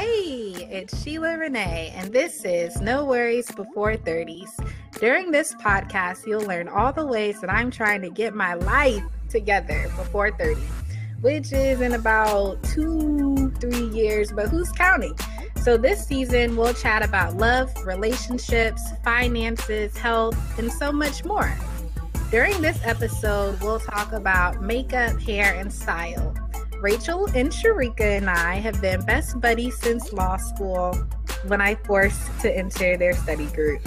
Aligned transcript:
Hey, 0.00 0.68
it's 0.70 1.02
Sheila 1.02 1.36
Renee, 1.36 1.92
and 1.96 2.12
this 2.12 2.44
is 2.44 2.80
No 2.80 3.04
Worries 3.04 3.50
Before 3.50 3.96
30s. 3.96 4.48
During 5.00 5.32
this 5.32 5.52
podcast, 5.56 6.24
you'll 6.24 6.46
learn 6.46 6.68
all 6.68 6.92
the 6.92 7.04
ways 7.04 7.40
that 7.40 7.50
I'm 7.50 7.68
trying 7.68 8.02
to 8.02 8.08
get 8.08 8.32
my 8.32 8.54
life 8.54 9.02
together 9.28 9.90
before 9.96 10.30
30, 10.30 10.60
which 11.20 11.52
is 11.52 11.80
in 11.80 11.94
about 11.94 12.62
two, 12.62 13.50
three 13.60 13.88
years, 13.88 14.30
but 14.30 14.48
who's 14.48 14.70
counting? 14.70 15.18
So, 15.60 15.76
this 15.76 16.06
season, 16.06 16.56
we'll 16.56 16.74
chat 16.74 17.04
about 17.04 17.36
love, 17.36 17.74
relationships, 17.84 18.80
finances, 19.02 19.96
health, 19.96 20.38
and 20.60 20.70
so 20.70 20.92
much 20.92 21.24
more. 21.24 21.52
During 22.30 22.62
this 22.62 22.78
episode, 22.84 23.60
we'll 23.60 23.80
talk 23.80 24.12
about 24.12 24.62
makeup, 24.62 25.20
hair, 25.20 25.56
and 25.56 25.72
style. 25.72 26.36
Rachel 26.80 27.26
and 27.34 27.50
Sharika 27.50 28.18
and 28.18 28.30
I 28.30 28.56
have 28.56 28.80
been 28.80 29.04
best 29.04 29.40
buddies 29.40 29.76
since 29.80 30.12
law 30.12 30.36
school 30.36 30.94
when 31.46 31.60
I 31.60 31.74
forced 31.74 32.40
to 32.40 32.56
enter 32.56 32.96
their 32.96 33.14
study 33.14 33.46
group. 33.46 33.86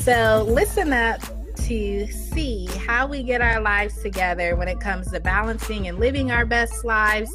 So 0.00 0.46
listen 0.48 0.94
up 0.94 1.20
to 1.66 2.06
see 2.06 2.66
how 2.86 3.06
we 3.06 3.22
get 3.22 3.42
our 3.42 3.60
lives 3.60 4.02
together 4.02 4.56
when 4.56 4.66
it 4.66 4.80
comes 4.80 5.10
to 5.12 5.20
balancing 5.20 5.88
and 5.88 5.98
living 5.98 6.30
our 6.30 6.46
best 6.46 6.86
lives, 6.86 7.30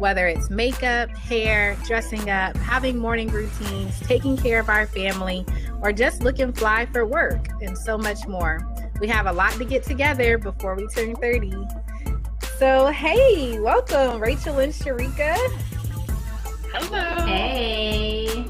whether 0.00 0.26
it's 0.26 0.50
makeup, 0.50 1.10
hair, 1.10 1.76
dressing 1.86 2.28
up, 2.28 2.56
having 2.56 2.98
morning 2.98 3.28
routines, 3.28 4.00
taking 4.00 4.36
care 4.36 4.58
of 4.58 4.68
our 4.68 4.86
family, 4.86 5.46
or 5.80 5.92
just 5.92 6.24
looking 6.24 6.52
fly 6.52 6.86
for 6.86 7.06
work, 7.06 7.48
and 7.62 7.78
so 7.78 7.96
much 7.96 8.26
more. 8.26 8.66
We 9.00 9.06
have 9.08 9.26
a 9.26 9.32
lot 9.32 9.52
to 9.52 9.64
get 9.64 9.84
together 9.84 10.38
before 10.38 10.74
we 10.74 10.88
turn 10.88 11.14
30. 11.14 11.52
So, 12.60 12.88
hey, 12.88 13.58
welcome, 13.58 14.20
Rachel 14.20 14.58
and 14.58 14.70
Sharika. 14.70 15.34
Hello. 16.74 17.26
Hey. 17.26 18.44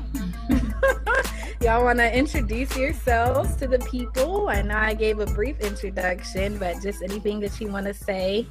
Y'all 1.61 1.85
want 1.85 2.01
to 2.01 2.13
introduce 2.13 2.77
yourselves 2.77 3.55
to 3.59 3.69
the 3.69 3.79
people? 3.79 4.49
I 4.49 4.63
know 4.63 4.75
I 4.75 4.95
gave 4.95 5.21
a 5.21 5.27
brief 5.27 5.61
introduction, 5.61 6.59
but 6.59 6.83
just 6.83 7.05
anything 7.05 7.39
that 7.39 7.61
you 7.61 7.69
want 7.69 7.87
to 7.87 7.95
say. 7.95 8.49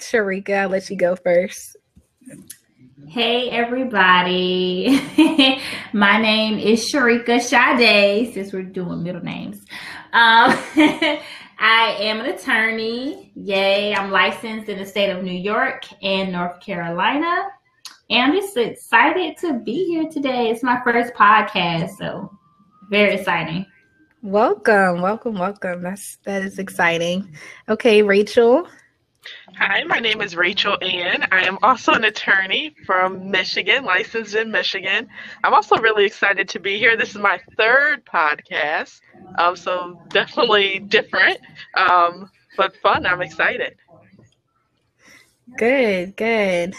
Sharika, 0.00 0.62
I'll 0.62 0.70
let 0.70 0.90
you 0.90 0.96
go 0.96 1.14
first. 1.14 1.76
Hey, 3.06 3.50
everybody. 3.50 5.00
My 5.92 6.20
name 6.20 6.58
is 6.58 6.92
Sharika 6.92 7.40
Sade, 7.40 8.34
since 8.34 8.52
we're 8.52 8.64
doing 8.64 9.04
middle 9.04 9.22
names. 9.22 9.64
Um, 10.12 10.58
I 11.58 11.96
am 12.00 12.20
an 12.20 12.26
attorney. 12.26 13.32
Yay. 13.34 13.94
I'm 13.94 14.10
licensed 14.10 14.68
in 14.68 14.78
the 14.78 14.84
state 14.84 15.10
of 15.10 15.22
New 15.22 15.32
York 15.32 15.84
and 16.02 16.30
North 16.30 16.60
Carolina. 16.60 17.48
And 18.10 18.32
I'm 18.32 18.38
just 18.38 18.56
excited 18.56 19.36
to 19.38 19.60
be 19.60 19.86
here 19.86 20.08
today. 20.10 20.50
It's 20.50 20.62
my 20.62 20.80
first 20.84 21.14
podcast, 21.14 21.96
so 21.96 22.30
very 22.90 23.14
exciting. 23.14 23.66
Welcome, 24.22 25.00
welcome, 25.00 25.38
welcome. 25.38 25.82
That's 25.82 26.16
that 26.24 26.42
is 26.42 26.58
exciting. 26.58 27.34
Okay, 27.68 28.02
Rachel. 28.02 28.68
Hi, 29.56 29.84
my 29.84 29.98
name 29.98 30.20
is 30.20 30.36
Rachel 30.36 30.76
Ann. 30.82 31.26
I 31.32 31.46
am 31.46 31.58
also 31.62 31.92
an 31.92 32.04
attorney 32.04 32.74
from 32.84 33.30
Michigan, 33.30 33.84
licensed 33.84 34.34
in 34.34 34.50
Michigan. 34.50 35.08
I'm 35.42 35.54
also 35.54 35.76
really 35.78 36.04
excited 36.04 36.48
to 36.50 36.60
be 36.60 36.78
here. 36.78 36.96
This 36.96 37.10
is 37.10 37.16
my 37.16 37.40
third 37.56 38.04
podcast, 38.04 39.00
um, 39.38 39.56
so 39.56 40.00
definitely 40.08 40.78
different, 40.78 41.38
um, 41.74 42.30
but 42.56 42.76
fun. 42.82 43.06
I'm 43.06 43.22
excited. 43.22 43.76
Good, 45.56 46.16
good. 46.16 46.74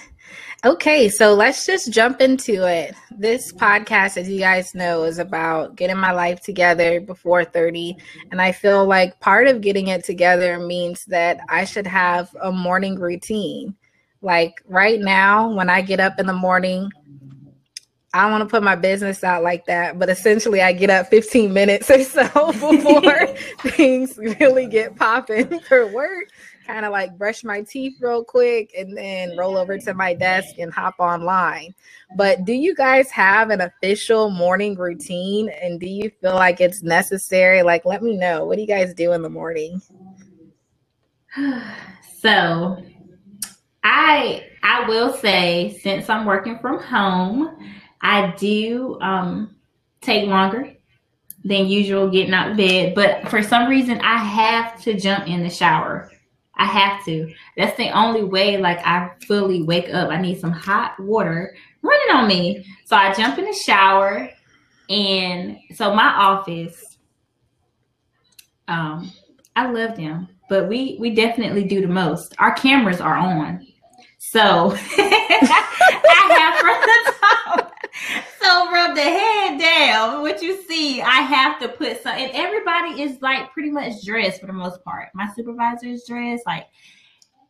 Okay, 0.67 1.07
so 1.07 1.33
let's 1.33 1.65
just 1.65 1.93
jump 1.93 2.19
into 2.19 2.67
it. 2.67 2.93
This 3.09 3.53
podcast, 3.53 4.17
as 4.17 4.27
you 4.27 4.37
guys 4.37 4.75
know, 4.75 5.05
is 5.05 5.17
about 5.17 5.77
getting 5.77 5.95
my 5.95 6.11
life 6.11 6.41
together 6.41 6.99
before 6.99 7.45
30. 7.45 7.95
And 8.31 8.41
I 8.41 8.51
feel 8.51 8.85
like 8.85 9.17
part 9.21 9.47
of 9.47 9.61
getting 9.61 9.87
it 9.87 10.03
together 10.03 10.59
means 10.59 11.05
that 11.05 11.39
I 11.47 11.63
should 11.63 11.87
have 11.87 12.35
a 12.41 12.51
morning 12.51 12.99
routine. 12.99 13.77
Like 14.21 14.61
right 14.67 14.99
now, 14.99 15.53
when 15.53 15.69
I 15.69 15.79
get 15.79 16.01
up 16.01 16.19
in 16.19 16.25
the 16.25 16.33
morning, 16.33 16.91
I 18.13 18.23
don't 18.23 18.31
want 18.31 18.41
to 18.41 18.49
put 18.49 18.61
my 18.61 18.75
business 18.75 19.23
out 19.23 19.43
like 19.43 19.67
that, 19.67 19.97
but 19.97 20.09
essentially 20.09 20.61
I 20.61 20.73
get 20.73 20.89
up 20.89 21.07
15 21.07 21.53
minutes 21.53 21.89
or 21.89 22.03
so 22.03 22.23
before 22.51 23.27
things 23.71 24.17
really 24.17 24.67
get 24.67 24.97
popping 24.97 25.61
for 25.61 25.87
work 25.93 26.27
kind 26.67 26.85
of 26.85 26.91
like 26.91 27.17
brush 27.17 27.43
my 27.43 27.61
teeth 27.61 27.97
real 28.01 28.23
quick 28.23 28.71
and 28.77 28.95
then 28.95 29.35
roll 29.37 29.57
over 29.57 29.77
to 29.79 29.93
my 29.93 30.13
desk 30.13 30.59
and 30.59 30.71
hop 30.71 30.95
online. 30.99 31.73
But 32.15 32.45
do 32.45 32.53
you 32.53 32.75
guys 32.75 33.09
have 33.11 33.49
an 33.49 33.61
official 33.61 34.29
morning 34.29 34.75
routine 34.75 35.49
and 35.49 35.79
do 35.79 35.87
you 35.87 36.11
feel 36.21 36.35
like 36.35 36.59
it's 36.59 36.83
necessary? 36.83 37.63
Like, 37.63 37.85
let 37.85 38.03
me 38.03 38.17
know. 38.17 38.45
What 38.45 38.55
do 38.55 38.61
you 38.61 38.67
guys 38.67 38.93
do 38.93 39.13
in 39.13 39.21
the 39.21 39.29
morning? 39.29 39.81
So, 42.19 42.83
I 43.83 44.47
I 44.63 44.87
will 44.87 45.13
say 45.13 45.79
since 45.83 46.09
I'm 46.09 46.25
working 46.25 46.57
from 46.57 46.81
home, 46.81 47.55
I 48.01 48.33
do 48.37 48.97
um 49.01 49.55
take 50.01 50.27
longer 50.27 50.73
than 51.45 51.67
usual 51.67 52.09
getting 52.09 52.33
out 52.33 52.51
of 52.51 52.57
bed, 52.57 52.95
but 52.95 53.29
for 53.29 53.43
some 53.43 53.69
reason 53.69 54.01
I 54.01 54.17
have 54.17 54.81
to 54.81 54.99
jump 54.99 55.27
in 55.27 55.43
the 55.43 55.49
shower 55.49 56.09
I 56.57 56.65
have 56.65 57.05
to. 57.05 57.31
That's 57.55 57.77
the 57.77 57.89
only 57.89 58.23
way 58.23 58.57
like 58.57 58.79
I 58.85 59.11
fully 59.27 59.63
wake 59.63 59.93
up. 59.93 60.09
I 60.09 60.21
need 60.21 60.39
some 60.39 60.51
hot 60.51 60.99
water 60.99 61.55
running 61.81 62.15
on 62.15 62.27
me. 62.27 62.65
So 62.85 62.95
I 62.95 63.13
jump 63.13 63.37
in 63.37 63.45
the 63.45 63.53
shower 63.53 64.29
and 64.89 65.57
so 65.73 65.93
my 65.93 66.07
office 66.07 66.97
um 68.67 69.11
I 69.55 69.69
love 69.71 69.97
them, 69.97 70.27
but 70.49 70.67
we 70.67 70.97
we 70.99 71.15
definitely 71.15 71.63
do 71.63 71.81
the 71.81 71.87
most. 71.87 72.35
Our 72.39 72.53
cameras 72.53 73.01
are 73.01 73.15
on. 73.15 73.65
So 74.19 74.39
I 74.97 76.27
have 76.37 76.59
from 76.59 76.81
the 76.81 77.13
top 77.19 77.76
so 78.41 78.69
from 78.69 78.95
the 78.95 79.01
head 79.01 79.59
down, 79.59 80.21
what 80.21 80.41
you 80.41 80.61
see, 80.63 81.01
I 81.01 81.21
have 81.21 81.59
to 81.61 81.69
put 81.69 82.01
some, 82.01 82.15
and 82.15 82.31
everybody 82.33 83.01
is 83.01 83.21
like 83.21 83.51
pretty 83.51 83.71
much 83.71 84.03
dressed 84.05 84.41
for 84.41 84.47
the 84.47 84.53
most 84.53 84.83
part. 84.83 85.09
My 85.13 85.27
supervisor 85.35 85.87
is 85.87 86.05
dressed, 86.07 86.45
like, 86.45 86.67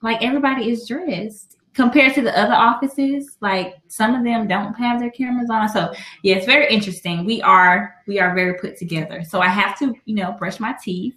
like 0.02 0.22
everybody 0.22 0.69
is 0.69 0.88
dressed 0.88 1.58
compared 1.78 2.16
to 2.16 2.22
the 2.22 2.38
other 2.38 2.53
offices. 2.53 3.38
Like 3.40 3.75
some 3.88 4.16
of 4.16 4.24
them 4.24 4.47
don't 4.47 4.74
have 4.74 5.00
their 5.00 5.12
cameras 5.12 5.50
on. 5.50 5.69
So 5.69 5.94
yeah, 6.24 6.35
it's 6.35 6.46
very 6.46 6.68
interesting. 6.74 7.24
We 7.24 7.41
are 7.41 7.96
we 8.08 8.19
are 8.19 8.34
very 8.35 8.56
put 8.56 8.78
together. 8.78 9.24
So 9.24 9.40
I 9.40 9.47
have 9.47 9.78
to, 9.79 9.94
you 10.06 10.16
know, 10.16 10.34
brush 10.34 10.59
my 10.59 10.75
teeth. 10.84 11.16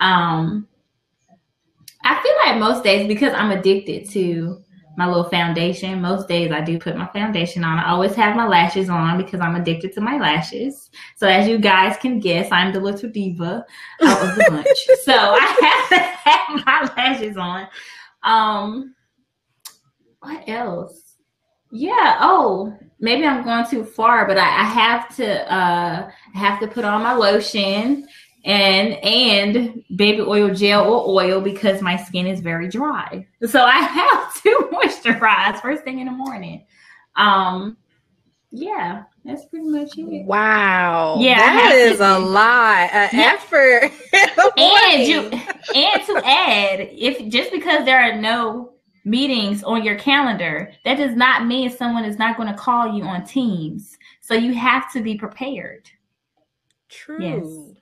Um, 0.00 0.68
I 2.04 2.22
feel 2.22 2.32
like 2.46 2.60
most 2.60 2.84
days 2.84 3.08
because 3.08 3.34
I'm 3.34 3.50
addicted 3.50 4.08
to 4.10 4.62
my 4.98 5.06
little 5.06 5.30
foundation. 5.30 6.02
Most 6.02 6.26
days 6.26 6.50
I 6.50 6.60
do 6.60 6.76
put 6.76 6.96
my 6.96 7.06
foundation 7.06 7.62
on. 7.62 7.78
I 7.78 7.90
always 7.90 8.16
have 8.16 8.34
my 8.34 8.48
lashes 8.48 8.90
on 8.90 9.16
because 9.16 9.40
I'm 9.40 9.54
addicted 9.54 9.92
to 9.92 10.00
my 10.00 10.18
lashes. 10.18 10.90
So 11.14 11.28
as 11.28 11.46
you 11.46 11.56
guys 11.56 11.96
can 11.96 12.18
guess, 12.18 12.50
I'm 12.50 12.72
the 12.72 12.80
little 12.80 13.08
diva 13.08 13.64
out 14.02 14.22
of 14.24 14.34
the 14.34 14.46
bunch. 14.50 14.98
so 15.04 15.14
I 15.14 15.56
have 15.62 15.88
to 15.90 15.98
have 15.98 16.66
my 16.66 16.94
lashes 16.96 17.36
on. 17.36 17.68
Um, 18.24 18.96
what 20.18 20.48
else? 20.48 21.14
Yeah. 21.70 22.18
Oh, 22.20 22.76
maybe 22.98 23.24
I'm 23.24 23.44
going 23.44 23.66
too 23.70 23.84
far, 23.84 24.26
but 24.26 24.36
I, 24.36 24.46
I 24.46 24.64
have 24.64 25.14
to 25.14 25.52
uh 25.52 26.10
have 26.34 26.58
to 26.58 26.66
put 26.66 26.84
on 26.84 27.04
my 27.04 27.12
lotion 27.12 28.08
and 28.44 28.94
and 29.04 29.82
baby 29.96 30.20
oil 30.20 30.54
gel 30.54 30.88
or 30.88 31.22
oil 31.22 31.40
because 31.40 31.82
my 31.82 31.96
skin 31.96 32.26
is 32.26 32.40
very 32.40 32.68
dry. 32.68 33.26
So 33.46 33.64
I 33.64 33.78
have 33.80 34.42
to 34.42 34.70
moisturize 34.72 35.60
first 35.60 35.84
thing 35.84 36.00
in 36.00 36.06
the 36.06 36.12
morning. 36.12 36.64
Um 37.16 37.76
yeah, 38.50 39.02
that's 39.24 39.44
pretty 39.46 39.66
much 39.68 39.98
it. 39.98 40.24
Wow. 40.24 41.18
Yeah, 41.20 41.36
that 41.36 41.74
is 41.74 42.00
a 42.00 42.18
lot 42.18 42.84
of 42.84 43.12
yeah. 43.12 43.34
effort. 43.34 43.92
and 44.56 45.02
you 45.06 45.20
and 45.74 46.06
to 46.06 46.22
add, 46.24 46.88
if 46.92 47.28
just 47.28 47.52
because 47.52 47.84
there 47.84 48.00
are 48.00 48.18
no 48.18 48.72
meetings 49.04 49.62
on 49.64 49.84
your 49.84 49.98
calendar, 49.98 50.72
that 50.84 50.96
does 50.96 51.14
not 51.14 51.46
mean 51.46 51.70
someone 51.70 52.04
is 52.04 52.18
not 52.18 52.36
going 52.36 52.48
to 52.48 52.58
call 52.58 52.94
you 52.94 53.04
on 53.04 53.24
Teams. 53.24 53.98
So 54.20 54.34
you 54.34 54.54
have 54.54 54.90
to 54.92 55.02
be 55.02 55.16
prepared. 55.16 55.90
True. 56.88 57.18
Yes. 57.20 57.77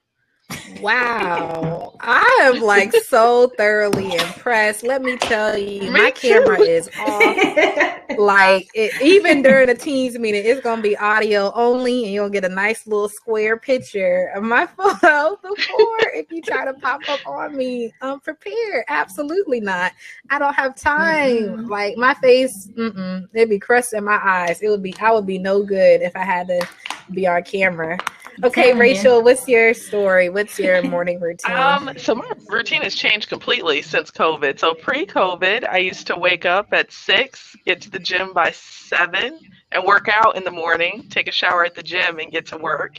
Wow. 0.81 1.95
I 2.01 2.41
am 2.43 2.61
like 2.61 2.93
so 2.93 3.49
thoroughly 3.57 4.15
impressed. 4.15 4.83
Let 4.85 5.03
me 5.03 5.17
tell 5.17 5.57
you, 5.57 5.91
my 5.91 6.11
camera 6.11 6.61
is 6.61 6.89
off. 6.99 8.01
Like 8.19 8.69
it, 8.75 9.01
even 9.03 9.43
during 9.43 9.67
the 9.67 9.75
teams 9.75 10.19
meeting, 10.19 10.43
it's 10.45 10.61
gonna 10.61 10.83
be 10.83 10.97
audio 10.97 11.53
only, 11.55 12.05
and 12.05 12.13
you'll 12.15 12.29
get 12.31 12.45
a 12.45 12.49
nice 12.49 12.87
little 12.87 13.09
square 13.09 13.57
picture 13.57 14.31
of 14.35 14.43
my 14.43 14.67
photo 14.77 15.37
before 15.43 15.99
if 16.15 16.31
you 16.31 16.41
try 16.43 16.65
to 16.65 16.75
pop 16.75 17.01
up 17.09 17.21
on 17.27 17.57
me 17.57 17.93
unprepared. 18.03 18.85
Absolutely 18.89 19.61
not. 19.61 19.93
I 20.31 20.39
don't 20.39 20.55
have 20.55 20.77
time. 20.77 21.37
Mhm. 21.37 21.69
Like 21.69 21.97
my 21.97 22.15
face, 22.15 22.69
it'd 22.77 23.51
be 23.51 23.59
crust 23.59 23.93
in 23.95 24.05
my 24.05 24.21
eyes. 24.23 24.63
It 24.63 24.69
would 24.69 24.83
be. 24.83 24.95
I 25.01 25.11
would 25.13 25.27
be 25.27 25.39
no 25.39 25.63
good 25.63 26.03
if 26.03 26.15
I 26.15 26.25
had 26.25 26.47
to 26.49 26.67
be 27.13 27.27
on 27.27 27.43
camera. 27.43 27.99
Okay, 28.45 28.63
telling 28.63 28.77
you. 28.77 28.81
Rachel, 28.81 29.23
what's 29.23 29.49
your 29.49 29.75
story? 29.75 30.29
What's 30.29 30.59
your 30.59 30.83
morning 30.89 31.21
routine? 31.21 31.55
Um, 31.55 31.91
so 31.97 32.15
my 32.15 32.31
routine 32.49 32.83
has 32.83 32.95
changed 32.95 33.29
completely 33.29 33.83
since 33.83 34.11
COVID. 34.11 34.59
So 34.59 34.75
pre-COVID, 34.75 35.69
I 35.69 35.79
used 35.79 36.07
to 36.09 36.17
wake 36.17 36.45
up 36.45 36.69
at 36.73 36.93
six, 36.93 37.57
get 37.65 37.81
to 37.83 37.91
the 37.91 37.99
gym 37.99 38.33
by 38.33 38.51
seven, 38.53 39.39
and 39.73 39.85
work 39.85 40.09
out 40.09 40.37
in 40.37 40.45
the 40.45 40.51
morning, 40.51 41.07
take 41.11 41.29
a 41.29 41.33
shower 41.33 41.65
at 41.65 41.75
the 41.75 41.83
gym, 41.83 42.19
and 42.19 42.31
get 42.31 42.47
to 42.47 42.59
work. 42.59 42.99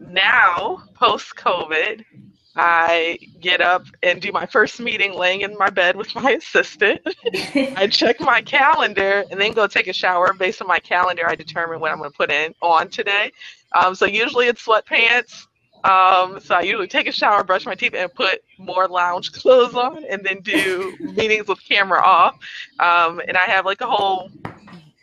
Now, 0.00 0.84
post-COVID, 0.94 2.04
I 2.60 3.18
get 3.40 3.60
up 3.60 3.84
and 4.02 4.20
do 4.20 4.32
my 4.32 4.44
first 4.44 4.80
meeting 4.80 5.14
laying 5.14 5.42
in 5.42 5.56
my 5.56 5.70
bed 5.70 5.94
with 5.94 6.12
my 6.16 6.32
assistant. 6.32 7.00
I 7.76 7.86
check 7.90 8.20
my 8.20 8.42
calendar 8.42 9.24
and 9.30 9.40
then 9.40 9.52
go 9.52 9.68
take 9.68 9.86
a 9.86 9.92
shower. 9.92 10.32
Based 10.32 10.60
on 10.60 10.66
my 10.66 10.80
calendar, 10.80 11.22
I 11.28 11.36
determine 11.36 11.78
what 11.78 11.92
I'm 11.92 11.98
going 11.98 12.10
to 12.10 12.16
put 12.16 12.32
in 12.32 12.54
on 12.60 12.88
today. 12.88 13.32
Um, 13.72 13.94
so 13.94 14.06
usually 14.06 14.46
it's 14.46 14.64
sweatpants. 14.64 15.46
Um, 15.84 16.40
so 16.40 16.56
I 16.56 16.62
usually 16.62 16.88
take 16.88 17.06
a 17.06 17.12
shower, 17.12 17.44
brush 17.44 17.64
my 17.64 17.74
teeth, 17.74 17.94
and 17.94 18.12
put 18.12 18.42
more 18.58 18.88
lounge 18.88 19.32
clothes 19.40 19.74
on, 19.74 20.04
and 20.04 20.24
then 20.24 20.40
do 20.40 20.96
meetings 21.00 21.46
with 21.46 21.64
camera 21.64 22.02
off. 22.02 22.34
Um, 22.80 23.20
and 23.26 23.36
I 23.36 23.44
have 23.44 23.64
like 23.64 23.80
a 23.80 23.86
whole 23.86 24.30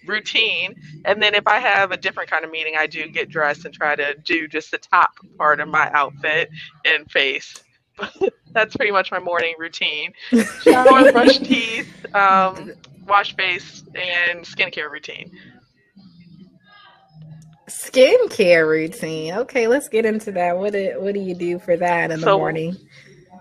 routine. 0.07 0.75
And 1.05 1.21
then 1.21 1.35
if 1.35 1.47
I 1.47 1.59
have 1.59 1.91
a 1.91 1.97
different 1.97 2.29
kind 2.29 2.45
of 2.45 2.51
meeting, 2.51 2.75
I 2.77 2.87
do 2.87 3.07
get 3.07 3.29
dressed 3.29 3.65
and 3.65 3.73
try 3.73 3.95
to 3.95 4.15
do 4.23 4.47
just 4.47 4.71
the 4.71 4.77
top 4.77 5.11
part 5.37 5.59
of 5.59 5.67
my 5.67 5.89
outfit 5.93 6.49
and 6.85 7.09
face. 7.09 7.55
That's 8.51 8.75
pretty 8.75 8.91
much 8.91 9.11
my 9.11 9.19
morning 9.19 9.55
routine. 9.57 10.13
Shower, 10.61 11.11
brush 11.11 11.39
teeth, 11.39 12.15
um, 12.15 12.73
wash 13.07 13.35
face, 13.35 13.83
and 13.95 14.41
skincare 14.41 14.89
routine. 14.91 15.31
Skincare 17.67 18.67
routine. 18.67 19.33
Okay, 19.33 19.67
let's 19.67 19.89
get 19.89 20.05
into 20.05 20.31
that. 20.33 20.57
What 20.57 20.73
do, 20.73 20.95
what 20.99 21.13
do 21.13 21.19
you 21.19 21.35
do 21.35 21.59
for 21.59 21.75
that 21.77 22.11
in 22.11 22.21
the 22.21 22.27
morning? 22.37 22.77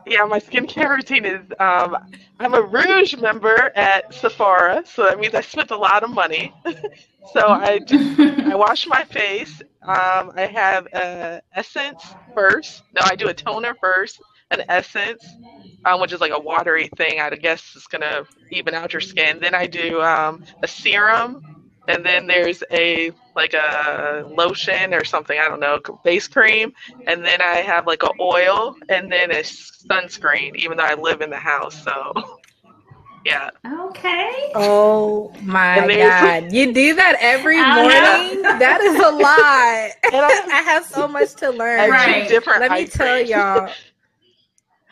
Yeah, 0.06 0.24
my 0.24 0.38
skincare 0.38 0.96
routine 0.96 1.24
is 1.24 1.40
um, 1.58 1.96
I'm 2.38 2.54
a 2.54 2.60
Rouge 2.62 3.16
member 3.16 3.70
at 3.74 4.12
Sephora, 4.12 4.82
so 4.86 5.04
that 5.04 5.18
means 5.18 5.34
I 5.34 5.40
spent 5.40 5.70
a 5.70 5.76
lot 5.76 6.02
of 6.02 6.10
money. 6.10 6.52
so 7.32 7.48
I 7.48 7.78
just 7.78 8.20
I 8.20 8.54
wash 8.54 8.86
my 8.86 9.04
face. 9.04 9.62
Um, 9.82 10.32
I 10.36 10.50
have 10.52 10.86
a 10.92 11.42
essence 11.54 12.04
first. 12.34 12.82
No, 12.94 13.00
I 13.04 13.16
do 13.16 13.28
a 13.28 13.34
toner 13.34 13.74
first, 13.80 14.20
an 14.50 14.64
essence, 14.68 15.24
um, 15.86 16.00
which 16.00 16.12
is 16.12 16.20
like 16.20 16.32
a 16.32 16.40
watery 16.40 16.88
thing. 16.96 17.20
I 17.20 17.30
guess 17.30 17.72
it's 17.74 17.86
gonna 17.86 18.24
even 18.50 18.74
out 18.74 18.92
your 18.92 19.00
skin. 19.00 19.38
Then 19.40 19.54
I 19.54 19.66
do 19.66 20.02
um, 20.02 20.44
a 20.62 20.68
serum, 20.68 21.63
and 21.88 22.04
then 22.04 22.26
there's 22.26 22.62
a 22.70 23.12
like 23.34 23.54
a 23.54 24.24
lotion 24.28 24.94
or 24.94 25.04
something. 25.04 25.38
I 25.38 25.48
don't 25.48 25.60
know, 25.60 25.80
face 26.02 26.28
cream, 26.28 26.72
and 27.06 27.24
then 27.24 27.40
I 27.40 27.56
have 27.56 27.86
like 27.86 28.02
a 28.02 28.10
oil, 28.20 28.76
and 28.88 29.10
then 29.10 29.30
a 29.30 29.42
sunscreen. 29.42 30.54
Even 30.56 30.78
though 30.78 30.84
I 30.84 30.94
live 30.94 31.20
in 31.20 31.30
the 31.30 31.36
house, 31.36 31.82
so 31.82 32.12
yeah. 33.24 33.50
okay. 33.66 34.50
Oh 34.54 35.32
my 35.42 35.86
god. 35.86 36.52
You 36.52 36.72
do 36.72 36.94
that 36.94 37.16
every 37.20 37.58
oh, 37.58 37.74
morning? 37.74 38.42
That 38.42 38.80
is 38.80 38.98
a 38.98 39.10
lot. 39.10 39.90
And 40.14 40.24
I- 40.24 40.58
I 40.58 40.62
have 40.62 40.86
so 40.86 41.08
much 41.08 41.34
to 41.36 41.50
learn. 41.50 41.90
Right. 41.90 42.28
different 42.28 42.60
Let 42.60 42.70
me 42.72 42.86
tell 42.86 43.16
creams. 43.16 43.30
y'all 43.30 43.70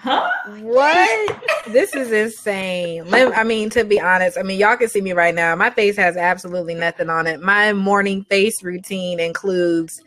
Huh? 0.03 0.29
what 0.63 1.45
this 1.69 1.95
is 1.95 2.11
insane. 2.11 3.05
I 3.15 3.45
mean, 3.45 3.71
to 3.71 3.85
be 3.85 4.01
honest, 4.01 4.37
I 4.37 4.43
mean, 4.43 4.59
y'all 4.59 4.77
can 4.77 4.89
see 4.89 5.01
me 5.01 5.13
right 5.13 5.33
now. 5.33 5.55
My 5.55 5.71
face 5.71 5.97
has 5.97 6.17
absolutely 6.17 6.75
nothing 6.75 7.09
on 7.09 7.29
it. 7.29 7.41
My 7.41 7.73
morning 7.73 8.25
face 8.25 8.65
routine 8.65 9.21
includes 9.21 10.03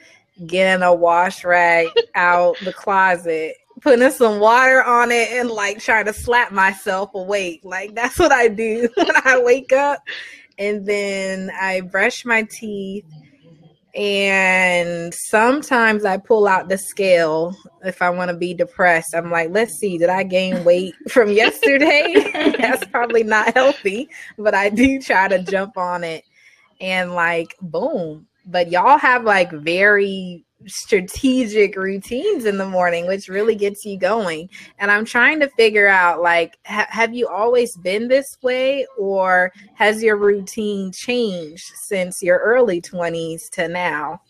getting 0.46 0.84
a 0.84 0.94
wash 0.94 1.46
rag 1.46 1.88
out 2.16 2.58
the 2.66 2.74
closet, 2.74 3.56
putting 3.80 4.10
some 4.12 4.42
water 4.42 4.84
on 4.84 5.12
it, 5.12 5.32
and 5.32 5.50
like 5.50 5.80
trying 5.80 6.06
to 6.06 6.14
slap 6.14 6.52
myself 6.52 7.12
awake. 7.14 7.62
Like 7.64 7.96
that's 7.96 8.20
what 8.20 8.34
I 8.34 8.50
do 8.50 8.90
when 8.96 9.16
I 9.24 9.42
wake 9.42 9.72
up. 9.72 10.04
And 10.58 10.86
then 10.86 11.52
I 11.58 11.82
brush 11.82 12.26
my 12.26 12.44
teeth. 12.44 13.06
And 13.96 15.14
sometimes 15.14 16.04
I 16.04 16.18
pull 16.18 16.48
out 16.48 16.68
the 16.68 16.78
scale 16.78 17.56
if 17.86 18.02
I 18.02 18.10
want 18.10 18.30
to 18.30 18.36
be 18.36 18.54
depressed. 18.54 19.16
I'm 19.16 19.32
like, 19.32 19.50
let's 19.52 19.76
see, 19.76 19.98
did 19.98 20.10
I 20.10 20.24
gain 20.24 20.64
weight 20.66 20.96
from 21.10 21.32
yesterday? 21.32 22.32
That's 22.60 22.86
probably 22.86 23.24
not 23.24 23.54
healthy, 23.54 24.10
but 24.38 24.54
I 24.54 24.70
do 24.70 25.00
try 25.02 25.30
to 25.30 25.42
jump 25.44 25.78
on 25.78 26.04
it 26.04 26.26
and 26.82 27.14
like, 27.14 27.56
boom. 27.62 28.28
But 28.46 28.70
y'all 28.70 28.98
have 28.98 29.24
like 29.24 29.52
very 29.52 30.45
strategic 30.68 31.76
routines 31.76 32.46
in 32.46 32.58
the 32.58 32.68
morning, 32.68 33.08
which 33.08 33.28
really 33.28 33.56
gets 33.56 33.86
you 33.86 33.98
going. 33.98 34.50
And 34.80 34.90
I'm 34.92 35.06
trying 35.06 35.40
to 35.42 35.50
figure 35.50 35.88
out 35.88 36.22
like, 36.22 36.58
ha- 36.66 36.88
have 36.90 37.14
you 37.14 37.28
always 37.28 37.76
been 37.78 38.08
this 38.08 38.38
way 38.42 38.86
or 38.98 39.52
has 39.76 40.02
your 40.04 40.18
routine 40.18 40.92
changed 40.92 41.66
since 41.84 42.22
your 42.22 42.40
early 42.40 42.82
20s 42.82 43.50
to 43.52 43.68
now? 43.68 44.22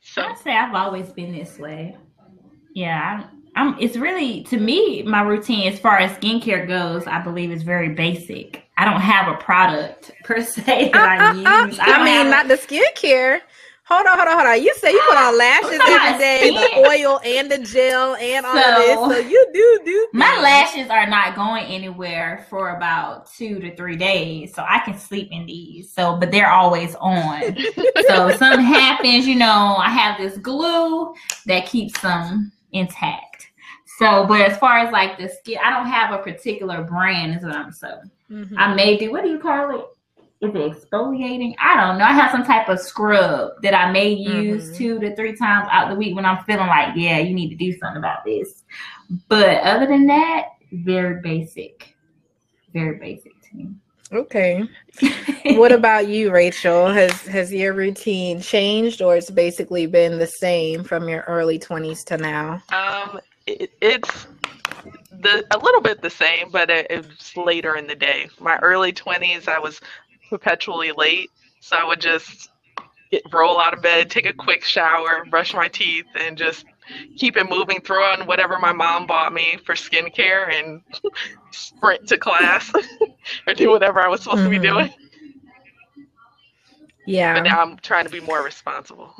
So 0.00 0.22
I'd 0.22 0.38
say 0.38 0.54
I've 0.56 0.74
always 0.74 1.08
been 1.10 1.32
this 1.32 1.58
way. 1.58 1.96
Yeah, 2.74 3.24
I'm, 3.56 3.74
I'm. 3.74 3.80
It's 3.80 3.96
really 3.96 4.42
to 4.44 4.58
me 4.58 5.02
my 5.02 5.22
routine 5.22 5.72
as 5.72 5.78
far 5.78 5.98
as 5.98 6.10
skincare 6.18 6.66
goes. 6.66 7.06
I 7.06 7.20
believe 7.22 7.50
is 7.50 7.62
very 7.62 7.90
basic. 7.90 8.64
I 8.76 8.84
don't 8.84 9.00
have 9.00 9.28
a 9.28 9.36
product 9.36 10.10
per 10.24 10.42
se 10.42 10.90
that 10.92 11.20
I 11.20 11.30
uh, 11.62 11.66
use. 11.66 11.78
I, 11.78 11.86
don't 11.86 12.04
mean, 12.04 12.14
have- 12.14 12.26
not 12.28 12.48
the 12.48 12.56
skincare. 12.56 13.40
Hold 13.92 14.06
on, 14.06 14.16
hold 14.16 14.28
on, 14.28 14.34
hold 14.38 14.46
on. 14.48 14.62
You 14.62 14.74
say 14.76 14.90
you 14.92 15.02
put 15.06 15.18
on 15.18 15.36
lashes 15.36 15.80
every 15.82 16.18
day, 16.18 16.50
the 16.50 16.88
oil 16.88 17.20
and 17.24 17.50
the 17.50 17.58
gel 17.58 18.14
and 18.14 18.46
all 18.46 18.56
of 18.56 18.64
So- 18.64 19.08
this. 19.08 19.24
So 19.24 19.28
you 19.28 19.46
do 19.52 19.80
do 19.84 20.08
My 20.14 20.40
lashes 20.40 20.88
are 20.88 21.06
not 21.06 21.34
going 21.36 21.64
anywhere 21.66 22.46
for 22.48 22.74
about 22.76 23.30
two 23.34 23.58
to 23.60 23.76
three 23.76 23.96
days, 23.96 24.54
so 24.54 24.64
I 24.66 24.78
can 24.78 24.96
sleep 24.98 25.28
in 25.30 25.44
these. 25.44 25.92
So, 25.92 26.16
but 26.16 26.30
they're 26.32 26.50
always 26.50 26.94
on. 26.94 27.40
so 28.08 28.28
if 28.28 28.38
something 28.38 28.64
happens, 28.64 29.26
you 29.26 29.34
know, 29.34 29.76
I 29.78 29.90
have 29.90 30.16
this 30.18 30.38
glue 30.38 31.14
that 31.46 31.66
keeps 31.66 32.00
them 32.00 32.50
intact. 32.72 33.48
So, 33.98 34.24
but 34.26 34.40
as 34.40 34.56
far 34.56 34.78
as 34.78 34.90
like 34.90 35.18
the 35.18 35.28
skin, 35.28 35.58
I 35.62 35.68
don't 35.70 35.86
have 35.86 36.18
a 36.18 36.22
particular 36.22 36.82
brand. 36.82 37.36
Is 37.36 37.44
what 37.44 37.54
I'm 37.54 37.72
saying. 37.72 38.10
Mhm. 38.30 38.54
I 38.56 38.74
may 38.74 38.96
do. 38.96 39.10
What 39.12 39.22
do 39.22 39.28
you 39.28 39.38
call 39.38 39.78
it? 39.78 39.84
Is 40.42 40.50
it 40.56 40.56
exfoliating? 40.90 41.54
I 41.60 41.76
don't 41.80 41.98
know. 41.98 42.04
I 42.04 42.12
have 42.12 42.32
some 42.32 42.44
type 42.44 42.68
of 42.68 42.80
scrub 42.80 43.52
that 43.62 43.74
I 43.74 43.92
may 43.92 44.08
use 44.10 44.72
Mhm. 44.72 44.76
two 44.76 44.98
to 44.98 45.14
three 45.14 45.36
times 45.36 45.68
out 45.70 45.88
the 45.88 45.94
week 45.94 46.16
when 46.16 46.24
I'm 46.26 46.42
feeling 46.44 46.66
like, 46.66 46.96
yeah, 46.96 47.18
you 47.18 47.32
need 47.32 47.50
to 47.50 47.54
do 47.54 47.72
something 47.78 47.98
about 47.98 48.24
this. 48.24 48.64
But 49.28 49.58
other 49.62 49.86
than 49.86 50.06
that, 50.08 50.46
very 50.72 51.20
basic. 51.22 51.94
Very 52.74 52.98
basic 52.98 53.32
to 53.50 53.56
me. 53.56 53.68
Okay. 54.12 54.64
What 55.56 55.72
about 55.72 56.06
you, 56.08 56.30
Rachel? 56.30 56.86
Has 56.86 57.26
has 57.26 57.52
your 57.52 57.72
routine 57.72 58.40
changed, 58.40 59.02
or 59.02 59.16
it's 59.16 59.30
basically 59.30 59.86
been 59.86 60.18
the 60.18 60.26
same 60.26 60.84
from 60.84 61.08
your 61.08 61.22
early 61.22 61.58
twenties 61.58 62.04
to 62.04 62.16
now? 62.16 62.62
Um, 62.72 63.20
it, 63.46 63.72
it's 63.80 64.26
the 65.20 65.44
a 65.50 65.58
little 65.58 65.80
bit 65.80 66.00
the 66.00 66.10
same, 66.10 66.50
but 66.50 66.70
it, 66.70 66.86
it's 66.90 67.36
later 67.36 67.76
in 67.76 67.86
the 67.88 67.94
day. 67.96 68.28
My 68.38 68.56
early 68.58 68.92
twenties, 68.92 69.48
I 69.48 69.58
was 69.58 69.80
perpetually 70.36 70.92
late, 70.96 71.30
so 71.60 71.76
I 71.76 71.84
would 71.84 72.00
just 72.00 72.48
get, 73.10 73.22
roll 73.30 73.60
out 73.60 73.74
of 73.74 73.82
bed, 73.82 74.10
take 74.10 74.24
a 74.24 74.32
quick 74.32 74.64
shower, 74.64 75.26
brush 75.28 75.52
my 75.52 75.68
teeth, 75.68 76.06
and 76.18 76.38
just 76.38 76.64
keep 77.18 77.36
it 77.36 77.50
moving 77.50 77.82
through 77.82 78.02
on 78.02 78.26
whatever 78.26 78.58
my 78.58 78.72
mom 78.72 79.06
bought 79.06 79.34
me 79.34 79.58
for 79.66 79.74
skincare, 79.74 80.50
and 80.58 80.80
sprint 81.50 82.08
to 82.08 82.16
class 82.16 82.72
or 83.46 83.52
do 83.52 83.68
whatever 83.68 84.00
I 84.00 84.08
was 84.08 84.22
supposed 84.22 84.44
to 84.44 84.48
be 84.48 84.56
Mhm. 84.58 84.62
doing. 84.62 84.94
Yeah. 87.06 87.34
But 87.34 87.42
now 87.42 87.60
I'm 87.60 87.76
trying 87.78 88.04
to 88.06 88.10
be 88.10 88.20
more 88.20 88.42
responsible. 88.42 89.12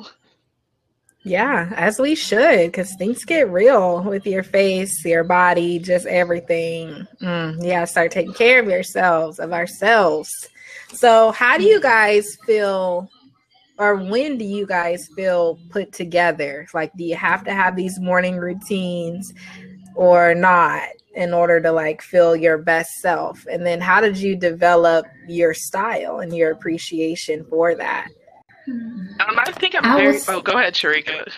Yeah, 1.25 1.71
as 1.75 1.99
we 1.99 2.15
should, 2.15 2.71
because 2.71 2.95
things 2.95 3.23
get 3.23 3.49
real 3.49 4.01
with 4.01 4.25
your 4.25 4.43
face, 4.43 5.05
your 5.05 5.23
body, 5.23 5.77
just 5.79 6.05
everything. 6.07 7.07
Mm, 7.21 7.63
yeah, 7.63 7.85
start 7.85 8.11
taking 8.11 8.33
care 8.33 8.59
of 8.59 8.67
yourselves, 8.67 9.39
of 9.39 9.53
ourselves. 9.53 10.49
So, 10.93 11.31
how 11.31 11.57
do 11.57 11.63
you 11.63 11.81
guys 11.81 12.37
feel 12.45 13.09
or 13.77 13.95
when 13.95 14.37
do 14.37 14.45
you 14.45 14.67
guys 14.67 15.09
feel 15.15 15.59
put 15.69 15.91
together? 15.91 16.67
Like, 16.73 16.93
do 16.95 17.03
you 17.03 17.15
have 17.15 17.43
to 17.45 17.53
have 17.53 17.75
these 17.75 17.99
morning 17.99 18.37
routines 18.37 19.33
or 19.95 20.35
not 20.35 20.87
in 21.15 21.33
order 21.33 21.61
to 21.61 21.71
like 21.71 22.01
feel 22.01 22.35
your 22.35 22.57
best 22.57 23.01
self? 23.01 23.45
And 23.51 23.65
then 23.65 23.81
how 23.81 24.01
did 24.01 24.17
you 24.17 24.35
develop 24.35 25.05
your 25.27 25.53
style 25.53 26.19
and 26.19 26.35
your 26.35 26.51
appreciation 26.51 27.45
for 27.49 27.75
that? 27.75 28.09
Um, 28.67 29.17
I 29.19 29.51
think 29.51 29.75
I'm 29.75 29.85
I 29.85 29.97
very. 29.97 30.13
Was... 30.13 30.29
Oh, 30.29 30.41
go 30.41 30.57
ahead, 30.57 30.73
Sharika. 30.73 31.29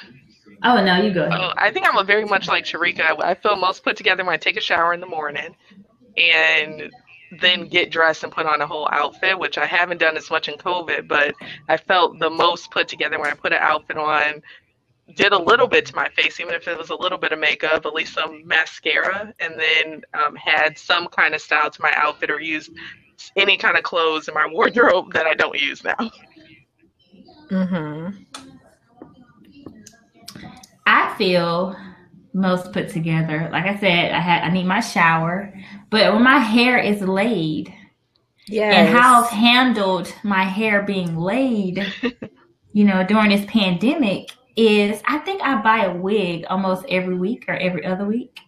Oh 0.64 0.84
no, 0.84 1.02
you 1.02 1.14
go. 1.14 1.30
Oh, 1.32 1.54
I 1.58 1.72
think 1.72 1.88
I'm 1.88 1.98
a 1.98 2.04
very 2.04 2.26
much 2.26 2.48
like 2.48 2.66
Sharika. 2.66 3.24
I 3.24 3.34
feel 3.34 3.56
most 3.56 3.84
put 3.84 3.98
together 3.98 4.24
when 4.24 4.34
I 4.34 4.38
take 4.38 4.58
a 4.58 4.62
shower 4.62 4.94
in 4.94 5.00
the 5.00 5.08
morning, 5.08 5.56
and 6.18 6.92
then 7.32 7.68
get 7.68 7.92
dressed 7.92 8.24
and 8.24 8.32
put 8.32 8.46
on 8.46 8.62
a 8.62 8.68
whole 8.68 8.88
outfit, 8.92 9.38
which 9.38 9.58
I 9.58 9.66
haven't 9.66 10.00
done 10.00 10.18
as 10.18 10.30
much 10.30 10.48
in 10.48 10.56
COVID, 10.56 11.08
but 11.08 11.36
I 11.68 11.78
felt 11.78 12.20
the 12.20 12.30
most 12.30 12.72
put 12.72 12.88
together 12.88 13.20
when 13.20 13.32
I 13.32 13.36
put 13.36 13.54
an 13.54 13.60
outfit 13.62 13.98
on, 13.98 14.42
did 15.16 15.34
a 15.34 15.38
little 15.38 15.68
bit 15.68 15.86
to 15.88 15.96
my 15.96 16.10
face, 16.10 16.40
even 16.40 16.56
if 16.56 16.68
it 16.68 16.78
was 16.78 16.90
a 16.90 16.96
little 16.96 17.18
bit 17.18 17.32
of 17.32 17.40
makeup, 17.40 17.86
at 17.86 17.94
least 17.94 18.14
some 18.14 18.46
mascara, 18.46 19.34
and 19.40 19.56
then 19.60 20.02
um, 20.14 20.36
had 20.36 20.78
some 20.78 21.08
kind 21.08 21.36
of 21.36 21.42
style 21.42 21.70
to 21.70 21.82
my 21.82 21.92
outfit 21.96 22.32
or 22.32 22.40
used 22.40 22.72
any 23.36 23.58
kind 23.58 23.78
of 23.78 23.84
clothes 23.84 24.28
in 24.28 24.34
my 24.34 24.48
wardrobe 24.48 25.14
that 25.14 25.26
I 25.26 25.34
don't 25.34 25.60
use 25.60 25.84
now. 25.84 26.12
Mm-hmm. 27.52 28.24
I 30.88 31.16
feel 31.18 31.76
most 32.36 32.74
put 32.74 32.90
together. 32.90 33.50
Like 33.52 33.66
I 33.66 33.80
said, 33.80 34.12
I 34.12 34.20
had 34.20 34.44
I 34.44 34.50
need 34.50 34.66
my 34.66 34.82
shower, 34.82 35.54
but 35.90 36.14
when 36.14 36.22
my 36.22 36.38
hair 36.38 36.78
is 36.78 37.02
laid, 37.02 37.74
yeah, 38.48 38.72
and 38.72 38.96
how 38.96 39.24
I've 39.24 39.32
handled 39.32 40.14
my 40.24 40.44
hair 40.44 40.84
being 40.84 41.18
laid, 41.18 41.86
you 42.74 42.84
know, 42.84 43.04
during 43.04 43.30
this 43.30 43.46
pandemic 43.46 44.32
is 44.58 45.02
I 45.06 45.20
think 45.20 45.42
I 45.42 45.62
buy 45.62 45.86
a 45.86 45.96
wig 45.96 46.46
almost 46.50 46.86
every 46.90 47.16
week 47.16 47.46
or 47.48 47.56
every 47.56 47.86
other 47.86 48.06
week. 48.06 48.40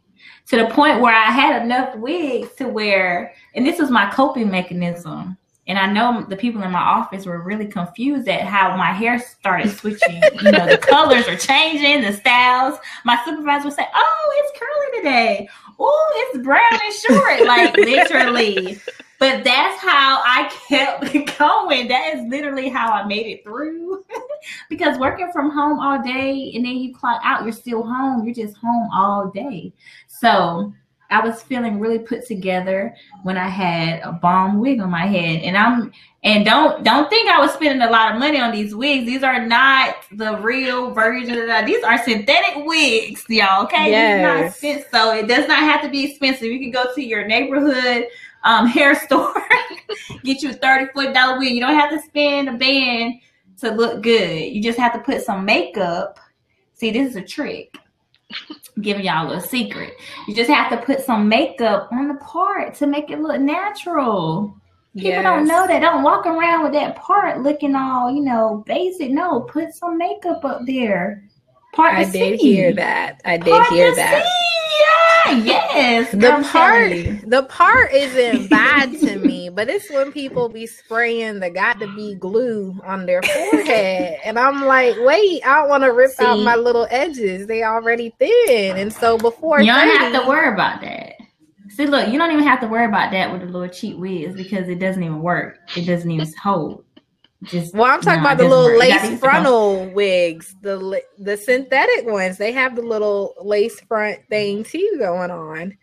To 0.48 0.58
the 0.58 0.68
point 0.68 1.02
where 1.02 1.14
I 1.14 1.32
had 1.32 1.62
enough 1.64 1.96
wigs 1.98 2.54
to 2.56 2.68
wear, 2.68 3.34
and 3.56 3.66
this 3.66 3.80
was 3.80 3.90
my 3.90 4.10
coping 4.12 4.50
mechanism 4.52 5.38
and 5.68 5.78
I 5.78 5.92
know 5.92 6.26
the 6.28 6.38
people 6.38 6.64
in 6.64 6.72
my 6.72 6.80
office 6.80 7.26
were 7.26 7.42
really 7.42 7.68
confused 7.68 8.28
at 8.28 8.42
how 8.42 8.76
my 8.78 8.92
hair 8.92 9.20
started 9.20 9.70
switching. 9.70 10.22
you 10.42 10.52
know, 10.52 10.66
the 10.66 10.78
colors 10.82 11.28
are 11.28 11.36
changing, 11.36 12.02
the 12.02 12.14
styles. 12.14 12.80
My 13.04 13.20
supervisor 13.26 13.66
would 13.66 13.74
say, 13.74 13.88
"Oh, 13.94 14.44
it's 14.44 14.60
curly 14.60 15.02
today. 15.02 15.50
Oh, 15.80 16.32
it's 16.34 16.44
brown 16.44 16.62
and 16.72 16.94
short." 16.94 17.46
like 17.46 17.76
literally. 17.78 18.80
But 19.20 19.44
that's 19.44 19.82
how 19.82 20.22
I 20.24 20.52
kept 20.68 21.12
going. 21.40 21.88
That 21.88 22.16
is 22.16 22.28
literally 22.30 22.70
how 22.70 22.92
I 22.92 23.06
made 23.06 23.26
it 23.26 23.44
through. 23.44 24.06
because 24.70 25.00
working 25.00 25.32
from 25.34 25.50
home 25.50 25.80
all 25.80 26.02
day 26.02 26.52
and 26.56 26.64
then 26.64 26.78
you 26.78 26.96
clock 26.96 27.20
out, 27.24 27.44
you're 27.44 27.52
still 27.52 27.84
home. 27.84 28.24
You're 28.24 28.36
just 28.36 28.56
home 28.58 28.90
all 28.94 29.32
day. 29.34 29.74
So 30.08 30.72
I 31.10 31.26
was 31.26 31.42
feeling 31.42 31.80
really 31.80 32.00
put 32.00 32.26
together 32.26 32.94
when 33.24 33.38
I 33.38 33.48
had 33.48 34.02
a 34.02 34.12
bomb 34.12 34.60
wig 34.60 34.82
on 34.82 34.90
my 34.90 35.06
head. 35.06 35.42
And 35.42 35.58
I'm 35.58 35.92
and 36.24 36.44
don't 36.44 36.84
don't 36.84 37.10
think 37.10 37.30
I 37.30 37.40
was 37.40 37.54
spending 37.54 37.82
a 37.82 37.90
lot 37.90 38.14
of 38.14 38.20
money 38.20 38.40
on 38.40 38.52
these 38.52 38.76
wigs. 38.76 39.06
These 39.06 39.24
are 39.24 39.46
not 39.46 39.96
the 40.12 40.38
real 40.38 40.92
version 40.92 41.38
of 41.38 41.48
that. 41.48 41.66
These 41.66 41.84
are 41.84 42.04
synthetic 42.04 42.66
wigs, 42.66 43.24
y'all. 43.30 43.64
Okay, 43.66 43.92
yes. 43.92 44.60
so 44.60 45.14
it 45.14 45.28
does 45.28 45.48
not 45.48 45.60
have 45.60 45.82
to 45.84 45.90
be 45.90 46.12
expensive. 46.12 46.52
You 46.52 46.60
can 46.60 46.72
go 46.72 46.94
to 46.94 47.02
your 47.02 47.26
neighborhood 47.26 48.08
um, 48.44 48.68
hair 48.68 48.96
store, 48.96 49.34
get 50.24 50.42
you 50.42 50.50
a 50.50 50.54
thirty 50.54 50.92
foot 50.94 51.14
dollar 51.14 51.40
wig. 51.40 51.54
You 51.54 51.62
don't 51.62 51.76
have 51.76 51.92
to 51.92 52.02
spend 52.02 52.50
a 52.50 52.54
band 52.54 53.16
to 53.62 53.72
look 53.72 54.04
good. 54.04 54.42
You 54.42 54.62
just 54.62 54.80
have 54.80 54.94
to 54.94 55.00
put 55.00 55.22
some 55.22 55.46
makeup. 55.46 56.20
See, 56.74 56.92
this 56.92 57.12
is 57.12 57.16
a 57.16 57.24
trick 57.24 57.76
giving 58.82 59.06
y'all 59.06 59.32
a 59.32 59.42
secret. 59.42 59.98
You 60.28 60.36
just 60.36 60.50
have 60.50 60.70
to 60.72 60.86
put 60.86 61.02
some 61.02 61.28
makeup 61.28 61.90
on 61.92 62.08
the 62.08 62.16
part 62.16 62.76
to 62.76 62.88
make 62.88 63.10
it 63.10 63.20
look 63.20 63.40
natural. 63.40 64.56
People 64.96 65.12
yes. 65.12 65.24
don't 65.24 65.48
know 65.48 65.68
that. 65.68 65.80
Don't 65.80 66.04
walk 66.04 66.26
around 66.26 66.64
with 66.64 66.74
that 66.74 66.96
part 66.96 67.42
looking 67.44 67.76
all, 67.76 68.12
you 68.12 68.22
know, 68.22 68.64
basic. 68.66 69.12
No, 69.12 69.42
put 69.42 69.74
some 69.74 69.98
makeup 69.98 70.44
up 70.44 70.62
there. 70.66 71.24
Part 71.74 71.94
I 71.94 72.06
did 72.06 72.40
see. 72.40 72.54
hear 72.56 72.74
that. 72.74 73.22
I 73.24 73.38
did 73.38 73.52
part 73.52 73.68
hear 73.68 73.94
that. 73.96 74.24
See 74.24 74.57
yes. 75.44 76.12
The 76.12 76.48
part 76.52 77.30
the 77.30 77.44
part 77.44 77.92
isn't 77.92 78.50
bad 78.50 78.92
to 79.00 79.20
me, 79.20 79.50
but 79.50 79.70
it's 79.70 79.90
when 79.90 80.12
people 80.12 80.50
be 80.50 80.66
spraying 80.66 81.40
the 81.40 81.50
got 81.50 81.80
to 81.80 81.94
be 81.96 82.16
glue 82.16 82.80
on 82.86 83.06
their 83.06 83.22
forehead. 83.22 84.20
and 84.26 84.38
I'm 84.38 84.66
like, 84.66 84.96
wait, 85.00 85.46
I 85.46 85.60
don't 85.60 85.70
want 85.70 85.84
to 85.84 85.92
rip 85.92 86.12
See, 86.12 86.26
out 86.26 86.40
my 86.40 86.56
little 86.56 86.88
edges. 86.90 87.48
They 87.48 87.64
already 87.64 88.14
thin. 88.20 88.78
And 88.78 88.92
so 88.94 89.18
before 89.18 89.62
You 89.62 89.68
don't 89.68 89.88
30, 89.88 89.98
have 89.98 90.24
to 90.24 90.28
worry 90.28 90.54
about 90.54 90.82
that. 90.82 91.14
See, 91.70 91.86
look, 91.86 92.10
you 92.10 92.18
don't 92.18 92.32
even 92.32 92.46
have 92.46 92.60
to 92.62 92.68
worry 92.68 92.86
about 92.86 93.12
that 93.12 93.32
with 93.32 93.42
the 93.42 93.48
little 93.48 93.68
cheap 93.68 93.98
wigs 93.98 94.36
because 94.36 94.68
it 94.68 94.80
doesn't 94.80 95.04
even 95.04 95.22
work. 95.22 95.60
It 95.76 95.86
doesn't 95.86 96.10
even 96.10 96.34
hold. 96.42 96.84
Just 97.44 97.76
well, 97.76 97.86
I'm 97.86 98.02
talking 98.02 98.24
no, 98.24 98.30
about 98.30 98.38
the 98.40 98.48
little 98.48 98.66
work. 98.66 98.80
lace 98.80 99.20
frontal 99.20 99.86
wigs, 99.92 100.56
the 100.62 101.04
the 101.20 101.38
synthetic 101.38 102.08
ones. 102.08 102.38
They 102.38 102.52
have 102.52 102.76
the 102.76 102.82
little 102.82 103.36
lace 103.40 103.80
front 103.82 104.20
thing 104.28 104.64
too 104.64 104.96
going 104.98 105.30
on, 105.30 105.78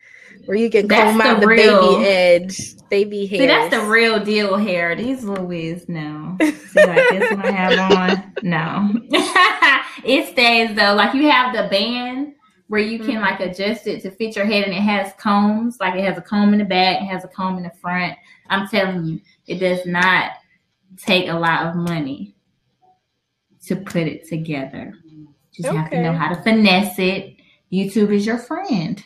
where 0.47 0.57
you 0.57 0.69
can 0.69 0.89
that's 0.89 1.13
comb 1.13 1.21
out 1.21 1.41
the, 1.41 1.47
real, 1.47 1.99
baby 1.99 2.07
edge, 2.09 2.89
baby 2.89 3.27
hair. 3.27 3.39
See, 3.39 3.47
that's 3.47 3.73
the 3.73 3.83
real 3.83 4.19
deal 4.19 4.57
hair. 4.57 4.97
These 4.97 5.23
little 5.23 5.47
wigs, 5.47 5.89
no. 5.89 6.37
See, 6.41 6.85
like 6.85 7.09
this 7.11 7.31
one 7.31 7.47
I 7.47 7.51
have 7.53 7.93
on, 7.93 8.33
no. 8.43 8.91
it 10.05 10.27
stays 10.33 10.75
though. 10.75 10.95
Like 10.95 11.15
you 11.15 11.31
have 11.31 11.55
the 11.55 11.69
band 11.69 12.35
where 12.67 12.81
you 12.81 12.99
can 12.99 13.11
mm-hmm. 13.11 13.23
like 13.23 13.39
adjust 13.39 13.87
it 13.87 14.03
to 14.03 14.11
fit 14.11 14.35
your 14.35 14.45
head, 14.45 14.65
and 14.65 14.75
it 14.75 14.83
has 14.83 15.13
combs. 15.19 15.77
Like 15.79 15.95
it 15.95 16.05
has 16.05 16.19
a 16.19 16.23
comb 16.23 16.53
in 16.53 16.59
the 16.59 16.65
back, 16.65 17.01
it 17.01 17.05
has 17.05 17.25
a 17.25 17.29
comb 17.29 17.59
in 17.59 17.63
the 17.63 17.73
front. 17.81 18.19
I'm 18.51 18.67
telling 18.67 19.05
you, 19.05 19.21
it 19.47 19.61
does 19.61 19.87
not 19.87 20.33
take 20.97 21.29
a 21.29 21.35
lot 21.35 21.67
of 21.67 21.77
money 21.77 22.35
to 23.67 23.77
put 23.77 24.03
it 24.03 24.29
together. 24.29 24.95
Just 25.53 25.69
okay. 25.69 25.77
have 25.77 25.91
to 25.91 26.03
know 26.03 26.13
how 26.13 26.35
to 26.35 26.43
finesse 26.43 26.99
it. 26.99 27.37
YouTube 27.73 28.13
is 28.13 28.27
your 28.27 28.39
friend. 28.39 29.03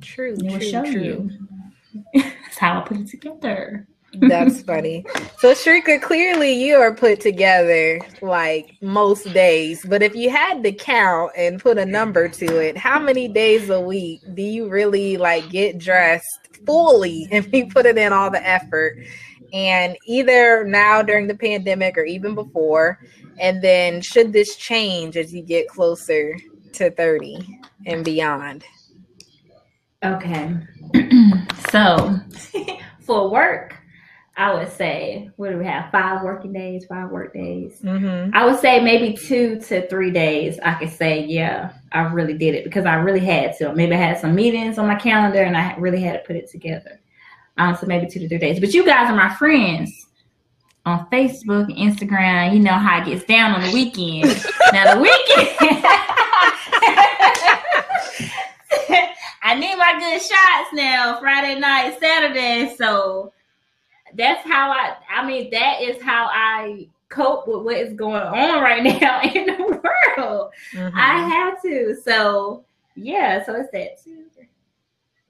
True. 0.00 0.34
It 0.38 0.52
will 0.52 0.60
show 0.60 0.84
true. 0.84 1.30
you. 2.12 2.12
That's 2.22 2.58
how 2.58 2.80
I 2.80 2.84
put 2.84 2.98
it 2.98 3.08
together. 3.08 3.86
That's 4.20 4.62
funny. 4.62 5.04
So 5.38 5.52
Sharika, 5.52 6.00
clearly 6.00 6.52
you 6.52 6.76
are 6.76 6.94
put 6.94 7.20
together 7.20 8.00
like 8.22 8.76
most 8.80 9.32
days. 9.32 9.84
But 9.86 10.02
if 10.02 10.14
you 10.14 10.30
had 10.30 10.62
to 10.62 10.72
count 10.72 11.32
and 11.36 11.60
put 11.60 11.76
a 11.78 11.84
number 11.84 12.28
to 12.28 12.58
it, 12.58 12.76
how 12.76 12.98
many 12.98 13.28
days 13.28 13.68
a 13.68 13.80
week 13.80 14.22
do 14.34 14.42
you 14.42 14.68
really 14.68 15.16
like 15.16 15.50
get 15.50 15.78
dressed 15.78 16.26
fully 16.64 17.28
and 17.30 17.50
be 17.50 17.64
putting 17.64 17.98
in 17.98 18.12
all 18.12 18.30
the 18.30 18.46
effort? 18.46 18.98
And 19.56 19.96
either 20.04 20.64
now 20.64 21.00
during 21.00 21.26
the 21.26 21.34
pandemic 21.34 21.96
or 21.96 22.04
even 22.04 22.34
before. 22.34 23.00
And 23.38 23.62
then 23.62 24.02
should 24.02 24.32
this 24.32 24.56
change 24.56 25.16
as 25.16 25.32
you 25.32 25.42
get 25.42 25.68
closer 25.68 26.36
to 26.74 26.90
30 26.90 27.60
and 27.86 28.04
beyond? 28.04 28.64
Okay. 30.04 30.54
So 31.70 32.20
for 33.00 33.28
work 33.28 33.76
i 34.36 34.54
would 34.54 34.70
say 34.70 35.30
what 35.36 35.50
do 35.50 35.58
we 35.58 35.64
have? 35.64 35.90
Five 35.90 36.22
working 36.22 36.52
days 36.52 36.86
five 36.86 37.10
work 37.10 37.34
days. 37.34 37.80
Mm-hmm. 37.82 38.34
i 38.34 38.44
would 38.44 38.60
say 38.60 38.80
maybe 38.80 39.16
two 39.16 39.58
to 39.60 39.88
three 39.88 40.10
days 40.10 40.58
i 40.62 40.74
could 40.74 40.90
say 40.90 41.24
yeah 41.24 41.72
i 41.92 42.02
really 42.02 42.34
did 42.34 42.54
it. 42.54 42.64
Because 42.64 42.86
i 42.86 42.94
really 42.94 43.24
had 43.24 43.56
to. 43.58 43.74
Maybe 43.74 43.94
i 43.94 43.98
had 43.98 44.18
some 44.18 44.34
meetings 44.34 44.78
on 44.78 44.86
my 44.86 44.94
calendar 44.94 45.42
and 45.42 45.56
i 45.56 45.74
really 45.76 46.00
had 46.00 46.12
to 46.20 46.26
put 46.26 46.36
it 46.36 46.50
together 46.50 47.00
um, 47.58 47.76
so 47.76 47.86
maybe 47.86 48.06
two 48.06 48.20
to 48.20 48.28
three 48.28 48.38
days. 48.38 48.60
But 48.60 48.74
you 48.74 48.84
guys 48.84 49.10
are 49.10 49.16
my 49.16 49.34
friends 49.34 50.06
on 50.84 51.08
Facebook 51.10 51.64
and 51.64 51.76
Instagram. 51.76 52.54
You 52.54 52.60
know 52.60 52.72
how 52.72 53.00
it 53.00 53.06
gets 53.06 53.24
down 53.24 53.52
on 53.52 53.62
the 53.62 53.72
weekend. 53.72 54.44
now 54.72 54.94
the 54.94 55.00
weekend. 55.00 55.48
I 59.42 59.54
need 59.54 59.76
my 59.76 59.96
good 60.00 60.20
shots 60.20 60.72
now, 60.72 61.20
Friday 61.20 61.60
night, 61.60 61.98
Saturday. 62.00 62.74
So 62.76 63.32
that's 64.14 64.46
how 64.46 64.70
I 64.70 64.96
I 65.08 65.26
mean 65.26 65.50
that 65.50 65.82
is 65.82 66.02
how 66.02 66.28
I 66.32 66.88
cope 67.08 67.46
with 67.46 67.62
what 67.62 67.76
is 67.76 67.94
going 67.94 68.22
on 68.22 68.62
right 68.62 68.82
now 69.00 69.22
in 69.22 69.46
the 69.46 69.62
world. 69.62 70.50
Mm-hmm. 70.72 70.98
I 70.98 71.28
have 71.28 71.62
to. 71.62 71.96
So 72.02 72.64
yeah, 72.96 73.44
so 73.44 73.54
it's 73.54 73.70
that 73.72 74.02
too 74.02 74.24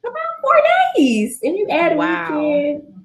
about 0.06 0.40
four 0.42 0.60
days, 0.96 1.40
and 1.42 1.56
you 1.56 1.68
add 1.68 1.92
a 1.92 1.96
wow. 1.96 2.38
weekend 2.38 2.96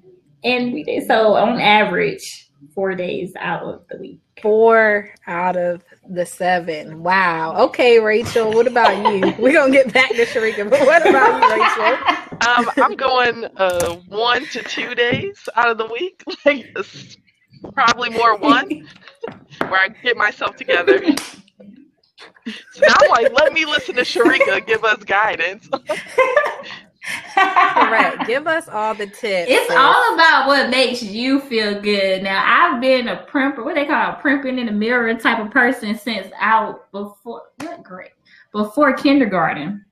and 0.44 0.72
we 0.72 0.82
did 0.82 1.06
so 1.06 1.34
on 1.34 1.60
average 1.60 2.50
four 2.74 2.94
days 2.94 3.32
out 3.38 3.62
of 3.62 3.82
the 3.88 3.98
week. 3.98 4.20
Four 4.40 5.10
out 5.26 5.56
of 5.56 5.84
the 6.08 6.26
seven. 6.26 7.02
Wow. 7.02 7.56
Okay, 7.66 8.00
Rachel. 8.00 8.52
What 8.52 8.66
about 8.66 8.96
you? 8.96 9.34
We're 9.38 9.52
gonna 9.52 9.72
get 9.72 9.92
back 9.92 10.10
to 10.10 10.24
Sharika, 10.24 10.68
but 10.68 10.80
what 10.80 11.08
about 11.08 11.42
you, 11.42 11.62
Rachel? 11.62 12.48
Um, 12.48 12.70
I'm 12.78 12.96
going 12.96 13.44
uh, 13.56 13.96
one 14.08 14.46
to 14.46 14.62
two 14.62 14.94
days 14.94 15.48
out 15.54 15.70
of 15.70 15.78
the 15.78 15.86
week. 15.86 16.22
Like 16.44 16.74
probably 17.74 18.10
more 18.10 18.36
one. 18.36 18.88
where 19.68 19.80
I 19.80 19.88
get 20.02 20.16
myself 20.16 20.56
together. 20.56 21.00
So 22.44 22.80
now 22.80 22.94
I'm 23.00 23.10
like, 23.10 23.32
let 23.32 23.52
me 23.52 23.64
listen 23.64 23.94
to 23.94 24.02
Sharika 24.02 24.66
give 24.66 24.84
us 24.84 25.04
guidance. 25.04 25.68
Correct. 27.04 28.24
Give 28.26 28.46
us 28.46 28.68
all 28.68 28.94
the 28.94 29.06
tips. 29.06 29.50
It's 29.50 29.68
sis. 29.68 29.76
all 29.76 30.14
about 30.14 30.46
what 30.46 30.70
makes 30.70 31.02
you 31.02 31.40
feel 31.40 31.80
good. 31.80 32.22
Now, 32.22 32.42
I've 32.46 32.80
been 32.80 33.08
a 33.08 33.24
primper, 33.24 33.64
what 33.64 33.74
they 33.74 33.86
call 33.86 34.12
a 34.12 34.18
primping 34.20 34.58
in 34.58 34.66
the 34.66 34.72
mirror 34.72 35.12
type 35.14 35.44
of 35.44 35.50
person 35.50 35.96
since 35.98 36.28
out 36.38 36.90
before 36.92 37.42
what 37.58 37.82
great 37.82 38.12
Before 38.52 38.92
kindergarten. 38.94 39.84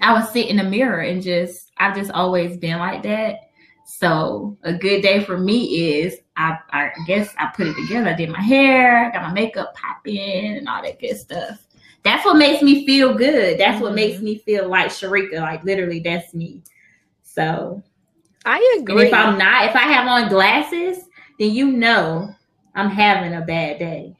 I 0.00 0.12
would 0.12 0.28
sit 0.30 0.46
in 0.46 0.58
the 0.58 0.64
mirror 0.64 1.00
and 1.00 1.22
just 1.22 1.72
I've 1.78 1.96
just 1.96 2.12
always 2.12 2.56
been 2.56 2.78
like 2.78 3.02
that. 3.02 3.40
So 3.84 4.56
a 4.62 4.72
good 4.72 5.02
day 5.02 5.24
for 5.24 5.38
me 5.38 5.98
is 5.98 6.18
I 6.36 6.58
I 6.70 6.90
guess 7.06 7.34
I 7.38 7.46
put 7.46 7.66
it 7.66 7.74
together. 7.74 8.10
I 8.10 8.14
did 8.14 8.28
my 8.28 8.40
hair, 8.40 9.10
got 9.12 9.22
my 9.22 9.32
makeup 9.32 9.74
popping 9.74 10.58
and 10.58 10.68
all 10.68 10.82
that 10.82 11.00
good 11.00 11.16
stuff. 11.16 11.66
That's 12.04 12.24
what 12.24 12.36
makes 12.36 12.62
me 12.62 12.86
feel 12.86 13.14
good. 13.14 13.58
That's 13.58 13.80
what 13.80 13.92
Mhm. 13.92 13.94
makes 13.94 14.20
me 14.20 14.38
feel 14.38 14.68
like 14.68 14.88
Sharika. 14.88 15.40
Like 15.40 15.64
literally, 15.64 16.00
that's 16.00 16.34
me. 16.34 16.62
So 17.22 17.82
I 18.44 18.76
and 18.88 18.98
agree. 18.98 19.00
if 19.00 19.12
I'm 19.12 19.38
not, 19.38 19.64
if 19.66 19.76
I 19.76 19.80
have 19.80 20.06
on 20.06 20.28
glasses, 20.28 21.04
then 21.38 21.50
you 21.52 21.72
know 21.72 22.34
I'm 22.74 22.90
having 22.90 23.34
a 23.34 23.42
bad 23.42 23.78
day. 23.78 24.16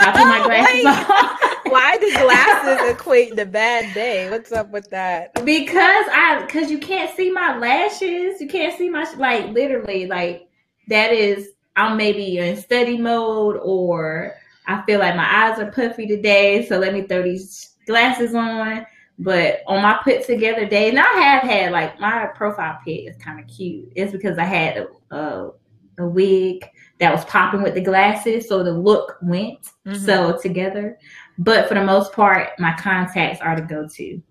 I 0.00 0.12
put 0.12 0.26
my 0.26 0.40
glasses 0.44 0.84
on 0.84 1.06
why 1.64 1.96
do 1.98 2.14
glasses 2.16 2.82
equate 2.82 3.36
the 3.36 3.46
bad 3.46 3.94
day? 3.94 4.28
What's 4.28 4.52
up 4.52 4.70
with 4.70 4.90
that? 4.90 5.36
because 5.44 6.06
I 6.10 6.44
because 6.46 6.70
you 6.70 6.78
can't 6.78 7.14
see 7.16 7.30
my 7.30 7.56
lashes. 7.58 8.40
You 8.40 8.48
can't 8.48 8.76
see 8.76 8.88
my 8.88 9.06
like 9.16 9.48
literally 9.50 10.06
like 10.06 10.48
that 10.88 11.12
is 11.12 11.50
I'm 11.76 11.96
maybe 11.96 12.38
in 12.38 12.56
study 12.56 12.98
mode 12.98 13.58
or 13.62 14.34
I 14.66 14.82
feel 14.86 14.98
like 14.98 15.16
my 15.16 15.28
eyes 15.50 15.58
are 15.58 15.70
puffy 15.70 16.06
today, 16.06 16.66
so 16.66 16.78
let 16.78 16.92
me 16.94 17.02
throw 17.02 17.22
these 17.22 17.76
glasses 17.86 18.34
on. 18.34 18.86
But 19.18 19.60
on 19.68 19.82
my 19.82 20.00
put 20.02 20.24
together 20.26 20.66
day, 20.66 20.88
and 20.88 20.98
I 20.98 21.04
have 21.04 21.42
had 21.44 21.70
like 21.72 22.00
my 22.00 22.26
profile 22.34 22.78
pic 22.84 23.06
is 23.08 23.16
kind 23.18 23.38
of 23.38 23.46
cute. 23.46 23.92
It's 23.94 24.10
because 24.10 24.38
I 24.38 24.44
had 24.44 24.76
a, 25.10 25.14
a, 25.16 25.50
a 25.98 26.06
wig 26.08 26.64
that 26.98 27.12
was 27.14 27.24
popping 27.26 27.62
with 27.62 27.74
the 27.74 27.80
glasses, 27.80 28.48
so 28.48 28.64
the 28.64 28.72
look 28.72 29.16
went 29.22 29.70
Mhm. 29.86 30.04
so 30.04 30.36
together. 30.40 30.98
But 31.38 31.68
for 31.68 31.74
the 31.74 31.84
most 31.84 32.12
part, 32.12 32.50
my 32.58 32.74
contacts 32.76 33.40
are 33.40 33.54
the 33.56 33.62
go 33.62 33.86
to 33.86 34.22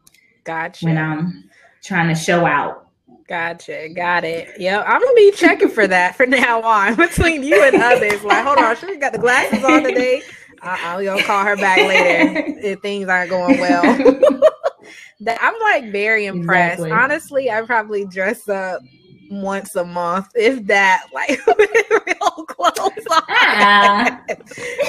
Gotcha. 0.44 0.86
when 0.86 0.98
I'm 0.98 1.50
trying 1.82 2.10
to 2.10 2.16
show 2.16 2.46
out. 2.46 2.83
Gotcha. 3.28 3.90
Got 3.90 4.26
it. 4.26 4.50
Yep. 4.60 4.86
I'm 4.88 5.02
gonna 5.02 5.14
be 5.16 5.32
checking 5.32 5.70
for 5.70 5.88
that 5.88 6.16
from 6.16 6.32
now 6.32 6.62
on 6.62 6.96
between 6.98 7.44
you 7.44 7.62
and 7.64 7.82
others. 7.82 8.24
Like, 8.24 8.46
hold 8.46 8.58
on, 8.58 8.76
she 8.76 8.98
got 8.98 9.14
the 9.14 9.20
glasses 9.20 9.64
on 9.64 9.84
today. 9.84 10.22
Uh-uh, 10.62 10.96
we 10.98 11.06
gonna 11.06 11.24
call 11.24 11.44
her 11.44 11.56
back 11.56 11.78
later 11.78 12.44
if 12.62 12.80
things 12.82 13.08
aren't 13.08 13.30
going 13.30 13.60
well. 13.60 13.84
that 15.22 15.38
I'm 15.42 15.54
like 15.62 15.92
very 15.92 16.26
impressed. 16.26 16.80
Exactly. 16.80 16.92
Honestly, 16.92 17.52
I 17.52 17.62
probably 17.62 18.06
dress 18.06 18.48
up 18.50 18.82
once 19.42 19.76
a 19.76 19.84
month, 19.84 20.28
if 20.36 20.66
that, 20.68 21.06
like 21.14 21.40
real 21.48 22.46
clothes 22.46 23.06
on. 23.12 23.24
Ah. 23.30 24.22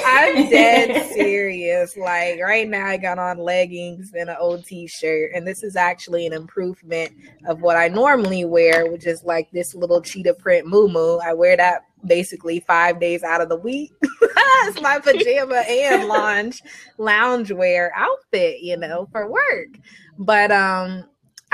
I'm 0.05 0.49
dead 0.49 1.11
serious. 1.13 1.97
Like 1.97 2.39
right 2.41 2.67
now, 2.67 2.85
I 2.85 2.97
got 2.97 3.19
on 3.19 3.37
leggings 3.37 4.13
and 4.13 4.29
an 4.29 4.37
old 4.39 4.65
t-shirt, 4.65 5.31
and 5.33 5.47
this 5.47 5.63
is 5.63 5.75
actually 5.75 6.25
an 6.25 6.33
improvement 6.33 7.11
of 7.47 7.61
what 7.61 7.77
I 7.77 7.87
normally 7.87 8.45
wear, 8.45 8.91
which 8.91 9.07
is 9.07 9.23
like 9.23 9.49
this 9.51 9.73
little 9.73 10.01
cheetah 10.01 10.35
print 10.35 10.67
moo 10.67 11.17
I 11.17 11.33
wear 11.33 11.57
that 11.57 11.83
basically 12.05 12.59
five 12.61 12.99
days 12.99 13.23
out 13.23 13.41
of 13.41 13.49
the 13.49 13.55
week. 13.55 13.91
it's 14.01 14.81
my 14.81 14.99
pajama 14.99 15.63
and 15.67 16.07
lounge 16.07 16.61
loungewear 16.99 17.89
outfit, 17.95 18.61
you 18.61 18.77
know, 18.77 19.07
for 19.11 19.29
work. 19.29 19.69
But 20.17 20.51
um 20.51 21.05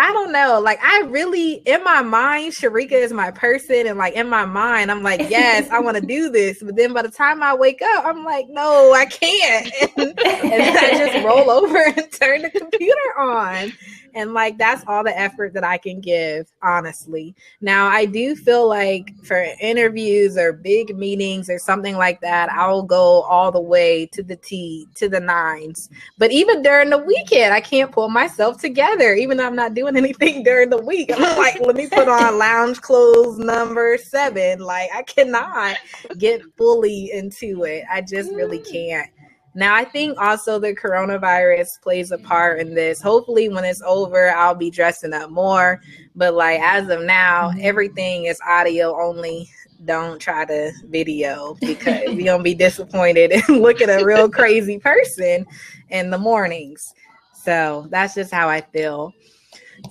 I 0.01 0.11
don't 0.13 0.31
know. 0.31 0.59
Like 0.59 0.79
I 0.83 1.01
really 1.01 1.53
in 1.53 1.83
my 1.83 2.01
mind, 2.01 2.53
Sharika 2.53 2.93
is 2.93 3.13
my 3.13 3.29
person, 3.29 3.85
and 3.85 3.99
like 3.99 4.15
in 4.15 4.27
my 4.27 4.45
mind, 4.45 4.89
I'm 4.89 5.03
like, 5.03 5.29
yes, 5.29 5.69
I 5.69 5.79
want 5.79 5.95
to 5.95 6.01
do 6.03 6.31
this. 6.31 6.63
But 6.63 6.75
then 6.75 6.91
by 6.91 7.03
the 7.03 7.11
time 7.11 7.43
I 7.43 7.53
wake 7.53 7.83
up, 7.83 8.05
I'm 8.05 8.25
like, 8.25 8.49
no, 8.49 8.93
I 8.93 9.05
can't. 9.05 9.71
And, 9.95 10.07
and 10.19 10.19
then 10.19 10.75
I 10.75 10.97
just 10.97 11.23
roll 11.23 11.51
over 11.51 11.77
and 11.85 12.11
turn 12.13 12.41
the 12.41 12.49
computer 12.49 13.19
on. 13.19 13.73
And 14.13 14.33
like 14.33 14.57
that's 14.57 14.83
all 14.87 15.03
the 15.03 15.17
effort 15.17 15.53
that 15.53 15.63
I 15.63 15.77
can 15.77 16.01
give, 16.01 16.51
honestly. 16.61 17.35
Now 17.61 17.87
I 17.87 18.05
do 18.05 18.35
feel 18.35 18.67
like 18.67 19.13
for 19.23 19.45
interviews 19.59 20.37
or 20.37 20.53
big 20.53 20.95
meetings 20.95 21.49
or 21.49 21.59
something 21.59 21.95
like 21.95 22.21
that, 22.21 22.51
I'll 22.51 22.83
go 22.83 23.21
all 23.23 23.51
the 23.51 23.61
way 23.61 24.05
to 24.07 24.23
the 24.23 24.35
T 24.35 24.87
to 24.95 25.09
the 25.09 25.19
nines. 25.19 25.89
But 26.17 26.31
even 26.31 26.61
during 26.61 26.89
the 26.89 26.97
weekend, 26.97 27.53
I 27.53 27.61
can't 27.61 27.91
pull 27.91 28.09
myself 28.09 28.59
together, 28.59 29.13
even 29.13 29.37
though 29.37 29.47
I'm 29.47 29.55
not 29.55 29.73
doing 29.73 29.95
anything 30.01 30.43
during 30.43 30.69
the 30.69 30.81
week. 30.81 31.11
I'm 31.13 31.37
like, 31.37 31.59
let 31.61 31.75
me 31.75 31.87
put 31.87 32.07
on 32.07 32.37
lounge 32.39 32.81
clothes 32.81 33.37
number 33.37 33.97
seven. 33.97 34.59
Like, 34.59 34.89
I 34.93 35.03
cannot 35.03 35.77
get 36.17 36.41
fully 36.57 37.11
into 37.11 37.63
it. 37.63 37.83
I 37.91 38.01
just 38.01 38.31
really 38.31 38.59
mm. 38.59 38.71
can't. 38.71 39.09
Now, 39.53 39.75
I 39.75 39.83
think 39.83 40.17
also 40.17 40.59
the 40.59 40.73
coronavirus 40.73 41.81
plays 41.81 42.11
a 42.11 42.17
part 42.17 42.59
in 42.59 42.73
this. 42.73 43.01
Hopefully, 43.01 43.49
when 43.49 43.65
it's 43.65 43.81
over, 43.81 44.29
I'll 44.31 44.55
be 44.55 44.69
dressing 44.69 45.13
up 45.13 45.29
more. 45.29 45.81
But, 46.15 46.35
like, 46.35 46.61
as 46.61 46.89
of 46.89 47.01
now, 47.01 47.49
mm-hmm. 47.49 47.59
everything 47.61 48.25
is 48.25 48.39
audio 48.47 48.99
only. 48.99 49.49
Don't 49.83 50.19
try 50.19 50.45
to 50.45 50.71
video 50.85 51.57
because 51.59 52.03
you're 52.03 52.25
going 52.25 52.39
to 52.39 52.43
be 52.43 52.53
disappointed 52.53 53.31
and 53.31 53.47
look 53.61 53.81
at 53.81 53.89
a 53.89 54.05
real 54.05 54.29
crazy 54.31 54.77
person 54.77 55.45
in 55.89 56.11
the 56.11 56.17
mornings. 56.17 56.93
So 57.33 57.87
that's 57.89 58.13
just 58.13 58.31
how 58.31 58.47
I 58.47 58.61
feel. 58.61 59.13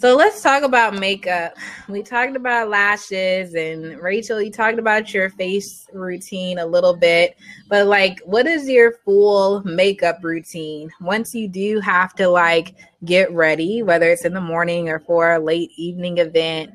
So 0.01 0.17
let's 0.17 0.41
talk 0.41 0.63
about 0.63 0.95
makeup. 0.95 1.59
We 1.87 2.03
talked 2.03 2.35
about 2.35 2.71
lashes 2.71 3.53
and 3.53 4.01
Rachel, 4.01 4.41
you 4.41 4.51
talked 4.51 4.79
about 4.79 5.13
your 5.13 5.29
face 5.29 5.87
routine 5.93 6.59
a 6.59 6.65
little 6.65 6.97
bit, 6.97 7.37
but 7.69 7.87
like 7.87 8.19
what 8.25 8.47
is 8.47 8.67
your 8.67 8.93
full 9.05 9.63
makeup 9.65 10.21
routine? 10.23 10.91
Once 11.03 11.35
you 11.35 11.49
do 11.49 11.81
have 11.81 12.15
to 12.15 12.29
like 12.29 12.77
get 13.05 13.31
ready, 13.31 13.83
whether 13.83 14.11
it's 14.11 14.25
in 14.25 14.33
the 14.33 14.41
morning 14.41 14.89
or 14.89 15.01
for 15.01 15.35
a 15.35 15.39
late 15.39 15.71
evening 15.77 16.17
event, 16.17 16.71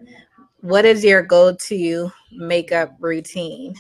what 0.62 0.86
is 0.86 1.04
your 1.04 1.24
go-to 1.24 2.12
makeup 2.32 2.96
routine? 3.00 3.74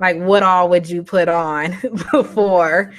Like 0.00 0.16
what 0.16 0.42
all 0.42 0.68
would 0.70 0.90
you 0.90 1.04
put 1.04 1.28
on 1.28 1.76
before 2.10 2.92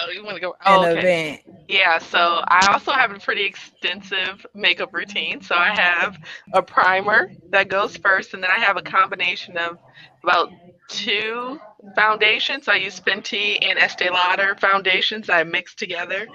Oh, 0.00 0.10
you 0.10 0.24
want 0.24 0.36
to 0.36 0.40
go? 0.40 0.54
an 0.64 0.82
Oh, 0.82 0.86
okay. 0.86 1.00
event? 1.00 1.40
Yeah, 1.68 1.98
so 1.98 2.42
I 2.48 2.68
also 2.72 2.92
have 2.92 3.10
a 3.10 3.18
pretty 3.18 3.44
extensive 3.44 4.46
makeup 4.54 4.94
routine. 4.94 5.40
So 5.42 5.54
I 5.54 5.68
have 5.74 6.18
a 6.52 6.62
primer 6.62 7.30
that 7.50 7.68
goes 7.68 7.96
first, 7.96 8.34
and 8.34 8.42
then 8.42 8.50
I 8.50 8.58
have 8.60 8.76
a 8.76 8.82
combination 8.82 9.56
of 9.58 9.78
about 10.22 10.50
two 10.88 11.60
foundations. 11.94 12.68
I 12.68 12.76
use 12.76 12.98
Fenty 13.00 13.58
and 13.62 13.78
Estee 13.78 14.10
Lauder 14.10 14.56
foundations 14.60 15.28
I 15.28 15.44
mix 15.44 15.74
together. 15.74 16.26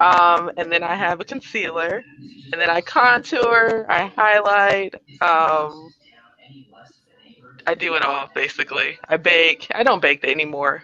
Um, 0.00 0.50
and 0.56 0.70
then 0.70 0.82
I 0.82 0.94
have 0.94 1.20
a 1.20 1.24
concealer, 1.24 2.04
and 2.52 2.60
then 2.60 2.68
I 2.68 2.80
contour, 2.80 3.86
I 3.88 4.06
highlight. 4.06 4.94
Um, 5.22 5.94
I 7.66 7.74
do 7.74 7.94
it 7.94 8.04
all 8.04 8.28
basically. 8.34 8.98
I 9.08 9.16
bake. 9.16 9.68
I 9.74 9.82
don't 9.82 10.00
bake 10.00 10.24
anymore. 10.24 10.82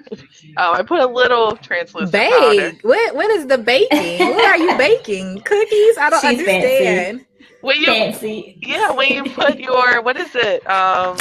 Um, 0.56 0.74
I 0.74 0.82
put 0.82 1.00
a 1.00 1.06
little 1.06 1.56
translucent 1.56 2.12
powder. 2.12 2.72
Bake. 2.72 2.82
What 2.82 3.14
what 3.14 3.30
is 3.30 3.46
the 3.46 3.58
baking? 3.58 4.18
what 4.18 4.44
are 4.44 4.56
you 4.56 4.76
baking? 4.76 5.40
Cookies? 5.44 5.98
I 5.98 6.10
don't 6.10 6.20
She's 6.20 6.38
understand. 6.40 7.26
When 7.60 7.78
you 7.78 7.86
Fancy. 7.86 8.58
Yeah, 8.62 8.90
when 8.92 9.08
you 9.08 9.24
put 9.24 9.58
your 9.58 10.02
what 10.02 10.16
is 10.16 10.34
it? 10.34 10.68
Um 10.68 11.16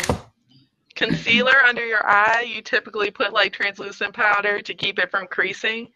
concealer 0.96 1.56
under 1.68 1.86
your 1.86 2.06
eye, 2.08 2.42
you 2.42 2.62
typically 2.62 3.12
put 3.12 3.34
like 3.34 3.54
translucent 3.54 4.14
powder 4.14 4.62
to 4.62 4.74
keep 4.74 5.00
it 5.00 5.12
from 5.12 5.28
creasing 5.28 5.88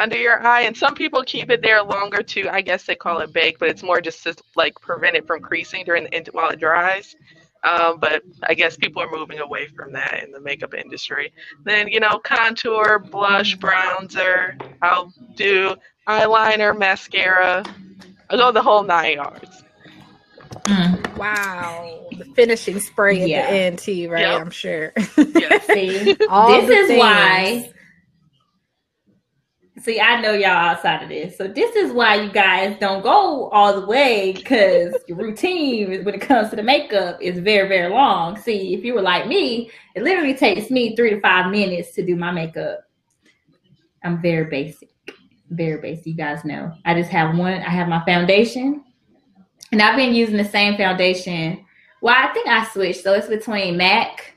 under 0.00 0.16
your 0.16 0.44
eye. 0.44 0.62
And 0.62 0.76
some 0.76 0.94
people 0.94 1.22
keep 1.22 1.50
it 1.50 1.62
there 1.62 1.82
longer 1.82 2.22
too. 2.22 2.48
I 2.50 2.60
guess 2.60 2.84
they 2.84 2.96
call 2.96 3.20
it 3.20 3.32
bake, 3.32 3.58
but 3.58 3.68
it's 3.68 3.82
more 3.82 4.00
just 4.00 4.22
to 4.24 4.34
like 4.56 4.74
prevent 4.80 5.16
it 5.16 5.26
from 5.26 5.40
creasing 5.40 5.84
during 5.84 6.04
the 6.04 6.30
while 6.32 6.50
it 6.50 6.58
dries. 6.58 7.14
Um, 7.62 7.98
but 8.00 8.22
I 8.44 8.54
guess 8.54 8.76
people 8.76 9.02
are 9.02 9.10
moving 9.10 9.38
away 9.40 9.66
from 9.68 9.92
that 9.92 10.22
in 10.24 10.32
the 10.32 10.40
makeup 10.40 10.72
industry. 10.74 11.32
Then, 11.64 11.88
you 11.88 12.00
know, 12.00 12.18
contour, 12.24 12.98
blush, 12.98 13.56
bronzer. 13.58 14.60
I'll 14.82 15.12
do 15.36 15.76
eyeliner, 16.08 16.76
mascara. 16.76 17.62
I'll 18.30 18.38
go 18.38 18.52
the 18.52 18.62
whole 18.62 18.82
nine 18.82 19.14
yards. 19.16 19.64
Mm. 20.64 21.16
Wow. 21.16 22.06
The 22.16 22.24
finishing 22.34 22.80
spray 22.80 23.22
at 23.22 23.28
Yeah. 23.28 23.46
the 23.46 23.52
end 23.52 23.78
too, 23.78 24.08
right? 24.10 24.22
Yep. 24.22 24.40
I'm 24.40 24.50
sure. 24.50 24.92
Yes. 25.16 25.66
See, 25.66 26.16
All 26.28 26.48
this 26.48 26.66
the 26.68 26.72
is 26.74 26.86
things. 26.88 26.98
why. 26.98 27.72
See, 29.80 29.98
I 29.98 30.20
know 30.20 30.32
y'all 30.32 30.50
outside 30.50 31.02
of 31.02 31.08
this. 31.08 31.38
So 31.38 31.48
this 31.48 31.74
is 31.74 31.92
why 31.92 32.16
you 32.16 32.30
guys 32.30 32.76
don't 32.78 33.02
go 33.02 33.48
all 33.48 33.80
the 33.80 33.86
way 33.86 34.32
because 34.32 34.94
your 35.08 35.16
routine 35.16 36.04
when 36.04 36.14
it 36.14 36.20
comes 36.20 36.50
to 36.50 36.56
the 36.56 36.62
makeup 36.62 37.20
is 37.22 37.38
very, 37.38 37.66
very 37.66 37.90
long. 37.90 38.36
See, 38.36 38.74
if 38.74 38.84
you 38.84 38.92
were 38.92 39.00
like 39.00 39.26
me, 39.26 39.70
it 39.94 40.02
literally 40.02 40.34
takes 40.34 40.70
me 40.70 40.94
three 40.94 41.10
to 41.10 41.20
five 41.20 41.50
minutes 41.50 41.92
to 41.92 42.04
do 42.04 42.14
my 42.14 42.30
makeup. 42.30 42.80
I'm 44.04 44.20
very 44.20 44.50
basic. 44.50 44.90
Very 45.48 45.80
basic. 45.80 46.06
You 46.06 46.14
guys 46.14 46.44
know. 46.44 46.72
I 46.84 46.92
just 46.92 47.10
have 47.10 47.36
one, 47.36 47.54
I 47.54 47.70
have 47.70 47.88
my 47.88 48.04
foundation. 48.04 48.84
And 49.72 49.80
I've 49.80 49.96
been 49.96 50.14
using 50.14 50.36
the 50.36 50.44
same 50.44 50.76
foundation. 50.76 51.64
Well, 52.02 52.16
I 52.18 52.32
think 52.34 52.48
I 52.48 52.66
switched. 52.66 53.02
So 53.02 53.14
it's 53.14 53.28
between 53.28 53.78
MAC 53.78 54.34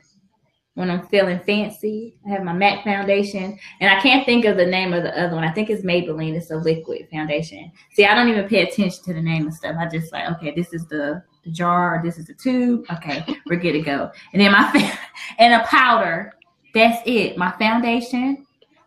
when 0.74 0.90
I'm 0.90 1.06
feeling 1.06 1.40
fancy. 1.40 2.18
I 2.26 2.30
have 2.30 2.42
my 2.42 2.52
MAC 2.52 2.84
foundation, 2.84 3.58
and 3.80 3.90
I 3.90 4.00
can't 4.00 4.26
think 4.26 4.44
of 4.44 4.56
the 4.56 4.66
name 4.66 4.92
of 4.92 5.02
the 5.02 5.18
other 5.20 5.34
one. 5.34 5.44
I 5.44 5.52
think 5.52 5.70
it's 5.70 5.84
Maybelline. 5.84 6.34
It's 6.34 6.50
a 6.50 6.56
liquid 6.56 7.08
foundation. 7.10 7.70
See, 7.92 8.04
I 8.04 8.14
don't 8.14 8.28
even 8.28 8.48
pay 8.48 8.62
attention 8.62 9.04
to 9.04 9.14
the 9.14 9.22
name 9.22 9.46
of 9.46 9.54
stuff. 9.54 9.76
I 9.78 9.88
just 9.88 10.12
like, 10.12 10.30
okay, 10.32 10.52
this 10.54 10.72
is 10.72 10.86
the 10.86 11.22
the 11.44 11.50
jar. 11.50 12.00
This 12.04 12.18
is 12.18 12.26
the 12.26 12.34
tube. 12.34 12.84
Okay, 12.92 13.24
we're 13.46 13.56
good 13.56 13.72
to 13.72 13.82
go. 13.82 14.10
And 14.32 14.40
then 14.40 14.52
my 14.52 14.98
and 15.38 15.54
a 15.54 15.64
powder. 15.66 16.32
That's 16.74 17.00
it. 17.06 17.36
My 17.36 17.52
foundation. 17.52 18.46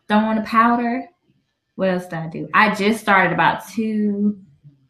Want 0.10 0.40
a 0.40 0.44
powder. 0.44 1.04
What 1.76 1.90
else 1.90 2.06
did 2.06 2.14
I 2.14 2.28
do? 2.28 2.50
I 2.54 2.74
just 2.74 3.02
started 3.02 3.34
about 3.34 3.68
two, 3.70 4.40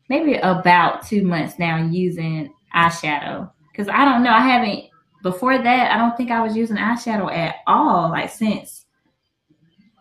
maybe 0.09 0.35
about 0.35 1.05
two 1.05 1.23
months 1.23 1.57
now 1.57 1.77
using 1.77 2.53
eyeshadow 2.75 3.51
because 3.71 3.89
I 3.89 4.05
don't 4.05 4.23
know. 4.23 4.31
I 4.31 4.41
haven't 4.41 4.85
before 5.31 5.57
that, 5.57 5.91
I 5.91 5.97
don't 5.97 6.15
think 6.15 6.31
I 6.31 6.41
was 6.41 6.55
using 6.55 6.77
eyeshadow 6.77 7.31
at 7.33 7.57
all. 7.67 8.09
Like 8.09 8.29
since 8.29 8.85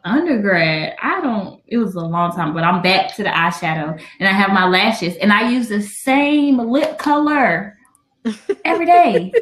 undergrad, 0.05 0.95
I 1.03 1.21
don't. 1.21 1.61
It 1.67 1.79
was 1.79 1.95
a 1.95 2.01
long 2.01 2.33
time, 2.33 2.55
but 2.55 2.65
I'm 2.65 2.83
back 2.83 3.15
to 3.17 3.23
the 3.23 3.29
eyeshadow, 3.29 4.01
and 4.21 4.29
I 4.29 4.33
have 4.33 4.51
my 4.51 4.67
lashes, 4.67 5.17
and 5.17 5.33
I 5.33 5.51
use 5.51 5.69
the 5.69 5.83
same 5.83 6.59
lip 6.59 6.99
color 6.99 7.77
every 8.65 8.87
day. 8.87 9.33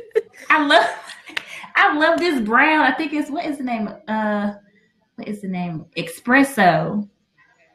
I 0.51 0.67
love. 0.67 0.87
I 1.77 1.99
love 1.99 2.21
this 2.21 2.41
brown. 2.41 2.83
I 2.85 2.93
think 2.93 3.13
it's 3.13 3.31
what 3.31 3.45
is 3.45 3.59
the 3.59 3.65
name? 3.65 3.89
Uh, 4.07 4.53
what 5.17 5.27
is 5.27 5.43
the 5.43 5.49
name? 5.49 5.87
Espresso. 5.97 7.09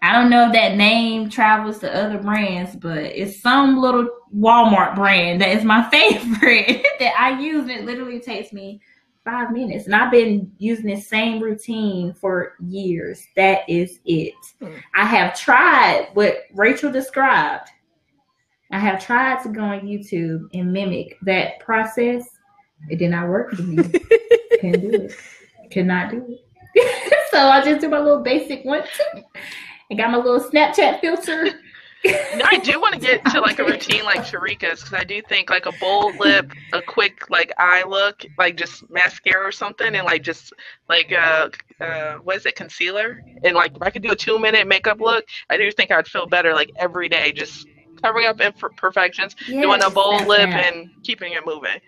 I 0.01 0.13
don't 0.13 0.29
know 0.29 0.47
if 0.47 0.53
that 0.53 0.75
name 0.77 1.29
travels 1.29 1.79
to 1.79 1.93
other 1.93 2.19
brands, 2.19 2.75
but 2.75 2.97
it's 2.97 3.41
some 3.41 3.77
little 3.77 4.07
Walmart 4.33 4.95
brand 4.95 5.41
that 5.41 5.49
is 5.49 5.63
my 5.63 5.89
favorite 5.91 6.85
that 6.99 7.13
I 7.17 7.39
use. 7.39 7.69
It 7.69 7.85
literally 7.85 8.19
takes 8.19 8.53
me 8.53 8.81
five 9.25 9.51
minutes. 9.51 9.85
And 9.85 9.95
I've 9.95 10.11
been 10.11 10.51
using 10.57 10.87
the 10.87 10.99
same 10.99 11.41
routine 11.41 12.13
for 12.13 12.53
years. 12.59 13.25
That 13.35 13.61
is 13.67 13.99
it. 14.05 14.33
Mm. 14.61 14.81
I 14.95 15.05
have 15.05 15.37
tried 15.37 16.09
what 16.13 16.43
Rachel 16.53 16.91
described. 16.91 17.69
I 18.71 18.79
have 18.79 19.03
tried 19.03 19.41
to 19.43 19.49
go 19.49 19.61
on 19.61 19.81
YouTube 19.81 20.43
and 20.53 20.71
mimic 20.71 21.17
that 21.23 21.59
process. 21.59 22.23
It 22.89 22.97
did 22.97 23.11
not 23.11 23.27
work 23.27 23.51
for 23.51 23.63
me. 23.63 23.83
Couldn't 24.61 24.81
do 24.81 24.91
it. 24.93 25.15
Cannot 25.71 26.11
do 26.11 26.25
it. 26.27 27.27
so 27.31 27.39
I 27.39 27.63
just 27.63 27.81
do 27.81 27.89
my 27.89 27.99
little 27.99 28.21
basic 28.23 28.63
one. 28.63 28.83
I 29.91 29.95
got 29.95 30.11
my 30.11 30.17
little 30.17 30.39
Snapchat 30.39 31.01
filter. 31.01 31.45
no, 32.05 32.45
I 32.45 32.57
do 32.57 32.79
want 32.79 32.93
to 32.93 32.99
get 32.99 33.25
to 33.25 33.41
like 33.41 33.59
a 33.59 33.65
routine 33.65 34.05
like 34.05 34.21
Sharika's 34.21 34.81
because 34.81 34.93
I 34.93 35.03
do 35.03 35.21
think 35.21 35.49
like 35.49 35.65
a 35.65 35.71
bold 35.79 36.15
lip, 36.17 36.51
a 36.71 36.81
quick 36.81 37.29
like 37.29 37.51
eye 37.57 37.83
look, 37.83 38.23
like 38.37 38.55
just 38.55 38.89
mascara 38.89 39.45
or 39.45 39.51
something, 39.51 39.95
and 39.95 40.05
like 40.05 40.23
just 40.23 40.53
like 40.87 41.11
uh, 41.11 41.49
uh 41.81 42.15
what 42.15 42.37
is 42.37 42.45
it, 42.45 42.55
concealer, 42.55 43.21
and 43.43 43.53
like 43.53 43.75
if 43.75 43.81
I 43.81 43.89
could 43.89 44.01
do 44.01 44.11
a 44.11 44.15
two 44.15 44.39
minute 44.39 44.65
makeup 44.67 45.01
look, 45.01 45.25
I 45.49 45.57
do 45.57 45.69
think 45.71 45.91
I'd 45.91 46.07
feel 46.07 46.25
better 46.25 46.53
like 46.53 46.71
every 46.77 47.09
day, 47.09 47.33
just 47.33 47.67
covering 48.01 48.27
up 48.27 48.39
imperfections, 48.39 49.35
yes, 49.47 49.61
doing 49.61 49.83
a 49.83 49.89
bold 49.89 50.25
lip, 50.25 50.49
that. 50.49 50.73
and 50.73 50.89
keeping 51.03 51.33
it 51.33 51.45
moving. 51.45 51.81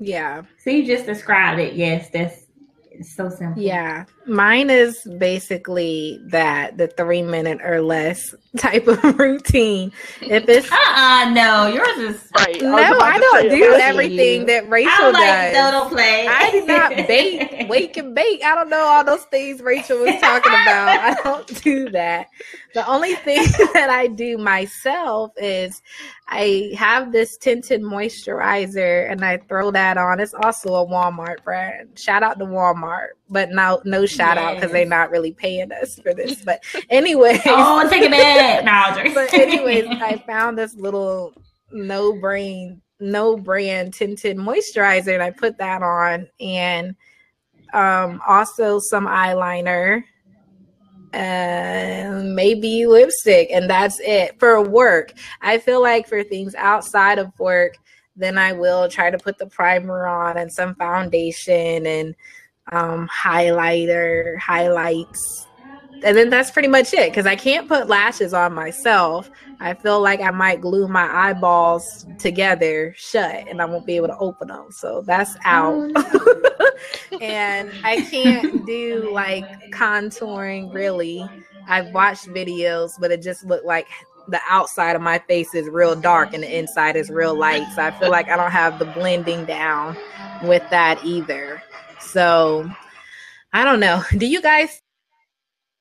Yeah. 0.00 0.42
So 0.58 0.70
you 0.70 0.84
just 0.84 1.06
described 1.06 1.60
it. 1.60 1.74
Yes, 1.74 2.10
that's 2.10 2.46
it's 2.90 3.14
so 3.14 3.28
simple. 3.28 3.62
Yeah. 3.62 4.04
Mine 4.28 4.70
is 4.70 5.02
basically 5.18 6.20
that 6.26 6.76
the 6.76 6.88
three 6.88 7.22
minute 7.22 7.60
or 7.62 7.80
less 7.80 8.34
type 8.58 8.86
of 8.86 9.02
routine. 9.18 9.92
If 10.20 10.48
it's 10.48 10.70
uh 10.70 10.76
uh 10.76 11.30
no, 11.32 11.66
yours 11.68 11.98
is 11.98 12.30
right. 12.36 12.60
No, 12.60 12.76
I, 12.76 13.14
I 13.14 13.18
don't 13.18 13.48
do 13.48 13.74
everything 13.74 14.40
you. 14.42 14.46
that 14.46 14.68
Rachel 14.68 14.92
I 14.92 15.10
like 15.10 15.52
does. 15.52 15.72
Dodo 15.72 15.88
play. 15.94 16.26
I 16.28 16.50
do 16.50 16.66
not 16.66 16.90
bake, 17.08 17.66
wake 17.68 17.96
and 17.96 18.14
bake. 18.14 18.44
I 18.44 18.54
don't 18.54 18.68
know 18.68 18.82
all 18.82 19.04
those 19.04 19.24
things 19.24 19.62
Rachel 19.62 19.98
was 19.98 20.20
talking 20.20 20.52
about. 20.52 20.88
I 20.88 21.14
don't 21.24 21.62
do 21.62 21.90
that. 21.90 22.28
The 22.74 22.86
only 22.86 23.14
thing 23.14 23.42
that 23.72 23.88
I 23.90 24.06
do 24.08 24.38
myself 24.38 25.32
is 25.36 25.82
I 26.28 26.72
have 26.76 27.12
this 27.12 27.36
tinted 27.38 27.80
moisturizer 27.80 29.10
and 29.10 29.24
I 29.24 29.38
throw 29.48 29.70
that 29.70 29.96
on. 29.96 30.20
It's 30.20 30.34
also 30.34 30.74
a 30.74 30.86
Walmart 30.86 31.42
brand. 31.44 31.98
Shout 31.98 32.22
out 32.22 32.38
to 32.38 32.44
Walmart, 32.44 33.12
but 33.28 33.50
no, 33.50 33.80
no 33.84 34.06
shout 34.06 34.36
yes. 34.36 34.44
out 34.44 34.54
because 34.56 34.72
they're 34.72 34.86
not 34.86 35.10
really 35.10 35.32
paying 35.32 35.72
us 35.72 35.98
for 35.98 36.14
this. 36.14 36.42
But 36.42 36.62
anyway, 36.90 37.40
oh, 37.46 37.88
take 37.88 38.02
it 38.02 38.10
back, 38.10 38.64
no, 39.04 39.14
but 39.14 39.32
anyways, 39.34 39.86
I 39.86 40.16
found 40.26 40.58
this 40.58 40.74
little 40.74 41.34
no 41.70 42.12
brain, 42.18 42.80
no 43.00 43.36
brand 43.36 43.94
tinted 43.94 44.36
moisturizer 44.36 45.14
and 45.14 45.22
I 45.22 45.30
put 45.30 45.58
that 45.58 45.82
on 45.82 46.28
and 46.40 46.96
um 47.74 48.20
also 48.26 48.78
some 48.78 49.06
eyeliner 49.06 50.02
and 51.12 52.34
maybe 52.34 52.86
lipstick, 52.86 53.48
and 53.50 53.68
that's 53.68 54.00
it 54.00 54.38
for 54.38 54.62
work. 54.62 55.12
I 55.40 55.58
feel 55.58 55.82
like 55.82 56.06
for 56.06 56.22
things 56.22 56.54
outside 56.54 57.18
of 57.18 57.32
work, 57.38 57.76
then 58.16 58.36
I 58.36 58.52
will 58.52 58.88
try 58.88 59.10
to 59.10 59.18
put 59.18 59.38
the 59.38 59.46
primer 59.46 60.06
on 60.06 60.36
and 60.36 60.52
some 60.52 60.74
foundation 60.74 61.86
and 61.86 62.14
um, 62.72 63.08
highlighter, 63.08 64.38
highlights. 64.38 65.46
And 66.04 66.16
then 66.16 66.30
that's 66.30 66.50
pretty 66.50 66.68
much 66.68 66.94
it 66.94 67.10
because 67.10 67.26
I 67.26 67.34
can't 67.34 67.66
put 67.66 67.88
lashes 67.88 68.32
on 68.32 68.54
myself. 68.54 69.30
I 69.60 69.74
feel 69.74 70.00
like 70.00 70.20
I 70.20 70.30
might 70.30 70.60
glue 70.60 70.86
my 70.86 71.08
eyeballs 71.12 72.06
together 72.18 72.94
shut 72.96 73.44
and 73.48 73.60
I 73.60 73.64
won't 73.64 73.84
be 73.86 73.96
able 73.96 74.06
to 74.08 74.16
open 74.18 74.48
them. 74.48 74.66
So 74.70 75.02
that's 75.02 75.36
out. 75.44 75.90
Oh, 75.96 76.70
and 77.20 77.72
I 77.82 78.02
can't 78.02 78.64
do 78.64 79.10
like 79.12 79.44
contouring 79.72 80.72
really. 80.72 81.28
I've 81.66 81.92
watched 81.92 82.28
videos, 82.28 82.92
but 83.00 83.10
it 83.10 83.20
just 83.20 83.44
looked 83.44 83.66
like 83.66 83.88
the 84.28 84.40
outside 84.48 84.94
of 84.94 85.02
my 85.02 85.18
face 85.18 85.54
is 85.54 85.68
real 85.68 85.96
dark 85.96 86.32
and 86.34 86.42
the 86.42 86.58
inside 86.58 86.96
is 86.96 87.10
real 87.10 87.34
light. 87.34 87.66
So 87.74 87.82
I 87.82 87.90
feel 87.90 88.10
like 88.10 88.28
I 88.28 88.36
don't 88.36 88.52
have 88.52 88.78
the 88.78 88.84
blending 88.84 89.44
down 89.46 89.96
with 90.42 90.62
that 90.70 91.04
either. 91.04 91.57
So 92.12 92.70
I 93.52 93.64
don't 93.64 93.80
know. 93.80 94.02
Do 94.16 94.26
you 94.26 94.42
guys 94.42 94.80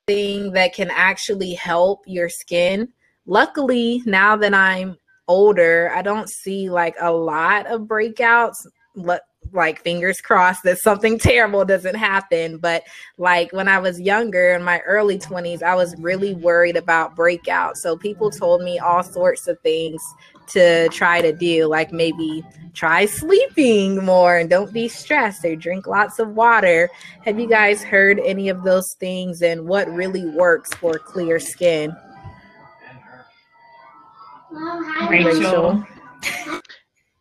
think 0.07 0.53
that 0.53 0.73
can 0.73 0.89
actually 0.91 1.53
help 1.53 2.03
your 2.05 2.29
skin? 2.29 2.89
Luckily, 3.25 4.01
now 4.05 4.35
that 4.37 4.53
I'm 4.53 4.97
older, 5.27 5.91
I 5.93 6.01
don't 6.01 6.29
see 6.29 6.69
like 6.69 6.95
a 7.01 7.11
lot 7.11 7.67
of 7.67 7.81
breakouts 7.81 8.55
like 9.53 9.81
fingers 9.81 10.19
crossed 10.21 10.63
that 10.63 10.79
something 10.79 11.17
terrible 11.19 11.63
doesn't 11.63 11.95
happen 11.95 12.57
but 12.57 12.83
like 13.17 13.51
when 13.53 13.67
i 13.67 13.79
was 13.79 14.01
younger 14.01 14.53
in 14.53 14.63
my 14.63 14.79
early 14.79 15.17
20s 15.17 15.63
i 15.63 15.75
was 15.75 15.95
really 15.99 16.33
worried 16.33 16.75
about 16.75 17.15
breakouts 17.15 17.77
so 17.77 17.95
people 17.95 18.29
told 18.29 18.61
me 18.61 18.77
all 18.79 19.03
sorts 19.03 19.47
of 19.47 19.57
things 19.61 20.01
to 20.47 20.87
try 20.89 21.21
to 21.21 21.31
do 21.33 21.65
like 21.65 21.91
maybe 21.91 22.43
try 22.73 23.05
sleeping 23.05 24.03
more 24.03 24.37
and 24.37 24.49
don't 24.49 24.73
be 24.73 24.87
stressed 24.87 25.43
or 25.45 25.55
drink 25.55 25.87
lots 25.87 26.19
of 26.19 26.29
water 26.29 26.89
have 27.25 27.39
you 27.39 27.47
guys 27.47 27.83
heard 27.83 28.19
any 28.19 28.49
of 28.49 28.63
those 28.63 28.93
things 28.99 29.41
and 29.41 29.67
what 29.67 29.87
really 29.89 30.25
works 30.25 30.73
for 30.75 30.99
clear 30.99 31.39
skin 31.39 31.95
Rachel. 35.09 35.85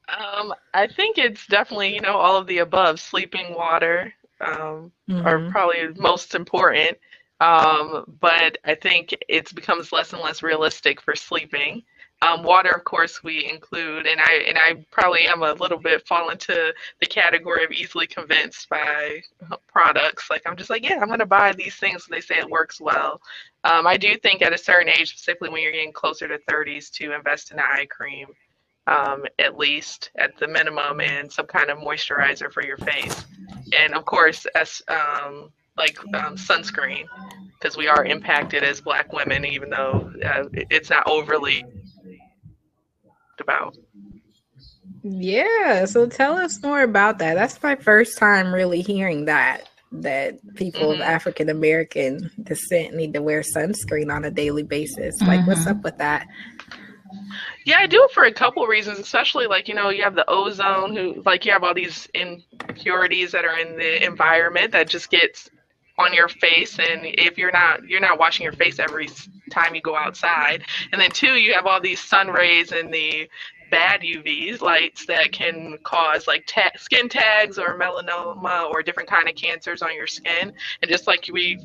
Um, 0.08 0.54
I 0.72 0.86
think 0.86 1.18
it's 1.18 1.46
definitely 1.46 1.94
you 1.94 2.00
know 2.00 2.16
all 2.16 2.36
of 2.36 2.46
the 2.46 2.58
above. 2.58 3.00
Sleeping, 3.00 3.54
water, 3.54 4.12
um, 4.40 4.92
mm-hmm. 5.08 5.26
are 5.26 5.50
probably 5.50 5.88
most 5.96 6.34
important. 6.34 6.98
Um, 7.40 8.04
but 8.20 8.58
I 8.64 8.74
think 8.74 9.14
it 9.28 9.54
becomes 9.54 9.92
less 9.92 10.12
and 10.12 10.22
less 10.22 10.42
realistic 10.42 11.02
for 11.02 11.14
sleeping. 11.14 11.82
Um, 12.22 12.42
water, 12.42 12.70
of 12.70 12.84
course, 12.84 13.22
we 13.22 13.48
include, 13.48 14.06
and 14.06 14.20
I 14.20 14.44
and 14.48 14.56
I 14.58 14.84
probably 14.90 15.26
am 15.26 15.42
a 15.42 15.52
little 15.52 15.78
bit 15.78 16.06
fall 16.06 16.30
into 16.30 16.72
the 17.00 17.06
category 17.06 17.64
of 17.64 17.72
easily 17.72 18.06
convinced 18.06 18.68
by 18.70 19.22
products. 19.68 20.30
Like 20.30 20.42
I'm 20.46 20.56
just 20.56 20.70
like, 20.70 20.88
yeah, 20.88 20.98
I'm 21.00 21.08
gonna 21.08 21.26
buy 21.26 21.52
these 21.52 21.76
things. 21.76 22.06
They 22.06 22.22
say 22.22 22.38
it 22.38 22.48
works 22.48 22.80
well. 22.80 23.20
Um, 23.64 23.86
I 23.86 23.96
do 23.96 24.16
think 24.16 24.42
at 24.42 24.54
a 24.54 24.58
certain 24.58 24.88
age, 24.88 25.10
specifically 25.10 25.50
when 25.50 25.62
you're 25.62 25.72
getting 25.72 25.92
closer 25.92 26.26
to 26.28 26.38
30s, 26.50 26.90
to 26.92 27.12
invest 27.14 27.52
in 27.52 27.58
eye 27.58 27.86
cream 27.90 28.28
um, 28.86 29.24
at 29.38 29.58
least 29.58 30.10
at 30.16 30.36
the 30.38 30.46
minimum, 30.46 31.00
and 31.00 31.30
some 31.30 31.46
kind 31.46 31.70
of 31.70 31.78
moisturizer 31.78 32.52
for 32.52 32.64
your 32.64 32.78
face, 32.78 33.26
and 33.78 33.94
of 33.94 34.04
course, 34.04 34.46
as 34.54 34.80
um, 34.88 35.50
like 35.76 35.98
um, 36.14 36.36
sunscreen. 36.36 37.06
because 37.58 37.76
we 37.76 37.88
are 37.88 38.04
impacted 38.04 38.62
as 38.62 38.80
Black 38.80 39.12
women, 39.12 39.44
even 39.44 39.70
though 39.70 40.12
uh, 40.24 40.44
it's 40.70 40.90
not 40.90 41.06
overly 41.08 41.64
about. 43.40 43.76
Yeah, 45.02 45.84
so 45.84 46.06
tell 46.06 46.36
us 46.36 46.62
more 46.62 46.82
about 46.82 47.18
that. 47.18 47.34
That's 47.34 47.62
my 47.62 47.76
first 47.76 48.18
time 48.18 48.52
really 48.52 48.82
hearing 48.82 49.26
that 49.26 49.68
that 49.92 50.38
people 50.56 50.90
mm-hmm. 50.90 51.00
of 51.00 51.00
African 51.00 51.48
American 51.48 52.30
descent 52.42 52.94
need 52.94 53.14
to 53.14 53.22
wear 53.22 53.42
sunscreen 53.42 54.12
on 54.12 54.24
a 54.24 54.30
daily 54.30 54.62
basis. 54.62 55.14
Like, 55.20 55.40
mm-hmm. 55.40 55.48
what's 55.48 55.66
up 55.66 55.82
with 55.82 55.98
that? 55.98 56.26
Yeah, 57.64 57.78
I 57.78 57.86
do 57.86 58.02
it 58.04 58.10
for 58.12 58.24
a 58.24 58.32
couple 58.32 58.66
reasons, 58.66 58.98
especially 58.98 59.46
like, 59.46 59.68
you 59.68 59.74
know, 59.74 59.88
you 59.88 60.02
have 60.02 60.14
the 60.14 60.28
ozone 60.28 60.94
who 60.94 61.22
like 61.24 61.44
you 61.44 61.52
have 61.52 61.64
all 61.64 61.74
these 61.74 62.08
impurities 62.14 63.32
that 63.32 63.44
are 63.44 63.58
in 63.58 63.76
the 63.76 64.04
environment 64.04 64.72
that 64.72 64.88
just 64.88 65.10
gets 65.10 65.50
on 65.98 66.12
your 66.12 66.28
face 66.28 66.78
and 66.78 67.00
if 67.04 67.38
you're 67.38 67.52
not 67.52 67.82
you're 67.88 68.00
not 68.00 68.18
washing 68.18 68.44
your 68.44 68.52
face 68.52 68.78
every 68.78 69.08
time 69.50 69.74
you 69.74 69.80
go 69.80 69.96
outside. 69.96 70.62
And 70.92 71.00
then 71.00 71.10
two, 71.10 71.34
you 71.34 71.54
have 71.54 71.66
all 71.66 71.80
these 71.80 72.00
sun 72.00 72.28
rays 72.28 72.72
and 72.72 72.92
the 72.92 73.28
bad 73.70 74.02
UV 74.02 74.60
lights 74.60 75.06
that 75.06 75.32
can 75.32 75.78
cause 75.82 76.26
like 76.26 76.46
ta- 76.46 76.70
skin 76.76 77.08
tags 77.08 77.58
or 77.58 77.78
melanoma 77.78 78.70
or 78.70 78.82
different 78.82 79.08
kind 79.08 79.28
of 79.28 79.34
cancers 79.34 79.82
on 79.82 79.94
your 79.94 80.06
skin. 80.06 80.52
And 80.82 80.90
just 80.90 81.06
like 81.06 81.28
we 81.32 81.58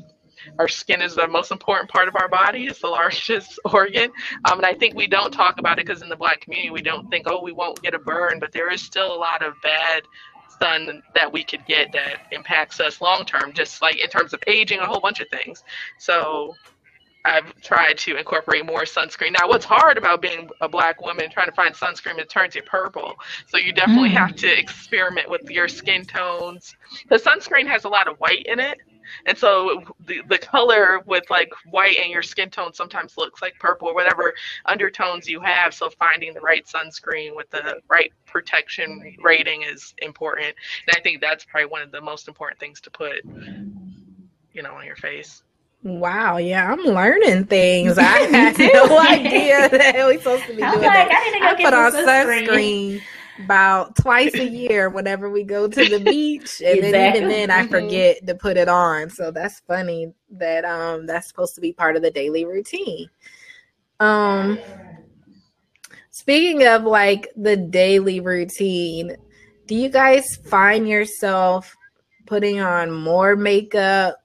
our 0.58 0.68
skin 0.68 1.00
is 1.02 1.14
the 1.14 1.28
most 1.28 1.52
important 1.52 1.88
part 1.88 2.08
of 2.08 2.16
our 2.16 2.28
body. 2.28 2.66
It's 2.66 2.80
the 2.80 2.88
largest 2.88 3.60
organ. 3.72 4.10
Um, 4.50 4.58
and 4.58 4.66
I 4.66 4.74
think 4.74 4.94
we 4.94 5.06
don't 5.06 5.32
talk 5.32 5.58
about 5.58 5.78
it 5.78 5.86
because 5.86 6.02
in 6.02 6.08
the 6.08 6.16
black 6.16 6.40
community, 6.40 6.70
we 6.70 6.82
don't 6.82 7.08
think, 7.10 7.26
oh, 7.28 7.40
we 7.42 7.52
won't 7.52 7.80
get 7.82 7.94
a 7.94 7.98
burn, 7.98 8.38
but 8.40 8.52
there 8.52 8.72
is 8.72 8.82
still 8.82 9.14
a 9.14 9.16
lot 9.16 9.44
of 9.44 9.54
bad 9.62 10.02
sun 10.62 11.02
that 11.14 11.32
we 11.32 11.42
could 11.42 11.64
get 11.66 11.92
that 11.92 12.26
impacts 12.30 12.80
us 12.80 13.00
long 13.00 13.24
term, 13.24 13.52
just 13.52 13.82
like 13.82 13.96
in 13.98 14.08
terms 14.08 14.32
of 14.32 14.40
aging, 14.46 14.78
a 14.78 14.86
whole 14.86 15.00
bunch 15.00 15.20
of 15.20 15.28
things. 15.28 15.64
So 15.98 16.54
I've 17.24 17.54
tried 17.60 17.98
to 17.98 18.16
incorporate 18.16 18.66
more 18.66 18.82
sunscreen. 18.82 19.32
Now, 19.38 19.48
what's 19.48 19.64
hard 19.64 19.96
about 19.96 20.22
being 20.22 20.48
a 20.60 20.68
black 20.68 21.00
woman 21.00 21.30
trying 21.30 21.46
to 21.46 21.52
find 21.52 21.74
sunscreen, 21.74 22.18
it 22.18 22.28
turns 22.28 22.54
you 22.54 22.62
purple. 22.62 23.14
So 23.46 23.58
you 23.58 23.72
definitely 23.72 24.10
mm. 24.10 24.18
have 24.18 24.34
to 24.36 24.58
experiment 24.58 25.30
with 25.30 25.48
your 25.50 25.68
skin 25.68 26.04
tones. 26.04 26.74
The 27.08 27.16
sunscreen 27.16 27.66
has 27.68 27.84
a 27.84 27.88
lot 27.88 28.08
of 28.08 28.16
white 28.18 28.46
in 28.46 28.58
it. 28.58 28.78
And 29.26 29.36
so 29.36 29.82
the, 30.06 30.22
the 30.28 30.38
color 30.38 31.00
with 31.06 31.24
like 31.30 31.50
white 31.70 31.96
and 31.96 32.10
your 32.10 32.22
skin 32.22 32.50
tone 32.50 32.72
sometimes 32.72 33.16
looks 33.16 33.42
like 33.42 33.54
purple 33.58 33.88
or 33.88 33.94
whatever 33.94 34.34
undertones 34.66 35.28
you 35.28 35.40
have. 35.40 35.74
So 35.74 35.90
finding 35.90 36.34
the 36.34 36.40
right 36.40 36.64
sunscreen 36.66 37.34
with 37.36 37.50
the 37.50 37.80
right 37.88 38.12
protection 38.26 39.16
rating 39.22 39.62
is 39.62 39.94
important. 40.02 40.54
And 40.86 40.96
I 40.96 41.00
think 41.00 41.20
that's 41.20 41.44
probably 41.44 41.66
one 41.66 41.82
of 41.82 41.90
the 41.90 42.00
most 42.00 42.28
important 42.28 42.60
things 42.60 42.80
to 42.82 42.90
put, 42.90 43.24
you 44.52 44.62
know, 44.62 44.74
on 44.74 44.86
your 44.86 44.96
face. 44.96 45.42
Wow, 45.84 46.36
yeah, 46.36 46.70
I'm 46.70 46.84
learning 46.84 47.46
things. 47.46 47.98
I 47.98 48.04
had 48.04 48.56
no 48.72 49.00
idea 49.00 49.68
that 49.68 49.94
we're 49.96 50.18
supposed 50.18 50.44
to 50.44 50.50
be 50.50 50.58
doing 50.58 50.62
like, 50.62 50.80
that. 50.82 51.40
I, 51.42 51.50
I 51.50 51.64
put 51.64 51.74
on 51.74 51.92
sunscreen. 51.92 52.46
sunscreen 52.46 53.02
about 53.44 53.96
twice 53.96 54.34
a 54.34 54.48
year 54.48 54.88
whenever 54.88 55.30
we 55.30 55.42
go 55.42 55.68
to 55.68 55.88
the 55.88 56.00
beach, 56.00 56.60
and 56.60 56.78
exactly. 56.78 56.90
then 56.90 57.16
even 57.16 57.28
then 57.28 57.50
I 57.50 57.62
mm-hmm. 57.62 57.70
forget 57.70 58.16
mm-hmm. 58.16 58.26
to 58.26 58.34
put 58.34 58.56
it 58.56 58.68
on. 58.68 59.10
So 59.10 59.30
that's 59.30 59.60
funny 59.60 60.12
that 60.30 60.64
um 60.64 61.06
that's 61.06 61.28
supposed 61.28 61.54
to 61.56 61.60
be 61.60 61.72
part 61.72 61.96
of 61.96 62.02
the 62.02 62.10
daily 62.10 62.44
routine. 62.44 63.08
Um, 64.00 64.58
speaking 66.10 66.66
of 66.66 66.84
like 66.84 67.28
the 67.36 67.56
daily 67.56 68.20
routine, 68.20 69.16
do 69.66 69.76
you 69.76 69.88
guys 69.88 70.36
find 70.44 70.88
yourself 70.88 71.76
putting 72.26 72.60
on 72.60 72.90
more 72.90 73.36
makeup 73.36 74.16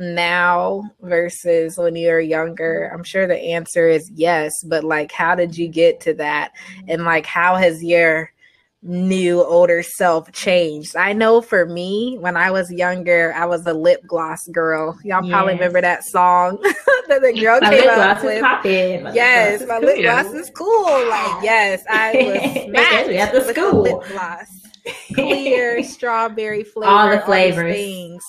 now 0.00 0.90
versus 1.00 1.76
when 1.76 1.94
you 1.94 2.08
were 2.08 2.20
younger? 2.20 2.90
I'm 2.92 3.04
sure 3.04 3.28
the 3.28 3.38
answer 3.38 3.88
is 3.88 4.10
yes, 4.14 4.52
but 4.64 4.82
like, 4.82 5.12
how 5.12 5.34
did 5.34 5.56
you 5.56 5.68
get 5.68 6.00
to 6.00 6.14
that? 6.14 6.52
And 6.88 7.04
like, 7.04 7.26
how 7.26 7.54
has 7.54 7.84
your 7.84 8.32
new 8.82 9.44
older 9.44 9.82
self 9.82 10.30
changed? 10.32 10.96
I 10.96 11.12
know 11.12 11.40
for 11.40 11.66
me, 11.66 12.16
when 12.20 12.36
I 12.36 12.50
was 12.50 12.70
younger, 12.70 13.32
I 13.34 13.46
was 13.46 13.66
a 13.66 13.74
lip 13.74 14.00
gloss 14.06 14.46
girl. 14.48 14.98
Y'all 15.04 15.24
yes. 15.24 15.32
probably 15.32 15.54
remember 15.54 15.80
that 15.80 16.04
song 16.04 16.58
that 17.08 17.20
the 17.22 17.38
girl 17.40 17.60
my 17.60 17.70
came 17.70 17.88
up 17.88 18.24
with. 18.24 18.42
My 18.42 19.12
yes, 19.12 19.64
my 19.66 19.78
lip 19.78 20.02
gloss 20.02 20.32
is 20.32 20.50
cool. 20.54 21.08
Like, 21.08 21.42
yes, 21.42 21.82
I 21.88 22.66
was 22.72 23.16
at 23.16 23.32
the 23.32 23.52
school. 23.52 23.82
lip 23.82 24.02
gloss. 24.08 24.46
Clear 25.14 25.82
strawberry 25.82 26.64
flavor. 26.64 26.90
All 26.90 27.10
the 27.10 27.20
flavors. 27.20 27.64
All 27.64 27.72
things 27.72 28.24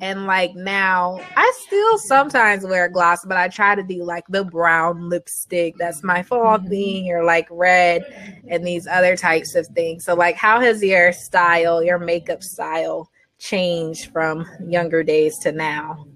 and 0.00 0.26
like 0.26 0.54
now, 0.54 1.20
I 1.36 1.52
still 1.66 1.98
sometimes 1.98 2.64
wear 2.64 2.88
gloss, 2.88 3.24
but 3.24 3.36
I 3.36 3.48
try 3.48 3.74
to 3.74 3.82
do 3.82 4.04
like 4.04 4.24
the 4.28 4.44
brown 4.44 5.08
lipstick. 5.08 5.76
That's 5.78 6.02
my 6.02 6.22
fall 6.22 6.58
mm-hmm. 6.58 6.68
thing, 6.68 7.10
or 7.10 7.24
like 7.24 7.48
red 7.50 8.04
and 8.48 8.66
these 8.66 8.86
other 8.86 9.16
types 9.16 9.54
of 9.54 9.66
things. 9.68 10.04
So, 10.04 10.14
like, 10.14 10.36
how 10.36 10.60
has 10.60 10.82
your 10.82 11.12
style, 11.12 11.82
your 11.82 11.98
makeup 11.98 12.42
style, 12.42 13.10
changed 13.38 14.12
from 14.12 14.46
younger 14.66 15.02
days 15.02 15.38
to 15.38 15.52
now? 15.52 16.06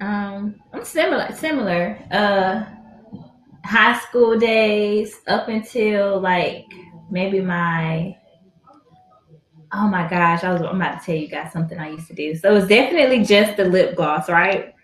Um, 0.00 0.56
I'm 0.72 0.84
similar. 0.84 1.32
Similar. 1.32 1.98
Uh, 2.10 2.64
high 3.64 3.98
school 4.00 4.38
days 4.38 5.14
up 5.28 5.48
until 5.48 6.20
like 6.20 6.66
maybe 7.10 7.40
my 7.40 8.16
Oh 9.74 9.88
my 9.88 10.08
gosh, 10.08 10.44
I 10.44 10.52
was 10.52 10.62
I'm 10.62 10.76
about 10.76 11.00
to 11.00 11.06
tell 11.06 11.14
you 11.16 11.28
guys 11.28 11.52
something 11.52 11.78
I 11.78 11.90
used 11.90 12.08
to 12.08 12.14
do. 12.14 12.34
So 12.36 12.54
it's 12.56 12.66
definitely 12.66 13.24
just 13.24 13.56
the 13.56 13.64
lip 13.64 13.96
gloss, 13.96 14.28
right? 14.28 14.74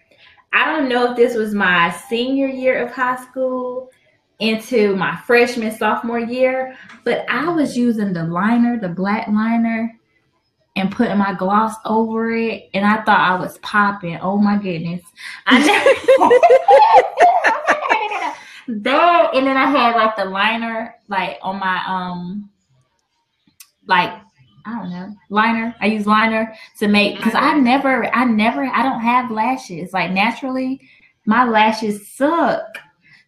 I 0.53 0.65
don't 0.65 0.89
know 0.89 1.11
if 1.11 1.17
this 1.17 1.35
was 1.35 1.55
my 1.55 1.91
senior 2.09 2.47
year 2.47 2.83
of 2.85 2.91
high 2.93 3.23
school 3.23 3.91
into 4.39 4.97
my 4.97 5.17
freshman 5.27 5.77
sophomore 5.77 6.21
year, 6.21 6.77
but 7.05 7.29
I 7.29 7.49
was 7.51 7.77
using 7.77 8.13
the 8.13 8.25
liner, 8.25 8.79
the 8.81 8.89
black 8.89 9.29
liner, 9.29 9.95
and 10.77 10.91
putting 10.91 11.19
my 11.19 11.35
gloss 11.35 11.75
over 11.85 12.31
it, 12.33 12.71
and 12.73 12.87
I 12.87 13.03
thought 13.03 13.21
I 13.21 13.39
was 13.39 13.59
popping. 13.59 14.19
Oh 14.23 14.39
my 14.39 14.57
goodness. 14.57 15.03
I 15.47 15.59
never 15.59 15.91
that 18.69 19.31
and 19.35 19.47
then 19.47 19.57
I 19.57 19.71
had 19.71 19.97
like 19.97 20.15
the 20.17 20.27
liner 20.27 20.95
like 21.09 21.39
on 21.41 21.59
my 21.59 21.83
um 21.87 22.51
like 23.87 24.13
I 24.69 24.79
don't 24.79 24.91
know, 24.91 25.17
liner. 25.31 25.75
I 25.81 25.87
use 25.87 26.07
liner 26.07 26.55
to 26.79 26.89
make 26.89 27.17
because 27.17 27.35
I 27.35 27.55
never, 27.55 28.15
I 28.15 28.27
never, 28.27 28.65
I 28.65 28.83
don't 28.83 29.01
have 29.01 29.31
lashes. 29.31 29.95
Like 29.95 30.11
naturally, 30.11 30.79
my 31.25 31.49
lashes 31.49 32.07
suck. 32.07 32.77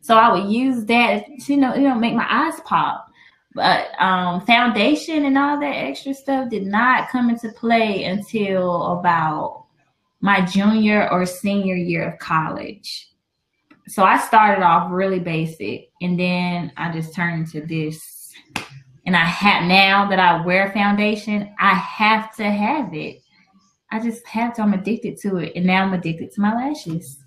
So 0.03 0.16
I 0.16 0.31
would 0.33 0.53
use 0.53 0.85
that, 0.87 1.24
to 1.24 1.55
you 1.55 1.59
know, 1.59 1.74
you 1.74 1.88
know, 1.88 1.94
make 1.94 2.14
my 2.14 2.26
eyes 2.29 2.61
pop. 2.66 3.07
But 3.55 3.88
um, 4.00 4.44
foundation 4.44 5.24
and 5.24 5.38
all 5.38 5.59
that 5.61 5.76
extra 5.76 6.12
stuff 6.12 6.50
did 6.50 6.66
not 6.66 7.09
come 7.09 7.31
into 7.31 7.48
play 7.53 8.05
until 8.05 8.98
about 8.98 9.64
my 10.20 10.44
junior 10.44 11.11
or 11.11 11.24
senior 11.24 11.74
year 11.74 12.07
of 12.07 12.18
college. 12.18 13.09
So 13.88 14.05
I 14.05 14.18
started 14.18 14.62
off 14.62 14.92
really 14.92 15.20
basic, 15.20 15.88
and 16.03 16.20
then 16.20 16.70
I 16.76 16.92
just 16.92 17.14
turned 17.14 17.46
into 17.46 17.66
this 17.66 18.33
and 19.06 19.16
I 19.16 19.24
have 19.24 19.64
now 19.64 20.08
that 20.08 20.18
I 20.18 20.44
wear 20.44 20.72
foundation, 20.72 21.54
I 21.58 21.74
have 21.74 22.34
to 22.36 22.44
have 22.44 22.94
it. 22.94 23.22
I 23.90 24.00
just 24.00 24.26
have 24.28 24.54
to. 24.54 24.62
I'm 24.62 24.74
addicted 24.74 25.18
to 25.22 25.38
it, 25.38 25.52
and 25.56 25.66
now 25.66 25.82
I'm 25.82 25.94
addicted 25.94 26.32
to 26.32 26.40
my 26.40 26.54
lashes. 26.54 27.18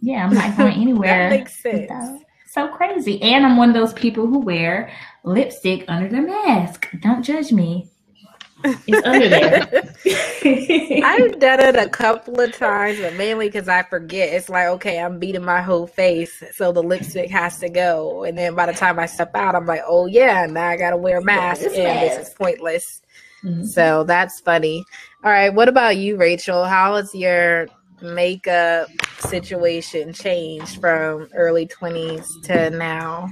Yeah, 0.00 0.24
I'm 0.24 0.34
not 0.34 0.56
going 0.56 0.74
anywhere. 0.80 1.30
that 1.30 1.38
makes 1.38 1.62
sense. 1.62 2.22
So 2.48 2.68
crazy, 2.68 3.20
and 3.22 3.44
I'm 3.44 3.56
one 3.56 3.68
of 3.68 3.74
those 3.74 3.92
people 3.92 4.26
who 4.26 4.38
wear 4.38 4.92
lipstick 5.24 5.84
under 5.88 6.08
their 6.08 6.22
mask. 6.22 6.88
Don't 7.00 7.22
judge 7.22 7.52
me. 7.52 7.90
It's 8.64 9.06
under 9.06 9.28
there. 9.28 9.94
I've 11.04 11.38
done 11.38 11.60
it 11.60 11.76
a 11.76 11.88
couple 11.88 12.40
of 12.40 12.56
times, 12.56 12.98
but 13.00 13.14
mainly 13.14 13.48
because 13.48 13.68
I 13.68 13.82
forget. 13.82 14.32
It's 14.32 14.48
like, 14.48 14.68
okay, 14.68 15.00
I'm 15.00 15.18
beating 15.18 15.44
my 15.44 15.60
whole 15.60 15.86
face, 15.86 16.42
so 16.52 16.72
the 16.72 16.82
lipstick 16.82 17.30
has 17.30 17.58
to 17.60 17.68
go. 17.68 18.24
And 18.24 18.36
then 18.36 18.54
by 18.54 18.66
the 18.66 18.72
time 18.72 18.98
I 18.98 19.06
step 19.06 19.34
out, 19.34 19.54
I'm 19.54 19.66
like, 19.66 19.82
oh 19.86 20.06
yeah, 20.06 20.46
now 20.46 20.68
I 20.68 20.76
gotta 20.76 20.96
wear 20.96 21.18
a 21.18 21.24
mask, 21.24 21.62
yeah, 21.72 21.88
and 21.88 22.10
this 22.10 22.28
is 22.28 22.34
pointless. 22.34 23.02
Mm-hmm. 23.44 23.64
So 23.64 24.04
that's 24.04 24.40
funny. 24.40 24.84
All 25.22 25.30
right, 25.30 25.52
what 25.52 25.68
about 25.68 25.96
you, 25.96 26.16
Rachel? 26.16 26.64
How 26.64 26.96
has 26.96 27.14
your 27.14 27.68
makeup 28.00 28.88
situation 29.18 30.12
changed 30.12 30.80
from 30.80 31.28
early 31.34 31.66
20s 31.66 32.26
to 32.44 32.70
now? 32.70 33.28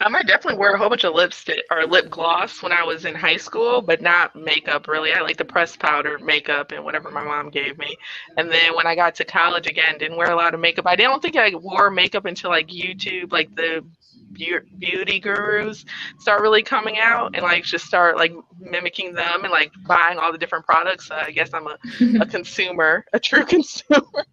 Um, 0.00 0.16
I 0.16 0.22
definitely 0.22 0.58
wore 0.58 0.72
a 0.72 0.78
whole 0.78 0.88
bunch 0.88 1.04
of 1.04 1.14
lipstick 1.14 1.64
or 1.70 1.86
lip 1.86 2.10
gloss 2.10 2.62
when 2.62 2.72
I 2.72 2.82
was 2.82 3.04
in 3.04 3.14
high 3.14 3.36
school, 3.36 3.80
but 3.80 4.02
not 4.02 4.34
makeup 4.34 4.88
really. 4.88 5.12
I 5.12 5.20
like 5.20 5.36
the 5.36 5.44
pressed 5.44 5.78
powder 5.78 6.18
makeup 6.18 6.72
and 6.72 6.84
whatever 6.84 7.10
my 7.10 7.22
mom 7.22 7.50
gave 7.50 7.78
me. 7.78 7.96
And 8.36 8.50
then 8.50 8.74
when 8.74 8.86
I 8.86 8.96
got 8.96 9.14
to 9.16 9.24
college 9.24 9.66
again, 9.66 9.98
didn't 9.98 10.16
wear 10.16 10.32
a 10.32 10.36
lot 10.36 10.52
of 10.52 10.60
makeup. 10.60 10.86
I 10.86 10.96
don't 10.96 11.22
think 11.22 11.36
I 11.36 11.54
wore 11.54 11.90
makeup 11.90 12.24
until 12.24 12.50
like 12.50 12.68
YouTube, 12.68 13.32
like 13.32 13.54
the 13.54 13.84
beauty 14.32 15.20
gurus 15.20 15.84
start 16.18 16.42
really 16.42 16.62
coming 16.62 16.98
out 16.98 17.36
and 17.36 17.44
like 17.44 17.62
just 17.62 17.86
start 17.86 18.16
like 18.16 18.32
mimicking 18.58 19.12
them 19.12 19.44
and 19.44 19.52
like 19.52 19.70
buying 19.86 20.18
all 20.18 20.32
the 20.32 20.38
different 20.38 20.66
products. 20.66 21.08
Uh, 21.10 21.22
I 21.26 21.30
guess 21.30 21.50
I'm 21.54 21.68
a, 21.68 21.78
a 22.20 22.26
consumer, 22.26 23.04
a 23.12 23.20
true 23.20 23.44
consumer, 23.44 24.26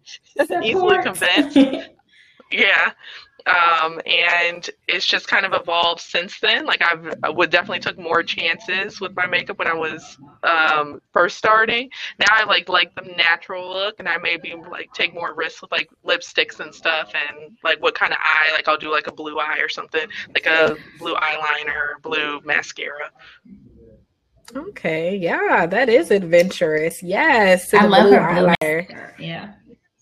easily 0.62 1.02
convinced. 1.02 1.56
yeah 2.52 2.92
um, 3.46 4.00
and 4.06 4.68
it's 4.88 5.06
just 5.06 5.28
kind 5.28 5.44
of 5.44 5.52
evolved 5.52 6.00
since 6.00 6.38
then. 6.40 6.66
Like 6.66 6.82
I've 6.82 7.14
I 7.22 7.30
would 7.30 7.50
definitely 7.50 7.80
took 7.80 7.98
more 7.98 8.22
chances 8.22 9.00
with 9.00 9.14
my 9.16 9.26
makeup 9.26 9.58
when 9.58 9.68
I 9.68 9.74
was 9.74 10.18
um, 10.42 11.00
first 11.12 11.38
starting. 11.38 11.90
Now 12.18 12.26
I 12.30 12.44
like 12.44 12.68
like 12.68 12.94
the 12.94 13.12
natural 13.16 13.68
look, 13.68 13.98
and 13.98 14.08
I 14.08 14.18
maybe 14.18 14.54
like 14.70 14.92
take 14.92 15.14
more 15.14 15.34
risks 15.34 15.62
with 15.62 15.72
like 15.72 15.88
lipsticks 16.04 16.60
and 16.60 16.74
stuff, 16.74 17.12
and 17.14 17.56
like 17.64 17.82
what 17.82 17.94
kind 17.94 18.12
of 18.12 18.18
eye. 18.22 18.50
Like 18.52 18.68
I'll 18.68 18.78
do 18.78 18.90
like 18.90 19.06
a 19.06 19.12
blue 19.12 19.38
eye 19.38 19.58
or 19.58 19.68
something, 19.68 20.06
like 20.34 20.46
a 20.46 20.76
blue 20.98 21.14
eyeliner, 21.14 22.00
blue 22.02 22.40
mascara. 22.44 23.10
Okay, 24.54 25.16
yeah, 25.16 25.66
that 25.66 25.88
is 25.88 26.10
adventurous. 26.10 27.02
Yes, 27.02 27.72
I 27.72 27.86
love 27.86 28.10
her 28.10 28.54
eyeliner. 28.60 29.12
Yeah, 29.18 29.54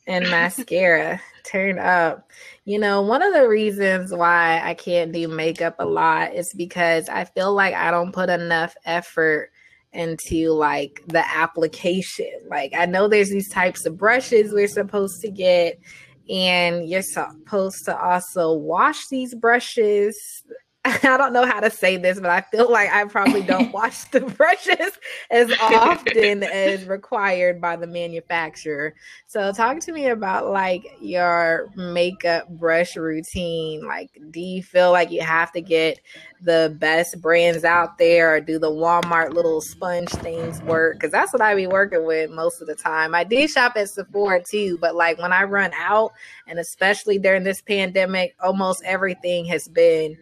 and 0.07 0.29
mascara. 0.31 1.20
Turn 1.44 1.79
up. 1.79 2.31
You 2.70 2.78
know, 2.78 3.02
one 3.02 3.20
of 3.20 3.33
the 3.35 3.48
reasons 3.48 4.12
why 4.12 4.61
I 4.62 4.74
can't 4.74 5.11
do 5.11 5.26
makeup 5.26 5.74
a 5.80 5.85
lot 5.85 6.37
is 6.37 6.54
because 6.54 7.09
I 7.09 7.24
feel 7.24 7.52
like 7.52 7.74
I 7.74 7.90
don't 7.90 8.12
put 8.12 8.30
enough 8.30 8.76
effort 8.85 9.50
into 9.92 10.52
like 10.52 11.02
the 11.09 11.28
application. 11.28 12.30
Like 12.48 12.72
I 12.72 12.87
know 12.87 13.09
there's 13.09 13.30
these 13.30 13.48
types 13.48 13.87
of 13.87 13.98
brushes 13.98 14.52
we're 14.52 14.68
supposed 14.68 15.20
to 15.22 15.33
get 15.33 15.80
and 16.28 16.88
you're 16.88 17.02
supposed 17.02 17.87
to 17.87 18.00
also 18.00 18.52
wash 18.52 19.09
these 19.09 19.35
brushes 19.35 20.44
I 20.87 21.19
don't 21.19 21.35
know 21.35 21.45
how 21.45 21.61
to 21.61 21.71
say 21.71 21.99
this, 21.99 22.19
but 22.19 22.31
I 22.31 22.40
feel 22.40 22.71
like 22.71 22.90
I 22.90 23.05
probably 23.05 23.43
don't 23.43 23.71
wash 23.73 24.05
the 24.05 24.21
brushes 24.21 24.99
as 25.31 25.53
often 25.61 26.43
as 26.43 26.87
required 26.87 27.61
by 27.61 27.77
the 27.77 27.87
manufacturer. 27.87 28.95
So, 29.27 29.53
talk 29.53 29.81
to 29.81 29.93
me 29.93 30.07
about 30.07 30.49
like 30.49 30.87
your 30.99 31.69
makeup 31.77 32.49
brush 32.49 32.97
routine. 32.97 33.87
Like, 33.87 34.19
do 34.31 34.40
you 34.40 34.62
feel 34.62 34.90
like 34.90 35.11
you 35.11 35.21
have 35.21 35.53
to 35.53 35.61
get 35.61 36.01
the 36.40 36.75
best 36.79 37.21
brands 37.21 37.62
out 37.62 37.99
there, 37.99 38.35
or 38.35 38.40
do 38.40 38.59
the 38.59 38.71
Walmart 38.71 39.35
little 39.35 39.61
sponge 39.61 40.09
things 40.09 40.62
work? 40.62 40.95
Because 40.95 41.12
that's 41.12 41.35
what 41.35 41.43
I 41.43 41.55
be 41.55 41.66
working 41.66 42.07
with 42.07 42.31
most 42.31 42.62
of 42.62 42.66
the 42.66 42.75
time. 42.75 43.14
I 43.14 43.25
did 43.25 43.51
shop 43.51 43.75
at 43.77 43.90
Sephora 43.90 44.43
too, 44.43 44.79
but 44.81 44.95
like 44.95 45.19
when 45.19 45.35
I 45.35 45.43
run 45.43 45.73
out, 45.75 46.12
and 46.47 46.59
especially 46.59 47.19
during 47.19 47.45
this 47.45 47.61
pandemic, 47.61 48.35
almost 48.43 48.83
everything 48.85 49.45
has 49.45 49.69
been 49.69 50.16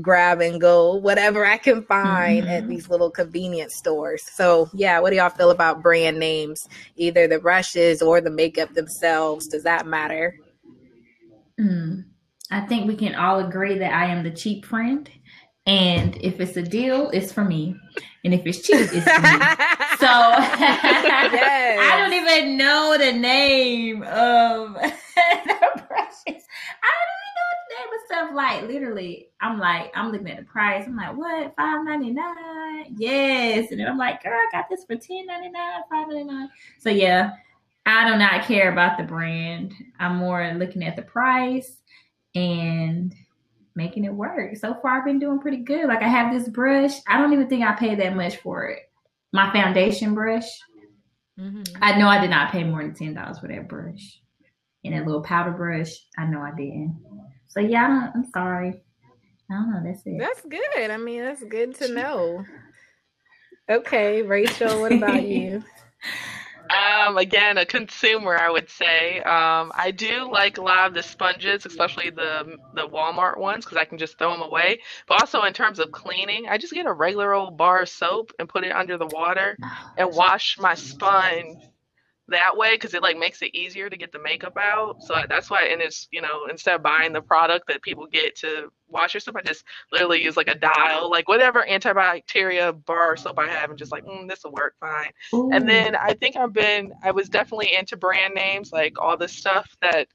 grab 0.00 0.40
and 0.40 0.60
go 0.60 0.94
whatever 0.94 1.44
I 1.44 1.58
can 1.58 1.82
find 1.82 2.44
mm-hmm. 2.44 2.50
at 2.50 2.68
these 2.68 2.88
little 2.88 3.10
convenience 3.10 3.74
stores. 3.76 4.22
So, 4.22 4.68
yeah, 4.74 5.00
what 5.00 5.10
do 5.10 5.16
y'all 5.16 5.30
feel 5.30 5.50
about 5.50 5.82
brand 5.82 6.18
names, 6.18 6.68
either 6.96 7.26
the 7.26 7.38
brushes 7.38 8.02
or 8.02 8.20
the 8.20 8.30
makeup 8.30 8.74
themselves? 8.74 9.46
Does 9.46 9.62
that 9.64 9.86
matter? 9.86 10.38
Mm. 11.60 12.04
I 12.50 12.60
think 12.60 12.86
we 12.86 12.96
can 12.96 13.14
all 13.14 13.40
agree 13.40 13.78
that 13.78 13.92
I 13.92 14.06
am 14.06 14.22
the 14.22 14.30
cheap 14.30 14.64
friend. 14.64 15.08
And 15.66 16.16
if 16.20 16.38
it's 16.38 16.56
a 16.56 16.62
deal, 16.62 17.10
it's 17.10 17.32
for 17.32 17.44
me. 17.44 17.74
And 18.24 18.32
if 18.32 18.46
it's 18.46 18.62
cheap, 18.62 18.76
it's 18.78 18.90
for 18.90 18.98
me. 18.98 19.02
so 19.98 20.06
yes. 20.06 21.78
I 21.80 21.96
don't 21.98 22.12
even 22.12 22.56
know 22.56 22.96
the 22.96 23.12
name 23.12 24.02
of 24.04 24.74
the 24.74 25.82
brushes. 25.88 26.24
I 26.28 26.32
don't 26.32 26.36
name 26.36 26.42
of 27.02 27.15
stuff 28.06 28.30
like 28.34 28.62
literally, 28.62 29.28
I'm 29.40 29.58
like, 29.58 29.92
I'm 29.94 30.10
looking 30.10 30.28
at 30.28 30.38
the 30.38 30.44
price. 30.44 30.84
I'm 30.86 30.96
like, 30.96 31.16
what? 31.16 31.54
Five 31.56 31.84
ninety 31.84 32.10
nine? 32.10 32.94
Yes. 32.96 33.70
And 33.70 33.80
then 33.80 33.88
I'm 33.88 33.98
like, 33.98 34.22
girl, 34.22 34.32
I 34.32 34.48
got 34.52 34.68
this 34.70 34.84
for 34.84 34.96
ten 34.96 35.26
ninety 35.26 35.50
nine, 35.50 35.82
five 35.90 36.08
ninety 36.08 36.24
nine. 36.24 36.48
So 36.78 36.90
yeah, 36.90 37.32
I 37.84 38.10
do 38.10 38.18
not 38.18 38.44
care 38.44 38.72
about 38.72 38.98
the 38.98 39.04
brand. 39.04 39.74
I'm 39.98 40.16
more 40.16 40.52
looking 40.54 40.82
at 40.82 40.96
the 40.96 41.02
price 41.02 41.82
and 42.34 43.14
making 43.74 44.04
it 44.04 44.12
work. 44.12 44.56
So 44.56 44.74
far, 44.80 44.98
I've 44.98 45.04
been 45.04 45.18
doing 45.18 45.38
pretty 45.38 45.58
good. 45.58 45.86
Like 45.86 46.02
I 46.02 46.08
have 46.08 46.32
this 46.32 46.48
brush. 46.48 46.92
I 47.06 47.18
don't 47.18 47.32
even 47.32 47.48
think 47.48 47.64
I 47.64 47.72
paid 47.72 48.00
that 48.00 48.16
much 48.16 48.36
for 48.38 48.64
it. 48.68 48.90
My 49.32 49.52
foundation 49.52 50.14
brush. 50.14 50.48
Mm-hmm. 51.38 51.62
I 51.82 51.98
know 51.98 52.08
I 52.08 52.20
did 52.20 52.30
not 52.30 52.50
pay 52.50 52.64
more 52.64 52.82
than 52.82 52.94
ten 52.94 53.14
dollars 53.14 53.38
for 53.38 53.48
that 53.48 53.68
brush. 53.68 54.20
And 54.84 54.94
that 54.94 55.04
little 55.04 55.22
powder 55.22 55.50
brush, 55.50 55.90
I 56.16 56.26
know 56.26 56.40
I 56.40 56.52
didn't. 56.56 57.02
So 57.48 57.60
yeah, 57.60 58.10
I'm 58.14 58.24
sorry. 58.30 58.80
I 59.50 59.54
don't 59.54 59.72
know. 59.72 59.82
That's 59.84 60.02
it. 60.06 60.18
That's 60.18 60.42
good. 60.42 60.90
I 60.90 60.96
mean, 60.96 61.22
that's 61.22 61.42
good 61.44 61.74
to 61.76 61.88
know. 61.94 62.44
Okay, 63.68 64.22
Rachel, 64.22 64.80
what 64.80 64.92
about 64.92 65.22
you? 65.22 65.64
Um, 66.70 67.16
again, 67.18 67.58
a 67.58 67.66
consumer, 67.66 68.36
I 68.36 68.50
would 68.50 68.68
say. 68.68 69.20
Um, 69.20 69.70
I 69.74 69.92
do 69.92 70.30
like 70.30 70.58
a 70.58 70.62
lot 70.62 70.88
of 70.88 70.94
the 70.94 71.02
sponges, 71.02 71.64
especially 71.64 72.10
the 72.10 72.56
the 72.74 72.88
Walmart 72.88 73.38
ones, 73.38 73.64
because 73.64 73.78
I 73.78 73.84
can 73.84 73.98
just 73.98 74.18
throw 74.18 74.32
them 74.32 74.42
away. 74.42 74.80
But 75.06 75.20
also 75.20 75.42
in 75.42 75.52
terms 75.52 75.78
of 75.78 75.92
cleaning, 75.92 76.48
I 76.48 76.58
just 76.58 76.72
get 76.72 76.86
a 76.86 76.92
regular 76.92 77.34
old 77.34 77.56
bar 77.56 77.82
of 77.82 77.88
soap 77.88 78.32
and 78.38 78.48
put 78.48 78.64
it 78.64 78.72
under 78.72 78.98
the 78.98 79.06
water 79.06 79.56
oh, 79.62 79.90
and 79.96 80.12
wash 80.12 80.58
my 80.58 80.74
sponge 80.74 81.58
that 82.28 82.56
way 82.56 82.74
because 82.74 82.94
it 82.94 83.02
like 83.02 83.18
makes 83.18 83.42
it 83.42 83.54
easier 83.54 83.88
to 83.88 83.96
get 83.96 84.12
the 84.12 84.18
makeup 84.18 84.56
out. 84.56 85.02
So 85.02 85.14
that's 85.28 85.50
why, 85.50 85.64
and 85.64 85.80
it's 85.80 86.08
you 86.10 86.20
know 86.20 86.46
instead 86.50 86.74
of 86.74 86.82
buying 86.82 87.12
the 87.12 87.20
product 87.20 87.68
that 87.68 87.82
people 87.82 88.06
get 88.06 88.36
to 88.36 88.70
wash 88.88 89.14
your 89.14 89.20
soap, 89.20 89.36
I 89.36 89.42
just 89.42 89.64
literally 89.92 90.22
use 90.22 90.36
like 90.36 90.48
a 90.48 90.54
dial, 90.54 91.10
like 91.10 91.28
whatever 91.28 91.64
antibacteria 91.68 92.84
bar 92.84 93.16
soap 93.16 93.38
I 93.38 93.48
have, 93.48 93.70
and 93.70 93.78
just 93.78 93.92
like 93.92 94.04
mm, 94.04 94.28
this 94.28 94.44
will 94.44 94.52
work 94.52 94.74
fine. 94.80 95.10
Ooh. 95.34 95.50
And 95.52 95.68
then 95.68 95.96
I 95.96 96.14
think 96.14 96.36
I've 96.36 96.52
been, 96.52 96.92
I 97.02 97.10
was 97.10 97.28
definitely 97.28 97.74
into 97.76 97.96
brand 97.96 98.34
names, 98.34 98.72
like 98.72 99.00
all 99.00 99.16
the 99.16 99.28
stuff 99.28 99.76
that 99.80 100.08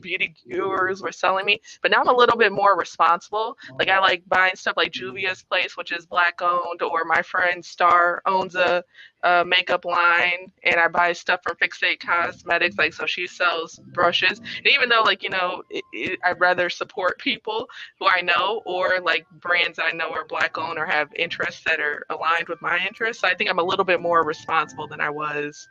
beauty 0.00 0.34
gurus 0.48 1.00
were 1.00 1.12
selling 1.12 1.44
me. 1.44 1.60
But 1.82 1.90
now 1.90 2.00
I'm 2.00 2.08
a 2.08 2.16
little 2.16 2.36
bit 2.36 2.52
more 2.52 2.78
responsible. 2.78 3.56
Like 3.78 3.88
I 3.88 3.98
like 3.98 4.22
buying 4.28 4.56
stuff 4.56 4.76
like 4.76 4.92
Juvia's 4.92 5.42
Place, 5.42 5.76
which 5.76 5.92
is 5.92 6.06
black 6.06 6.40
owned, 6.42 6.82
or 6.82 7.04
my 7.04 7.22
friend 7.22 7.64
Star 7.64 8.22
owns 8.26 8.54
a, 8.54 8.84
a 9.22 9.44
makeup 9.44 9.84
line, 9.84 10.52
and 10.64 10.76
I 10.76 10.88
buy 10.88 11.12
stuff 11.12 11.40
from 11.42 11.56
Fixate 11.56 12.00
Cosmetics. 12.00 12.76
Like 12.78 12.92
so, 12.94 13.06
she 13.06 13.26
sells 13.26 13.80
brushes. 13.92 14.38
And 14.38 14.66
even 14.66 14.88
though 14.88 15.02
like 15.02 15.22
you 15.22 15.30
know, 15.30 15.62
it, 15.70 15.84
it, 15.92 16.18
I'd 16.24 16.40
rather 16.40 16.70
support 16.70 17.18
people 17.18 17.68
who 17.98 18.06
I 18.08 18.20
know 18.20 18.62
or 18.64 19.00
like 19.00 19.26
brands 19.40 19.78
I 19.78 19.92
know 19.92 20.10
are 20.10 20.24
black 20.24 20.58
owned 20.58 20.78
or 20.78 20.86
have 20.86 21.08
interests 21.14 21.62
that 21.66 21.80
are 21.80 22.04
aligned 22.10 22.48
with 22.48 22.60
my 22.62 22.78
interests. 22.86 23.22
So 23.22 23.28
I 23.28 23.34
think 23.34 23.50
I'm 23.50 23.58
a 23.58 23.64
little 23.64 23.84
bit 23.84 24.00
more 24.00 24.24
responsible 24.24 24.88
than 24.88 25.00
I 25.00 25.10
was 25.10 25.68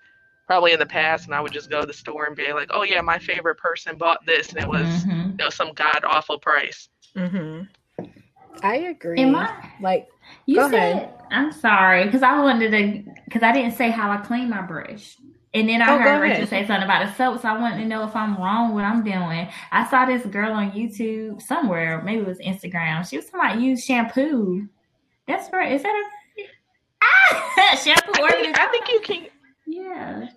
probably 0.47 0.71
in 0.71 0.79
the 0.79 0.85
past 0.85 1.25
and 1.25 1.35
I 1.35 1.41
would 1.41 1.51
just 1.51 1.69
go 1.69 1.81
to 1.81 1.87
the 1.87 1.93
store 1.93 2.25
and 2.25 2.35
be 2.35 2.51
like, 2.53 2.69
oh 2.71 2.83
yeah, 2.83 3.01
my 3.01 3.19
favorite 3.19 3.57
person 3.57 3.97
bought 3.97 4.25
this 4.25 4.49
and 4.49 4.63
it 4.63 4.67
was 4.67 4.85
mm-hmm. 4.85 5.31
you 5.31 5.37
know 5.37 5.49
some 5.49 5.73
god 5.73 6.03
awful 6.05 6.39
price. 6.39 6.89
Mm-hmm. 7.15 7.63
I 8.63 8.75
agree. 8.77 9.19
Am 9.19 9.35
I 9.35 9.71
like? 9.81 10.07
You 10.45 10.61
said 10.69 10.73
ahead. 10.73 11.13
I'm 11.31 11.51
sorry 11.51 12.05
because 12.05 12.23
I 12.23 12.39
wanted 12.41 12.71
to 12.71 13.11
because 13.25 13.43
I 13.43 13.51
didn't 13.51 13.73
say 13.73 13.89
how 13.91 14.09
I 14.09 14.17
clean 14.17 14.49
my 14.49 14.61
brush. 14.61 15.17
And 15.53 15.69
then 15.69 15.81
I 15.81 15.95
oh, 15.95 15.97
heard 15.97 16.21
Rachel 16.21 16.45
say 16.45 16.67
something 16.67 16.83
about 16.83 17.07
a 17.07 17.15
soap, 17.15 17.41
so 17.41 17.47
I 17.47 17.57
wanted 17.57 17.77
to 17.77 17.85
know 17.85 18.03
if 18.03 18.15
I'm 18.15 18.37
wrong 18.37 18.73
what 18.73 18.83
I'm 18.83 19.03
doing. 19.03 19.47
I 19.71 19.89
saw 19.89 20.05
this 20.05 20.25
girl 20.25 20.51
on 20.51 20.71
YouTube 20.71 21.41
somewhere, 21.41 22.01
maybe 22.03 22.21
it 22.21 22.27
was 22.27 22.39
Instagram. 22.39 23.07
She 23.09 23.17
was 23.17 23.25
talking 23.25 23.51
about 23.51 23.61
use 23.61 23.83
shampoo. 23.83 24.67
That's 25.27 25.51
right. 25.51 25.71
Is 25.71 25.83
that 25.83 25.89
a 25.89 26.43
ah, 27.01 27.75
shampoo? 27.83 28.23
I 28.23 28.31
think, 28.31 28.59
I 28.59 28.67
think 28.67 28.87
you 28.89 28.99
can. 29.01 29.27
Yeah. 29.65 30.27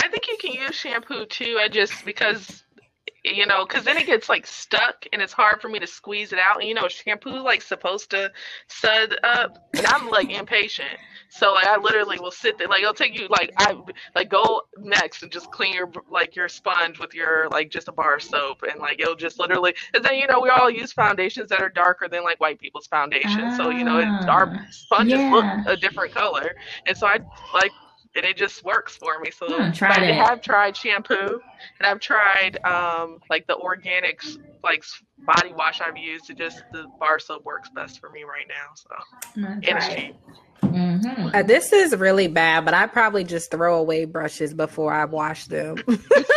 I 0.00 0.08
think 0.08 0.28
you 0.28 0.36
can 0.40 0.52
use 0.52 0.74
shampoo 0.74 1.26
too. 1.26 1.58
I 1.60 1.68
just 1.68 2.04
because 2.04 2.64
you 3.24 3.46
know, 3.46 3.66
because 3.66 3.84
then 3.84 3.96
it 3.96 4.06
gets 4.06 4.28
like 4.28 4.46
stuck 4.46 5.06
and 5.12 5.20
it's 5.20 5.32
hard 5.32 5.60
for 5.60 5.68
me 5.68 5.78
to 5.78 5.86
squeeze 5.86 6.32
it 6.32 6.38
out. 6.38 6.60
And 6.60 6.68
you 6.68 6.74
know, 6.74 6.88
shampoo 6.88 7.42
like 7.42 7.62
supposed 7.62 8.10
to 8.10 8.30
sud 8.68 9.16
up, 9.22 9.68
and 9.74 9.86
I'm 9.86 10.08
like 10.08 10.30
impatient. 10.30 10.98
So 11.28 11.52
like 11.52 11.66
I 11.66 11.76
literally 11.78 12.18
will 12.18 12.30
sit 12.30 12.58
there, 12.58 12.68
like 12.68 12.80
it'll 12.82 12.94
take 12.94 13.18
you 13.18 13.28
like 13.28 13.52
I 13.58 13.74
like 14.14 14.30
go 14.30 14.62
next 14.78 15.22
and 15.22 15.30
just 15.30 15.50
clean 15.50 15.74
your 15.74 15.90
like 16.10 16.34
your 16.36 16.48
sponge 16.48 16.98
with 16.98 17.14
your 17.14 17.48
like 17.50 17.70
just 17.70 17.88
a 17.88 17.92
bar 17.92 18.18
soap, 18.20 18.62
and 18.70 18.80
like 18.80 19.00
it'll 19.00 19.14
just 19.16 19.38
literally. 19.38 19.74
And 19.94 20.04
then 20.04 20.14
you 20.16 20.26
know 20.26 20.40
we 20.40 20.50
all 20.50 20.70
use 20.70 20.92
foundations 20.92 21.50
that 21.50 21.60
are 21.60 21.68
darker 21.68 22.08
than 22.08 22.24
like 22.24 22.40
white 22.40 22.58
people's 22.58 22.86
foundation, 22.86 23.44
ah, 23.46 23.50
so 23.50 23.70
you 23.70 23.84
know 23.84 23.98
it, 23.98 24.08
our 24.28 24.52
ah, 24.54 24.66
sponges 24.70 25.20
yeah. 25.20 25.30
look 25.30 25.46
a 25.66 25.76
different 25.76 26.12
color, 26.14 26.52
and 26.86 26.96
so 26.96 27.06
I 27.06 27.20
like 27.52 27.74
and 28.16 28.24
it 28.24 28.36
just 28.36 28.64
works 28.64 28.96
for 28.96 29.18
me. 29.20 29.30
So 29.30 29.46
Hmm, 29.48 29.70
try 29.72 29.90
I 29.90 30.12
have 30.12 30.40
tried 30.40 30.76
shampoo, 30.76 31.40
and 31.78 31.86
I've 31.86 32.00
tried 32.00 32.58
um, 32.64 33.18
like 33.30 33.46
the 33.46 33.56
organics 33.56 34.38
like 34.64 34.82
body 35.26 35.52
wash 35.52 35.80
I've 35.80 35.96
used. 35.96 36.30
It 36.30 36.38
just 36.38 36.64
the 36.72 36.86
bar 36.98 37.18
soap 37.18 37.44
works 37.44 37.70
best 37.74 38.00
for 38.00 38.10
me 38.10 38.24
right 38.24 38.46
now. 38.48 38.74
So 38.74 38.88
Mm, 39.36 39.62
and 39.68 39.78
it's 39.78 39.88
cheap. 39.88 40.16
Mhm. 41.02 41.34
Uh, 41.34 41.42
this 41.42 41.72
is 41.72 41.94
really 41.96 42.26
bad, 42.28 42.64
but 42.64 42.74
I 42.74 42.86
probably 42.86 43.24
just 43.24 43.50
throw 43.50 43.78
away 43.78 44.04
brushes 44.04 44.54
before 44.54 44.92
I 44.92 45.04
wash 45.04 45.46
them. 45.46 45.76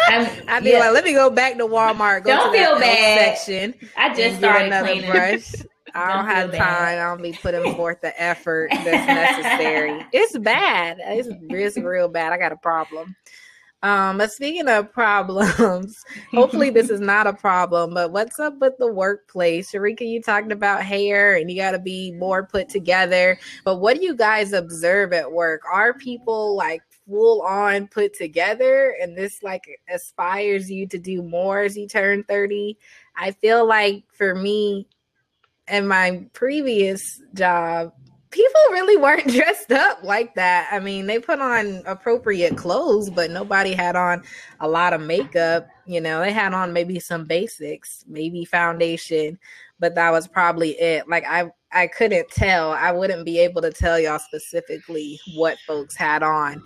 I'd 0.07 0.61
be 0.63 0.71
yeah, 0.71 0.79
like, 0.79 0.93
let 0.93 1.03
me 1.03 1.13
go 1.13 1.29
back 1.29 1.57
to 1.57 1.65
Walmart, 1.67 2.23
go 2.23 2.31
Don't 2.35 2.53
to 2.53 2.57
feel 2.59 2.79
bad. 2.79 3.37
section, 3.37 3.75
I 3.97 4.13
just 4.13 4.37
started 4.37 4.67
another 4.67 4.87
cleaning. 4.89 5.11
brush. 5.11 5.51
I 5.93 6.07
don't 6.07 6.17
Don't 6.25 6.35
have 6.35 6.51
bad. 6.51 6.57
time. 6.59 6.99
I 6.99 7.01
don't 7.09 7.21
be 7.21 7.33
putting 7.33 7.75
forth 7.75 7.99
the 7.99 8.21
effort 8.21 8.69
that's 8.71 9.07
necessary. 9.43 10.05
it's 10.13 10.37
bad. 10.37 10.99
It's, 11.01 11.27
it's 11.49 11.77
real 11.77 12.07
bad. 12.07 12.31
I 12.31 12.37
got 12.37 12.53
a 12.53 12.55
problem. 12.55 13.13
Um, 13.83 14.19
but 14.19 14.31
speaking 14.31 14.67
of 14.67 14.91
problems, 14.91 16.03
hopefully 16.31 16.69
this 16.69 16.89
is 16.89 16.99
not 16.99 17.25
a 17.25 17.33
problem. 17.33 17.93
But 17.93 18.11
what's 18.11 18.39
up 18.39 18.59
with 18.59 18.77
the 18.77 18.91
workplace, 18.91 19.71
Sharika? 19.71 20.07
You 20.07 20.21
talked 20.21 20.51
about 20.51 20.83
hair, 20.83 21.35
and 21.35 21.49
you 21.49 21.57
got 21.57 21.71
to 21.71 21.79
be 21.79 22.11
more 22.13 22.45
put 22.45 22.69
together. 22.69 23.39
But 23.65 23.77
what 23.77 23.97
do 23.97 24.03
you 24.03 24.15
guys 24.15 24.53
observe 24.53 25.13
at 25.13 25.31
work? 25.31 25.61
Are 25.71 25.93
people 25.93 26.55
like 26.55 26.83
full 27.07 27.41
on 27.41 27.87
put 27.87 28.13
together, 28.13 28.95
and 29.01 29.17
this 29.17 29.41
like 29.41 29.63
aspires 29.89 30.69
you 30.69 30.87
to 30.87 30.99
do 30.99 31.23
more 31.23 31.61
as 31.61 31.75
you 31.75 31.87
turn 31.87 32.23
thirty? 32.23 32.77
I 33.15 33.31
feel 33.31 33.67
like 33.67 34.03
for 34.13 34.35
me, 34.35 34.87
in 35.67 35.87
my 35.87 36.23
previous 36.33 37.21
job, 37.33 37.93
people 38.31 38.61
really 38.71 38.97
weren't 38.97 39.27
dressed 39.31 39.71
up 39.71 40.03
like 40.03 40.33
that. 40.35 40.69
I 40.71 40.79
mean, 40.79 41.05
they 41.05 41.19
put 41.19 41.39
on 41.39 41.83
appropriate 41.85 42.57
clothes, 42.57 43.09
but 43.09 43.29
nobody 43.29 43.73
had 43.73 43.95
on 43.95 44.23
a 44.59 44.67
lot 44.67 44.93
of 44.93 45.01
makeup. 45.01 45.67
You 45.85 46.01
know, 46.01 46.21
they 46.21 46.31
had 46.31 46.53
on 46.53 46.73
maybe 46.73 46.99
some 46.99 47.25
basics, 47.25 48.03
maybe 48.07 48.45
foundation, 48.45 49.37
but 49.79 49.95
that 49.95 50.11
was 50.11 50.27
probably 50.27 50.71
it. 50.79 51.07
Like 51.07 51.25
I 51.27 51.51
I 51.71 51.87
couldn't 51.87 52.29
tell. 52.29 52.71
I 52.71 52.91
wouldn't 52.91 53.25
be 53.25 53.39
able 53.39 53.61
to 53.61 53.71
tell 53.71 53.99
y'all 53.99 54.19
specifically 54.19 55.19
what 55.35 55.57
folks 55.67 55.95
had 55.95 56.23
on. 56.23 56.63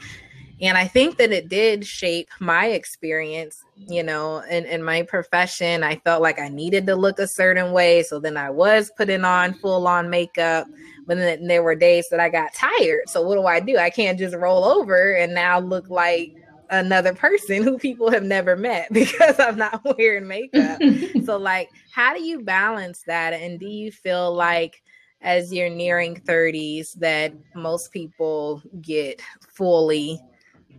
And 0.61 0.78
I 0.78 0.88
think 0.88 1.18
that 1.18 1.32
it 1.32 1.49
did 1.49 1.86
shape 1.86 2.30
my 2.39 2.68
experience, 2.68 3.63
you 3.76 4.03
know, 4.03 4.39
in, 4.49 4.66
in 4.66 4.84
my 4.84 5.03
profession. 5.03 5.84
I 5.84 5.97
felt 5.97 6.22
like 6.22 6.39
I 6.39 6.47
needed 6.47 6.88
to 6.88 6.95
look 6.95 7.20
a 7.20 7.28
certain 7.28 7.74
way. 7.74 8.03
So 8.03 8.20
then 8.20 8.38
I 8.38 8.49
was 8.49 8.89
putting 8.95 9.26
on 9.26 9.53
full 9.55 9.86
on 9.86 10.09
makeup. 10.09 10.68
But 11.06 11.18
then 11.18 11.47
there 11.47 11.64
were 11.64 11.76
days 11.76 12.08
that 12.12 12.20
I 12.20 12.30
got 12.30 12.53
tired. 12.53 13.08
So 13.08 13.22
what 13.22 13.36
do 13.36 13.45
I 13.45 13.60
do? 13.60 13.78
I 13.78 13.89
can't 13.89 14.18
just 14.18 14.36
roll 14.36 14.66
over 14.66 15.14
and 15.14 15.34
now 15.34 15.60
look 15.60 15.89
like 15.89 16.34
another 16.70 17.14
person 17.14 17.64
who 17.64 17.78
people 17.78 18.12
have 18.12 18.24
never 18.24 18.56
met 18.56 18.88
because 18.91 19.39
I'm 19.39 19.58
not 19.58 19.82
wearing 19.97 20.28
makeup. 20.28 20.80
so 21.26 21.38
like 21.38 21.70
how 21.91 22.14
do 22.14 22.24
you 22.24 22.41
balance 22.43 23.03
that 23.08 23.34
and 23.34 23.60
do 23.60 23.68
you 23.68 23.91
feel 23.91 24.34
like 24.34 24.82
as 25.22 25.51
you're 25.51 25.70
nearing 25.70 26.16
30s 26.16 26.93
that 26.99 27.34
most 27.56 27.91
people 27.91 28.62
get 28.82 29.22
fully 29.56 30.20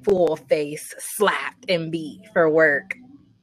full 0.03 0.37
face 0.37 0.95
slapped 0.99 1.68
and 1.68 1.91
beat 1.91 2.20
for 2.33 2.49
work 2.49 2.95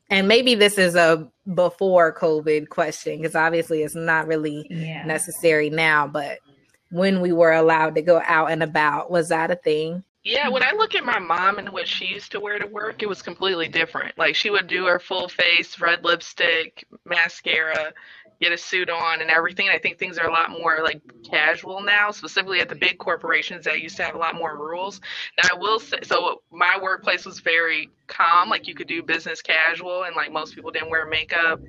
and 0.10 0.28
maybe 0.28 0.56
this 0.56 0.78
is 0.78 0.96
a 0.96 1.28
before 1.56 2.16
covid 2.16 2.70
question 2.70 3.18
because 3.18 3.36
obviously 3.36 3.82
it's 3.82 3.96
not 3.96 4.28
really 4.28 4.66
yeah. 4.70 5.04
necessary 5.04 5.70
now 5.70 6.08
but 6.08 6.38
when 6.94 7.22
we 7.22 7.32
were 7.34 7.52
allowed 7.52 7.96
to 7.96 8.02
go 8.02 8.22
out 8.26 8.52
and 8.52 8.62
about 8.62 9.10
was 9.10 9.30
that 9.30 9.50
a 9.50 9.56
thing 9.56 10.04
Yeah, 10.24 10.48
when 10.48 10.64
I 10.64 10.72
look 10.72 10.96
at 10.96 11.04
my 11.04 11.20
mom 11.20 11.58
and 11.58 11.70
what 11.70 11.88
she 11.88 12.06
used 12.06 12.32
to 12.32 12.40
wear 12.40 12.60
to 12.60 12.68
work, 12.68 13.02
it 13.02 13.10
was 13.10 13.22
completely 13.22 13.68
different. 13.68 14.18
Like 14.18 14.36
she 14.36 14.50
would 14.52 14.68
do 14.68 14.86
her 14.86 15.00
full 15.00 15.28
face, 15.28 15.80
red 15.82 16.06
lipstick, 16.06 16.86
mascara, 17.06 17.94
get 18.40 18.52
a 18.52 18.58
suit 18.58 18.90
on 18.90 19.22
and 19.22 19.30
everything. 19.30 19.70
I 19.70 19.80
think 19.80 19.98
things 19.98 20.18
are 20.18 20.28
a 20.28 20.32
lot 20.32 20.52
more 20.52 20.80
like 20.84 21.02
casual 21.30 21.82
now, 21.82 22.12
specifically 22.12 22.60
at 22.60 22.70
the 22.70 22.76
big 22.76 22.98
corporations 22.98 23.66
that 23.66 23.82
used 23.82 23.98
to 23.98 24.04
have 24.04 24.16
a 24.16 24.18
lot 24.18 24.36
more 24.36 24.58
rules. 24.58 25.02
And 25.38 25.50
I 25.52 25.56
will 25.56 25.80
say, 25.80 25.98
so 26.04 26.42
my 26.52 26.78
workplace 26.82 27.26
was 27.26 27.40
very 27.40 27.90
calm. 28.08 28.50
Like 28.50 28.68
you 28.68 28.76
could 28.76 28.88
do 28.88 29.02
business 29.02 29.42
casual, 29.42 30.04
and 30.04 30.16
like 30.16 30.32
most 30.32 30.56
people 30.56 30.72
didn't 30.72 30.90
wear 30.90 31.06
makeup. 31.06 31.60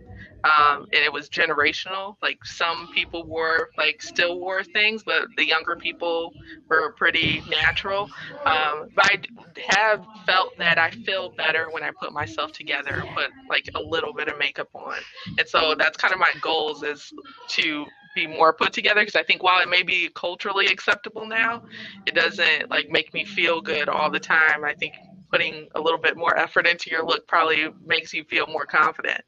Um, 0.45 0.83
and 0.93 1.03
it 1.05 1.13
was 1.13 1.29
generational. 1.29 2.17
Like 2.23 2.45
some 2.45 2.89
people 2.95 3.25
wore, 3.25 3.71
like 3.79 4.03
still 4.03 4.39
wore 4.39 4.63
things, 4.63 5.03
but 5.03 5.23
the 5.37 5.47
younger 5.47 5.77
people 5.77 6.33
were 6.69 6.93
pretty 6.93 7.43
natural. 7.49 8.11
Um, 8.45 8.89
but 8.95 9.07
I 9.07 9.23
have 9.69 10.05
felt 10.27 10.57
that 10.59 10.79
I 10.79 10.91
feel 10.91 11.31
better 11.31 11.69
when 11.71 11.83
I 11.83 11.91
put 11.99 12.13
myself 12.13 12.53
together 12.53 12.93
and 12.93 13.15
put 13.15 13.31
like 13.49 13.69
a 13.75 13.81
little 13.81 14.13
bit 14.13 14.29
of 14.29 14.39
makeup 14.39 14.69
on. 14.75 14.97
And 15.39 15.49
so 15.49 15.75
that's 15.79 15.97
kind 15.97 16.13
of 16.13 16.21
my 16.21 16.33
goals 16.41 16.83
is 16.83 17.13
to 17.51 17.87
be 18.15 18.27
more 18.27 18.53
put 18.53 18.73
together 18.73 19.01
because 19.01 19.17
I 19.17 19.25
think 19.25 19.43
while 19.43 19.61
it 19.61 19.69
may 19.69 19.83
be 19.83 20.11
culturally 20.15 20.67
acceptable 20.67 21.27
now, 21.27 21.63
it 22.07 22.15
doesn't 22.15 22.71
like 22.71 22.89
make 22.91 23.13
me 23.15 23.25
feel 23.25 23.61
good 23.61 23.89
all 23.89 24.11
the 24.11 24.21
time. 24.21 24.65
I 24.65 24.75
think 24.75 24.95
putting 25.33 25.69
a 25.75 25.81
little 25.81 25.99
bit 25.99 26.17
more 26.17 26.37
effort 26.39 26.67
into 26.67 26.91
your 26.91 27.05
look 27.05 27.27
probably 27.27 27.67
makes 27.85 28.13
you 28.15 28.25
feel 28.25 28.47
more 28.47 28.67
confident. 28.67 29.21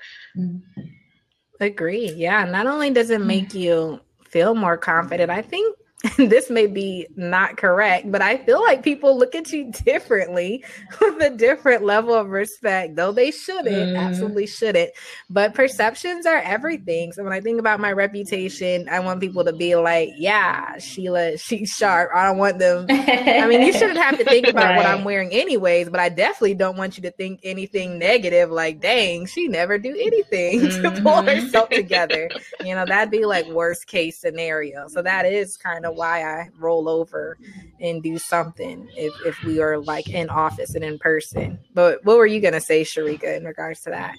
Agree. 1.60 2.12
Yeah. 2.12 2.44
Not 2.44 2.66
only 2.66 2.90
does 2.90 3.10
it 3.10 3.20
make 3.20 3.50
mm. 3.50 3.60
you 3.60 4.00
feel 4.24 4.54
more 4.54 4.76
confident, 4.76 5.30
I 5.30 5.42
think 5.42 5.76
this 6.18 6.50
may 6.50 6.66
be 6.66 7.06
not 7.16 7.56
correct, 7.56 8.10
but 8.12 8.20
I 8.22 8.36
feel 8.36 8.60
like 8.62 8.82
people 8.82 9.18
look 9.18 9.34
at 9.34 9.50
you 9.50 9.72
differently 9.72 10.62
with 11.00 11.22
a 11.22 11.30
different 11.30 11.84
level 11.84 12.14
of 12.14 12.28
respect, 12.28 12.96
though 12.96 13.12
they 13.12 13.30
shouldn't, 13.30 13.66
Mhm. 13.66 13.96
absolutely 13.96 14.46
shouldn't. 14.46 14.90
But 15.30 15.54
perceptions 15.54 16.26
are 16.26 16.38
everything. 16.38 17.12
So 17.12 17.24
when 17.24 17.32
I 17.32 17.40
think 17.40 17.58
about 17.58 17.80
my 17.80 17.92
reputation, 17.92 18.88
I 18.90 19.00
want 19.00 19.20
people 19.20 19.44
to 19.44 19.52
be 19.52 19.74
like, 19.74 20.10
yeah, 20.16 20.76
Sheila, 20.78 21.38
she's 21.38 21.70
sharp. 21.70 22.10
I 22.14 22.26
don't 22.26 22.38
want 22.38 22.58
them 22.58 22.86
I 22.90 23.46
mean, 23.46 23.62
you 23.62 23.72
shouldn't 23.72 23.98
have 23.98 24.18
to 24.18 24.24
think 24.28 24.48
about 24.48 24.74
what 24.74 24.86
I'm 24.86 25.04
wearing 25.04 25.30
anyways, 25.32 25.88
but 25.88 26.00
I 26.00 26.08
definitely 26.08 26.54
don't 26.54 26.76
want 26.76 26.96
you 26.96 27.02
to 27.04 27.10
think 27.10 27.40
anything 27.42 27.98
negative 27.98 28.50
like, 28.50 28.80
dang, 28.80 29.26
she 29.26 29.48
never 29.48 29.78
do 29.78 29.90
anything 29.90 30.68
to 30.82 30.90
pull 30.90 31.22
Mhm. 31.22 31.26
herself 31.26 31.72
together. 31.72 32.30
You 32.60 32.74
know, 32.74 32.86
that'd 32.86 33.10
be 33.10 33.24
like 33.24 33.46
worst 33.46 33.86
case 33.86 34.18
scenario. 34.20 34.88
So 34.88 35.02
that 35.02 35.24
is 35.26 35.56
kind 35.56 35.84
of 35.85 35.85
why 35.92 36.22
I 36.22 36.48
roll 36.58 36.88
over 36.88 37.38
and 37.80 38.02
do 38.02 38.18
something 38.18 38.88
if, 38.96 39.14
if 39.24 39.42
we 39.44 39.60
are 39.60 39.78
like 39.78 40.08
in 40.08 40.28
office 40.28 40.74
and 40.74 40.84
in 40.84 40.98
person. 40.98 41.58
But 41.74 42.04
what 42.04 42.16
were 42.16 42.26
you 42.26 42.40
gonna 42.40 42.60
say, 42.60 42.82
Sharika, 42.82 43.36
in 43.36 43.44
regards 43.44 43.82
to 43.82 43.90
that? 43.90 44.16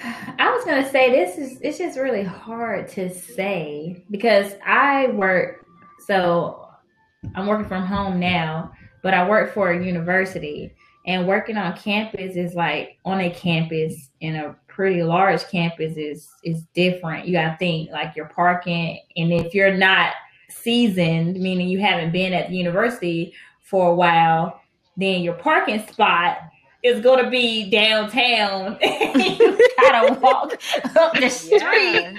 I 0.38 0.50
was 0.50 0.64
gonna 0.64 0.88
say 0.88 1.10
this 1.10 1.38
is 1.38 1.60
it's 1.60 1.78
just 1.78 1.98
really 1.98 2.24
hard 2.24 2.88
to 2.90 3.12
say 3.12 4.04
because 4.10 4.54
I 4.64 5.08
work 5.08 5.66
so 6.06 6.68
I'm 7.34 7.46
working 7.46 7.68
from 7.68 7.84
home 7.84 8.20
now, 8.20 8.72
but 9.02 9.14
I 9.14 9.28
work 9.28 9.52
for 9.52 9.70
a 9.70 9.84
university 9.84 10.74
and 11.06 11.26
working 11.26 11.56
on 11.56 11.76
campus 11.76 12.36
is 12.36 12.54
like 12.54 12.98
on 13.04 13.20
a 13.20 13.30
campus 13.30 14.10
in 14.20 14.36
a 14.36 14.54
pretty 14.66 15.02
large 15.02 15.46
campus 15.48 15.96
is 15.96 16.28
is 16.44 16.62
different. 16.74 17.26
You 17.26 17.32
gotta 17.32 17.56
think 17.58 17.90
like 17.90 18.14
you're 18.14 18.26
parking 18.26 19.00
and 19.16 19.32
if 19.32 19.54
you're 19.54 19.74
not 19.74 20.12
seasoned, 20.48 21.38
meaning 21.38 21.68
you 21.68 21.78
haven't 21.78 22.12
been 22.12 22.32
at 22.32 22.48
the 22.48 22.56
university 22.56 23.34
for 23.62 23.90
a 23.90 23.94
while, 23.94 24.60
then 24.96 25.22
your 25.22 25.34
parking 25.34 25.86
spot 25.86 26.38
is 26.82 27.00
going 27.00 27.24
to 27.24 27.30
be 27.30 27.70
downtown. 27.70 28.78
you 28.82 29.58
gotta 29.80 30.18
walk 30.20 30.60
up 30.96 31.14
the 31.14 31.28
street 31.28 32.18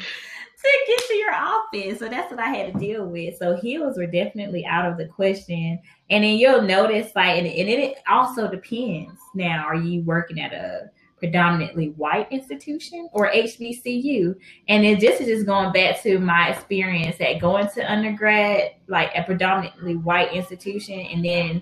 to 0.61 0.69
get 0.87 1.07
to 1.07 1.15
your 1.15 1.33
office. 1.33 1.99
So 1.99 2.09
that's 2.09 2.31
what 2.31 2.39
I 2.39 2.49
had 2.49 2.73
to 2.73 2.79
deal 2.79 3.05
with. 3.05 3.37
So 3.37 3.55
heels 3.55 3.97
were 3.97 4.07
definitely 4.07 4.65
out 4.65 4.85
of 4.85 4.97
the 4.97 5.05
question. 5.05 5.79
And 6.09 6.23
then 6.23 6.37
you'll 6.37 6.61
notice, 6.61 7.11
like, 7.15 7.37
and, 7.37 7.47
and 7.47 7.69
it 7.69 7.97
also 8.09 8.49
depends. 8.49 9.19
Now, 9.33 9.65
are 9.65 9.75
you 9.75 10.01
working 10.01 10.39
at 10.41 10.53
a 10.53 10.89
predominantly 11.19 11.89
white 11.91 12.31
institution 12.31 13.09
or 13.13 13.29
HBCU? 13.31 14.35
And 14.67 14.83
then 14.83 14.99
this 14.99 15.21
is 15.21 15.27
just 15.27 15.45
going 15.45 15.71
back 15.71 16.01
to 16.03 16.19
my 16.19 16.49
experience 16.49 17.17
at 17.19 17.39
going 17.39 17.67
to 17.75 17.91
undergrad, 17.91 18.71
like 18.87 19.11
a 19.15 19.23
predominantly 19.23 19.95
white 19.95 20.33
institution, 20.33 20.99
and 20.99 21.23
then 21.23 21.61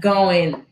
going 0.00 0.64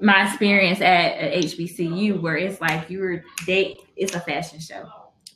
my 0.00 0.26
experience 0.26 0.80
at 0.80 1.32
HBCU 1.32 2.20
where 2.20 2.36
it's 2.36 2.60
like 2.60 2.88
you're 2.88 3.24
they 3.46 3.76
it's 3.96 4.14
a 4.14 4.20
fashion 4.20 4.60
show 4.60 4.88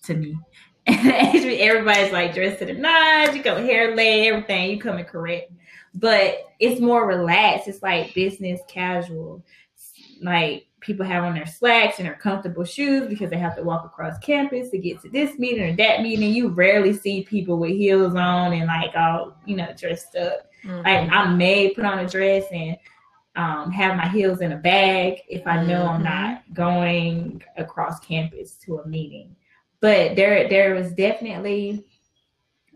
to 0.05 0.15
me. 0.15 0.39
Everybody's 0.87 2.13
like 2.13 2.35
dressed 2.35 2.59
to 2.61 2.67
the 2.67 2.75
nines, 2.75 3.35
you 3.35 3.43
go 3.43 3.57
hair 3.57 3.97
lay, 3.97 4.29
everything, 4.29 4.71
you 4.71 4.81
coming 4.81 5.05
correct. 5.05 5.51
But 5.95 6.39
it's 6.59 6.81
more 6.81 7.07
relaxed. 7.07 7.69
It's 7.69 7.83
like 7.83 8.15
business 8.15 8.61
casual. 8.69 9.45
Like 10.21 10.67
people 10.85 11.05
have 11.07 11.25
on 11.25 11.35
their 11.35 11.47
slacks 11.47 11.99
and 11.99 12.07
their 12.07 12.15
comfortable 12.15 12.65
shoes 12.65 13.09
because 13.09 13.31
they 13.31 13.39
have 13.39 13.57
to 13.57 13.63
walk 13.63 13.85
across 13.85 14.19
campus 14.19 14.71
to 14.71 14.79
get 14.79 15.01
to 15.03 15.09
this 15.09 15.39
meeting 15.39 15.63
or 15.65 15.77
that 15.77 16.03
meeting. 16.03 16.33
You 16.33 16.49
rarely 16.49 16.93
see 16.93 17.23
people 17.25 17.59
with 17.59 17.73
heels 17.73 18.15
on 18.15 18.53
and 18.53 18.67
like 18.67 18.95
all, 18.95 19.37
you 19.47 19.57
know, 19.57 19.69
dressed 19.77 20.15
up. 20.17 20.51
Like 20.85 21.11
I 21.11 21.33
may 21.35 21.71
put 21.75 21.85
on 21.85 21.99
a 21.99 22.09
dress 22.09 22.45
and 22.53 22.77
um, 23.37 23.71
have 23.73 23.97
my 23.97 24.09
heels 24.09 24.41
in 24.43 24.53
a 24.53 24.57
bag 24.57 25.19
if 25.29 25.47
I 25.47 25.63
know 25.65 25.87
I'm 25.89 26.03
Mhm. 26.03 26.05
not 26.05 26.43
going 26.55 27.43
across 27.57 27.99
campus 28.01 28.55
to 28.65 28.79
a 28.79 28.87
meeting. 28.87 29.35
But 29.81 30.15
there 30.17 30.49
there 30.49 30.75
was 30.75 30.93
definitely 30.93 31.85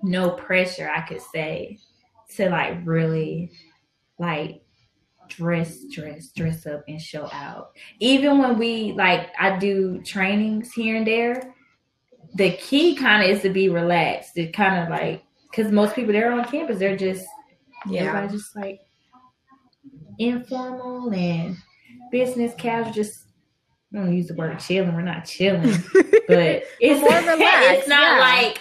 no 0.02 0.30
pressure 0.30 0.90
I 0.94 1.02
could 1.02 1.22
say 1.22 1.78
to 2.36 2.50
like 2.50 2.78
really 2.84 3.52
like 4.18 4.62
dress, 5.28 5.84
dress, 5.92 6.28
dress 6.28 6.66
up 6.66 6.84
and 6.88 7.00
show 7.00 7.28
out. 7.32 7.70
Even 8.00 8.38
when 8.38 8.58
we 8.58 8.92
like 8.92 9.28
I 9.38 9.58
do 9.58 10.02
trainings 10.04 10.72
here 10.72 10.96
and 10.96 11.06
there, 11.06 11.54
the 12.34 12.52
key 12.52 12.94
kind 12.94 13.22
of 13.24 13.30
is 13.36 13.42
to 13.42 13.50
be 13.50 13.68
relaxed. 13.68 14.36
It 14.36 14.52
kind 14.52 14.82
of 14.82 14.88
like 14.90 15.22
because 15.50 15.72
most 15.72 15.94
people 15.94 16.12
there 16.12 16.32
on 16.32 16.44
campus, 16.44 16.78
they're 16.78 16.96
just 16.96 17.26
Yeah. 17.86 18.02
everybody 18.02 18.36
just 18.36 18.56
like 18.56 18.80
informal 20.18 21.12
and 21.12 21.56
business 22.10 22.54
casual. 22.58 22.92
Just 22.92 23.24
I 23.94 23.98
don't 23.98 24.16
use 24.16 24.28
the 24.28 24.34
word 24.34 24.58
chilling. 24.58 24.94
We're 24.94 25.02
not 25.02 25.24
chilling, 25.24 25.72
but 26.28 26.64
it's 26.80 27.00
more 27.00 27.10
relaxed, 27.10 27.70
It's 27.80 27.88
not 27.88 28.16
yeah. 28.18 28.44
like 28.44 28.60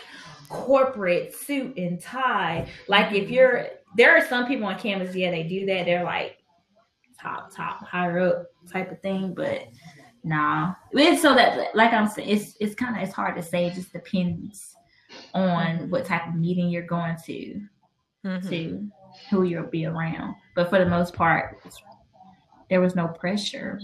corporate 0.50 1.36
suit 1.36 1.78
and 1.78 2.00
tie. 2.02 2.68
Like 2.88 3.12
if 3.14 3.30
you're 3.30 3.68
there 3.96 4.16
are 4.16 4.26
some 4.28 4.48
people 4.48 4.66
on 4.68 4.78
campus, 4.80 5.16
yeah, 5.16 5.32
they 5.32 5.44
do 5.44 5.66
that. 5.66 5.86
They're 5.86 6.04
like 6.04 6.37
top, 7.20 7.54
top, 7.56 7.86
higher 7.86 8.20
up 8.20 8.48
type 8.72 8.92
of 8.92 9.02
thing, 9.02 9.34
but 9.34 9.68
nah. 10.24 10.74
It's 10.92 11.22
so 11.22 11.34
that 11.36 11.76
like 11.76 11.94
I'm 11.94 12.08
saying, 12.08 12.30
it's 12.30 12.56
it's 12.60 12.76
kind 12.76 12.96
of 12.98 13.04
it's 13.04 13.14
hard 13.14 13.36
to 13.36 13.44
say. 13.44 13.68
It 13.68 13.74
just 13.74 13.94
depends 13.94 14.76
on 15.34 15.90
what 15.90 16.06
type 16.06 16.28
of 16.28 16.36
meeting 16.36 16.70
you're 16.70 16.84
going 16.84 17.16
to 17.26 17.62
Mhm. 18.26 18.50
to 18.50 18.92
who 19.30 19.44
you'll 19.44 19.68
be 19.68 19.86
around. 19.86 20.36
But 20.56 20.70
for 20.70 20.80
the 20.80 20.86
most 20.86 21.14
part, 21.14 21.58
there 22.70 22.82
was 22.82 22.96
no 22.96 23.08
pressure. 23.08 23.80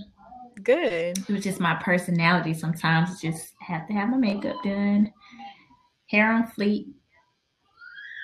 Good. 0.64 1.18
It 1.18 1.30
was 1.30 1.44
just 1.44 1.60
my 1.60 1.76
personality. 1.76 2.54
Sometimes 2.54 3.22
just 3.22 3.54
have 3.60 3.88
to 3.88 3.94
have 3.94 4.10
my 4.10 4.18
makeup 4.18 4.62
done, 4.64 5.12
hair 6.08 6.32
on 6.32 6.48
fleet. 6.48 6.88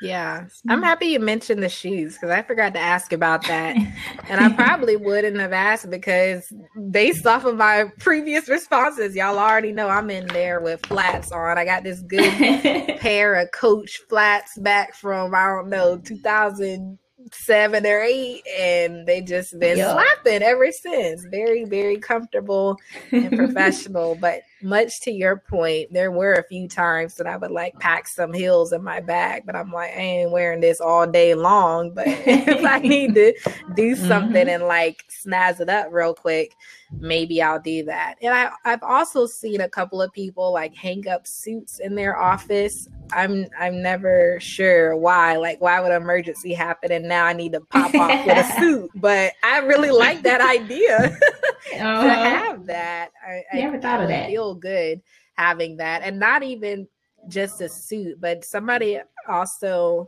Yeah. 0.02 0.45
I'm 0.70 0.82
happy 0.82 1.08
you 1.08 1.20
mentioned 1.20 1.62
the 1.62 1.70
shoes 1.70 2.14
because 2.14 2.30
I 2.30 2.41
forgot 2.41 2.74
to 2.74 2.80
ask 2.80 3.12
about 3.14 3.45
that. 3.47 3.76
And 4.30 4.39
I 4.39 4.50
probably 4.54 4.95
wouldn't 4.95 5.39
have 5.39 5.54
asked 5.54 5.89
because 5.89 6.54
based 6.91 7.26
off 7.26 7.45
of 7.45 7.56
my 7.58 7.86
previous 8.00 8.47
responses, 8.47 9.16
y'all 9.16 9.39
already 9.39 9.72
know 9.72 9.89
I'm 9.89 10.12
in 10.12 10.28
there 10.28 10.60
with 10.60 10.86
flats 10.86 11.32
on. 11.32 11.58
I 11.58 11.66
got 11.66 11.84
this 11.84 12.02
good 12.04 12.32
pair 13.00 13.34
of 13.36 13.50
coach 13.52 14.00
flats 14.08 14.56
back 14.60 14.93
from 14.93 15.34
I 15.34 15.47
don't 15.47 15.70
know 15.70 15.97
2007 15.97 17.86
or 17.88 18.02
8 18.02 18.41
and 18.60 19.08
they 19.08 19.22
just 19.22 19.58
been 19.60 19.78
Yeah. 19.80 19.93
slapping 19.93 20.43
ever 20.43 20.72
since 20.72 21.26
very 21.32 21.66
very 21.66 21.97
comfortable 21.97 22.78
and 23.12 23.32
professional 23.38 24.16
but 24.16 24.41
much 24.62 25.01
to 25.01 25.12
your 25.12 25.38
point 25.38 25.91
there 25.91 26.12
were 26.12 26.34
a 26.34 26.43
few 26.43 26.68
times 26.68 27.16
that 27.16 27.28
I 27.28 27.38
would 27.38 27.51
like 27.51 27.78
pack 27.80 28.07
some 28.07 28.34
heels 28.34 28.74
in 28.74 28.84
my 28.84 28.99
bag 28.99 29.43
but 29.45 29.55
I'm 29.55 29.72
like 29.72 29.91
I 29.91 29.99
ain't 29.99 30.32
wearing 30.32 30.60
this 30.60 30.82
all 30.82 31.07
day 31.07 31.34
long 31.36 31.93
but 31.93 32.05
if 32.07 32.66
I 32.66 32.80
need 32.93 33.16
to 33.16 33.34
do 33.76 33.95
something 33.95 34.47
Mhm. 34.47 34.55
and 34.55 34.64
like 34.66 35.03
snazz 35.10 35.60
it 35.60 35.70
up 35.70 35.88
real 35.91 36.14
quick 36.14 36.55
maybe 36.99 37.41
I'll 37.41 37.62
do 37.62 37.86
that. 37.86 38.16
And 38.22 38.34
I, 38.34 38.51
I've 38.66 38.84
also 38.84 39.26
seen 39.28 39.62
a 39.62 39.70
couple 39.70 40.01
of 40.01 40.12
people 40.12 40.51
like 40.51 40.76
hang 40.76 41.07
up 41.07 41.28
suits 41.28 41.80
in 41.80 41.95
their 41.95 42.18
office. 42.18 42.88
I'm 43.12 43.47
I'm 43.60 43.82
never 43.82 44.39
sure 44.39 44.95
why. 44.95 45.38
Like 45.38 45.62
why 45.62 45.80
would 45.80 45.91
an 45.91 46.01
emergency 46.01 46.53
happen 46.53 46.91
and 46.91 47.07
now 47.07 47.26
I 47.26 47.34
need 47.34 47.53
to 47.53 47.62
pop 47.62 47.93
off 47.95 48.26
with 48.26 48.38
a 48.38 48.43
suit? 48.60 48.91
But 48.95 49.34
I 49.43 49.60
really 49.60 49.91
like 49.91 50.24
that 50.24 50.41
idea 50.41 51.10
to 51.72 51.80
Uh-huh. 51.80 52.07
have 52.07 52.66
that. 52.68 53.12
I, 53.28 53.43
I 53.51 53.57
Never 53.60 53.80
thought 53.80 54.01
of 54.01 54.10
that. 54.10 54.28
Feel 54.28 54.55
good 54.55 55.01
having 55.34 55.78
that, 55.78 56.01
and 56.03 56.20
not 56.20 56.43
even 56.43 56.88
just 57.28 57.62
a 57.62 57.70
suit, 57.70 58.20
but 58.20 58.45
somebody 58.45 58.99
also. 59.28 60.07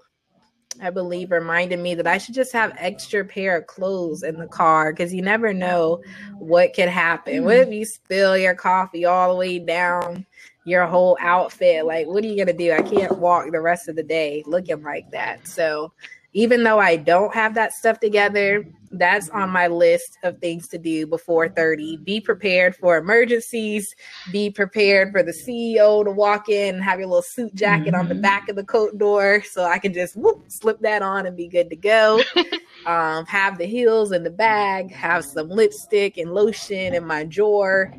I 0.81 0.89
believe 0.89 1.31
reminded 1.31 1.79
me 1.79 1.95
that 1.95 2.07
I 2.07 2.17
should 2.17 2.33
just 2.33 2.53
have 2.53 2.73
extra 2.77 3.25
pair 3.25 3.57
of 3.57 3.67
clothes 3.67 4.23
in 4.23 4.37
the 4.37 4.47
car 4.47 4.93
because 4.93 5.13
you 5.13 5.21
never 5.21 5.53
know 5.53 6.01
what 6.39 6.73
could 6.73 6.87
happen. 6.87 7.43
What 7.43 7.57
if 7.57 7.69
you 7.73 7.83
spill 7.83 8.37
your 8.37 8.55
coffee 8.55 9.03
all 9.03 9.33
the 9.33 9.37
way 9.37 9.59
down 9.59 10.25
your 10.63 10.85
whole 10.85 11.17
outfit? 11.19 11.85
Like, 11.85 12.07
what 12.07 12.23
are 12.23 12.27
you 12.27 12.37
gonna 12.37 12.57
do? 12.57 12.71
I 12.71 12.81
can't 12.81 13.17
walk 13.19 13.51
the 13.51 13.61
rest 13.61 13.87
of 13.87 13.95
the 13.95 14.03
day 14.03 14.43
looking 14.45 14.81
like 14.83 15.09
that. 15.11 15.47
So, 15.47 15.91
even 16.33 16.63
though 16.63 16.79
I 16.79 16.95
don't 16.95 17.33
have 17.33 17.53
that 17.55 17.73
stuff 17.73 17.99
together, 17.99 18.65
that's 18.91 19.29
on 19.29 19.49
my 19.49 19.67
list 19.67 20.17
of 20.23 20.37
things 20.39 20.67
to 20.69 20.77
do 20.77 21.07
before 21.07 21.47
30. 21.49 21.97
Be 21.97 22.19
prepared 22.19 22.75
for 22.75 22.97
emergencies, 22.97 23.95
be 24.31 24.49
prepared 24.49 25.11
for 25.11 25.23
the 25.23 25.31
CEO 25.33 26.03
to 26.03 26.11
walk 26.11 26.49
in 26.49 26.75
and 26.75 26.83
have 26.83 26.99
your 26.99 27.07
little 27.07 27.21
suit 27.21 27.55
jacket 27.55 27.93
on 27.93 28.09
the 28.09 28.15
Mhm. 28.15 28.21
back 28.21 28.49
of 28.49 28.55
the 28.55 28.63
coat 28.63 28.97
door 28.97 29.41
so 29.43 29.63
I 29.63 29.79
can 29.79 29.93
just 29.93 30.15
whoop, 30.15 30.43
slip 30.47 30.79
that 30.81 31.01
on 31.01 31.25
and 31.25 31.35
be 31.37 31.47
good 31.47 31.69
to 31.69 31.75
go. 31.75 32.23
um, 32.85 33.25
have 33.27 33.57
the 33.57 33.65
heels 33.65 34.11
in 34.11 34.23
the 34.23 34.29
bag, 34.29 34.91
have 34.91 35.23
some 35.23 35.49
lipstick 35.49 36.17
and 36.17 36.33
lotion 36.33 36.93
in 36.93 37.05
my 37.05 37.23
drawer 37.23 37.93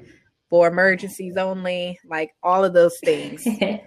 for 0.53 0.69
emergencies 0.69 1.39
only, 1.39 1.99
like 2.07 2.35
all 2.43 2.63
of 2.63 2.75
those 2.75 2.99
things. 3.03 3.47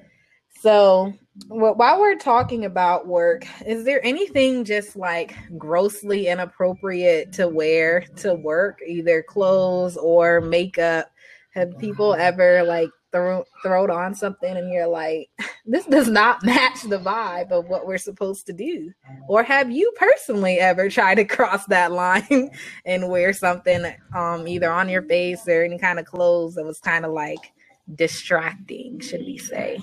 So, 0.61 1.13
well, 1.47 1.75
while 1.75 1.99
we're 1.99 2.17
talking 2.17 2.65
about 2.65 3.05
work, 3.05 3.45
is 3.67 3.85
there 3.85 4.03
anything 4.03 4.63
just 4.63 4.95
like 4.95 5.35
grossly 5.59 6.27
inappropriate 6.27 7.31
to 7.33 7.47
wear 7.47 8.01
to 8.15 8.33
work, 8.33 8.79
either 8.83 9.21
clothes 9.21 9.95
or 9.95 10.41
makeup? 10.41 11.11
Have 11.53 11.77
people 11.77 12.15
ever 12.15 12.63
like 12.63 12.89
throw 13.15 13.45
thrown 13.63 13.91
on 13.91 14.15
something 14.15 14.57
and 14.57 14.71
you're 14.73 14.87
like, 14.87 15.29
this 15.67 15.85
does 15.87 16.09
not 16.09 16.43
match 16.45 16.83
the 16.83 16.99
vibe 16.99 17.51
of 17.51 17.67
what 17.69 17.87
we're 17.87 17.99
supposed 17.99 18.47
to 18.47 18.53
do? 18.53 18.93
Or 19.29 19.43
have 19.43 19.71
you 19.71 19.93
personally 19.97 20.59
ever 20.59 20.89
tried 20.91 21.15
to 21.15 21.25
cross 21.25 21.65
that 21.67 21.93
line 21.93 22.51
and 22.85 23.09
wear 23.09 23.33
something 23.33 23.85
um 24.15 24.47
either 24.47 24.71
on 24.71 24.89
your 24.89 25.03
face 25.03 25.47
or 25.47 25.63
any 25.63 25.79
kind 25.79 25.99
of 25.99 26.05
clothes 26.05 26.55
that 26.55 26.65
was 26.65 26.79
kind 26.81 27.05
of 27.05 27.13
like 27.13 27.53
distracting, 27.95 28.99
should 29.01 29.21
we 29.21 29.39
say? 29.39 29.79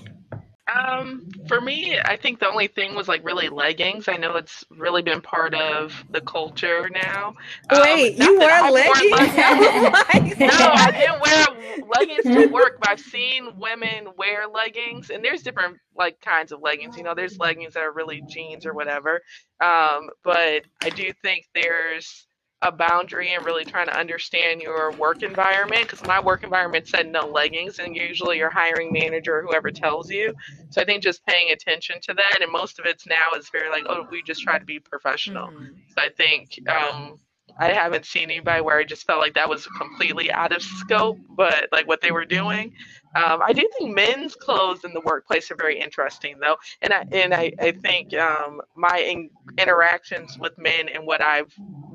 Um, 0.72 1.28
for 1.48 1.60
me, 1.60 1.98
I 1.98 2.16
think 2.16 2.38
the 2.38 2.48
only 2.48 2.68
thing 2.68 2.94
was 2.94 3.08
like 3.08 3.24
really 3.24 3.48
leggings. 3.48 4.08
I 4.08 4.16
know 4.16 4.36
it's 4.36 4.64
really 4.70 5.02
been 5.02 5.20
part 5.20 5.54
of 5.54 6.04
the 6.10 6.20
culture 6.20 6.88
now. 6.88 7.34
Um, 7.70 7.82
Wait, 7.82 8.16
not 8.16 8.28
you 8.28 8.38
wear 8.38 8.70
leggings? 8.70 9.12
leggings. 9.12 10.38
No, 10.38 10.70
I 10.74 10.90
didn't 10.92 11.20
wear 11.20 11.84
leggings 11.88 12.24
to 12.24 12.52
work, 12.52 12.78
but 12.80 12.90
I've 12.90 13.00
seen 13.00 13.58
women 13.58 14.08
wear 14.16 14.46
leggings, 14.46 15.10
and 15.10 15.24
there's 15.24 15.42
different 15.42 15.78
like 15.96 16.20
kinds 16.20 16.52
of 16.52 16.60
leggings. 16.60 16.96
You 16.96 17.02
know, 17.02 17.14
there's 17.14 17.38
leggings 17.38 17.74
that 17.74 17.82
are 17.82 17.92
really 17.92 18.22
jeans 18.28 18.64
or 18.64 18.72
whatever. 18.72 19.20
Um, 19.60 20.10
but 20.22 20.62
I 20.82 20.90
do 20.94 21.12
think 21.22 21.46
there's 21.54 22.26
a 22.62 22.72
boundary 22.72 23.34
and 23.34 23.44
really 23.44 23.64
trying 23.64 23.86
to 23.86 23.98
understand 23.98 24.62
your 24.62 24.92
work 24.92 25.22
environment 25.22 25.82
because 25.82 26.02
my 26.06 26.20
work 26.20 26.44
environment 26.44 26.86
said 26.88 27.08
no 27.10 27.26
leggings, 27.26 27.78
and 27.78 27.96
usually 27.96 28.38
your 28.38 28.50
hiring 28.50 28.92
manager 28.92 29.38
or 29.38 29.42
whoever 29.42 29.70
tells 29.70 30.10
you. 30.10 30.34
So 30.70 30.80
I 30.80 30.84
think 30.84 31.02
just 31.02 31.24
paying 31.26 31.50
attention 31.50 32.00
to 32.02 32.14
that, 32.14 32.38
and 32.40 32.50
most 32.52 32.78
of 32.78 32.86
it's 32.86 33.06
now 33.06 33.32
is 33.36 33.48
very 33.50 33.70
like, 33.70 33.84
oh, 33.88 34.06
we 34.10 34.22
just 34.22 34.42
try 34.42 34.58
to 34.58 34.64
be 34.64 34.78
professional. 34.78 35.48
Mhm. 35.48 35.74
So 35.88 35.96
I 35.98 36.08
think 36.10 36.58
um, 36.68 37.18
I 37.58 37.72
haven't 37.72 38.06
seen 38.06 38.30
anybody 38.30 38.62
where 38.62 38.78
I 38.78 38.84
just 38.84 39.06
felt 39.06 39.20
like 39.20 39.34
that 39.34 39.48
was 39.48 39.66
completely 39.66 40.30
out 40.32 40.52
of 40.54 40.62
scope, 40.62 41.18
but 41.36 41.68
like 41.72 41.86
what 41.86 42.00
they 42.00 42.12
were 42.12 42.24
doing. 42.24 42.74
Um, 43.14 43.42
I 43.42 43.52
do 43.52 43.68
think 43.78 43.94
men's 43.94 44.34
clothes 44.34 44.84
in 44.84 44.94
the 44.94 45.00
workplace 45.02 45.50
are 45.50 45.56
very 45.56 45.78
interesting, 45.78 46.36
though, 46.40 46.56
and 46.80 46.92
I 46.94 47.06
and 47.12 47.34
I, 47.34 47.52
I 47.60 47.72
think 47.72 48.14
um, 48.14 48.62
my 48.74 48.98
in, 49.00 49.30
interactions 49.58 50.38
with 50.38 50.56
men 50.58 50.88
and 50.88 51.06
what 51.06 51.20
I've 51.20 51.52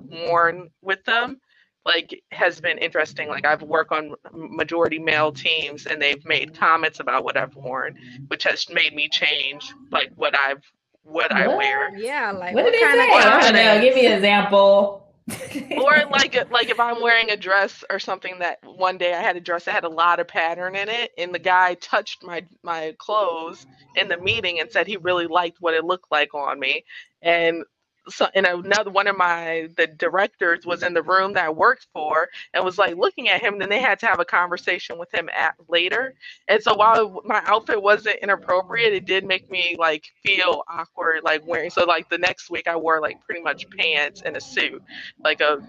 worn 0.10 0.70
with 0.82 1.04
them 1.06 1.40
like 1.86 2.22
has 2.32 2.60
been 2.60 2.78
interesting 2.78 3.30
like 3.30 3.46
i've 3.46 3.62
worked 3.62 3.92
on 3.92 4.14
majority 4.34 5.00
male 5.00 5.32
teams 5.32 5.86
and 5.86 6.02
they've 6.02 6.26
made 6.26 6.58
comments 6.58 7.00
about 7.00 7.24
what 7.24 7.38
i've 7.38 7.56
worn 7.56 7.96
which 8.28 8.44
has 8.44 8.70
made 8.70 8.94
me 8.94 9.08
change 9.10 9.74
like 9.92 10.12
what 10.16 10.38
i've 10.38 10.64
what 11.04 11.32
i 11.32 11.48
wear 11.48 11.96
Yeah, 11.98 12.32
like 12.32 12.54
what 12.54 12.66
what, 12.66 12.74
did 12.74 12.82
they 12.82 13.00
say? 13.00 13.48
of 13.48 13.54
know. 13.54 13.82
Give 13.82 13.96
me 13.96 14.06
an 14.08 14.14
example. 14.14 15.04
or 15.78 15.94
like 16.12 16.38
like 16.52 16.70
if 16.70 16.80
I'm 16.80 17.02
wearing 17.02 17.32
a 17.32 17.38
dress 17.38 17.84
or 17.90 18.00
something 18.00 18.40
that 18.40 18.60
one 18.64 18.98
day 18.98 19.14
I 19.14 19.22
had 19.22 19.36
a 19.36 19.42
dress 19.42 19.66
that 19.66 19.74
had 19.74 19.84
a 19.84 19.90
lot 19.90 20.20
of 20.22 20.28
pattern 20.28 20.76
in 20.76 20.88
it, 20.88 21.12
and 21.18 21.34
the 21.36 21.40
guy 21.40 21.74
touched 21.76 22.24
my 22.24 22.46
my 22.64 22.96
clothes 22.98 23.66
in 23.96 24.08
the 24.08 24.18
meeting 24.18 24.60
and 24.62 24.72
said 24.72 24.88
he 24.88 24.98
really 24.98 25.28
liked 25.28 25.58
what 25.60 25.74
it 25.74 25.84
looked 25.84 26.12
like 26.12 26.34
on 26.34 26.60
me, 26.60 26.86
and 27.22 27.64
so 28.10 28.28
and 28.34 28.46
another 28.46 28.92
one 28.92 29.08
of 29.08 29.18
my 29.18 29.70
the 29.78 29.88
directors 29.88 30.66
was 30.66 30.84
in 30.84 30.94
the 30.94 31.02
room 31.04 31.34
that 31.34 31.46
I 31.46 31.50
worked 31.50 31.88
for 31.94 32.30
and 32.54 32.64
was 32.64 32.78
like 32.78 32.96
looking 32.96 33.30
at 33.30 33.42
him. 33.42 33.60
Then 33.60 33.70
they 33.70 33.82
had 33.82 34.00
to 34.00 34.06
have 34.06 34.20
a 34.20 34.26
conversation 34.26 34.98
with 34.98 35.14
him 35.14 35.30
at 35.36 35.56
later. 35.68 36.14
And 36.48 36.62
so 36.62 36.76
while 36.76 37.22
my 37.26 37.42
outfit 37.46 37.82
wasn't 37.82 38.18
inappropriate, 38.22 38.94
it 38.94 39.06
did 39.06 39.26
make 39.26 39.50
me 39.50 39.76
like 39.78 40.06
feel 40.24 40.64
awkward, 40.68 41.24
like 41.24 41.46
wearing. 41.46 41.70
So 41.70 41.86
like 41.86 42.10
the 42.10 42.18
next 42.18 42.50
week, 42.50 42.68
I 42.68 42.76
wore 42.76 43.02
like 43.02 43.24
pretty 43.24 43.42
much 43.42 43.70
pants 43.70 44.22
and 44.26 44.38
a 44.38 44.42
suit, 44.42 44.82
like 45.24 45.42
a 45.42 45.60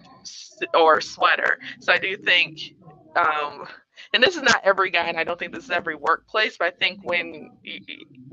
or 0.74 1.00
sweater. 1.00 1.58
So 1.80 1.92
I 1.92 1.98
do 1.98 2.16
think. 2.16 2.74
Um, 3.16 3.66
and 4.14 4.22
this 4.22 4.36
is 4.36 4.42
not 4.42 4.60
every 4.64 4.90
guy, 4.90 5.06
and 5.06 5.18
I 5.18 5.24
don't 5.24 5.38
think 5.38 5.52
this 5.52 5.64
is 5.64 5.70
every 5.70 5.96
workplace, 5.96 6.56
but 6.56 6.68
I 6.68 6.70
think 6.70 7.00
when, 7.02 7.50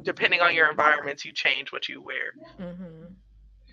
depending 0.03 0.39
on 0.39 0.53
your 0.53 0.69
environments, 0.69 1.25
you 1.25 1.31
change 1.33 1.71
what 1.71 1.89
you 1.89 2.01
wear. 2.01 2.33
Mm-hmm. 2.61 3.04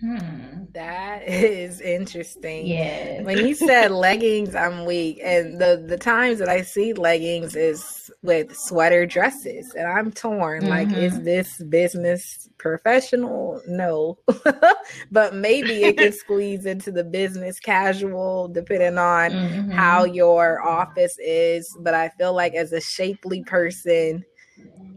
Hmm. 0.03 0.65
That 0.73 1.23
is 1.27 1.79
interesting. 1.79 2.67
Yeah. 2.67 3.21
When 3.21 3.37
you 3.37 3.55
said 3.55 3.91
leggings, 3.91 4.53
I'm 4.53 4.85
weak. 4.85 5.19
And 5.23 5.61
the 5.61 5.83
the 5.87 5.97
times 5.97 6.39
that 6.39 6.49
I 6.49 6.61
see 6.61 6.93
leggings 6.93 7.55
is 7.55 8.11
with 8.21 8.53
sweater 8.55 9.05
dresses. 9.05 9.73
And 9.73 9.87
I'm 9.87 10.11
torn. 10.11 10.63
Mm-hmm. 10.63 10.69
Like, 10.69 10.91
is 10.91 11.13
mm-hmm. 11.13 11.23
this 11.23 11.57
business 11.63 12.49
professional? 12.57 13.61
No. 13.65 14.19
but 15.11 15.35
maybe 15.35 15.83
it 15.83 15.97
can 15.97 16.11
squeeze 16.11 16.65
into 16.65 16.91
the 16.91 17.05
business 17.05 17.61
casual 17.61 18.49
depending 18.49 18.97
on 18.97 19.31
mm-hmm. 19.31 19.71
how 19.71 20.03
your 20.03 20.61
office 20.61 21.17
is. 21.19 21.73
But 21.79 21.93
I 21.93 22.09
feel 22.09 22.33
like 22.33 22.55
as 22.55 22.73
a 22.73 22.81
shapely 22.81 23.41
person, 23.43 24.25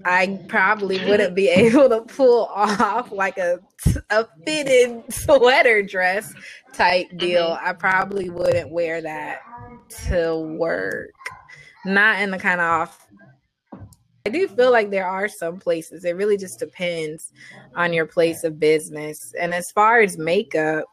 I 0.07 0.39
probably 0.47 1.05
wouldn't 1.05 1.35
be 1.35 1.49
able 1.49 1.89
to 1.89 2.03
pull 2.03 2.47
off 2.47 3.11
like 3.11 3.39
a 3.39 3.59
a 4.11 4.27
fitted 4.45 5.13
sweater 5.13 5.83
dress 5.83 6.33
type 6.73 7.09
deal. 7.17 7.51
Mm-hmm. 7.51 7.69
I 7.69 7.73
probably 7.73 8.31
wouldn't 8.31 8.71
wear 8.71 9.03
that 9.03 9.41
to 10.09 10.39
work. 10.59 11.11
Not 11.85 12.21
in 12.21 12.31
the 12.31 12.39
kind 12.39 12.61
of 12.61 12.67
off. 12.67 13.09
I 14.25 14.29
do 14.29 14.49
feel 14.49 14.73
like 14.73 14.91
there 14.91 15.07
are 15.07 15.29
some 15.29 15.59
places. 15.59 16.05
It 16.05 16.17
really 16.17 16.37
just 16.37 16.59
depends 16.59 17.33
on 17.77 17.93
your 17.93 18.07
place 18.07 18.43
of 18.43 18.59
business. 18.59 19.33
And 19.41 19.55
as 19.55 19.71
far 19.73 20.01
as 20.01 20.19
makeup, 20.19 20.85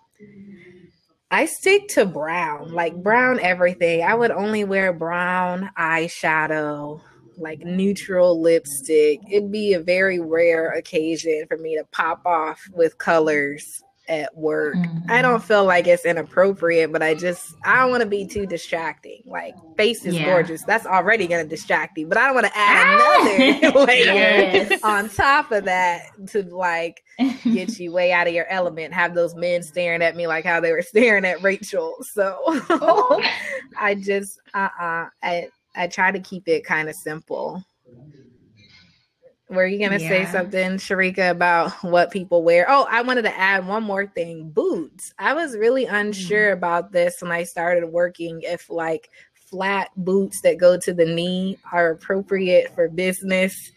I 1.31 1.47
stick 1.47 1.87
to 1.89 2.05
brown, 2.05 2.73
like 2.73 3.01
brown 3.01 3.39
everything. 3.39 4.03
I 4.03 4.13
would 4.13 4.29
only 4.29 4.63
wear 4.63 4.93
brown 4.93 5.71
eyeshadow 5.77 7.01
like 7.37 7.59
neutral 7.59 8.39
lipstick. 8.39 9.19
It'd 9.29 9.51
be 9.51 9.73
a 9.73 9.79
very 9.79 10.19
rare 10.19 10.71
occasion 10.71 11.45
for 11.47 11.57
me 11.57 11.77
to 11.77 11.83
pop 11.91 12.25
off 12.25 12.61
with 12.73 12.97
colors 12.97 13.83
at 14.07 14.35
work. 14.35 14.75
Mm-hmm. 14.75 15.09
I 15.09 15.21
don't 15.21 15.41
feel 15.41 15.63
like 15.65 15.87
it's 15.87 16.05
inappropriate, 16.05 16.91
but 16.91 17.01
I 17.01 17.13
just 17.13 17.55
I 17.63 17.79
don't 17.79 17.89
want 17.89 18.03
to 18.03 18.09
be 18.09 18.25
too 18.25 18.45
distracting. 18.45 19.21
Like 19.25 19.55
face 19.77 20.05
is 20.05 20.15
yeah. 20.15 20.25
gorgeous. 20.25 20.63
That's 20.63 20.85
already 20.85 21.27
gonna 21.27 21.45
distract 21.45 21.97
you, 21.97 22.07
but 22.07 22.17
I 22.17 22.25
don't 22.25 22.35
want 22.35 22.47
to 22.47 22.57
add 22.57 22.99
ah! 22.99 23.35
another 23.35 23.79
layer 23.85 24.13
yes. 24.13 24.83
on 24.83 25.09
top 25.09 25.51
of 25.51 25.65
that 25.65 26.07
to 26.27 26.43
like 26.43 27.03
get 27.43 27.79
you 27.79 27.91
way 27.91 28.11
out 28.11 28.27
of 28.27 28.33
your 28.33 28.47
element. 28.47 28.93
Have 28.93 29.15
those 29.15 29.35
men 29.35 29.63
staring 29.63 30.01
at 30.01 30.15
me 30.15 30.27
like 30.27 30.45
how 30.45 30.59
they 30.59 30.71
were 30.71 30.81
staring 30.81 31.25
at 31.25 31.41
Rachel. 31.41 31.95
So 32.01 32.37
oh. 32.45 33.23
I 33.79 33.95
just 33.95 34.39
uh 34.53 34.69
uh-uh. 34.79 35.09
uh 35.23 35.41
I 35.75 35.87
try 35.87 36.11
to 36.11 36.19
keep 36.19 36.47
it 36.47 36.65
kind 36.65 36.89
of 36.89 36.95
simple. 36.95 37.63
Were 39.49 39.65
you 39.65 39.77
gonna 39.77 39.99
yeah. 39.99 40.09
say 40.09 40.25
something, 40.25 40.71
Sharika, 40.77 41.29
about 41.29 41.71
what 41.83 42.11
people 42.11 42.43
wear? 42.43 42.65
Oh, 42.67 42.87
I 42.89 43.01
wanted 43.01 43.23
to 43.23 43.37
add 43.37 43.67
one 43.67 43.83
more 43.83 44.07
thing: 44.07 44.49
boots. 44.49 45.13
I 45.19 45.33
was 45.33 45.55
really 45.55 45.85
unsure 45.85 46.47
mm-hmm. 46.47 46.57
about 46.57 46.91
this 46.91 47.21
when 47.21 47.31
I 47.31 47.43
started 47.43 47.87
working. 47.87 48.41
If 48.43 48.69
like 48.69 49.09
flat 49.33 49.89
boots 49.95 50.41
that 50.41 50.57
go 50.57 50.77
to 50.79 50.93
the 50.93 51.05
knee 51.05 51.59
are 51.71 51.91
appropriate 51.91 52.73
for 52.73 52.89
business 52.89 53.71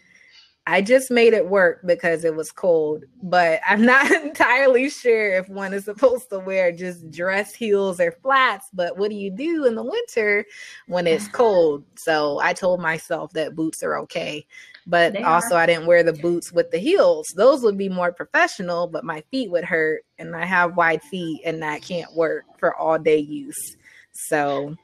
I 0.69 0.81
just 0.81 1.09
made 1.09 1.31
it 1.31 1.47
work 1.47 1.79
because 1.85 2.25
it 2.25 2.35
was 2.35 2.51
cold, 2.51 3.05
but 3.23 3.61
I'm 3.65 3.85
not 3.85 4.11
entirely 4.23 4.89
sure 4.89 5.35
if 5.35 5.47
one 5.47 5.73
is 5.73 5.85
supposed 5.85 6.29
to 6.29 6.39
wear 6.39 6.73
just 6.73 7.09
dress 7.09 7.55
heels 7.55 8.01
or 8.01 8.11
flats. 8.11 8.67
But 8.73 8.97
what 8.97 9.09
do 9.09 9.15
you 9.15 9.31
do 9.31 9.63
in 9.63 9.75
the 9.75 9.83
winter 9.83 10.45
when 10.87 11.07
it's 11.07 11.27
cold? 11.29 11.85
So 11.95 12.39
I 12.41 12.51
told 12.51 12.81
myself 12.81 13.31
that 13.31 13.55
boots 13.55 13.81
are 13.81 13.97
okay. 13.99 14.45
But 14.85 15.13
they 15.13 15.23
also, 15.23 15.55
are. 15.55 15.59
I 15.59 15.67
didn't 15.67 15.85
wear 15.85 16.03
the 16.03 16.11
boots 16.11 16.51
with 16.51 16.69
the 16.69 16.79
heels. 16.79 17.27
Those 17.37 17.63
would 17.63 17.77
be 17.77 17.87
more 17.87 18.11
professional, 18.11 18.87
but 18.87 19.05
my 19.05 19.21
feet 19.31 19.49
would 19.49 19.63
hurt, 19.63 20.03
and 20.19 20.35
I 20.35 20.45
have 20.45 20.75
wide 20.75 21.01
feet, 21.01 21.43
and 21.45 21.61
that 21.63 21.81
can't 21.81 22.13
work 22.13 22.43
for 22.57 22.75
all 22.75 22.99
day 22.99 23.19
use. 23.19 23.77
So 24.11 24.75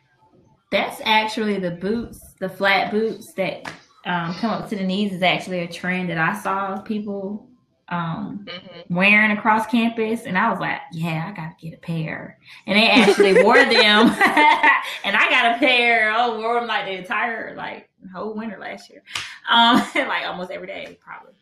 that's 0.72 1.02
actually 1.04 1.60
the 1.60 1.72
boots, 1.72 2.20
the 2.40 2.50
flat 2.50 2.90
boots 2.90 3.34
that 3.34 3.70
um, 4.06 4.34
come 4.36 4.52
up 4.52 4.70
to 4.70 4.76
the 4.76 4.84
knees 4.84 5.14
is 5.14 5.24
actually 5.24 5.60
a 5.60 5.68
trend 5.68 6.10
that 6.10 6.18
I 6.18 6.34
saw 6.40 6.82
people 6.82 7.48
um, 7.90 8.46
mm-hmm. 8.46 8.94
wearing 8.94 9.32
across 9.32 9.66
campus, 9.68 10.24
and 10.26 10.38
I 10.38 10.50
was 10.50 10.60
like, 10.60 10.80
"Yeah, 10.92 11.28
I 11.28 11.36
gotta 11.36 11.56
get 11.62 11.74
a 11.74 11.78
pair." 11.78 12.38
And 12.66 12.78
they 12.78 12.90
actually 12.90 13.44
wore 13.44 13.56
them, 13.56 14.08
and 15.06 15.16
I 15.16 15.28
got 15.30 15.56
a 15.56 15.60
pair. 15.60 16.14
Oh, 16.16 16.40
wore 16.40 16.60
them 16.60 16.68
like 16.68 16.86
the 16.86 16.98
entire 16.98 17.56
like 17.56 17.90
whole 18.14 18.36
winter 18.36 18.58
last 18.60 18.90
year, 18.90 19.04
um, 19.50 19.78
like 19.96 20.26
almost 20.26 20.52
every 20.52 20.68
day 20.68 20.98
probably. 21.02 21.34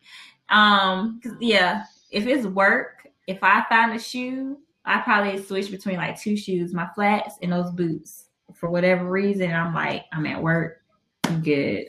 Um, 0.48 1.20
cause 1.22 1.32
yeah, 1.40 1.84
if 2.10 2.26
it's 2.26 2.46
work, 2.46 3.08
if 3.26 3.38
I 3.42 3.64
find 3.68 3.94
a 3.94 3.98
shoe, 3.98 4.58
I 4.84 5.00
probably 5.00 5.42
switch 5.42 5.70
between 5.70 5.96
like 5.96 6.20
two 6.20 6.36
shoes, 6.36 6.74
my 6.74 6.88
flats 6.94 7.36
and 7.42 7.52
those 7.52 7.70
boots. 7.70 8.26
For 8.54 8.68
whatever 8.68 9.08
reason, 9.08 9.50
I'm 9.52 9.74
like, 9.74 10.04
I'm 10.12 10.26
at 10.26 10.42
work, 10.42 10.82
I'm 11.24 11.40
good. 11.40 11.86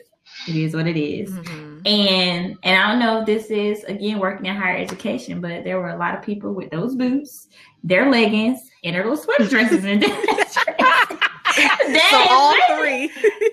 It 0.48 0.56
is 0.56 0.74
what 0.74 0.86
it 0.86 0.96
is. 0.96 1.30
Mm-hmm. 1.30 1.86
And 1.86 2.58
and 2.62 2.82
I 2.82 2.90
don't 2.90 2.98
know 2.98 3.20
if 3.20 3.26
this 3.26 3.50
is 3.50 3.84
again 3.84 4.18
working 4.18 4.46
in 4.46 4.56
higher 4.56 4.76
education, 4.76 5.40
but 5.40 5.64
there 5.64 5.78
were 5.78 5.90
a 5.90 5.96
lot 5.96 6.16
of 6.16 6.22
people 6.22 6.52
with 6.52 6.70
those 6.70 6.94
boots, 6.94 7.48
their 7.82 8.10
leggings, 8.10 8.70
and 8.82 8.94
their 8.94 9.02
little 9.02 9.16
sweater 9.16 9.46
dresses 9.46 9.84
and 9.84 10.02
that 11.56 12.08
so 12.10 12.34
all 12.34 12.78
three. 12.78 13.08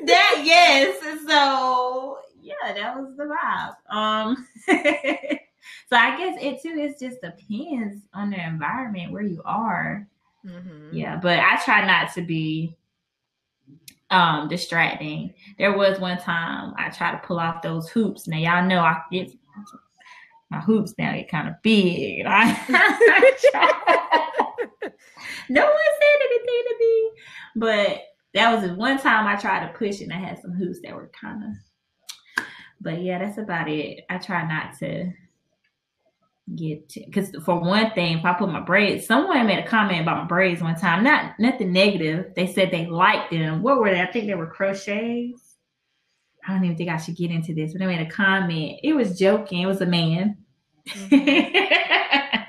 That 0.06 0.42
yes. 0.44 0.98
So 1.28 2.20
yeah, 2.42 2.74
that 2.74 2.96
was 2.98 3.16
the 3.16 3.24
vibe. 3.24 3.96
Um 3.96 4.48
so 4.68 5.96
I 5.98 6.18
guess 6.18 6.38
it 6.42 6.62
too 6.62 6.80
is 6.80 7.00
just 7.00 7.22
depends 7.22 8.04
on 8.14 8.32
the 8.32 8.46
environment 8.46 9.12
where 9.12 9.24
you 9.24 9.42
are. 9.46 10.08
Mm-hmm. 10.46 10.96
Yeah, 10.96 11.18
but 11.18 11.40
I 11.40 11.58
try 11.64 11.86
not 11.86 12.14
to 12.16 12.22
be 12.22 12.76
um 14.12 14.48
distracting. 14.48 15.34
There 15.58 15.76
was 15.76 16.00
one 16.00 16.18
time 16.18 16.74
I 16.78 16.90
tried 16.90 17.14
to 17.14 17.28
pull 17.28 17.40
off 17.40 17.62
those 17.62 17.90
hoops. 17.90 18.28
Now 18.28 18.38
y'all 18.38 18.68
know 18.68 18.80
I 18.80 19.02
get 19.12 19.32
my 20.50 20.60
hoops 20.60 20.94
now 20.98 21.14
get 21.14 21.30
kind 21.30 21.48
of 21.48 21.56
big. 21.64 22.26
No 25.50 25.66
one 25.66 25.74
said 26.00 26.28
anything 26.30 26.64
to 26.70 26.76
me, 26.80 27.12
but 27.58 28.02
that 28.34 28.54
was 28.54 28.64
the 28.70 28.76
one 28.76 28.98
time 28.98 29.28
I 29.28 29.36
tried 29.36 29.68
to 29.68 29.78
push 29.78 30.00
and 30.00 30.14
I 30.14 30.18
had 30.18 30.40
some 30.40 30.54
hoops 30.54 30.80
that 30.82 30.96
were 30.96 31.12
kind 31.20 31.44
of. 31.44 32.46
But 32.80 33.02
yeah, 33.02 33.20
that's 33.20 33.38
about 33.38 33.70
it. 33.70 34.06
I 34.10 34.18
try 34.18 34.48
not 34.48 34.78
to 34.80 35.12
get 36.56 36.94
because 36.94 37.32
for 37.44 37.60
one 37.60 37.92
thing, 37.92 38.20
if 38.20 38.26
I 38.26 38.34
put 38.34 38.50
my 38.50 38.60
braids, 38.60 39.06
someone 39.06 39.46
made 39.46 39.60
a 39.60 39.68
comment 39.68 40.02
about 40.02 40.24
my 40.24 40.28
braids 40.28 40.62
one 40.62 40.76
time. 40.76 41.04
Not 41.04 41.40
nothing 41.40 41.72
negative. 41.72 42.34
They 42.36 42.48
said 42.48 42.72
they 42.72 42.86
liked 42.88 43.32
them. 43.32 43.62
What 43.62 43.80
were 43.80 43.90
they? 43.90 44.02
I 44.02 44.12
think 44.12 44.28
they 44.28 44.36
were 44.36 44.48
crochets. 44.48 45.56
I 46.48 46.54
don't 46.54 46.64
even 46.64 46.78
think 46.78 46.90
I 46.90 46.98
should 46.98 47.18
get 47.18 47.32
into 47.32 47.54
this, 47.54 47.72
but 47.72 47.80
they 47.80 47.86
made 47.86 48.06
a 48.06 48.10
comment. 48.10 48.80
It 48.84 48.94
was 48.94 49.18
joking. 49.18 49.62
It 49.62 49.68
was 49.68 49.82
a 49.82 49.86
man. 49.86 50.38
Mm-hmm. 50.88 52.42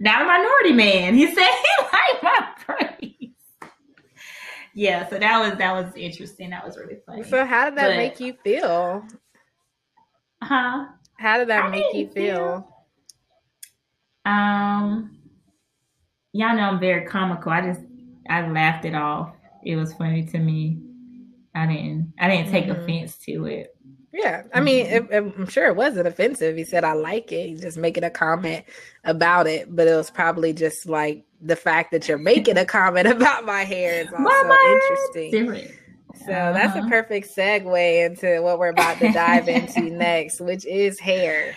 Not 0.00 0.22
a 0.22 0.24
minority 0.24 0.72
man. 0.72 1.14
He 1.14 1.26
said 1.26 1.36
he 1.36 1.82
liked 1.82 2.22
my 2.22 2.48
braids. 2.66 3.34
Yeah, 4.74 5.08
so 5.08 5.18
that 5.18 5.40
was 5.40 5.58
that 5.58 5.72
was 5.72 5.94
interesting. 5.96 6.50
That 6.50 6.64
was 6.64 6.76
really 6.76 6.98
funny. 7.06 7.24
So 7.24 7.44
how 7.44 7.66
did 7.66 7.78
that 7.78 7.88
but, 7.88 7.96
make 7.96 8.20
you 8.20 8.34
feel? 8.44 9.04
Huh? 10.42 10.86
How 11.18 11.38
did 11.38 11.48
that 11.48 11.64
I 11.64 11.68
make 11.68 11.94
you 11.94 12.08
feel? 12.08 12.36
feel 12.36 12.77
um, 14.28 15.16
y'all 16.32 16.54
know 16.54 16.62
I'm 16.62 16.80
very 16.80 17.06
comical. 17.06 17.52
I 17.52 17.62
just 17.62 17.80
I 18.28 18.46
laughed 18.48 18.84
it 18.84 18.94
off. 18.94 19.34
It 19.64 19.76
was 19.76 19.92
funny 19.94 20.24
to 20.26 20.38
me. 20.38 20.82
I 21.54 21.66
didn't 21.66 22.12
I 22.18 22.28
didn't 22.28 22.50
take 22.50 22.66
mm-hmm. 22.66 22.82
offense 22.82 23.16
to 23.18 23.46
it. 23.46 23.74
Yeah, 24.12 24.42
I 24.54 24.60
mean, 24.60 24.86
mm-hmm. 24.86 25.12
it, 25.12 25.34
I'm 25.38 25.48
sure 25.48 25.66
it 25.66 25.76
wasn't 25.76 26.08
offensive. 26.08 26.56
He 26.56 26.64
said, 26.64 26.84
"I 26.84 26.92
like 26.94 27.30
it." 27.32 27.48
He's 27.48 27.60
just 27.60 27.78
making 27.78 28.04
a 28.04 28.10
comment 28.10 28.64
about 29.04 29.46
it, 29.46 29.74
but 29.74 29.86
it 29.86 29.94
was 29.94 30.10
probably 30.10 30.52
just 30.52 30.86
like 30.86 31.24
the 31.40 31.56
fact 31.56 31.92
that 31.92 32.08
you're 32.08 32.18
making 32.18 32.58
a 32.58 32.64
comment 32.64 33.06
about 33.08 33.44
my 33.44 33.64
hair 33.64 34.00
is 34.00 34.12
also 34.12 34.56
interesting. 34.72 35.72
So 36.26 36.32
uh-huh. 36.32 36.52
that's 36.52 36.76
a 36.76 36.80
uh-huh. 36.80 36.88
perfect 36.88 37.34
segue 37.34 38.06
into 38.06 38.42
what 38.42 38.58
we're 38.58 38.70
about 38.70 38.98
to 38.98 39.12
dive 39.12 39.48
into 39.48 39.82
next, 39.90 40.40
which 40.40 40.66
is 40.66 40.98
hair. 40.98 41.54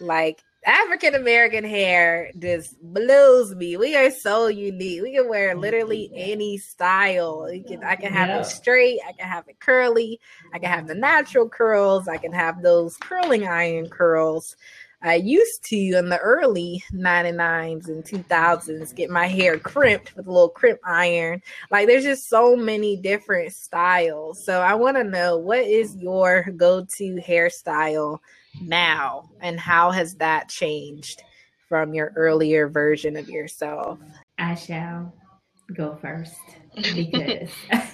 Like 0.00 0.42
African 0.64 1.16
American 1.16 1.64
hair 1.64 2.30
just 2.38 2.80
blows 2.80 3.54
me. 3.54 3.76
We 3.76 3.96
are 3.96 4.10
so 4.10 4.46
unique. 4.46 5.02
We 5.02 5.14
can 5.16 5.28
wear 5.28 5.56
oh, 5.56 5.58
literally 5.58 6.10
any 6.14 6.56
style. 6.58 7.48
Can, 7.66 7.82
I 7.82 7.96
can 7.96 8.12
have 8.12 8.28
yeah. 8.28 8.40
it 8.40 8.46
straight, 8.46 9.00
I 9.06 9.12
can 9.12 9.28
have 9.28 9.48
it 9.48 9.58
curly, 9.58 10.20
I 10.54 10.58
can 10.60 10.70
have 10.70 10.86
the 10.86 10.94
natural 10.94 11.48
curls, 11.48 12.06
I 12.06 12.16
can 12.16 12.32
have 12.32 12.62
those 12.62 12.96
curling 12.96 13.46
iron 13.46 13.88
curls. 13.88 14.56
I 15.04 15.16
used 15.16 15.64
to 15.64 15.76
in 15.76 16.10
the 16.10 16.18
early 16.18 16.84
99s 16.92 17.88
and 17.88 18.04
2000s 18.04 18.94
get 18.94 19.10
my 19.10 19.26
hair 19.26 19.58
crimped 19.58 20.14
with 20.14 20.28
a 20.28 20.30
little 20.30 20.48
crimp 20.48 20.78
iron. 20.84 21.42
Like 21.72 21.88
there's 21.88 22.04
just 22.04 22.28
so 22.28 22.54
many 22.54 22.96
different 22.96 23.52
styles. 23.52 24.44
So 24.44 24.60
I 24.60 24.74
want 24.74 24.96
to 24.96 25.04
know 25.04 25.38
what 25.38 25.64
is 25.64 25.96
your 25.96 26.44
go-to 26.56 27.16
hairstyle 27.16 28.20
now 28.60 29.30
and 29.40 29.58
how 29.58 29.90
has 29.90 30.14
that 30.16 30.48
changed 30.48 31.22
from 31.68 31.94
your 31.94 32.12
earlier 32.16 32.68
version 32.68 33.16
of 33.16 33.28
yourself? 33.28 33.98
I 34.38 34.54
shall 34.54 35.12
go 35.74 35.96
first 35.96 36.36
because 36.74 37.50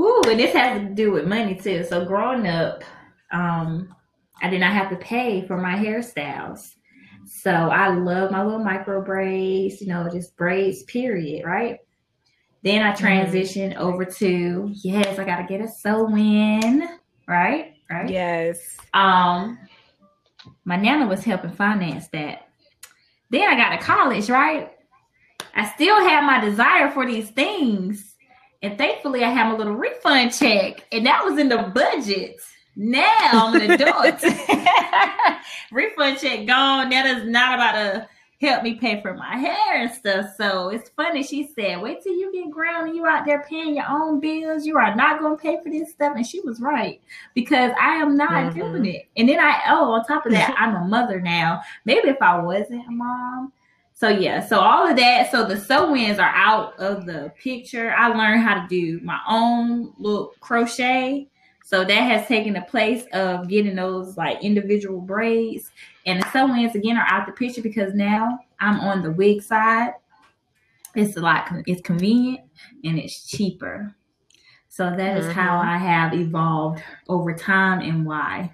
Ooh, 0.00 0.22
and 0.28 0.38
this 0.38 0.54
has 0.54 0.80
to 0.80 0.94
do 0.94 1.10
with 1.10 1.26
money 1.26 1.56
too. 1.56 1.84
So 1.84 2.04
growing 2.04 2.46
up, 2.46 2.84
um, 3.32 3.94
I 4.40 4.48
did 4.48 4.60
not 4.60 4.72
have 4.72 4.90
to 4.90 4.96
pay 4.96 5.46
for 5.46 5.58
my 5.58 5.74
hairstyles. 5.74 6.74
So 7.26 7.50
I 7.50 7.88
love 7.88 8.30
my 8.30 8.44
little 8.44 8.62
micro 8.62 9.02
braids, 9.04 9.80
you 9.80 9.88
know, 9.88 10.08
just 10.10 10.36
braids, 10.36 10.84
period, 10.84 11.44
right? 11.44 11.78
Then 12.62 12.82
I 12.82 12.92
mm-hmm. 12.92 13.04
transitioned 13.04 13.74
mm-hmm. 13.74 13.82
over 13.82 14.04
to 14.04 14.70
yes, 14.72 15.18
I 15.18 15.24
gotta 15.24 15.44
get 15.44 15.60
a 15.60 15.68
sew 15.68 16.08
in, 16.16 16.88
right? 17.26 17.74
Right? 17.90 18.10
Yes. 18.10 18.76
Um 18.94 19.58
my 20.64 20.76
nana 20.76 21.06
was 21.06 21.24
helping 21.24 21.52
finance 21.52 22.08
that. 22.08 22.48
Then 23.30 23.48
I 23.48 23.56
got 23.56 23.70
to 23.70 23.78
college, 23.78 24.30
right? 24.30 24.70
I 25.54 25.68
still 25.74 25.98
have 26.08 26.24
my 26.24 26.40
desire 26.40 26.90
for 26.90 27.06
these 27.06 27.30
things. 27.30 28.14
And 28.62 28.78
thankfully 28.78 29.24
I 29.24 29.30
have 29.30 29.52
a 29.52 29.56
little 29.56 29.74
refund 29.74 30.32
check. 30.32 30.86
And 30.92 31.06
that 31.06 31.24
was 31.24 31.38
in 31.38 31.48
the 31.48 31.70
budget. 31.74 32.40
Now 32.76 33.02
I'm 33.32 33.60
an 33.60 33.70
adult. 33.72 34.22
Refund 35.72 36.18
check 36.18 36.46
gone. 36.46 36.90
That 36.90 37.06
is 37.06 37.28
not 37.28 37.54
about 37.54 37.72
to 37.72 38.08
help 38.40 38.62
me 38.62 38.74
pay 38.74 39.00
for 39.02 39.14
my 39.14 39.36
hair 39.36 39.82
and 39.82 39.90
stuff. 39.90 40.26
So 40.36 40.68
it's 40.68 40.90
funny. 40.90 41.22
She 41.22 41.50
said, 41.54 41.80
wait 41.80 42.02
till 42.02 42.14
you 42.14 42.32
get 42.32 42.50
ground 42.50 42.88
and 42.88 42.96
you 42.96 43.04
out 43.04 43.26
there 43.26 43.44
paying 43.48 43.74
your 43.74 43.88
own 43.88 44.20
bills. 44.20 44.64
You 44.64 44.78
are 44.78 44.94
not 44.94 45.20
going 45.20 45.36
to 45.36 45.42
pay 45.42 45.58
for 45.62 45.70
this 45.70 45.90
stuff. 45.90 46.14
And 46.14 46.26
she 46.26 46.40
was 46.40 46.60
right 46.60 47.00
because 47.34 47.72
I 47.80 47.94
am 47.96 48.16
not 48.16 48.52
mm-hmm. 48.52 48.58
doing 48.58 48.86
it. 48.86 49.08
And 49.16 49.28
then 49.28 49.40
I, 49.40 49.60
oh, 49.68 49.92
on 49.92 50.04
top 50.04 50.24
of 50.24 50.32
that, 50.32 50.54
I'm 50.58 50.76
a 50.76 50.86
mother 50.86 51.20
now. 51.20 51.62
Maybe 51.84 52.08
if 52.08 52.22
I 52.22 52.40
wasn't 52.40 52.86
a 52.86 52.90
mom. 52.90 53.52
So 53.94 54.08
yeah, 54.08 54.46
so 54.46 54.60
all 54.60 54.88
of 54.88 54.96
that. 54.96 55.32
So 55.32 55.44
the 55.44 55.58
sew-ins 55.58 56.20
are 56.20 56.32
out 56.32 56.78
of 56.78 57.04
the 57.04 57.32
picture. 57.42 57.92
I 57.92 58.08
learned 58.08 58.42
how 58.42 58.62
to 58.62 58.68
do 58.68 59.00
my 59.02 59.18
own 59.28 59.92
little 59.98 60.34
crochet 60.38 61.26
so 61.68 61.84
that 61.84 61.90
has 61.90 62.26
taken 62.26 62.54
the 62.54 62.62
place 62.62 63.04
of 63.12 63.46
getting 63.46 63.76
those 63.76 64.16
like 64.16 64.42
individual 64.42 65.02
braids. 65.02 65.70
And 66.08 66.22
the 66.22 66.30
sew-ins 66.30 66.74
again 66.74 66.96
are 66.96 67.06
out 67.06 67.26
the 67.26 67.32
picture 67.32 67.60
because 67.60 67.92
now 67.92 68.38
I'm 68.60 68.80
on 68.80 69.02
the 69.02 69.10
wig 69.10 69.42
side. 69.42 69.92
It's 70.94 71.18
a 71.18 71.20
lot, 71.20 71.52
it's 71.66 71.82
convenient 71.82 72.40
and 72.82 72.98
it's 72.98 73.26
cheaper. 73.26 73.94
So 74.70 74.90
that 74.96 75.18
is 75.18 75.26
mm-hmm. 75.26 75.38
how 75.38 75.58
I 75.58 75.76
have 75.76 76.14
evolved 76.14 76.82
over 77.08 77.34
time 77.34 77.80
and 77.80 78.06
why. 78.06 78.52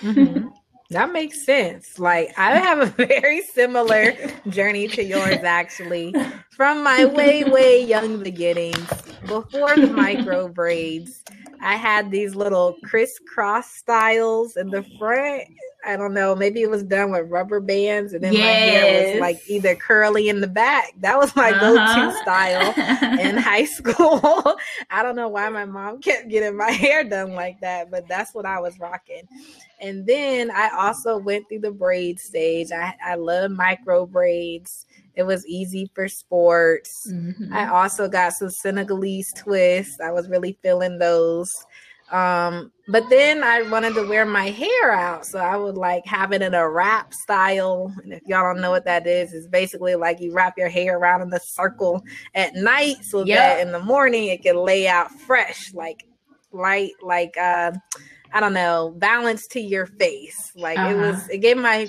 Mm-hmm. 0.00 0.48
That 0.90 1.12
makes 1.12 1.44
sense. 1.44 1.98
Like 1.98 2.30
I 2.38 2.56
have 2.56 2.78
a 2.78 2.86
very 3.06 3.42
similar 3.42 4.14
journey 4.48 4.88
to 4.88 5.04
yours 5.04 5.44
actually. 5.44 6.14
From 6.48 6.82
my 6.82 7.04
way, 7.04 7.44
way 7.44 7.84
young 7.84 8.22
beginnings, 8.22 8.88
before 9.26 9.76
the 9.76 9.88
micro 9.88 10.48
braids, 10.48 11.22
I 11.60 11.76
had 11.76 12.10
these 12.10 12.34
little 12.34 12.76
crisscross 12.84 13.70
styles 13.70 14.56
in 14.56 14.70
the 14.70 14.82
front. 14.98 15.44
I 15.86 15.96
don't 15.96 16.12
know, 16.12 16.34
maybe 16.34 16.62
it 16.62 16.70
was 16.70 16.82
done 16.82 17.12
with 17.12 17.30
rubber 17.30 17.60
bands, 17.60 18.12
and 18.12 18.22
then 18.22 18.32
yes. 18.32 18.42
my 18.42 18.46
hair 18.48 19.12
was 19.12 19.20
like 19.20 19.42
either 19.48 19.76
curly 19.76 20.28
in 20.28 20.40
the 20.40 20.48
back. 20.48 20.92
That 21.00 21.16
was 21.16 21.34
my 21.36 21.50
uh-huh. 21.50 21.94
go-to 21.94 22.18
style 22.22 23.20
in 23.20 23.36
high 23.38 23.64
school. 23.64 24.56
I 24.90 25.02
don't 25.02 25.14
know 25.14 25.28
why 25.28 25.48
my 25.50 25.64
mom 25.64 26.00
kept 26.02 26.28
getting 26.28 26.56
my 26.56 26.70
hair 26.70 27.04
done 27.04 27.34
like 27.34 27.60
that, 27.60 27.90
but 27.90 28.08
that's 28.08 28.34
what 28.34 28.44
I 28.44 28.58
was 28.58 28.78
rocking. 28.80 29.22
And 29.80 30.04
then 30.04 30.50
I 30.50 30.70
also 30.76 31.16
went 31.16 31.48
through 31.48 31.60
the 31.60 31.70
braid 31.70 32.18
stage. 32.18 32.72
I, 32.72 32.94
I 33.04 33.14
love 33.14 33.52
micro 33.52 34.04
braids. 34.04 34.86
It 35.14 35.22
was 35.22 35.46
easy 35.46 35.90
for 35.94 36.08
sports. 36.08 37.08
Mm-hmm. 37.10 37.52
I 37.52 37.68
also 37.68 38.08
got 38.08 38.32
some 38.32 38.50
Senegalese 38.50 39.32
twists. 39.36 40.00
I 40.00 40.10
was 40.10 40.28
really 40.28 40.58
feeling 40.62 40.98
those. 40.98 41.64
Um, 42.10 42.72
but 42.86 43.08
then 43.10 43.42
I 43.42 43.62
wanted 43.62 43.94
to 43.94 44.08
wear 44.08 44.24
my 44.24 44.48
hair 44.48 44.92
out. 44.92 45.26
So 45.26 45.38
I 45.38 45.56
would 45.56 45.76
like 45.76 46.06
have 46.06 46.32
it 46.32 46.40
in 46.40 46.54
a 46.54 46.68
wrap 46.68 47.12
style. 47.12 47.94
And 48.02 48.14
if 48.14 48.22
y'all 48.26 48.42
don't 48.42 48.62
know 48.62 48.70
what 48.70 48.86
that 48.86 49.06
is, 49.06 49.34
it's 49.34 49.46
basically 49.46 49.94
like 49.94 50.20
you 50.20 50.32
wrap 50.32 50.56
your 50.56 50.70
hair 50.70 50.98
around 50.98 51.22
in 51.22 51.30
the 51.30 51.40
circle 51.40 52.02
at 52.34 52.54
night 52.54 52.96
so 53.02 53.24
that 53.24 53.60
in 53.60 53.72
the 53.72 53.80
morning 53.80 54.28
it 54.28 54.42
can 54.42 54.56
lay 54.56 54.88
out 54.88 55.10
fresh, 55.12 55.72
like 55.74 56.06
light, 56.50 56.92
like 57.02 57.36
uh 57.36 57.72
I 58.32 58.40
don't 58.40 58.54
know, 58.54 58.94
balance 58.96 59.46
to 59.48 59.60
your 59.60 59.86
face. 59.86 60.52
Like 60.54 60.78
uh-huh. 60.78 60.90
it 60.90 60.96
was 60.96 61.28
it 61.28 61.38
gave 61.38 61.58
my 61.58 61.88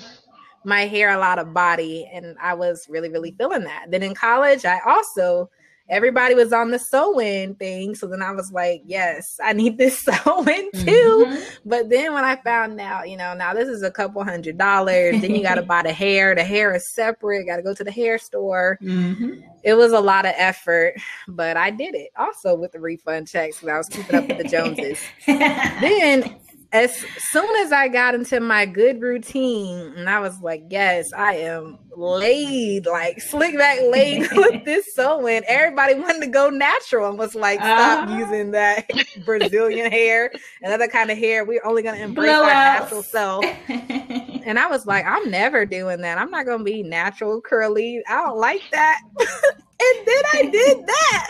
my 0.66 0.82
hair 0.82 1.10
a 1.10 1.18
lot 1.18 1.38
of 1.38 1.54
body 1.54 2.10
and 2.12 2.36
I 2.42 2.52
was 2.52 2.86
really 2.90 3.08
really 3.08 3.34
feeling 3.38 3.64
that. 3.64 3.86
Then 3.90 4.02
in 4.02 4.14
college 4.14 4.66
I 4.66 4.80
also 4.86 5.48
everybody 5.90 6.34
was 6.34 6.52
on 6.52 6.70
the 6.70 6.78
sew-in 6.78 7.54
thing 7.56 7.94
so 7.94 8.06
then 8.06 8.22
I 8.22 8.30
was 8.32 8.52
like, 8.52 8.82
yes, 8.84 9.38
I 9.42 9.52
need 9.52 9.76
this 9.76 9.98
sew-in 10.04 10.70
too. 10.72 11.26
Mm-hmm. 11.26 11.68
But 11.68 11.90
then 11.90 12.14
when 12.14 12.24
I 12.24 12.36
found 12.36 12.80
out, 12.80 13.08
you 13.08 13.16
know, 13.16 13.34
now 13.34 13.52
this 13.52 13.68
is 13.68 13.82
a 13.82 13.90
couple 13.90 14.22
hundred 14.24 14.56
dollars, 14.56 15.20
then 15.20 15.34
you 15.34 15.42
got 15.42 15.56
to 15.56 15.62
buy 15.70 15.82
the 15.82 15.92
hair, 15.92 16.34
the 16.34 16.44
hair 16.44 16.74
is 16.74 16.92
separate, 16.94 17.46
got 17.46 17.56
to 17.56 17.62
go 17.62 17.74
to 17.74 17.84
the 17.84 17.90
hair 17.90 18.18
store. 18.18 18.78
Mm-hmm. 18.82 19.40
It 19.64 19.74
was 19.74 19.92
a 19.92 20.00
lot 20.00 20.24
of 20.24 20.32
effort, 20.36 20.94
but 21.28 21.56
I 21.56 21.70
did 21.70 21.94
it 21.94 22.10
also 22.16 22.54
with 22.54 22.72
the 22.72 22.80
refund 22.80 23.28
checks 23.28 23.60
because 23.60 23.68
I 23.68 23.76
was 23.78 23.88
keeping 23.88 24.16
up 24.16 24.28
with 24.28 24.38
the 24.38 24.44
Joneses. 24.48 25.00
then 25.26 26.40
as 26.72 27.04
soon 27.18 27.56
as 27.56 27.72
I 27.72 27.88
got 27.88 28.14
into 28.14 28.38
my 28.38 28.64
good 28.64 29.02
routine, 29.02 29.92
and 29.96 30.08
I 30.08 30.20
was 30.20 30.40
like, 30.40 30.64
yes, 30.70 31.12
I 31.12 31.34
am 31.36 31.78
laid, 31.96 32.86
like 32.86 33.20
slick 33.20 33.56
back 33.58 33.80
laid 33.90 34.28
with 34.32 34.64
this 34.64 34.94
sewing. 34.94 35.42
Everybody 35.48 35.94
wanted 35.94 36.20
to 36.20 36.28
go 36.28 36.48
natural 36.48 37.08
and 37.08 37.18
was 37.18 37.34
like, 37.34 37.58
stop 37.58 38.08
uh-huh. 38.08 38.18
using 38.18 38.52
that 38.52 38.88
Brazilian 39.24 39.90
hair 39.90 40.30
and 40.62 40.72
other 40.72 40.86
kind 40.86 41.10
of 41.10 41.18
hair. 41.18 41.44
We're 41.44 41.64
only 41.64 41.82
going 41.82 41.96
to 41.96 42.04
embrace 42.04 42.30
Blow 42.30 42.44
our 42.44 42.54
natural 42.54 43.02
self. 43.02 43.44
and 43.68 44.58
I 44.58 44.68
was 44.68 44.86
like, 44.86 45.04
I'm 45.06 45.28
never 45.28 45.66
doing 45.66 46.00
that. 46.02 46.18
I'm 46.18 46.30
not 46.30 46.46
going 46.46 46.58
to 46.58 46.64
be 46.64 46.84
natural, 46.84 47.40
curly. 47.40 48.00
I 48.08 48.14
don't 48.14 48.38
like 48.38 48.62
that. 48.70 49.00
and 49.18 50.06
then 50.06 50.22
I 50.34 50.50
did 50.50 50.86
that. 50.86 51.26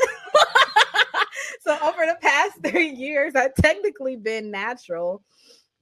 so 1.60 1.76
over 1.82 2.06
the 2.06 2.18
past 2.20 2.58
three 2.64 2.90
years, 2.90 3.34
I've 3.34 3.54
technically 3.54 4.16
been 4.16 4.50
natural, 4.50 5.22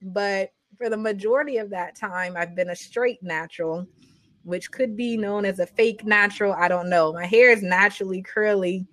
but 0.01 0.51
for 0.77 0.89
the 0.89 0.97
majority 0.97 1.57
of 1.57 1.69
that 1.71 1.95
time, 1.95 2.35
I've 2.37 2.55
been 2.55 2.69
a 2.69 2.75
straight 2.75 3.21
natural, 3.21 3.87
which 4.43 4.71
could 4.71 4.95
be 4.95 5.17
known 5.17 5.45
as 5.45 5.59
a 5.59 5.65
fake 5.65 6.05
natural. 6.05 6.53
I 6.53 6.67
don't 6.67 6.89
know. 6.89 7.13
My 7.13 7.25
hair 7.25 7.51
is 7.51 7.61
naturally 7.61 8.21
curly, 8.21 8.87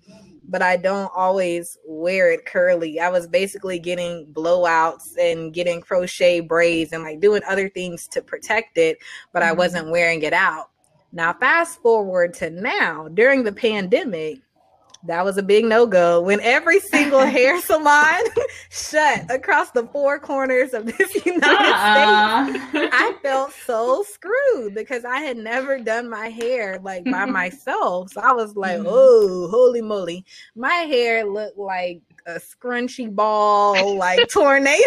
but 0.49 0.61
I 0.61 0.77
don't 0.77 1.11
always 1.15 1.77
wear 1.85 2.31
it 2.31 2.45
curly. 2.45 2.99
I 2.99 3.09
was 3.09 3.27
basically 3.27 3.79
getting 3.79 4.27
blowouts 4.33 5.17
and 5.17 5.53
getting 5.53 5.81
crochet 5.81 6.39
braids 6.39 6.93
and 6.93 7.03
like 7.03 7.19
doing 7.19 7.41
other 7.47 7.69
things 7.69 8.07
to 8.09 8.21
protect 8.21 8.77
it, 8.77 8.97
but 9.33 9.43
I 9.43 9.49
mm-hmm. 9.49 9.57
wasn't 9.57 9.91
wearing 9.91 10.23
it 10.23 10.33
out. 10.33 10.71
Now, 11.11 11.33
fast 11.33 11.81
forward 11.81 12.33
to 12.35 12.49
now 12.49 13.07
during 13.07 13.43
the 13.43 13.53
pandemic, 13.53 14.39
that 15.03 15.23
was 15.23 15.37
a 15.37 15.43
big 15.43 15.65
no 15.65 15.85
go 15.85 16.21
when 16.21 16.39
every 16.41 16.79
single 16.79 17.19
hair 17.25 17.61
salon 17.61 18.21
shut 18.69 19.29
across 19.29 19.71
the 19.71 19.85
four 19.87 20.19
corners 20.19 20.73
of 20.73 20.85
this 20.85 21.13
United 21.25 21.43
uh-uh. 21.43 22.47
States. 22.47 22.93
I 22.93 23.15
felt 23.21 23.53
so 23.65 24.03
screwed 24.03 24.73
because 24.73 25.05
I 25.05 25.19
had 25.19 25.37
never 25.37 25.79
done 25.79 26.09
my 26.09 26.29
hair 26.29 26.79
like 26.79 27.05
by 27.05 27.25
myself. 27.37 28.11
So 28.11 28.21
I 28.21 28.33
was 28.33 28.55
like, 28.55 28.81
oh, 28.85 29.47
holy 29.51 29.81
moly. 29.81 30.25
My 30.55 30.73
hair 30.73 31.25
looked 31.25 31.57
like 31.57 32.01
a 32.25 32.39
scrunchy 32.39 33.13
ball 33.13 33.95
like 33.95 34.27
tornado 34.29 34.81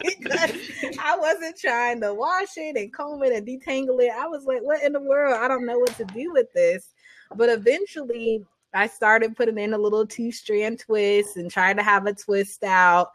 because 0.00 0.52
I 0.98 1.16
wasn't 1.16 1.56
trying 1.56 2.00
to 2.00 2.12
wash 2.12 2.56
it 2.56 2.76
and 2.76 2.92
comb 2.92 3.22
it 3.22 3.32
and 3.32 3.46
detangle 3.46 4.02
it. 4.02 4.12
I 4.12 4.26
was 4.26 4.44
like, 4.44 4.62
what 4.62 4.82
in 4.82 4.92
the 4.92 5.00
world? 5.00 5.36
I 5.38 5.46
don't 5.46 5.66
know 5.66 5.78
what 5.78 5.96
to 5.98 6.04
do 6.06 6.32
with 6.32 6.52
this. 6.52 6.92
But 7.36 7.48
eventually 7.48 8.44
I 8.72 8.86
started 8.86 9.36
putting 9.36 9.58
in 9.58 9.74
a 9.74 9.78
little 9.78 10.06
two 10.06 10.32
strand 10.32 10.78
twist 10.80 11.36
and 11.36 11.50
trying 11.50 11.76
to 11.76 11.82
have 11.82 12.06
a 12.06 12.14
twist 12.14 12.64
out. 12.64 13.10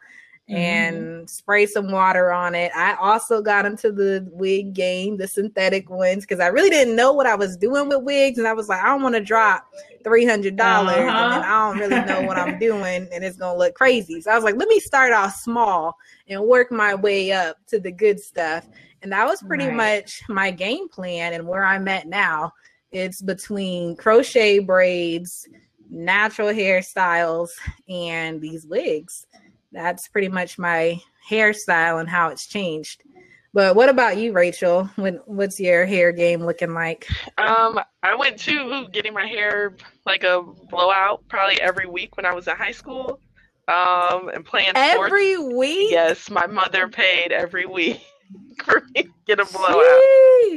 mm-hmm. 0.48 0.56
and 0.56 1.30
spray 1.30 1.66
some 1.66 1.90
water 1.90 2.32
on 2.32 2.54
it. 2.54 2.70
I 2.74 2.94
also 2.94 3.42
got 3.42 3.66
into 3.66 3.90
the 3.90 4.26
wig 4.30 4.74
game, 4.74 5.16
the 5.16 5.26
synthetic 5.26 5.90
ones, 5.90 6.24
because 6.24 6.40
I 6.40 6.48
really 6.48 6.70
didn't 6.70 6.96
know 6.96 7.12
what 7.12 7.26
I 7.26 7.34
was 7.34 7.56
doing 7.56 7.88
with 7.88 8.02
wigs, 8.02 8.38
and 8.38 8.46
I 8.46 8.52
was 8.52 8.68
like, 8.68 8.82
I 8.82 8.86
don't 8.88 9.02
want 9.02 9.16
to 9.16 9.20
drop 9.20 9.66
three 10.04 10.24
hundred 10.24 10.56
dollars, 10.56 10.96
uh-huh. 10.96 11.34
and 11.34 11.44
I 11.44 11.48
don't 11.48 11.78
really 11.78 12.04
know 12.04 12.22
what 12.22 12.38
I'm 12.38 12.58
doing, 12.60 13.08
and 13.12 13.24
it's 13.24 13.36
gonna 13.36 13.58
look 13.58 13.74
crazy. 13.74 14.20
So 14.20 14.30
I 14.30 14.34
was 14.34 14.44
like, 14.44 14.56
let 14.56 14.68
me 14.68 14.80
start 14.80 15.12
off 15.12 15.34
small 15.34 15.96
and 16.28 16.42
work 16.44 16.70
my 16.70 16.94
way 16.94 17.32
up 17.32 17.56
to 17.68 17.80
the 17.80 17.92
good 17.92 18.20
stuff. 18.20 18.68
And 19.02 19.12
that 19.12 19.26
was 19.26 19.42
pretty 19.42 19.66
right. 19.66 20.02
much 20.04 20.22
my 20.28 20.50
game 20.50 20.88
plan 20.88 21.32
and 21.34 21.46
where 21.46 21.64
I'm 21.64 21.86
at 21.86 22.08
now. 22.08 22.52
It's 22.92 23.20
between 23.20 23.96
crochet 23.96 24.60
braids, 24.60 25.48
natural 25.90 26.48
hairstyles, 26.48 27.50
and 27.88 28.40
these 28.40 28.66
wigs. 28.66 29.26
That's 29.72 30.08
pretty 30.08 30.28
much 30.28 30.58
my 30.58 31.00
hairstyle 31.28 32.00
and 32.00 32.08
how 32.08 32.28
it's 32.28 32.46
changed. 32.46 33.02
But 33.52 33.74
what 33.74 33.88
about 33.88 34.18
you, 34.18 34.32
Rachel? 34.32 34.84
When, 34.96 35.14
what's 35.24 35.58
your 35.58 35.86
hair 35.86 36.12
game 36.12 36.44
looking 36.44 36.74
like? 36.74 37.08
Um, 37.38 37.80
I 38.02 38.14
went 38.14 38.38
to 38.40 38.86
getting 38.92 39.14
my 39.14 39.26
hair 39.26 39.76
like 40.04 40.24
a 40.24 40.42
blowout 40.68 41.26
probably 41.28 41.58
every 41.62 41.86
week 41.86 42.18
when 42.18 42.26
I 42.26 42.34
was 42.34 42.48
in 42.48 42.54
high 42.54 42.72
school. 42.72 43.18
Um, 43.66 44.28
and 44.28 44.44
playing 44.44 44.72
every 44.76 45.34
sports. 45.34 45.54
week. 45.54 45.90
Yes, 45.90 46.30
my 46.30 46.46
mother 46.46 46.86
paid 46.88 47.32
every 47.32 47.64
week 47.64 48.00
for 48.64 48.82
me 48.94 49.04
to 49.04 49.10
get 49.26 49.40
a 49.40 49.46
blowout. 49.46 49.92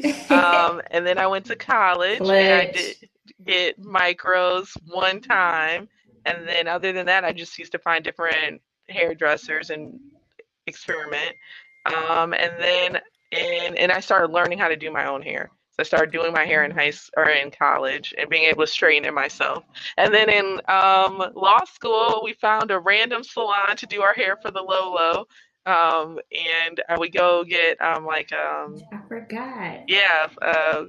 um, 0.29 0.81
and 0.91 1.05
then 1.05 1.17
I 1.17 1.27
went 1.27 1.45
to 1.45 1.55
college 1.55 2.19
and 2.19 2.31
I 2.31 2.71
did 2.71 3.09
get 3.45 3.81
micros 3.81 4.69
one 4.87 5.21
time, 5.21 5.87
and 6.25 6.47
then 6.47 6.67
other 6.67 6.91
than 6.91 7.05
that, 7.05 7.23
I 7.23 7.31
just 7.31 7.57
used 7.57 7.71
to 7.73 7.79
find 7.79 8.03
different 8.03 8.61
hairdressers 8.87 9.69
and 9.69 9.99
experiment. 10.67 11.35
Um, 11.85 12.33
and 12.33 12.53
then 12.59 12.99
and 13.31 13.77
and 13.77 13.91
I 13.91 13.99
started 13.99 14.31
learning 14.31 14.59
how 14.59 14.67
to 14.67 14.75
do 14.75 14.91
my 14.91 15.07
own 15.07 15.21
hair. 15.21 15.51
So 15.71 15.75
I 15.81 15.83
started 15.83 16.11
doing 16.11 16.33
my 16.33 16.45
hair 16.45 16.65
in 16.65 16.71
high 16.71 16.91
or 17.15 17.29
in 17.29 17.51
college 17.51 18.13
and 18.17 18.29
being 18.29 18.43
able 18.43 18.63
to 18.63 18.67
straighten 18.67 19.05
it 19.05 19.13
myself. 19.13 19.63
And 19.97 20.13
then 20.13 20.29
in 20.29 20.59
um, 20.67 21.31
law 21.35 21.63
school, 21.63 22.21
we 22.23 22.33
found 22.33 22.71
a 22.71 22.79
random 22.79 23.23
salon 23.23 23.77
to 23.77 23.85
do 23.85 24.01
our 24.01 24.13
hair 24.13 24.37
for 24.41 24.51
the 24.51 24.61
Lolo. 24.61 25.25
Um, 25.69 26.19
and 26.31 26.81
uh, 26.89 26.97
we 26.99 27.09
go 27.09 27.43
get 27.43 27.79
um, 27.79 28.05
like 28.05 28.31
um, 28.33 28.77
I 28.91 28.97
forgot. 29.07 29.79
Yeah, 29.87 30.27
uh, 30.41 30.83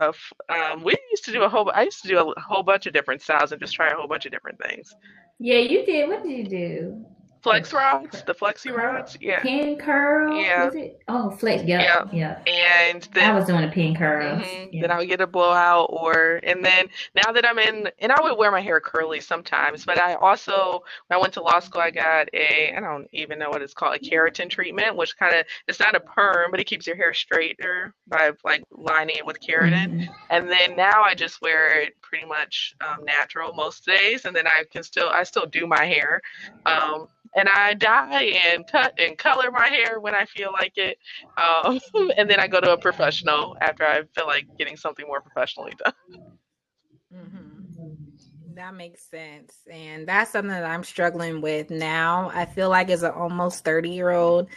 uh, 0.00 0.12
um, 0.50 0.82
we 0.84 0.94
used 1.10 1.24
to 1.24 1.32
do 1.32 1.42
a 1.42 1.48
whole. 1.48 1.70
I 1.74 1.84
used 1.84 2.02
to 2.02 2.08
do 2.08 2.18
a 2.18 2.40
whole 2.40 2.62
bunch 2.62 2.86
of 2.86 2.92
different 2.92 3.22
styles 3.22 3.52
and 3.52 3.60
just 3.60 3.74
try 3.74 3.88
a 3.90 3.94
whole 3.94 4.08
bunch 4.08 4.26
of 4.26 4.32
different 4.32 4.58
things. 4.62 4.94
Yeah, 5.38 5.58
you 5.58 5.86
did. 5.86 6.08
What 6.08 6.24
did 6.24 6.32
you 6.36 6.44
do? 6.44 7.06
Flex 7.42 7.72
rods, 7.72 8.22
the 8.22 8.34
flexi 8.34 8.74
rods. 8.74 9.16
Yeah. 9.20 9.40
Pin 9.40 9.76
curl. 9.78 10.36
Yeah. 10.36 10.70
Oh, 11.08 11.30
flex. 11.30 11.64
Yeah. 11.64 12.04
Yeah. 12.12 12.42
And 12.46 13.08
then 13.14 13.30
I 13.30 13.34
was 13.34 13.46
doing 13.46 13.64
a 13.64 13.68
pin 13.68 13.94
curl. 13.94 14.36
Mm-hmm, 14.36 14.68
yeah. 14.72 14.82
Then 14.82 14.90
I 14.90 14.98
would 14.98 15.08
get 15.08 15.20
a 15.20 15.26
blowout, 15.26 15.88
or 15.90 16.40
and 16.42 16.64
then 16.64 16.88
now 17.14 17.32
that 17.32 17.46
I'm 17.46 17.58
in, 17.58 17.88
and 17.98 18.12
I 18.12 18.20
would 18.22 18.38
wear 18.38 18.50
my 18.50 18.60
hair 18.60 18.80
curly 18.80 19.20
sometimes. 19.20 19.84
But 19.84 19.98
I 19.98 20.14
also, 20.14 20.82
when 21.06 21.18
I 21.18 21.20
went 21.20 21.34
to 21.34 21.42
law 21.42 21.60
school, 21.60 21.80
I 21.80 21.90
got 21.90 22.28
a 22.32 22.74
I 22.76 22.80
don't 22.80 23.08
even 23.12 23.38
know 23.38 23.50
what 23.50 23.62
it's 23.62 23.74
called, 23.74 23.96
a 23.96 23.98
keratin 23.98 24.50
treatment, 24.50 24.96
which 24.96 25.16
kind 25.16 25.34
of 25.34 25.46
it's 25.66 25.80
not 25.80 25.94
a 25.94 26.00
perm, 26.00 26.50
but 26.50 26.60
it 26.60 26.64
keeps 26.64 26.86
your 26.86 26.96
hair 26.96 27.14
straighter 27.14 27.94
by 28.06 28.32
like 28.44 28.62
lining 28.70 29.16
it 29.16 29.26
with 29.26 29.40
keratin. 29.40 30.00
Mm-hmm. 30.00 30.12
And 30.30 30.50
then 30.50 30.76
now 30.76 31.02
I 31.02 31.14
just 31.14 31.40
wear 31.42 31.80
it 31.82 31.94
pretty 32.00 32.26
much 32.26 32.74
um, 32.80 33.04
natural 33.04 33.52
most 33.54 33.84
days, 33.84 34.24
and 34.24 34.34
then 34.34 34.46
I 34.46 34.64
can 34.70 34.82
still 34.82 35.08
I 35.08 35.22
still 35.24 35.46
do 35.46 35.66
my 35.66 35.84
hair. 35.84 36.20
Um, 36.66 37.08
and 37.34 37.48
I 37.48 37.74
dye 37.74 38.40
and 38.52 38.66
cut 38.70 38.94
and 38.98 39.16
color 39.16 39.50
my 39.50 39.68
hair 39.68 40.00
when 40.00 40.14
I 40.14 40.24
feel 40.24 40.52
like 40.52 40.72
it. 40.76 40.98
Um, 41.36 41.80
and 42.16 42.28
then 42.28 42.40
I 42.40 42.46
go 42.46 42.60
to 42.60 42.72
a 42.72 42.78
professional 42.78 43.56
after 43.60 43.84
I 43.84 44.02
feel 44.14 44.26
like 44.26 44.46
getting 44.58 44.76
something 44.76 45.06
more 45.06 45.20
professionally 45.20 45.72
done. 45.84 46.22
Mm-hmm. 47.14 47.48
That 48.54 48.74
makes 48.74 49.08
sense. 49.08 49.54
And 49.70 50.08
that's 50.08 50.32
something 50.32 50.50
that 50.50 50.64
I'm 50.64 50.82
struggling 50.82 51.40
with 51.40 51.70
now. 51.70 52.32
I 52.34 52.44
feel 52.44 52.68
like 52.68 52.90
as 52.90 53.04
an 53.04 53.12
almost 53.12 53.64
30 53.64 53.90
year 53.90 54.10
old, 54.10 54.48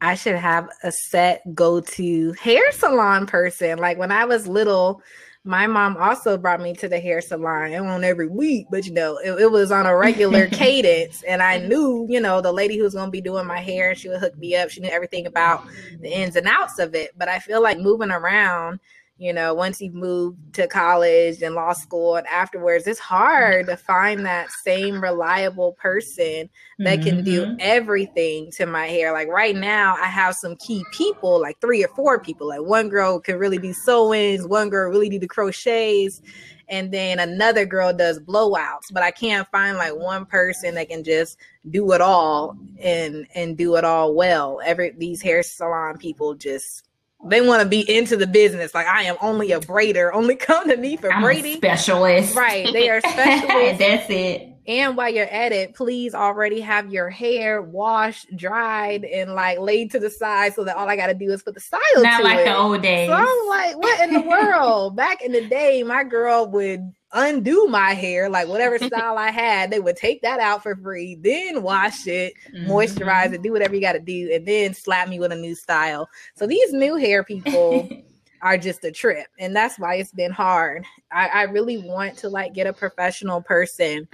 I 0.00 0.14
should 0.14 0.36
have 0.36 0.70
a 0.82 0.90
set 0.90 1.42
go 1.54 1.80
to 1.80 2.32
hair 2.40 2.72
salon 2.72 3.26
person. 3.26 3.78
Like 3.78 3.98
when 3.98 4.12
I 4.12 4.24
was 4.24 4.48
little, 4.48 5.02
my 5.44 5.66
mom 5.66 5.96
also 5.96 6.36
brought 6.36 6.60
me 6.60 6.74
to 6.74 6.88
the 6.88 7.00
hair 7.00 7.22
salon. 7.22 7.72
It 7.72 7.80
wasn't 7.80 8.04
every 8.04 8.28
week, 8.28 8.66
but 8.70 8.86
you 8.86 8.92
know, 8.92 9.16
it, 9.18 9.32
it 9.40 9.50
was 9.50 9.72
on 9.72 9.86
a 9.86 9.96
regular 9.96 10.46
cadence. 10.50 11.22
And 11.22 11.42
I 11.42 11.58
knew, 11.58 12.06
you 12.10 12.20
know, 12.20 12.42
the 12.42 12.52
lady 12.52 12.76
who 12.76 12.84
was 12.84 12.94
going 12.94 13.06
to 13.06 13.10
be 13.10 13.22
doing 13.22 13.46
my 13.46 13.60
hair, 13.60 13.94
she 13.94 14.10
would 14.10 14.20
hook 14.20 14.36
me 14.36 14.54
up. 14.54 14.68
She 14.68 14.80
knew 14.82 14.90
everything 14.90 15.26
about 15.26 15.64
the 16.00 16.10
ins 16.10 16.36
and 16.36 16.46
outs 16.46 16.78
of 16.78 16.94
it. 16.94 17.12
But 17.16 17.28
I 17.28 17.38
feel 17.38 17.62
like 17.62 17.78
moving 17.78 18.10
around 18.10 18.80
you 19.20 19.34
know 19.34 19.52
once 19.52 19.82
you've 19.82 19.94
moved 19.94 20.38
to 20.54 20.66
college 20.66 21.42
and 21.42 21.54
law 21.54 21.74
school 21.74 22.16
and 22.16 22.26
afterwards 22.26 22.86
it's 22.86 22.98
hard 22.98 23.66
to 23.66 23.76
find 23.76 24.24
that 24.24 24.50
same 24.50 25.00
reliable 25.00 25.72
person 25.74 26.48
that 26.78 26.98
mm-hmm. 26.98 27.08
can 27.08 27.22
do 27.24 27.44
mm-hmm. 27.44 27.56
everything 27.60 28.50
to 28.50 28.64
my 28.64 28.86
hair 28.86 29.12
like 29.12 29.28
right 29.28 29.54
now 29.54 29.94
i 30.00 30.06
have 30.06 30.34
some 30.34 30.56
key 30.56 30.82
people 30.90 31.38
like 31.38 31.60
three 31.60 31.84
or 31.84 31.88
four 31.88 32.18
people 32.18 32.48
like 32.48 32.62
one 32.62 32.88
girl 32.88 33.20
can 33.20 33.38
really 33.38 33.58
do 33.58 33.74
sew-ins 33.74 34.46
one 34.46 34.70
girl 34.70 34.90
really 34.90 35.10
do 35.10 35.18
the 35.18 35.28
crochets 35.28 36.22
and 36.68 36.90
then 36.90 37.18
another 37.18 37.66
girl 37.66 37.92
does 37.92 38.18
blowouts 38.20 38.90
but 38.90 39.02
i 39.02 39.10
can't 39.10 39.46
find 39.48 39.76
like 39.76 39.94
one 39.94 40.24
person 40.24 40.74
that 40.74 40.88
can 40.88 41.04
just 41.04 41.36
do 41.70 41.92
it 41.92 42.00
all 42.00 42.56
and 42.80 43.26
and 43.34 43.58
do 43.58 43.76
it 43.76 43.84
all 43.84 44.14
well 44.14 44.62
every 44.64 44.92
these 44.96 45.20
hair 45.20 45.42
salon 45.42 45.98
people 45.98 46.34
just 46.34 46.86
they 47.28 47.40
want 47.40 47.62
to 47.62 47.68
be 47.68 47.80
into 47.94 48.16
the 48.16 48.26
business. 48.26 48.74
Like 48.74 48.86
I 48.86 49.02
am 49.04 49.16
only 49.20 49.52
a 49.52 49.60
braider. 49.60 50.10
Only 50.12 50.36
come 50.36 50.68
to 50.68 50.76
me 50.76 50.96
for 50.96 51.12
I'm 51.12 51.22
braiding. 51.22 51.56
specialist. 51.56 52.34
Right. 52.34 52.68
They 52.72 52.88
are 52.88 53.00
specialists. 53.06 53.78
That's 53.78 54.06
it. 54.10 54.46
And 54.66 54.96
while 54.96 55.08
you're 55.12 55.24
at 55.26 55.52
it, 55.52 55.74
please 55.74 56.14
already 56.14 56.60
have 56.60 56.92
your 56.92 57.10
hair 57.10 57.60
washed, 57.60 58.26
dried, 58.36 59.04
and 59.04 59.34
like 59.34 59.58
laid 59.58 59.90
to 59.92 59.98
the 59.98 60.10
side 60.10 60.54
so 60.54 60.64
that 60.64 60.76
all 60.76 60.88
I 60.88 60.96
gotta 60.96 61.14
do 61.14 61.30
is 61.30 61.42
put 61.42 61.54
the 61.54 61.60
style 61.60 61.80
Not 61.96 62.18
to 62.18 62.24
like 62.24 62.38
it. 62.40 62.44
the 62.44 62.56
old 62.56 62.80
days. 62.82 63.08
So 63.08 63.14
I'm 63.14 63.48
like, 63.48 63.76
what 63.78 64.00
in 64.08 64.14
the 64.14 64.20
world? 64.28 64.94
Back 64.96 65.22
in 65.22 65.32
the 65.32 65.46
day, 65.48 65.82
my 65.82 66.04
girl 66.04 66.46
would 66.50 66.92
undo 67.12 67.66
my 67.66 67.92
hair, 67.94 68.28
like 68.28 68.48
whatever 68.48 68.78
style 68.86 69.18
I 69.18 69.30
had, 69.30 69.70
they 69.70 69.80
would 69.80 69.96
take 69.96 70.22
that 70.22 70.40
out 70.40 70.62
for 70.62 70.76
free, 70.76 71.16
then 71.16 71.62
wash 71.62 72.06
it, 72.06 72.34
mm-hmm. 72.54 72.70
moisturize 72.70 73.32
it, 73.32 73.42
do 73.42 73.52
whatever 73.52 73.74
you 73.74 73.80
got 73.80 73.92
to 73.92 74.00
do, 74.00 74.30
and 74.32 74.46
then 74.46 74.74
slap 74.74 75.08
me 75.08 75.18
with 75.18 75.32
a 75.32 75.36
new 75.36 75.54
style. 75.54 76.08
So 76.36 76.46
these 76.46 76.72
new 76.72 76.96
hair 76.96 77.24
people 77.24 77.88
are 78.42 78.58
just 78.58 78.84
a 78.84 78.92
trip, 78.92 79.26
and 79.38 79.54
that's 79.54 79.78
why 79.78 79.96
it's 79.96 80.12
been 80.12 80.32
hard. 80.32 80.84
I, 81.12 81.28
I 81.28 81.42
really 81.44 81.78
want 81.78 82.16
to 82.18 82.28
like 82.28 82.54
get 82.54 82.66
a 82.66 82.72
professional 82.72 83.42
person 83.42 84.08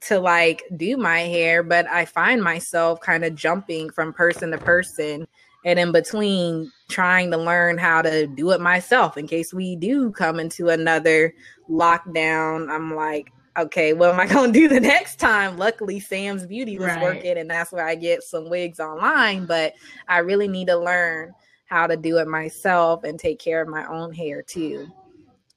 to 0.00 0.18
like 0.18 0.62
do 0.76 0.96
my 0.96 1.20
hair, 1.20 1.62
but 1.62 1.86
I 1.86 2.04
find 2.04 2.42
myself 2.42 3.00
kind 3.00 3.24
of 3.24 3.34
jumping 3.34 3.90
from 3.90 4.12
person 4.12 4.50
to 4.50 4.58
person 4.58 5.26
and 5.64 5.78
in 5.78 5.92
between 5.92 6.70
trying 6.88 7.30
to 7.30 7.36
learn 7.36 7.78
how 7.78 8.02
to 8.02 8.26
do 8.26 8.50
it 8.50 8.60
myself 8.60 9.16
in 9.16 9.26
case 9.26 9.52
we 9.52 9.76
do 9.76 10.10
come 10.12 10.40
into 10.40 10.68
another 10.68 11.34
lockdown 11.68 12.70
i'm 12.70 12.94
like 12.94 13.32
okay 13.56 13.92
what 13.92 14.10
am 14.10 14.20
i 14.20 14.26
going 14.32 14.52
to 14.52 14.58
do 14.58 14.68
the 14.68 14.80
next 14.80 15.16
time? 15.16 15.58
Luckily 15.58 16.00
sam's 16.00 16.46
beauty 16.46 16.78
was 16.78 16.88
right. 16.88 17.02
working 17.02 17.38
and 17.38 17.50
that's 17.50 17.72
where 17.72 17.86
i 17.86 17.94
get 17.94 18.22
some 18.22 18.48
wigs 18.48 18.80
online 18.80 19.46
but 19.46 19.74
i 20.08 20.18
really 20.18 20.48
need 20.48 20.68
to 20.68 20.76
learn 20.76 21.32
how 21.70 21.86
to 21.86 21.96
do 21.96 22.18
it 22.18 22.26
myself 22.26 23.04
and 23.04 23.18
take 23.18 23.38
care 23.38 23.62
of 23.62 23.68
my 23.68 23.86
own 23.86 24.12
hair 24.12 24.42
too. 24.42 24.88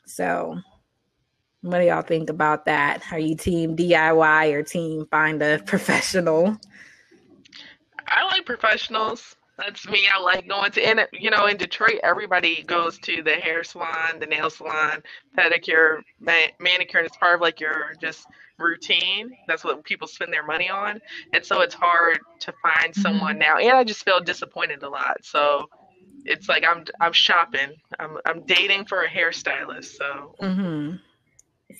So 0.06 0.60
what 1.62 1.80
do 1.80 1.86
y'all 1.86 2.04
think 2.04 2.30
about 2.30 2.66
that? 2.66 3.01
Are 3.12 3.20
you 3.20 3.36
team 3.36 3.76
diy 3.76 4.54
or 4.54 4.62
team 4.62 5.08
find 5.10 5.41
a 5.41 5.60
professional? 5.66 6.56
I 8.08 8.24
like 8.26 8.45
professionals 8.45 9.36
that's 9.58 9.88
me. 9.88 10.08
I 10.12 10.20
like 10.20 10.47
going 10.47 10.72
to, 10.72 10.82
and 10.82 11.08
you 11.14 11.30
know, 11.30 11.45
in 11.45 11.58
Detroit, 11.58 11.99
everybody 12.04 12.64
goes 12.64 12.97
to 12.99 13.22
the 13.22 13.36
hair 13.36 13.64
salon, 13.64 14.20
the 14.20 14.26
nail 14.26 14.49
salon, 14.49 15.04
pedicure, 15.38 16.01
man- 16.20 16.51
manicure, 16.60 16.99
and 16.99 17.08
it's 17.08 17.18
part 17.18 17.36
of 17.36 17.41
like 17.41 17.60
your 17.60 17.93
just 18.01 18.26
routine. 18.58 19.32
That's 19.47 19.64
what 19.64 19.84
people 19.84 20.08
spend 20.08 20.34
their 20.34 20.45
money 20.45 20.70
on, 20.70 20.99
and 21.34 21.45
so 21.45 21.62
it's 21.62 21.76
hard 21.76 22.20
to 22.39 22.54
find 22.62 22.93
mm-hmm. 22.93 23.01
someone 23.01 23.38
now. 23.38 23.58
And 23.58 23.72
I 23.72 23.84
just 23.84 24.04
feel 24.04 24.20
disappointed 24.20 24.84
a 24.84 24.89
lot. 24.89 25.24
So 25.24 25.70
it's 26.26 26.49
like 26.49 26.64
I'm 26.64 26.86
I'm 26.99 27.14
shopping. 27.14 27.74
I'm 27.99 28.18
I'm 28.26 28.45
dating 28.45 28.86
for 28.86 29.04
a 29.04 29.10
hairstylist. 29.10 29.95
So. 29.97 30.36
Mm-hmm. 30.41 30.95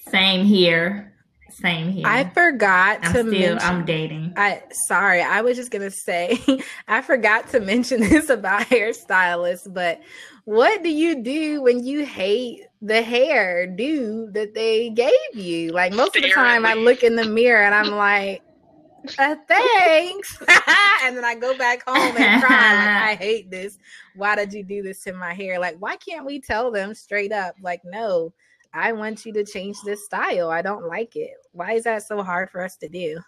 Same 0.10 0.46
here. 0.46 1.14
Same 1.54 1.92
here. 1.92 2.08
I 2.08 2.24
forgot 2.30 3.00
I'm 3.04 3.14
to 3.14 3.20
still, 3.20 3.32
mention. 3.32 3.60
I'm 3.60 3.86
dating. 3.86 4.34
I 4.36 4.64
sorry, 4.72 5.22
I 5.22 5.42
was 5.42 5.56
just 5.56 5.72
gonna 5.72 5.92
say 5.92 6.40
I 6.88 7.02
forgot 7.02 7.50
to 7.50 7.60
mention 7.60 8.02
this 8.10 8.30
about 8.30 8.64
hairstylists, 8.64 9.72
but 9.72 10.02
what 10.46 10.84
do 10.84 10.90
you 10.90 11.22
do 11.24 11.62
when 11.62 11.86
you 11.86 12.06
hate 12.06 12.62
the 12.82 13.02
hair 13.02 13.68
do 13.68 14.30
that 14.32 14.54
they 14.54 14.90
gave 14.90 15.14
you? 15.34 15.72
Like 15.72 15.94
most 15.94 16.16
of 16.16 16.24
the 16.24 16.32
time 16.32 16.66
I 16.66 16.74
look 16.74 17.04
in 17.04 17.16
the 17.16 17.26
mirror 17.26 17.64
and 17.64 17.74
I'm 17.74 17.92
like, 17.96 18.42
uh, 19.20 19.36
thanks. 19.48 20.38
and 21.04 21.16
then 21.16 21.24
I 21.26 21.36
go 21.36 21.58
back 21.58 21.84
home 21.86 22.16
and 22.18 22.44
cry 22.44 22.50
like 22.50 22.88
I 22.88 23.16
hate 23.16 23.52
this. 23.52 23.78
Why 24.16 24.36
did 24.36 24.54
you 24.54 24.64
do 24.64 24.82
this 24.82 25.04
to 25.04 25.14
my 25.14 25.34
hair? 25.34 25.60
Like, 25.60 25.78
why 25.80 25.98
can't 25.98 26.26
we 26.26 26.42
tell 26.42 26.72
them 26.72 26.94
straight 26.94 27.32
up? 27.32 27.56
Like, 27.62 27.82
no, 27.86 28.34
I 28.74 28.92
want 28.92 29.26
you 29.26 29.34
to 29.34 29.46
change 29.46 29.78
this 29.82 30.06
style. 30.06 30.50
I 30.50 30.62
don't 30.62 30.88
like 30.88 31.16
it. 31.16 31.34
Why 31.52 31.74
is 31.74 31.84
that 31.84 32.04
so 32.04 32.24
hard 32.24 32.50
for 32.50 32.64
us 32.64 32.76
to 32.78 32.90
do? 32.90 33.20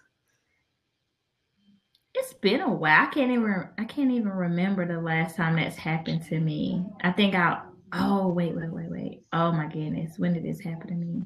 It's 2.14 2.32
been 2.32 2.62
a 2.62 2.72
while. 2.72 3.02
I 3.02 3.06
can't 3.06 3.30
even 3.30 3.68
I 3.78 3.84
can't 3.84 4.10
even 4.10 4.30
remember 4.30 4.86
the 4.86 5.00
last 5.00 5.36
time 5.36 5.56
that's 5.56 5.76
happened 5.76 6.24
to 6.28 6.40
me. 6.40 6.84
I 7.02 7.12
think 7.12 7.34
I 7.34 7.60
oh 7.92 8.28
wait, 8.28 8.56
wait, 8.56 8.72
wait, 8.72 8.90
wait. 8.90 9.22
Oh 9.32 9.52
my 9.52 9.66
goodness. 9.66 10.18
When 10.18 10.32
did 10.32 10.44
this 10.44 10.60
happen 10.60 10.88
to 10.88 10.94
me? 10.94 11.22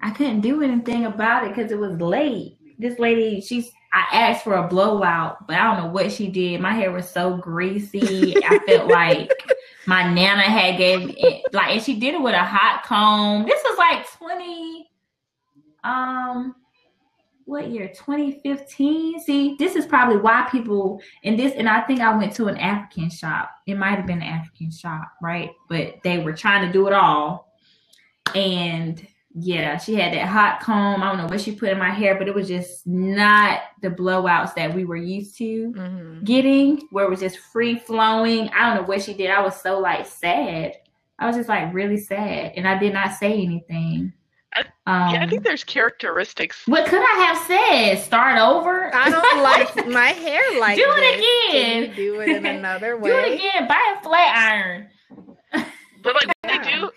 I 0.00 0.10
couldn't 0.10 0.40
do 0.40 0.62
anything 0.62 1.06
about 1.06 1.44
it 1.44 1.54
because 1.54 1.72
it 1.72 1.78
was 1.78 2.00
late. 2.00 2.56
This 2.78 2.98
lady, 2.98 3.40
she's 3.40 3.70
I 3.92 4.06
asked 4.12 4.44
for 4.44 4.54
a 4.54 4.66
blowout, 4.66 5.46
but 5.46 5.56
I 5.56 5.64
don't 5.64 5.84
know 5.84 5.92
what 5.92 6.10
she 6.10 6.28
did. 6.28 6.60
My 6.60 6.72
hair 6.72 6.92
was 6.92 7.08
so 7.08 7.36
greasy. 7.36 8.34
I 8.42 8.58
felt 8.66 8.88
like 8.90 9.30
my 9.86 10.12
nana 10.12 10.42
had 10.42 10.76
gave 10.78 11.14
it. 11.16 11.42
Like 11.52 11.72
and 11.72 11.82
she 11.82 11.98
did 11.98 12.14
it 12.14 12.22
with 12.22 12.34
a 12.34 12.44
hot 12.44 12.82
comb. 12.84 13.44
This 13.46 13.62
was 13.64 13.78
like 13.78 14.10
20 14.18 14.88
um 15.84 16.54
what 17.44 17.68
year? 17.68 17.88
2015 17.88 19.20
see 19.20 19.56
this 19.58 19.74
is 19.74 19.84
probably 19.84 20.16
why 20.16 20.48
people 20.50 21.02
and 21.24 21.36
this 21.36 21.54
and 21.54 21.68
i 21.68 21.80
think 21.82 22.00
i 22.00 22.16
went 22.16 22.32
to 22.34 22.46
an 22.46 22.56
african 22.56 23.10
shop. 23.10 23.50
It 23.66 23.76
might 23.76 23.96
have 23.96 24.06
been 24.06 24.22
an 24.22 24.28
african 24.28 24.70
shop 24.70 25.12
right? 25.20 25.50
But 25.68 25.96
they 26.04 26.18
were 26.18 26.32
trying 26.32 26.66
to 26.66 26.72
do 26.72 26.86
it 26.86 26.92
all. 26.92 27.52
And 28.34 29.06
yeah 29.34 29.78
she 29.78 29.94
had 29.94 30.12
that 30.12 30.28
hot 30.28 30.60
comb 30.60 31.02
i 31.02 31.08
don't 31.08 31.18
know 31.18 31.26
what 31.26 31.40
she 31.40 31.54
put 31.54 31.70
in 31.70 31.78
my 31.78 31.90
hair 31.90 32.16
but 32.16 32.28
it 32.28 32.34
was 32.34 32.48
just 32.48 32.86
not 32.86 33.60
the 33.80 33.88
blowouts 33.88 34.54
that 34.54 34.74
we 34.74 34.84
were 34.84 34.96
used 34.96 35.36
to 35.38 35.72
mm-hmm. 35.72 36.22
getting 36.24 36.86
where 36.90 37.06
it 37.06 37.10
was 37.10 37.20
just 37.20 37.38
free 37.38 37.78
flowing 37.78 38.48
i 38.50 38.66
don't 38.66 38.82
know 38.82 38.88
what 38.88 39.02
she 39.02 39.14
did 39.14 39.30
i 39.30 39.40
was 39.40 39.58
so 39.60 39.78
like 39.78 40.06
sad 40.06 40.74
i 41.18 41.26
was 41.26 41.36
just 41.36 41.48
like 41.48 41.72
really 41.72 41.96
sad 41.96 42.52
and 42.56 42.68
i 42.68 42.78
did 42.78 42.92
not 42.92 43.14
say 43.14 43.32
anything 43.32 44.12
um, 44.84 45.14
yeah, 45.14 45.22
I 45.22 45.26
think 45.26 45.40
um, 45.40 45.44
there's 45.44 45.64
characteristics. 45.64 46.66
What 46.66 46.86
could 46.86 47.00
I 47.00 47.24
have 47.24 47.38
said? 47.46 48.04
Start 48.04 48.38
over? 48.38 48.94
I 48.94 49.08
don't 49.08 49.42
like 49.42 49.88
my 49.88 50.08
hair 50.08 50.60
like 50.60 50.76
Do 50.76 50.84
this. 50.84 50.98
it 50.98 51.52
again. 51.54 51.96
do 51.96 52.20
it 52.20 52.28
in 52.28 52.46
another 52.46 52.98
way. 52.98 53.10
do 53.12 53.16
it 53.16 53.32
again. 53.34 53.68
Buy 53.68 53.96
a 53.96 54.02
flat 54.02 54.36
iron. 54.36 54.88
But 56.02 56.14
like 56.14 56.26
when 56.42 56.64
they 56.64 56.72
do, 56.72 56.90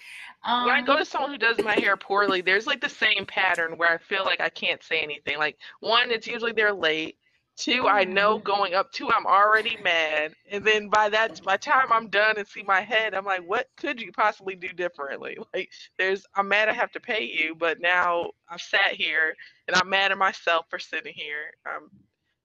um, 0.45 0.65
when 0.65 0.75
I 0.75 0.81
go 0.81 0.97
to 0.97 1.05
someone 1.05 1.31
who 1.31 1.37
does 1.37 1.57
my 1.63 1.73
hair 1.73 1.97
poorly, 1.97 2.41
there's 2.41 2.67
like 2.67 2.81
the 2.81 2.89
same 2.89 3.25
pattern 3.25 3.77
where 3.77 3.91
I 3.91 3.97
feel 3.97 4.23
like 4.23 4.39
I 4.39 4.49
can't 4.49 4.83
say 4.83 4.99
anything. 4.99 5.37
Like 5.37 5.57
one, 5.79 6.11
it's 6.11 6.27
usually 6.27 6.51
they're 6.51 6.73
late. 6.73 7.17
Two, 7.57 7.87
I 7.87 8.03
know 8.03 8.35
mm-hmm. 8.35 8.45
going 8.45 8.73
up. 8.73 8.91
Two, 8.91 9.09
I'm 9.09 9.25
already 9.25 9.77
mad. 9.81 10.33
And 10.51 10.63
then 10.63 10.89
by 10.89 11.09
that, 11.09 11.41
by 11.43 11.57
time 11.57 11.87
I'm 11.91 12.09
done 12.09 12.37
and 12.37 12.47
see 12.47 12.63
my 12.63 12.81
head, 12.81 13.13
I'm 13.13 13.25
like, 13.25 13.41
what 13.47 13.69
could 13.77 14.01
you 14.01 14.11
possibly 14.11 14.55
do 14.55 14.69
differently? 14.69 15.37
Like, 15.53 15.71
there's, 15.97 16.25
I'm 16.35 16.49
mad 16.49 16.67
I 16.67 16.73
have 16.73 16.91
to 16.91 16.99
pay 16.99 17.23
you, 17.23 17.55
but 17.55 17.79
now 17.79 18.31
I've 18.49 18.61
sat 18.61 18.93
here 18.93 19.33
and 19.67 19.75
I'm 19.75 19.89
mad 19.89 20.11
at 20.11 20.17
myself 20.17 20.65
for 20.69 20.79
sitting 20.79 21.13
here. 21.15 21.53
Um, 21.65 21.89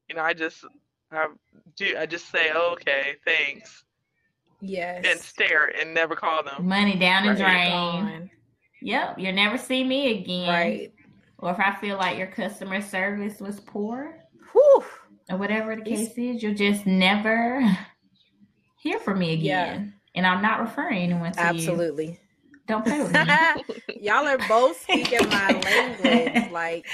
you 0.09 0.15
know, 0.15 0.23
I 0.23 0.33
just, 0.33 0.65
I 1.11 1.27
do, 1.77 1.97
I 1.99 2.07
just 2.07 2.31
say, 2.31 2.53
okay, 2.53 3.17
thanks. 3.27 3.83
Yes. 4.61 5.05
And 5.07 5.21
stare 5.21 5.73
and 5.81 5.95
never 5.95 6.15
call 6.15 6.43
them. 6.43 6.67
Money 6.67 6.97
down 6.97 7.27
the 7.27 7.35
drain. 7.35 8.31
Yep, 8.83 9.19
you'll 9.19 9.35
never 9.35 9.59
see 9.59 9.85
me 9.85 10.21
again. 10.21 10.49
Right. 10.49 10.93
Or 11.39 11.51
if 11.53 11.59
I 11.59 11.75
feel 11.77 11.97
like 11.97 12.19
your 12.19 12.27
customer 12.27 12.81
service 12.81 13.41
was 13.41 13.61
poor, 13.61 14.17
Whew 14.53 14.85
or 15.31 15.37
whatever 15.37 15.77
the 15.77 15.83
case 15.83 16.11
is, 16.17 16.43
you'll 16.43 16.55
just 16.55 16.87
never 16.87 17.63
hear 18.83 18.99
from 18.99 19.19
me 19.19 19.33
again. 19.35 19.45
Yeah. 19.45 20.01
And 20.17 20.27
I'm 20.27 20.43
not 20.43 20.61
referring 20.61 20.99
anyone 20.99 21.33
to 21.33 21.41
Absolutely. 21.41 22.07
You. 22.07 22.17
Don't 22.67 22.85
play 22.85 23.01
with 23.01 23.13
me. 23.89 24.01
Y'all 24.01 24.27
are 24.27 24.39
both 24.49 24.81
speaking 24.81 25.29
my 25.29 25.49
language. 26.05 26.53
Like 26.53 26.87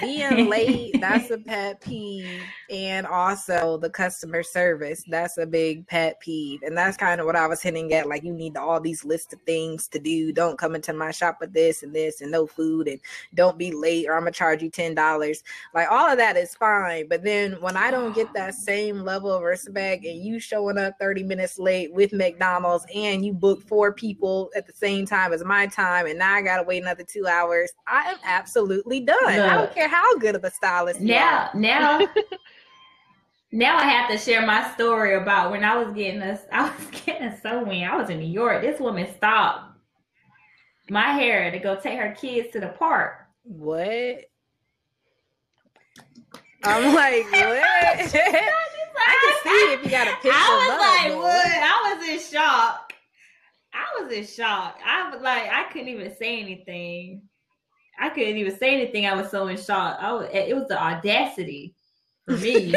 being 0.00 0.48
late, 0.48 1.00
that's 1.00 1.30
a 1.30 1.38
pet 1.38 1.80
peeve. 1.80 2.40
And 2.74 3.06
also 3.06 3.76
the 3.76 3.88
customer 3.88 4.42
service, 4.42 5.04
that's 5.06 5.38
a 5.38 5.46
big 5.46 5.86
pet 5.86 6.18
peeve. 6.18 6.60
And 6.64 6.76
that's 6.76 6.96
kind 6.96 7.20
of 7.20 7.26
what 7.26 7.36
I 7.36 7.46
was 7.46 7.62
hinting 7.62 7.92
at. 7.94 8.08
Like 8.08 8.24
you 8.24 8.32
need 8.32 8.56
all 8.56 8.80
these 8.80 9.04
lists 9.04 9.32
of 9.32 9.40
things 9.42 9.86
to 9.88 10.00
do. 10.00 10.32
Don't 10.32 10.58
come 10.58 10.74
into 10.74 10.92
my 10.92 11.12
shop 11.12 11.36
with 11.40 11.52
this 11.52 11.84
and 11.84 11.94
this 11.94 12.20
and 12.20 12.32
no 12.32 12.48
food 12.48 12.88
and 12.88 12.98
don't 13.34 13.56
be 13.56 13.70
late 13.70 14.08
or 14.08 14.14
I'm 14.14 14.22
gonna 14.22 14.32
charge 14.32 14.60
you 14.60 14.70
ten 14.70 14.92
dollars. 14.92 15.44
Like 15.72 15.88
all 15.88 16.10
of 16.10 16.18
that 16.18 16.36
is 16.36 16.56
fine. 16.56 17.06
But 17.08 17.22
then 17.22 17.52
when 17.60 17.76
I 17.76 17.92
don't 17.92 18.12
get 18.12 18.32
that 18.34 18.56
same 18.56 19.04
level 19.04 19.30
of 19.30 19.42
respect 19.42 20.04
and 20.04 20.24
you 20.24 20.40
showing 20.40 20.76
up 20.76 20.98
30 20.98 21.22
minutes 21.22 21.60
late 21.60 21.92
with 21.92 22.12
McDonald's 22.12 22.86
and 22.92 23.24
you 23.24 23.32
book 23.32 23.62
four 23.62 23.92
people 23.92 24.50
at 24.56 24.66
the 24.66 24.72
same 24.72 25.06
time 25.06 25.32
as 25.32 25.44
my 25.44 25.68
time, 25.68 26.06
and 26.06 26.18
now 26.18 26.34
I 26.34 26.42
gotta 26.42 26.64
wait 26.64 26.82
another 26.82 27.04
two 27.04 27.28
hours. 27.28 27.70
I 27.86 28.10
am 28.10 28.18
absolutely 28.24 28.98
done. 28.98 29.16
Look, 29.22 29.48
I 29.48 29.54
don't 29.54 29.72
care 29.72 29.88
how 29.88 30.18
good 30.18 30.34
of 30.34 30.42
a 30.42 30.50
stylist. 30.50 31.00
you 31.00 31.14
are 31.14 31.50
Now, 31.54 32.00
now, 32.00 32.08
now 33.54 33.76
I 33.76 33.84
have 33.84 34.10
to 34.10 34.18
share 34.18 34.44
my 34.44 34.68
story 34.74 35.14
about 35.14 35.52
when 35.52 35.62
I 35.62 35.76
was 35.76 35.94
getting 35.94 36.20
us 36.22 36.40
I 36.52 36.64
was 36.64 36.86
getting 37.04 37.28
a 37.28 37.40
sew-in. 37.40 37.84
I 37.84 37.96
was 37.96 38.10
in 38.10 38.18
New 38.18 38.26
York. 38.26 38.62
This 38.62 38.80
woman 38.80 39.06
stopped 39.16 39.78
my 40.90 41.12
hair 41.12 41.50
to 41.50 41.58
go 41.58 41.76
take 41.76 41.98
her 41.98 42.14
kids 42.20 42.50
to 42.52 42.60
the 42.60 42.68
park. 42.68 43.14
What? 43.44 44.24
I'm 46.64 46.94
like, 46.94 47.24
what? 47.30 47.34
I 48.96 49.18
can 49.20 49.34
see 49.42 49.72
if 49.72 49.84
you 49.84 49.90
got 49.90 50.08
a 50.08 50.14
picture. 50.14 50.30
I 50.32 51.04
was 51.04 51.12
like, 51.12 51.22
what? 51.22 51.46
I 51.46 51.96
was 51.96 52.08
in 52.08 52.32
shock. 52.32 52.92
I 53.72 54.02
was 54.02 54.12
in 54.12 54.26
shock. 54.26 54.78
I 54.84 55.10
was 55.10 55.22
like, 55.22 55.48
I 55.50 55.64
couldn't 55.72 55.88
even 55.88 56.14
say 56.16 56.40
anything. 56.40 57.22
I 58.00 58.08
couldn't 58.08 58.36
even 58.36 58.56
say 58.58 58.74
anything. 58.74 59.06
I 59.06 59.14
was 59.14 59.30
so 59.30 59.46
in 59.46 59.56
shock. 59.56 59.98
I 60.00 60.12
was, 60.12 60.28
it 60.32 60.56
was 60.56 60.66
the 60.66 60.82
audacity 60.82 61.74
for 62.24 62.36
me. 62.36 62.74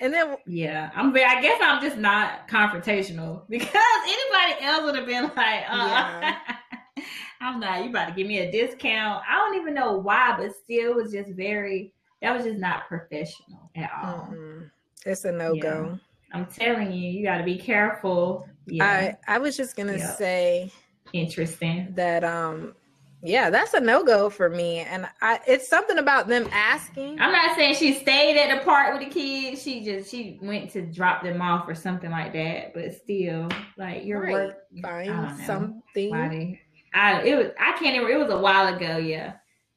And 0.00 0.12
then, 0.12 0.36
yeah, 0.46 0.90
I'm. 0.94 1.14
I 1.14 1.40
guess 1.40 1.60
I'm 1.62 1.82
just 1.82 1.96
not 1.96 2.48
confrontational 2.48 3.42
because 3.48 3.68
anybody 4.06 4.64
else 4.64 4.84
would 4.84 4.96
have 4.96 5.06
been 5.06 5.24
like, 5.24 5.64
uh, 5.68 5.74
yeah. 5.76 6.36
I'm 7.40 7.60
not. 7.60 7.84
You 7.84 7.90
about 7.90 8.08
to 8.08 8.14
give 8.14 8.26
me 8.26 8.38
a 8.38 8.50
discount? 8.50 9.22
I 9.28 9.36
don't 9.36 9.60
even 9.60 9.74
know 9.74 9.98
why, 9.98 10.36
but 10.36 10.54
still, 10.54 10.94
was 10.94 11.12
just 11.12 11.30
very. 11.32 11.92
That 12.20 12.34
was 12.36 12.44
just 12.44 12.58
not 12.58 12.88
professional 12.88 13.70
at 13.76 13.90
all. 14.02 14.28
Mm-hmm. 14.32 14.64
It's 15.06 15.24
a 15.24 15.30
no 15.30 15.54
go. 15.54 15.90
Yeah. 15.92 15.96
I'm 16.32 16.46
telling 16.46 16.92
you, 16.92 17.10
you 17.10 17.24
got 17.24 17.38
to 17.38 17.44
be 17.44 17.56
careful 17.56 18.48
yeah. 18.70 19.16
I 19.26 19.34
I 19.36 19.38
was 19.38 19.56
just 19.56 19.76
gonna 19.76 19.96
yeah. 19.96 20.14
say 20.14 20.72
interesting 21.12 21.88
that 21.94 22.24
um 22.24 22.74
yeah, 23.22 23.50
that's 23.50 23.74
a 23.74 23.80
no 23.80 24.04
go 24.04 24.30
for 24.30 24.48
me. 24.48 24.78
And 24.78 25.08
I 25.20 25.40
it's 25.46 25.68
something 25.68 25.98
about 25.98 26.28
them 26.28 26.48
asking. 26.52 27.20
I'm 27.20 27.32
not 27.32 27.56
saying 27.56 27.74
she 27.74 27.94
stayed 27.94 28.38
at 28.38 28.56
the 28.56 28.64
park 28.64 28.98
with 28.98 29.08
the 29.08 29.12
kids. 29.12 29.62
She 29.62 29.84
just 29.84 30.10
she 30.10 30.38
went 30.42 30.70
to 30.72 30.82
drop 30.82 31.22
them 31.22 31.42
off 31.42 31.68
or 31.68 31.74
something 31.74 32.10
like 32.10 32.32
that. 32.34 32.74
But 32.74 32.94
still, 32.94 33.48
like 33.76 34.04
your 34.04 34.22
right. 34.22 34.32
work 34.32 34.56
find 34.82 35.38
something. 35.40 36.58
I 36.94 37.22
it 37.22 37.36
was 37.36 37.48
I 37.58 37.72
can't 37.72 37.96
even 37.96 38.10
it 38.10 38.18
was 38.18 38.30
a 38.30 38.38
while 38.38 38.74
ago, 38.74 38.98
yeah. 38.98 39.34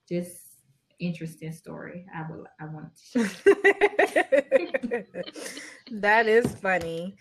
Just 0.07 0.40
interesting 1.01 1.51
story. 1.51 2.05
I 2.15 2.31
will 2.31 2.45
I 2.59 2.65
want 2.65 2.87
to 3.13 3.27
share. 3.27 5.05
that 5.91 6.27
is 6.27 6.45
funny. 6.55 7.15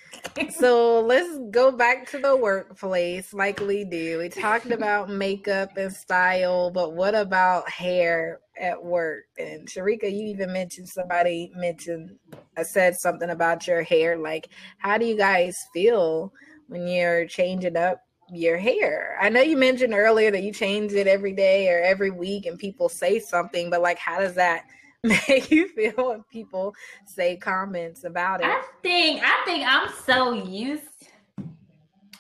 So 0.51 1.01
let's 1.01 1.39
go 1.51 1.73
back 1.73 2.09
to 2.11 2.19
the 2.19 2.37
workplace 2.37 3.33
like 3.33 3.61
we 3.61 3.85
do. 3.85 4.19
We 4.19 4.29
talked 4.29 4.71
about 4.71 5.11
makeup 5.11 5.77
and 5.77 5.93
style, 5.93 6.71
but 6.71 6.93
what 6.95 7.15
about 7.15 7.69
hair 7.69 8.41
at 8.61 8.83
work? 8.83 9.25
And 9.39 9.67
Sharika, 9.69 10.05
you 10.13 10.27
even 10.27 10.53
mentioned 10.53 10.89
somebody 10.89 11.51
mentioned 11.57 12.11
I 12.57 12.61
uh, 12.61 12.65
said 12.65 12.97
something 12.97 13.31
about 13.31 13.67
your 13.67 13.83
hair. 13.83 14.17
Like, 14.19 14.49
how 14.79 14.99
do 14.99 15.07
you 15.07 15.17
guys 15.17 15.57
feel 15.73 16.33
when 16.69 16.87
you're 16.87 17.27
changing 17.27 17.77
up 17.77 18.01
your 18.33 18.57
hair. 18.57 19.17
I 19.21 19.29
know 19.29 19.41
you 19.41 19.57
mentioned 19.57 19.95
earlier 19.95 20.31
that 20.31 20.43
you 20.43 20.53
change 20.53 20.93
it 20.93 21.07
every 21.07 21.33
day 21.33 21.69
or 21.69 21.81
every 21.81 22.11
week 22.11 22.47
and 22.47 22.59
people 22.59 22.89
say 22.89 23.19
something, 23.19 23.71
but 23.71 23.83
like 23.83 23.99
how 23.99 24.19
does 24.19 24.35
that 24.35 24.67
make 25.05 25.51
you 25.51 25.69
feel 25.69 26.09
when 26.09 26.23
people 26.25 26.75
say 27.07 27.37
comments 27.37 28.05
about 28.05 28.41
it? 28.41 28.47
I 28.47 28.63
think 28.83 29.23
I 29.25 29.45
think 29.45 29.65
I'm 29.67 29.89
so 30.05 30.33
used 30.33 30.85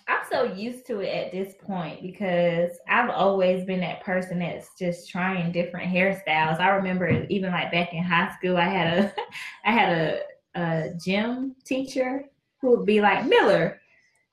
I'm 0.09 0.25
so 0.29 0.43
used 0.43 0.87
to 0.89 1.01
it 1.01 1.27
at 1.27 1.31
this 1.31 1.55
point 1.63 2.03
because 2.03 2.71
I've 2.89 3.11
always 3.11 3.65
been 3.65 3.81
that 3.81 4.03
person 4.03 4.41
that's 4.41 4.71
just 4.77 5.09
trying 5.09 5.53
different 5.53 5.93
hairstyles. 5.93 6.59
I 6.59 6.71
remember 6.71 7.27
even 7.29 7.53
like 7.53 7.71
back 7.71 7.93
in 7.93 8.03
high 8.03 8.35
school 8.37 8.57
I 8.57 8.69
had 8.69 8.99
a 8.99 9.15
I 9.65 9.73
had 9.73 9.93
a 9.93 10.21
a 10.55 10.91
gym 11.03 11.55
teacher 11.65 12.25
who 12.61 12.77
would 12.77 12.87
be 12.87 13.01
like, 13.01 13.27
Miller, 13.27 13.80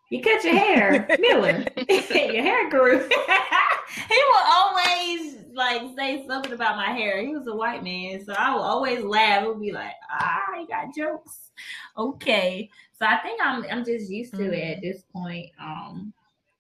you 0.10 0.22
cut 0.22 0.44
your 0.44 0.56
hair, 0.56 1.08
Miller. 1.20 1.66
your 1.90 2.44
hair 2.44 2.70
grew. 2.70 3.00
he 3.10 4.24
will 4.30 4.46
always 4.46 5.36
like 5.54 5.82
say 5.98 6.26
something 6.28 6.54
about 6.54 6.78
my 6.78 6.92
hair. 6.92 7.22
He 7.22 7.36
was 7.36 7.48
a 7.48 7.56
white 7.56 7.84
man, 7.84 8.24
so 8.24 8.34
I 8.34 8.54
would 8.54 8.62
always 8.62 9.04
laugh. 9.04 9.44
It 9.44 9.48
would 9.50 9.62
be 9.62 9.72
like, 9.72 9.94
ah, 10.10 10.56
you 10.60 10.68
got 10.68 10.96
jokes. 10.96 11.52
Okay. 11.98 12.70
So 12.98 13.06
I 13.06 13.18
think 13.18 13.42
I'm 13.44 13.66
I'm 13.70 13.84
just 13.84 14.10
used 14.10 14.34
to 14.34 14.44
mm-hmm. 14.44 14.54
it 14.54 14.78
at 14.78 14.82
this 14.82 15.04
point. 15.12 15.50
Um 15.60 16.14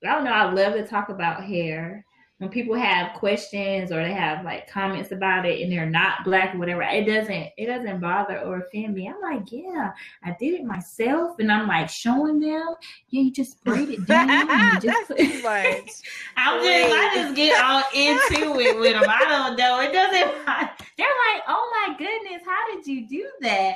I 0.03 0.13
don't 0.13 0.25
know, 0.25 0.31
I 0.31 0.51
love 0.51 0.73
to 0.73 0.85
talk 0.85 1.09
about 1.09 1.43
hair 1.43 2.05
when 2.39 2.49
people 2.51 2.75
have 2.75 3.15
questions 3.15 3.91
or 3.91 4.03
they 4.03 4.13
have 4.13 4.45
like 4.45 4.69
comments 4.69 5.11
about 5.11 5.45
it 5.45 5.61
and 5.61 5.71
they're 5.71 5.89
not 5.89 6.23
black 6.23 6.53
or 6.53 6.59
whatever, 6.59 6.83
it 6.83 7.05
doesn't 7.05 7.49
it 7.57 7.65
doesn't 7.65 7.99
bother 7.99 8.39
or 8.41 8.59
offend 8.59 8.93
me. 8.93 9.07
I'm 9.09 9.19
like, 9.21 9.51
yeah, 9.51 9.91
I 10.23 10.35
did 10.39 10.53
it 10.53 10.63
myself, 10.63 11.39
and 11.39 11.51
I'm 11.51 11.67
like 11.67 11.89
showing 11.89 12.39
them, 12.39 12.75
yeah, 13.09 13.21
you 13.21 13.31
just 13.31 13.63
braid 13.63 13.89
it 13.89 14.05
down. 14.05 14.29
you 14.29 14.79
just 14.81 15.09
much. 15.09 15.89
I'm 16.38 16.61
just 16.61 16.95
I 16.95 17.11
just 17.15 17.35
get 17.35 17.63
all 17.63 17.83
into 17.95 18.59
it 18.59 18.79
with 18.79 18.93
them. 18.93 19.09
I 19.09 19.25
don't 19.25 19.57
know. 19.57 19.79
It 19.81 19.91
doesn't. 19.91 20.45
They're 20.45 21.07
like, 21.07 21.43
oh 21.47 21.88
my 21.88 21.95
goodness, 21.97 22.43
how 22.45 22.75
did 22.75 22.85
you 22.85 23.07
do 23.07 23.27
that? 23.41 23.75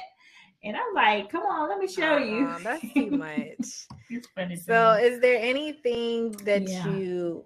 And 0.63 0.77
I'm 0.77 0.93
like, 0.93 1.31
come 1.31 1.41
on, 1.41 1.67
let 1.67 1.79
me 1.79 1.87
show 1.87 2.17
uh, 2.17 2.19
you. 2.19 2.55
that's 2.63 2.93
too 2.93 3.09
much. 3.09 3.87
it's 4.11 4.27
funny. 4.35 4.55
So, 4.55 4.91
is 4.91 5.19
there 5.19 5.39
anything 5.41 6.33
that 6.43 6.69
yeah. 6.69 6.87
you 6.87 7.43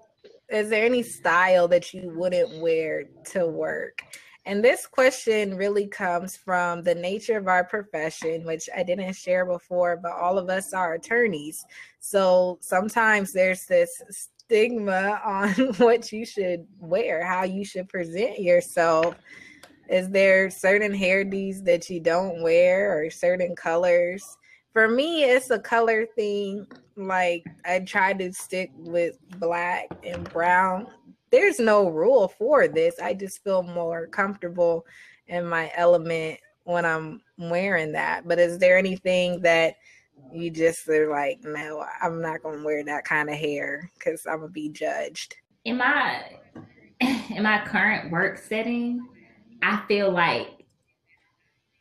is 0.50 0.70
there 0.70 0.86
any 0.86 1.04
style 1.04 1.68
that 1.70 1.94
you 1.94 2.14
wouldn't 2.16 2.62
wear 2.62 3.06
to 3.32 3.48
work? 3.48 4.04
And 4.48 4.64
this 4.64 4.86
question 4.86 5.58
really 5.58 5.88
comes 5.88 6.38
from 6.38 6.84
the 6.84 6.94
nature 6.94 7.38
of 7.38 7.48
our 7.48 7.64
profession, 7.64 8.46
which 8.46 8.70
I 8.76 8.84
didn't 8.84 9.14
share 9.14 9.44
before, 9.44 9.98
but 9.98 10.12
all 10.12 10.38
of 10.38 10.50
us 10.50 10.72
are 10.72 10.94
attorneys. 10.94 11.66
So 12.00 12.60
sometimes 12.62 13.34
there's 13.34 13.66
this 13.66 14.04
stigma 14.12 15.20
on 15.26 15.52
what 15.78 16.12
you 16.12 16.26
should 16.26 16.68
wear, 16.80 17.26
how 17.26 17.44
you 17.44 17.66
should 17.66 17.90
present 17.90 18.40
yourself. 18.40 19.16
Is 19.90 20.10
there 20.10 20.52
certain 20.52 20.94
hairdos 20.94 21.64
that 21.66 21.90
you 21.90 22.00
don't 22.00 22.44
wear 22.44 22.96
or 23.00 23.10
certain 23.10 23.56
colors? 23.56 24.38
For 24.76 24.90
me, 24.90 25.24
it's 25.24 25.52
a 25.52 25.58
color 25.58 26.06
thing. 26.06 26.68
Like 26.98 27.46
I 27.64 27.80
try 27.80 28.12
to 28.12 28.34
stick 28.34 28.72
with 28.76 29.18
black 29.40 29.88
and 30.04 30.30
brown. 30.34 30.88
There's 31.32 31.60
no 31.60 31.88
rule 31.88 32.28
for 32.28 32.68
this. 32.68 33.00
I 33.00 33.14
just 33.14 33.42
feel 33.42 33.64
more 33.64 34.08
comfortable 34.08 34.86
in 35.28 35.46
my 35.46 35.72
element 35.76 36.42
when 36.66 36.84
I'm 36.84 37.22
wearing 37.38 37.94
that. 37.94 38.28
But 38.28 38.38
is 38.38 38.60
there 38.60 38.78
anything 38.78 39.40
that 39.44 39.76
you 40.34 40.50
just 40.50 40.90
are 40.90 41.10
like, 41.10 41.40
no, 41.46 41.86
I'm 42.02 42.22
not 42.22 42.44
gonna 42.44 42.62
wear 42.62 42.84
that 42.84 43.06
kind 43.06 43.30
of 43.30 43.36
hair 43.38 43.90
because 43.98 44.26
I'm 44.26 44.40
gonna 44.42 44.52
be 44.52 44.68
judged. 44.68 45.38
In 45.64 45.78
my 45.78 46.22
in 47.00 47.44
my 47.44 47.64
current 47.66 48.12
work 48.12 48.40
setting, 48.40 49.08
I 49.64 49.84
feel 49.88 50.12
like 50.12 50.55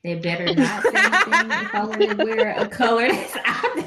they 0.04 0.16
better 0.16 0.44
not 0.54 0.82
say 0.82 0.90
anything 0.94 1.50
if 1.50 1.74
I 1.74 2.14
to 2.14 2.24
wear 2.24 2.54
a 2.58 2.68
color 2.68 3.08
that's 3.08 3.36
out 3.44 3.84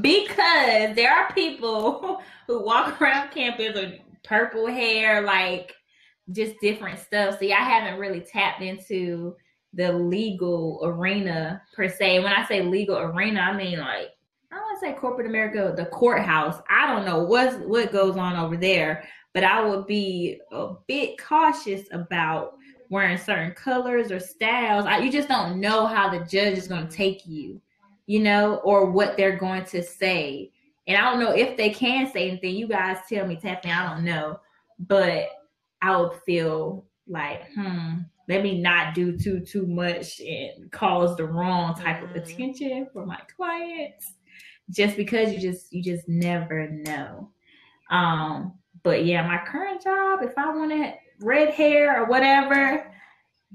because 0.00 0.94
there 0.94 1.12
are 1.12 1.32
people 1.34 2.22
who 2.46 2.64
walk 2.64 3.00
around 3.02 3.32
campus 3.32 3.74
with 3.74 3.94
purple 4.22 4.68
hair, 4.68 5.22
like 5.22 5.74
just 6.30 6.54
different 6.60 7.00
stuff. 7.00 7.40
See, 7.40 7.52
I 7.52 7.62
haven't 7.62 7.98
really 7.98 8.20
tapped 8.20 8.62
into 8.62 9.34
the 9.74 9.92
legal 9.92 10.80
arena 10.84 11.60
per 11.74 11.88
se. 11.88 12.20
When 12.20 12.32
I 12.32 12.46
say 12.46 12.62
legal 12.62 12.98
arena, 12.98 13.40
I 13.40 13.56
mean 13.56 13.80
like 13.80 14.10
I 14.52 14.56
don't 14.56 14.62
want 14.62 14.80
to 14.80 14.86
say 14.86 14.92
corporate 14.94 15.26
America, 15.26 15.74
the 15.76 15.86
courthouse. 15.86 16.62
I 16.70 16.86
don't 16.86 17.04
know 17.04 17.24
what's 17.24 17.56
what 17.56 17.92
goes 17.92 18.16
on 18.16 18.36
over 18.36 18.56
there, 18.56 19.02
but 19.34 19.42
I 19.42 19.64
would 19.64 19.88
be 19.88 20.40
a 20.52 20.74
bit 20.86 21.20
cautious 21.20 21.86
about 21.92 22.54
wearing 22.90 23.16
certain 23.16 23.52
colors 23.52 24.10
or 24.12 24.20
styles. 24.20 24.84
I, 24.84 24.98
you 24.98 25.10
just 25.10 25.28
don't 25.28 25.60
know 25.60 25.86
how 25.86 26.10
the 26.10 26.24
judge 26.26 26.58
is 26.58 26.68
going 26.68 26.86
to 26.86 26.94
take 26.94 27.26
you, 27.26 27.62
you 28.06 28.18
know, 28.18 28.56
or 28.56 28.90
what 28.90 29.16
they're 29.16 29.38
going 29.38 29.64
to 29.66 29.82
say. 29.82 30.50
And 30.86 30.98
I 30.98 31.08
don't 31.08 31.20
know 31.20 31.30
if 31.30 31.56
they 31.56 31.70
can 31.70 32.10
say 32.12 32.28
anything. 32.28 32.56
You 32.56 32.66
guys 32.66 32.98
tell 33.08 33.26
me, 33.26 33.36
Taffy, 33.36 33.70
I 33.70 33.88
don't 33.88 34.04
know. 34.04 34.40
But 34.80 35.28
I 35.80 35.96
would 35.96 36.14
feel 36.26 36.84
like, 37.06 37.42
hmm, 37.54 37.98
let 38.28 38.42
me 38.42 38.60
not 38.60 38.94
do 38.94 39.16
too 39.16 39.40
too 39.40 39.66
much 39.66 40.20
and 40.20 40.70
cause 40.72 41.16
the 41.16 41.24
wrong 41.24 41.74
type 41.74 42.02
of 42.02 42.10
mm-hmm. 42.10 42.18
attention 42.18 42.88
for 42.92 43.06
my 43.06 43.20
clients. 43.36 44.14
Just 44.70 44.96
because 44.96 45.32
you 45.32 45.38
just 45.38 45.72
you 45.72 45.82
just 45.82 46.08
never 46.08 46.68
know. 46.68 47.30
Um, 47.90 48.54
but 48.82 49.04
yeah, 49.04 49.26
my 49.26 49.38
current 49.46 49.82
job, 49.82 50.20
if 50.22 50.32
I 50.38 50.48
want 50.56 50.70
to 50.70 50.92
red 51.20 51.54
hair 51.54 52.02
or 52.02 52.06
whatever, 52.06 52.90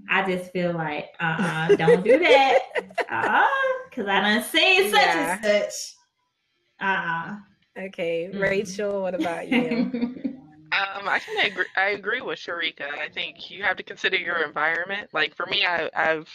I 0.10 0.30
just 0.30 0.52
feel 0.52 0.74
like, 0.74 1.10
uh 1.20 1.38
uh-uh, 1.40 1.76
don't 1.76 2.04
do 2.04 2.20
that. 2.20 2.60
uh 3.10 3.46
because 3.90 4.08
I 4.08 4.22
done 4.22 4.44
seen 4.44 4.92
such 4.92 5.02
yeah. 5.02 5.40
and 5.42 5.46
such. 5.46 5.94
Uh 6.82 6.86
uh 6.86 7.36
Okay, 7.78 8.30
mm-hmm. 8.30 8.40
Rachel, 8.40 9.02
what 9.02 9.16
about 9.16 9.50
you? 9.50 10.16
Um, 10.72 11.08
I 11.08 11.20
kind 11.20 11.40
of 11.40 11.46
agree. 11.54 11.66
I 11.78 11.90
agree 11.90 12.22
with 12.22 12.38
Sharika. 12.38 12.90
I 13.00 13.08
think 13.08 13.50
you 13.50 13.64
have 13.64 13.78
to 13.78 13.84
consider 13.84 14.18
your 14.18 14.44
environment. 14.44 15.10
Like 15.14 15.34
for 15.36 15.46
me, 15.46 15.66
I, 15.66 15.90
I've 15.96 16.28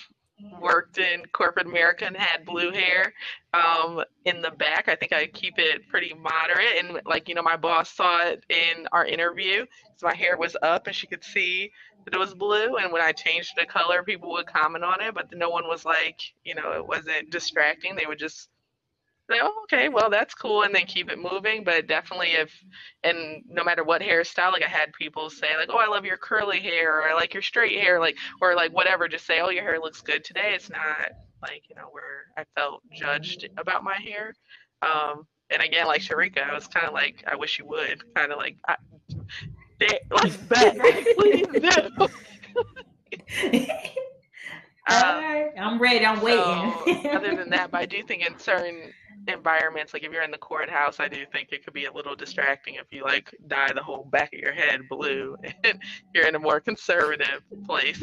worked 0.61 0.99
in 0.99 1.23
corporate 1.33 1.67
America 1.67 2.07
and 2.07 2.17
had 2.17 2.45
blue 2.45 2.71
hair 2.71 3.13
um, 3.55 4.03
in 4.25 4.43
the 4.43 4.51
back. 4.51 4.89
I 4.89 4.95
think 4.95 5.13
I 5.13 5.27
keep 5.27 5.55
it 5.59 5.89
pretty 5.89 6.15
moderate. 6.15 6.83
And 6.85 7.01
like, 7.07 7.29
you 7.29 7.35
know, 7.35 7.43
my 7.43 7.57
boss 7.57 7.91
saw 7.91 8.27
it 8.27 8.45
in 8.49 8.87
our 8.93 9.07
interview. 9.07 9.67
So 9.97 10.07
my 10.07 10.15
hair 10.15 10.37
was 10.37 10.57
up 10.63 10.87
and 10.87 10.97
she 10.97 11.07
could 11.07 11.25
see 11.25 11.71
that 12.05 12.15
it 12.15 12.19
was 12.19 12.35
blue. 12.35 12.77
And 12.77 12.93
when 12.93 13.03
I 13.03 13.13
changed 13.13 13.53
the 13.57 13.67
color, 13.67 14.03
people 14.03 14.31
would 14.33 14.47
comment 14.47 14.85
on 14.85 15.01
it, 15.01 15.15
but 15.15 15.35
no 15.35 15.51
one 15.51 15.65
was 15.67 15.85
like, 15.85 16.21
you 16.45 16.55
know, 16.55 16.73
it 16.73 16.87
wasn't 16.87 17.31
distracting. 17.31 17.97
They 17.97 18.07
would 18.07 18.19
just 18.19 18.49
oh, 19.41 19.61
okay, 19.65 19.89
well, 19.89 20.11
that's 20.11 20.35
cool, 20.35 20.63
and 20.63 20.75
then 20.75 20.87
keep 20.87 21.11
it 21.11 21.19
moving. 21.19 21.65
But 21.65 21.87
definitely, 21.87 22.33
if 22.33 22.53
and 23.05 23.43
no 23.49 23.63
matter 23.63 23.85
what 23.85 24.03
hairstyle, 24.03 24.53
like 24.53 24.65
I 24.65 24.69
had 24.69 24.93
people 24.93 25.31
say, 25.31 25.57
like, 25.57 25.69
oh, 25.71 25.79
I 25.79 25.87
love 25.87 26.05
your 26.05 26.17
curly 26.17 26.61
hair, 26.61 26.99
or 26.99 27.09
I 27.09 27.15
like 27.15 27.35
your 27.35 27.43
straight 27.43 27.81
hair, 27.81 28.01
like, 28.01 28.17
or 28.41 28.55
like 28.55 28.73
whatever, 28.73 29.09
just 29.09 29.27
say, 29.27 29.41
oh, 29.41 29.51
your 29.51 29.63
hair 29.63 29.79
looks 29.79 30.01
good 30.01 30.25
today. 30.25 30.53
It's 30.55 30.71
not 30.71 31.11
like 31.43 31.63
you 31.69 31.77
know 31.77 31.89
where 31.91 32.27
I 32.37 32.45
felt 32.55 32.83
judged 32.93 33.49
about 33.57 33.85
my 33.85 33.97
hair. 33.97 34.35
Um, 34.83 35.27
and 35.51 35.63
again, 35.63 35.87
like 35.87 36.01
Sharika, 36.01 36.49
I 36.49 36.55
was 36.55 36.67
kind 36.67 36.87
of 36.87 36.93
like, 36.93 37.25
I 37.27 37.37
wish 37.37 37.59
you 37.59 37.67
would, 37.67 38.03
kind 38.15 38.33
of 38.33 38.39
like, 38.39 38.57
I, 38.67 38.77
they, 39.81 39.99
like, 40.11 40.49
back, 40.49 40.77
please 41.17 41.47
do. 41.47 42.09
Uh, 44.87 45.45
I'm 45.57 45.81
ready. 45.81 46.05
I'm 46.05 46.21
waiting. 46.21 47.03
So, 47.03 47.11
other 47.11 47.37
than 47.37 47.51
that, 47.51 47.71
but 47.71 47.81
I 47.81 47.87
do 47.87 48.03
think 48.03 48.27
in 48.27 48.39
certain 48.39 48.93
environments, 49.29 49.93
like 49.93 50.03
if 50.03 50.13
you're 50.13 50.23
in 50.23 50.31
the 50.31 50.39
courthouse, 50.39 51.01
I 51.01 51.09
do 51.09 51.25
think 51.33 51.49
it 51.53 51.65
could 51.65 51.75
be 51.75 51.87
a 51.87 51.93
little 51.93 52.17
distracting 52.17 52.75
if 52.75 52.87
you 52.91 53.05
like 53.05 53.35
dye 53.49 53.73
the 53.75 53.83
whole 53.83 54.05
back 54.05 54.33
of 54.33 54.41
your 54.41 54.53
head 54.53 54.81
blue 54.89 55.37
and 55.65 55.79
you're 56.15 56.27
in 56.27 56.35
a 56.35 56.39
more 56.39 56.61
conservative 56.61 57.43
place. 57.67 58.03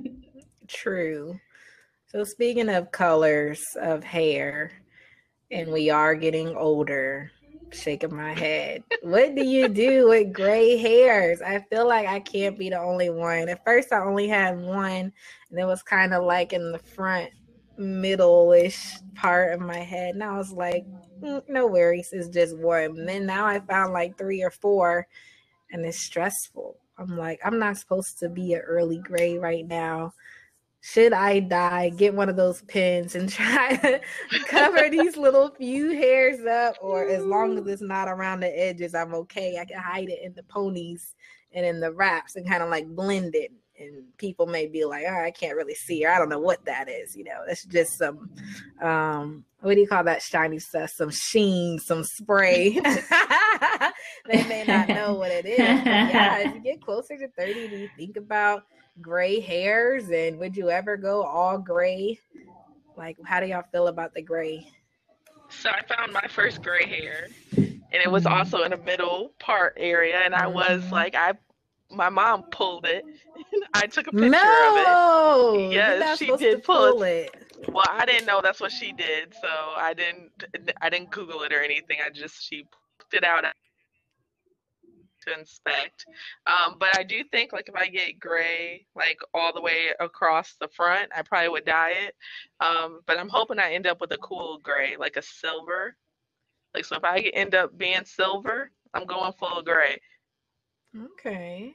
True. 0.68 1.38
So 2.06 2.24
speaking 2.24 2.68
of 2.68 2.90
colors 2.90 3.62
of 3.80 4.02
hair, 4.02 4.72
and 5.52 5.70
we 5.70 5.90
are 5.90 6.14
getting 6.14 6.54
older, 6.56 7.30
shaking 7.72 8.14
my 8.14 8.32
head. 8.34 8.82
what 9.02 9.34
do 9.34 9.44
you 9.44 9.68
do 9.68 10.08
with 10.08 10.32
gray 10.32 10.76
hairs? 10.76 11.42
I 11.42 11.60
feel 11.70 11.86
like 11.88 12.06
I 12.06 12.20
can't 12.20 12.58
be 12.58 12.70
the 12.70 12.78
only 12.78 13.10
one. 13.10 13.48
At 13.48 13.64
first, 13.64 13.92
I 13.92 14.00
only 14.00 14.28
had 14.28 14.60
one, 14.60 15.12
and 15.50 15.58
it 15.58 15.64
was 15.64 15.82
kind 15.82 16.14
of 16.14 16.24
like 16.24 16.52
in 16.52 16.72
the 16.72 16.78
front 16.78 17.30
middle-ish 17.80 18.98
part 19.14 19.54
of 19.54 19.60
my 19.60 19.78
head 19.78 20.14
and 20.14 20.22
i 20.22 20.36
was 20.36 20.52
like 20.52 20.84
mm, 21.22 21.42
no 21.48 21.66
worries 21.66 22.10
it's 22.12 22.28
just 22.28 22.56
warm. 22.58 22.98
And 22.98 23.08
then 23.08 23.26
now 23.26 23.46
i 23.46 23.58
found 23.58 23.92
like 23.92 24.18
three 24.18 24.42
or 24.42 24.50
four 24.50 25.06
and 25.72 25.84
it's 25.86 25.98
stressful. 25.98 26.76
I'm 26.98 27.16
like 27.16 27.40
i'm 27.44 27.58
not 27.58 27.78
supposed 27.78 28.18
to 28.18 28.28
be 28.28 28.52
an 28.54 28.60
early 28.60 28.98
gray 28.98 29.38
right 29.38 29.66
now. 29.66 30.12
Should 30.82 31.14
i 31.14 31.40
dye? 31.40 31.90
Get 31.90 32.14
one 32.14 32.28
of 32.28 32.36
those 32.36 32.62
pins 32.62 33.14
and 33.14 33.28
try 33.32 33.76
to 33.76 34.00
cover 34.46 34.90
these 34.90 35.16
little 35.16 35.50
few 35.50 35.90
hairs 35.90 36.44
up 36.44 36.76
or 36.82 37.08
as 37.08 37.24
long 37.24 37.58
as 37.58 37.66
it's 37.66 37.82
not 37.82 38.08
around 38.08 38.40
the 38.40 38.48
edges 38.48 38.94
i'm 38.94 39.14
okay. 39.14 39.58
I 39.58 39.64
can 39.64 39.78
hide 39.78 40.10
it 40.10 40.20
in 40.22 40.34
the 40.34 40.42
ponies 40.42 41.14
and 41.52 41.64
in 41.64 41.80
the 41.80 41.92
wraps 41.92 42.36
and 42.36 42.46
kind 42.46 42.62
of 42.62 42.68
like 42.68 42.86
blend 42.86 43.34
it 43.34 43.52
and 43.80 44.04
people 44.18 44.46
may 44.46 44.66
be 44.66 44.84
like, 44.84 45.04
oh, 45.08 45.24
I 45.24 45.30
can't 45.30 45.56
really 45.56 45.74
see 45.74 46.02
her. 46.02 46.10
I 46.10 46.18
don't 46.18 46.28
know 46.28 46.38
what 46.38 46.64
that 46.66 46.88
is. 46.88 47.16
You 47.16 47.24
know, 47.24 47.40
it's 47.48 47.64
just 47.64 47.96
some, 47.96 48.30
um, 48.82 49.44
what 49.60 49.74
do 49.74 49.80
you 49.80 49.88
call 49.88 50.04
that 50.04 50.22
shiny 50.22 50.58
stuff? 50.58 50.90
Some 50.90 51.10
sheen, 51.10 51.78
some 51.78 52.04
spray. 52.04 52.70
they 54.30 54.44
may 54.44 54.64
not 54.66 54.88
know 54.88 55.14
what 55.14 55.30
it 55.30 55.46
is. 55.46 55.58
But 55.58 55.86
yeah, 55.86 56.42
as 56.44 56.54
you 56.54 56.60
get 56.60 56.82
closer 56.82 57.16
to 57.16 57.28
30, 57.28 57.68
do 57.68 57.76
you 57.76 57.88
think 57.96 58.16
about 58.16 58.64
gray 59.00 59.40
hairs? 59.40 60.10
And 60.10 60.38
would 60.38 60.56
you 60.56 60.70
ever 60.70 60.96
go 60.96 61.22
all 61.22 61.58
gray? 61.58 62.18
Like, 62.96 63.16
how 63.24 63.40
do 63.40 63.46
y'all 63.46 63.64
feel 63.72 63.88
about 63.88 64.14
the 64.14 64.22
gray? 64.22 64.66
So 65.48 65.70
I 65.70 65.82
found 65.92 66.12
my 66.12 66.28
first 66.28 66.62
gray 66.62 66.86
hair, 66.86 67.26
and 67.56 67.80
it 67.92 68.10
was 68.10 68.24
mm-hmm. 68.24 68.34
also 68.34 68.62
in 68.62 68.72
a 68.72 68.76
middle 68.76 69.32
part 69.40 69.74
area. 69.76 70.20
And 70.24 70.34
I 70.34 70.46
was 70.46 70.82
mm-hmm. 70.82 70.92
like, 70.92 71.14
I 71.16 71.32
my 71.90 72.08
mom 72.08 72.44
pulled 72.50 72.86
it. 72.86 73.04
I 73.74 73.86
took 73.86 74.06
a 74.06 74.12
picture 74.12 74.28
no, 74.30 75.54
of 75.56 75.60
it. 75.62 75.72
Yes, 75.72 76.18
she 76.18 76.34
did 76.36 76.62
pull, 76.62 76.92
pull 76.92 77.02
it. 77.02 77.30
it. 77.34 77.68
Well, 77.72 77.84
I 77.88 78.06
didn't 78.06 78.26
know 78.26 78.40
that's 78.42 78.60
what 78.60 78.72
she 78.72 78.92
did, 78.92 79.34
so 79.40 79.48
I 79.48 79.94
didn't. 79.94 80.30
I 80.80 80.88
didn't 80.88 81.10
Google 81.10 81.42
it 81.42 81.52
or 81.52 81.62
anything. 81.62 81.98
I 82.04 82.10
just 82.10 82.42
she 82.42 82.64
pulled 82.98 83.22
it 83.22 83.24
out 83.24 83.44
to 85.26 85.38
inspect. 85.38 86.06
Um, 86.46 86.76
but 86.78 86.98
I 86.98 87.02
do 87.02 87.22
think 87.30 87.52
like 87.52 87.68
if 87.68 87.74
I 87.74 87.88
get 87.88 88.18
gray 88.18 88.86
like 88.94 89.18
all 89.34 89.52
the 89.52 89.60
way 89.60 89.88
across 90.00 90.54
the 90.60 90.68
front, 90.68 91.10
I 91.14 91.22
probably 91.22 91.50
would 91.50 91.64
dye 91.64 91.94
it. 92.06 92.14
Um, 92.60 93.00
but 93.06 93.18
I'm 93.18 93.28
hoping 93.28 93.58
I 93.58 93.72
end 93.72 93.86
up 93.86 94.00
with 94.00 94.12
a 94.12 94.18
cool 94.18 94.58
gray, 94.62 94.96
like 94.98 95.16
a 95.16 95.22
silver. 95.22 95.96
Like 96.74 96.84
so, 96.84 96.96
if 96.96 97.04
I 97.04 97.18
end 97.34 97.54
up 97.54 97.76
being 97.76 98.04
silver, 98.04 98.70
I'm 98.94 99.06
going 99.06 99.32
full 99.38 99.62
gray. 99.62 99.98
Okay. 100.96 101.74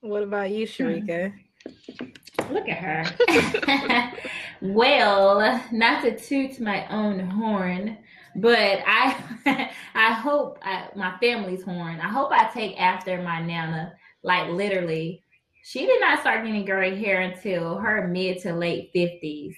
What 0.00 0.22
about 0.22 0.50
you, 0.50 0.66
hmm. 0.66 0.82
Sharika? 0.82 1.32
Look 2.50 2.68
at 2.68 2.78
her. 2.78 4.12
well, 4.62 5.62
not 5.72 6.02
to 6.02 6.16
toot 6.16 6.60
my 6.60 6.86
own 6.88 7.18
horn, 7.18 7.98
but 8.36 8.80
I 8.86 9.16
I 9.94 10.12
hope 10.12 10.58
I, 10.62 10.88
my 10.94 11.18
family's 11.18 11.62
horn. 11.62 12.00
I 12.00 12.08
hope 12.08 12.30
I 12.30 12.48
take 12.54 12.80
after 12.80 13.20
my 13.22 13.42
nana. 13.42 13.92
Like 14.22 14.50
literally, 14.50 15.22
she 15.62 15.84
did 15.84 16.00
not 16.00 16.20
start 16.20 16.44
getting 16.44 16.64
gray 16.64 16.98
hair 16.98 17.20
until 17.20 17.76
her 17.78 18.06
mid 18.06 18.40
to 18.42 18.54
late 18.54 18.90
fifties. 18.92 19.56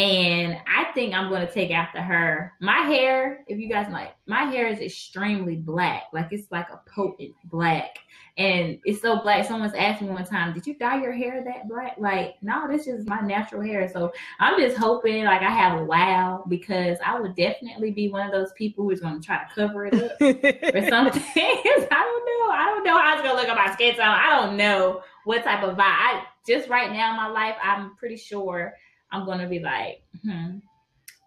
And 0.00 0.56
I 0.66 0.90
think 0.94 1.12
I'm 1.12 1.28
going 1.28 1.46
to 1.46 1.52
take 1.52 1.70
after 1.70 2.00
her. 2.00 2.54
My 2.58 2.78
hair, 2.78 3.44
if 3.48 3.58
you 3.58 3.68
guys 3.68 3.92
like, 3.92 4.14
my 4.26 4.44
hair 4.44 4.66
is 4.66 4.80
extremely 4.80 5.56
black. 5.56 6.04
Like 6.14 6.28
it's 6.30 6.50
like 6.50 6.70
a 6.70 6.80
potent 6.90 7.34
black. 7.44 7.98
And 8.38 8.78
it's 8.84 9.02
so 9.02 9.20
black. 9.20 9.46
Someone's 9.46 9.74
asked 9.74 10.00
me 10.00 10.08
one 10.08 10.24
time, 10.24 10.54
Did 10.54 10.66
you 10.66 10.74
dye 10.78 11.02
your 11.02 11.12
hair 11.12 11.44
that 11.44 11.68
black? 11.68 11.96
Like, 11.98 12.36
no, 12.40 12.66
this 12.66 12.86
is 12.86 13.06
my 13.06 13.20
natural 13.20 13.60
hair. 13.60 13.90
So 13.92 14.10
I'm 14.38 14.58
just 14.58 14.78
hoping 14.78 15.24
like 15.24 15.42
I 15.42 15.50
have 15.50 15.78
a 15.78 15.84
wow 15.84 16.46
because 16.48 16.96
I 17.04 17.20
would 17.20 17.36
definitely 17.36 17.90
be 17.90 18.08
one 18.08 18.24
of 18.24 18.32
those 18.32 18.52
people 18.54 18.88
who's 18.88 19.00
going 19.00 19.20
to 19.20 19.26
try 19.26 19.44
to 19.44 19.54
cover 19.54 19.84
it 19.84 19.92
up 19.92 20.12
or 20.22 20.88
something. 20.88 21.22
I 21.36 21.86
don't 21.90 22.24
know. 22.24 22.54
I 22.54 22.72
don't 22.74 22.84
know 22.84 22.96
how 22.96 23.12
it's 23.12 23.22
going 23.22 23.36
to 23.36 23.42
look 23.42 23.50
on 23.50 23.56
my 23.56 23.74
skin 23.74 23.96
tone. 23.96 24.06
I 24.06 24.30
don't 24.30 24.56
know 24.56 25.02
what 25.24 25.44
type 25.44 25.62
of 25.62 25.76
vibe. 25.76 25.80
I, 25.80 26.24
just 26.46 26.70
right 26.70 26.90
now 26.90 27.10
in 27.10 27.16
my 27.16 27.28
life, 27.28 27.56
I'm 27.62 27.96
pretty 27.96 28.16
sure 28.16 28.74
I'm 29.12 29.26
gonna 29.26 29.48
be 29.48 29.60
like, 29.60 30.02
hmm. 30.22 30.58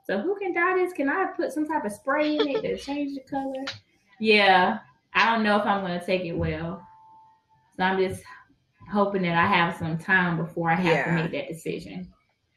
So 0.06 0.20
who 0.20 0.38
can 0.38 0.54
dye 0.54 0.76
this? 0.76 0.94
Can 0.94 1.10
I 1.10 1.28
put 1.36 1.54
some 1.54 1.68
type 1.68 1.86
of 1.86 1.92
spray 1.92 2.36
in 2.36 2.48
it 2.48 2.62
to 2.62 2.78
change 2.78 3.16
the 3.16 3.22
color? 3.22 3.66
Yeah, 4.20 4.80
I 5.14 5.34
don't 5.34 5.44
know 5.44 5.58
if 5.58 5.66
I'm 5.66 5.82
gonna 5.82 6.04
take 6.06 6.26
it 6.26 6.34
well. 6.34 6.86
So 7.78 7.84
I'm 7.84 7.98
just 7.98 8.22
hoping 8.92 9.24
that 9.24 9.38
I 9.38 9.48
have 9.48 9.78
some 9.78 9.98
time 9.98 10.38
before 10.38 10.70
I 10.70 10.76
have 10.76 10.86
yeah. 10.86 11.06
to 11.06 11.24
make 11.24 11.32
that 11.32 11.48
decision. 11.48 12.12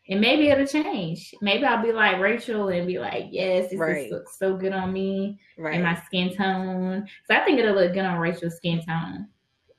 And 0.08 0.20
maybe 0.20 0.48
it'll 0.48 0.66
change. 0.66 1.34
Maybe 1.42 1.64
I'll 1.64 1.82
be 1.82 1.92
like 1.92 2.20
Rachel 2.20 2.68
and 2.68 2.86
be 2.86 2.98
like, 2.98 3.26
yes, 3.30 3.70
this 3.70 3.78
right. 3.78 4.10
looks 4.10 4.38
so 4.38 4.56
good 4.56 4.72
on 4.72 4.92
me 4.92 5.38
right. 5.58 5.74
and 5.74 5.82
my 5.82 6.00
skin 6.06 6.34
tone. 6.34 7.06
So 7.26 7.34
I 7.34 7.44
think 7.44 7.58
it'll 7.58 7.74
look 7.74 7.92
good 7.92 8.04
on 8.04 8.18
Rachel's 8.18 8.56
skin 8.56 8.84
tone. 8.86 9.28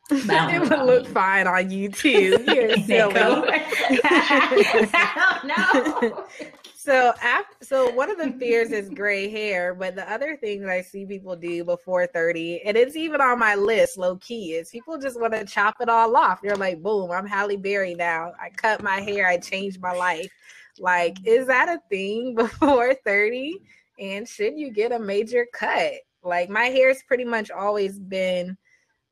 It 0.09 0.61
would 0.61 0.85
look 0.85 1.07
fine 1.07 1.47
on 1.47 1.71
you 1.71 1.89
too. 1.89 2.38
You're 2.47 2.77
silly. 2.77 3.13
no. 5.43 6.25
So 6.75 7.13
after, 7.21 7.65
so 7.65 7.91
one 7.91 8.09
of 8.09 8.17
the 8.17 8.34
fears 8.39 8.71
is 8.71 8.89
gray 8.89 9.29
hair, 9.29 9.75
but 9.75 9.95
the 9.95 10.09
other 10.09 10.38
thing 10.38 10.61
that 10.61 10.69
I 10.69 10.81
see 10.81 11.05
people 11.05 11.35
do 11.35 11.65
before 11.65 12.07
30, 12.07 12.61
and 12.61 12.77
it's 12.77 12.95
even 12.95 13.19
on 13.19 13.39
my 13.39 13.55
list, 13.55 13.97
low 13.97 14.15
key, 14.17 14.53
is 14.53 14.69
people 14.69 14.97
just 14.97 15.19
want 15.19 15.34
to 15.34 15.43
chop 15.43 15.75
it 15.81 15.89
all 15.89 16.15
off. 16.15 16.39
You're 16.41 16.55
like, 16.55 16.81
boom, 16.81 17.11
I'm 17.11 17.27
Halle 17.27 17.57
Berry 17.57 17.93
now. 17.93 18.31
I 18.41 18.51
cut 18.51 18.81
my 18.81 19.01
hair, 19.01 19.27
I 19.27 19.38
changed 19.38 19.81
my 19.81 19.91
life. 19.91 20.31
Like, 20.79 21.17
is 21.25 21.47
that 21.47 21.67
a 21.67 21.81
thing 21.89 22.35
before 22.35 22.93
30? 22.93 23.57
And 23.99 24.25
should 24.25 24.57
you 24.57 24.71
get 24.71 24.93
a 24.93 24.99
major 24.99 25.45
cut? 25.53 25.93
Like 26.23 26.49
my 26.49 26.65
hair's 26.65 27.03
pretty 27.03 27.25
much 27.25 27.51
always 27.51 27.99
been 27.99 28.57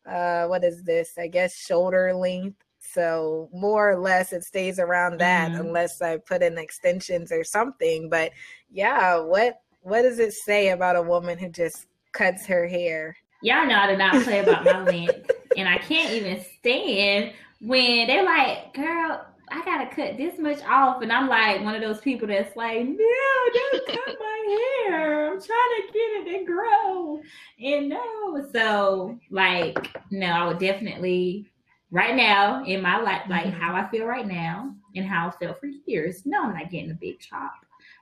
uh 0.10 0.46
what 0.48 0.64
is 0.64 0.84
this? 0.84 1.18
I 1.18 1.28
guess 1.28 1.58
shoulder 1.58 2.14
length. 2.14 2.58
So 2.80 3.50
more 3.52 3.92
or 3.92 4.00
less 4.00 4.32
it 4.32 4.44
stays 4.44 4.80
around 4.80 5.20
that 5.20 5.52
mm-hmm. 5.52 5.62
unless 5.62 6.02
i 6.02 6.18
put 6.18 6.44
in 6.44 6.58
extensions 6.58 7.32
or 7.32 7.44
something. 7.44 8.10
But 8.10 8.32
yeah 8.70 9.20
what 9.20 9.62
what 9.82 10.02
does 10.02 10.20
it 10.20 10.34
say 10.34 10.70
about 10.70 10.96
a 10.96 11.02
woman 11.02 11.38
who 11.38 11.50
just 11.50 11.88
cuts 12.12 12.46
her 12.46 12.68
hair? 12.68 13.16
Y'all 13.42 13.66
know 13.66 13.78
i 13.78 13.92
do 13.92 13.98
not 13.98 14.24
play 14.24 14.40
about 14.40 14.64
my 14.64 14.84
length 14.84 15.30
and 15.58 15.68
i 15.68 15.78
can't 15.78 16.12
even 16.12 16.44
stand 16.60 17.34
when 17.62 18.08
they're 18.08 18.26
like 18.26 18.74
girl 18.74 19.26
I 19.50 19.64
gotta 19.64 19.94
cut 19.94 20.18
this 20.18 20.40
much 20.40 20.62
off, 20.64 21.02
and 21.02 21.12
I'm 21.12 21.28
like 21.28 21.62
one 21.62 21.76
of 21.76 21.82
those 21.82 22.02
people 22.02 22.28
that's 22.28 22.56
like, 22.56 22.86
no, 22.86 22.96
don't 23.54 23.88
cut 23.88 24.16
my 24.20 24.58
hair. 24.88 25.32
I'm 25.32 25.42
trying 25.42 25.48
to 25.48 25.94
get 25.94 26.34
it 26.34 26.40
to 26.40 26.46
grow, 26.46 27.22
and 27.60 27.90
no. 27.90 28.48
So 28.54 29.20
like, 29.30 29.96
no, 30.12 30.28
I 30.28 30.48
would 30.48 30.60
definitely 30.60 31.52
right 31.92 32.16
now 32.16 32.64
in 32.66 32.82
my 32.82 33.00
life, 33.02 33.24
like 33.30 33.46
mm-hmm. 33.46 33.60
how 33.60 33.76
I 33.76 33.90
feel 33.90 34.06
right 34.06 34.28
now 34.28 34.74
and 34.96 35.06
how 35.06 35.28
I 35.28 35.32
felt 35.32 35.60
for 35.60 35.68
years. 35.86 36.24
No, 36.26 36.44
I'm 36.44 36.54
not 36.54 36.70
getting 36.70 36.92
a 36.92 36.96
big 36.96 37.20
chop. 37.20 37.54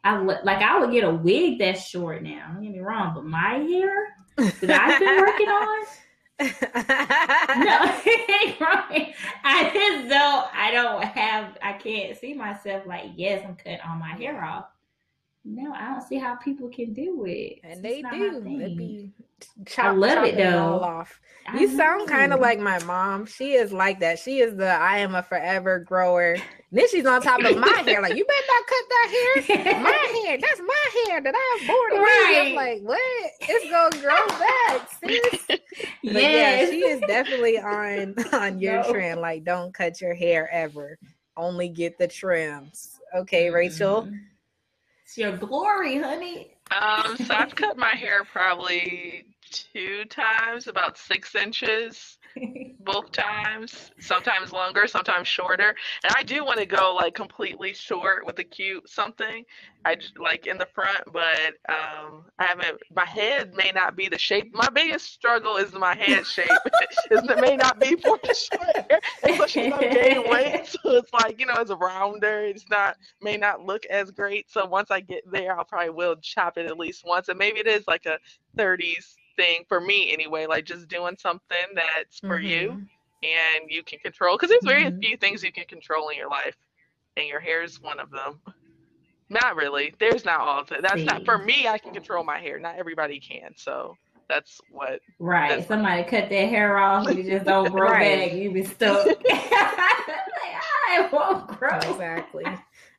I 0.04 0.20
would 0.20 0.40
like 0.44 0.62
I 0.62 0.80
would 0.80 0.92
get 0.92 1.04
a 1.04 1.14
wig 1.14 1.60
that's 1.60 1.86
short 1.86 2.24
now. 2.24 2.52
Don't 2.54 2.64
get 2.64 2.72
me 2.72 2.80
wrong, 2.80 3.14
but 3.14 3.26
my 3.26 3.56
hair 3.56 4.16
that 4.38 4.82
I've 4.82 5.00
been 5.00 5.18
working 5.18 5.48
on 5.50 5.86
no, 6.42 6.50
right. 8.60 9.14
I 9.44 9.70
just 9.74 10.10
don't. 10.10 10.48
I 10.54 10.72
don't 10.72 11.04
have. 11.04 11.58
I 11.62 11.74
can't 11.74 12.18
see 12.18 12.34
myself 12.34 12.86
like, 12.86 13.12
yes, 13.16 13.44
I'm 13.48 13.56
cutting 13.56 13.80
all 13.88 13.96
my 13.96 14.10
hair 14.10 14.44
off. 14.44 14.66
No, 15.46 15.74
I 15.74 15.92
don't 15.92 16.02
see 16.02 16.18
how 16.18 16.36
people 16.36 16.70
can 16.70 16.94
do 16.94 17.26
it. 17.26 17.60
And 17.64 17.84
they 17.84 18.02
do. 18.02 18.42
Be 18.42 19.12
chop, 19.66 19.86
I 19.86 19.92
love 19.92 20.24
it 20.26 20.38
though. 20.38 20.80
off. 20.80 21.20
You 21.58 21.76
sound 21.76 22.08
kind 22.08 22.34
of 22.34 22.40
like 22.40 22.60
my 22.60 22.82
mom. 22.84 23.26
She 23.26 23.54
is 23.54 23.74
like 23.74 24.00
that. 24.00 24.18
She 24.18 24.40
is 24.40 24.56
the 24.56 24.70
I 24.70 25.00
am 25.00 25.14
a 25.14 25.22
forever 25.22 25.80
grower. 25.80 26.34
And 26.34 26.42
then 26.72 26.90
she's 26.90 27.06
on 27.06 27.22
top 27.22 27.44
of 27.44 27.58
my 27.58 27.84
hair. 27.86 28.02
Like 28.02 28.16
you 28.16 28.26
better 28.26 28.48
not 28.48 28.68
cut 28.68 28.86
that 28.90 29.44
hair. 29.46 29.82
My 29.84 29.92
hair. 30.26 30.38
That's 30.40 30.60
my 30.60 31.06
hair 31.06 31.22
that 31.22 31.36
I 31.36 31.58
was 31.60 31.68
born 31.68 32.02
right. 32.02 32.44
I'm 32.48 32.56
like, 32.56 32.82
what? 32.82 33.32
It's 33.42 33.70
gonna 33.70 34.02
grow 34.02 34.28
back, 34.40 34.90
sis. 35.00 35.60
yes. 36.02 36.64
yeah, 36.64 36.72
she 36.72 36.80
is 36.80 37.02
definitely 37.02 37.60
on 37.60 38.16
on 38.34 38.60
your 38.60 38.82
no. 38.82 38.92
trend. 38.92 39.22
Like, 39.22 39.44
don't 39.44 39.74
cut 39.74 40.02
your 40.02 40.16
hair 40.16 40.50
ever. 40.52 40.98
Only 41.36 41.70
get 41.70 41.98
the 41.98 42.08
trims. 42.08 43.00
Okay, 43.16 43.50
Rachel. 43.50 44.04
Mm-hmm. 44.04 44.16
It's 45.06 45.18
your 45.18 45.38
glory, 45.38 46.00
honey. 46.00 46.56
Um, 46.72 47.18
so 47.18 47.36
I've 47.36 47.54
cut 47.54 47.78
my 47.78 47.90
hair 47.96 48.24
probably 48.24 49.26
two 49.54 50.06
times, 50.06 50.68
about 50.68 50.98
six 50.98 51.36
inches 51.36 52.18
both 52.80 53.12
times, 53.12 53.92
sometimes 54.00 54.52
longer, 54.52 54.88
sometimes 54.88 55.28
shorter. 55.28 55.76
And 56.04 56.14
I 56.16 56.24
do 56.24 56.44
want 56.44 56.60
to 56.60 56.66
go 56.66 56.96
like 56.96 57.16
completely 57.16 57.74
short 57.74 58.26
with 58.26 58.40
a 58.40 58.44
cute 58.44 58.90
something. 58.90 59.46
I 59.86 59.96
just, 59.96 60.18
like 60.18 60.48
in 60.48 60.58
the 60.58 60.68
front, 60.74 61.02
but 61.12 61.54
um, 61.68 62.24
I 62.40 62.46
haven't. 62.46 62.80
My 62.96 63.06
head 63.06 63.54
may 63.54 63.72
not 63.76 63.98
be 63.98 64.08
the 64.08 64.18
shape. 64.18 64.54
My 64.54 64.70
biggest 64.70 65.12
struggle 65.12 65.58
is 65.58 65.74
my 65.74 65.94
head 65.94 66.26
shape. 66.26 66.48
is 67.12 67.22
it 67.24 67.40
may 67.42 67.58
not 67.58 67.80
be 67.80 67.96
for 67.98 68.18
the 68.24 68.34
short 68.34 68.90
hair, 68.90 69.02
especially 69.24 69.74
I'm 69.74 69.80
gaining 69.82 70.30
weight. 70.30 70.68
So 70.68 70.92
it's 70.92 71.12
like 71.12 71.40
you 71.40 71.46
know, 71.48 71.56
it's 71.58 71.72
rounder. 71.72 72.44
It's 72.44 72.66
not 72.70 72.96
may 73.22 73.36
not 73.36 73.66
look 73.66 73.86
as 73.88 74.10
great. 74.12 74.50
So 74.50 74.66
once 74.66 74.90
I 74.90 75.02
get 75.02 75.30
there, 75.30 75.58
I'll 75.58 75.66
probably 75.66 75.90
will 75.90 76.16
chop 76.22 76.58
it 76.58 76.66
at 76.66 76.80
least 76.80 77.04
once, 77.06 77.28
and 77.28 77.38
maybe 77.38 77.60
it 77.60 77.68
is 77.68 77.84
like 77.86 78.06
a 78.06 78.18
30s 78.58 79.16
thing 79.36 79.64
for 79.68 79.80
me 79.80 80.12
anyway, 80.14 80.46
like 80.46 80.66
just 80.66 80.88
doing 80.88 81.16
something 81.18 81.58
that's 81.76 82.20
for 82.20 82.38
mm-hmm. 82.40 82.48
you 82.48 82.70
and 83.24 83.70
you 83.70 83.84
can 83.84 84.00
control. 84.00 84.38
Because 84.38 84.50
there's 84.50 84.66
very 84.66 84.86
mm-hmm. 84.86 85.00
few 85.00 85.18
things 85.18 85.44
you 85.44 85.52
can 85.52 85.66
control 85.66 86.10
in 86.10 86.18
your 86.18 86.30
life, 86.30 86.56
and 87.18 87.28
your 87.28 87.40
hair 87.40 87.64
is 87.64 87.82
one 87.82 88.00
of 88.00 88.12
them. 88.12 88.40
Not 89.30 89.56
really. 89.56 89.94
There's 90.00 90.26
not 90.26 90.42
all 90.42 90.62
of 90.62 90.72
it. 90.72 90.82
That's 90.82 90.96
See. 90.96 91.06
not 91.06 91.26
for 91.26 91.38
me. 91.38 91.68
I 91.68 91.78
can 91.78 91.94
control 91.94 92.24
my 92.24 92.38
hair. 92.38 92.60
Not 92.60 92.76
everybody 92.76 93.20
can. 93.20 93.54
So 93.56 93.96
that's 94.30 94.62
what. 94.72 95.00
Right. 95.20 95.66
Somebody 95.68 96.04
cut 96.04 96.30
their 96.30 96.48
hair 96.48 96.78
off. 96.78 97.14
You 97.16 97.24
just 97.24 97.46
don't 97.46 97.72
grow 97.72 97.90
right. 97.90 98.30
back. 98.30 98.34
You 98.34 98.52
be 98.52 98.64
stuck. 98.64 99.06
like, 99.08 99.18
I 99.26 101.10
won't 101.12 101.48
grow. 101.60 101.78
Exactly. 101.78 102.46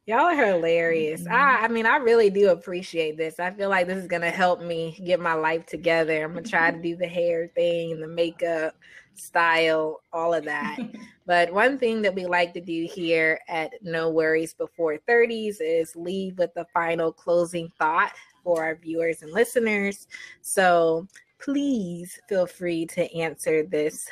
Y'all 0.07 0.21
are 0.21 0.37
hilarious. 0.37 1.23
Mm-hmm. 1.23 1.33
I, 1.33 1.65
I 1.65 1.69
mean, 1.69 1.87
I 1.87 1.97
really 1.97 2.29
do 2.29 2.51
appreciate 2.51 3.17
this. 3.17 3.41
I 3.41 3.51
feel 3.51 3.71
like 3.71 3.87
this 3.87 3.99
is 3.99 4.07
gonna 4.07 4.31
help 4.31 4.61
me 4.61 5.01
get 5.05 5.19
my 5.19 5.33
life 5.33 5.65
together. 5.65 6.23
I'm 6.23 6.35
gonna 6.35 6.47
try 6.47 6.71
to 6.71 6.83
do 6.83 6.95
the 6.95 7.07
hair 7.07 7.49
thing, 7.55 8.01
the 8.01 8.09
makeup, 8.09 8.75
style, 9.15 10.01
all 10.13 10.35
of 10.35 10.45
that. 10.45 10.79
but 11.27 11.53
one 11.53 11.79
thing 11.79 12.03
that 12.03 12.15
we 12.15 12.27
like 12.27 12.53
to 12.55 12.61
do 12.61 12.87
here 12.93 13.41
at 13.49 13.73
No 13.83 14.11
Worries 14.11 14.53
Before 14.53 14.99
30s 15.09 15.57
is 15.61 15.97
leave 15.97 16.39
with 16.39 16.53
the 16.55 16.67
final 16.75 17.11
closing 17.11 17.73
thought 17.79 18.13
for 18.43 18.63
our 18.63 18.75
viewers 18.75 19.23
and 19.23 19.33
listeners. 19.33 20.07
So 20.43 21.07
please 21.39 22.21
feel 22.29 22.47
free 22.47 22.87
to 22.87 23.13
answer 23.17 23.65
this 23.65 24.07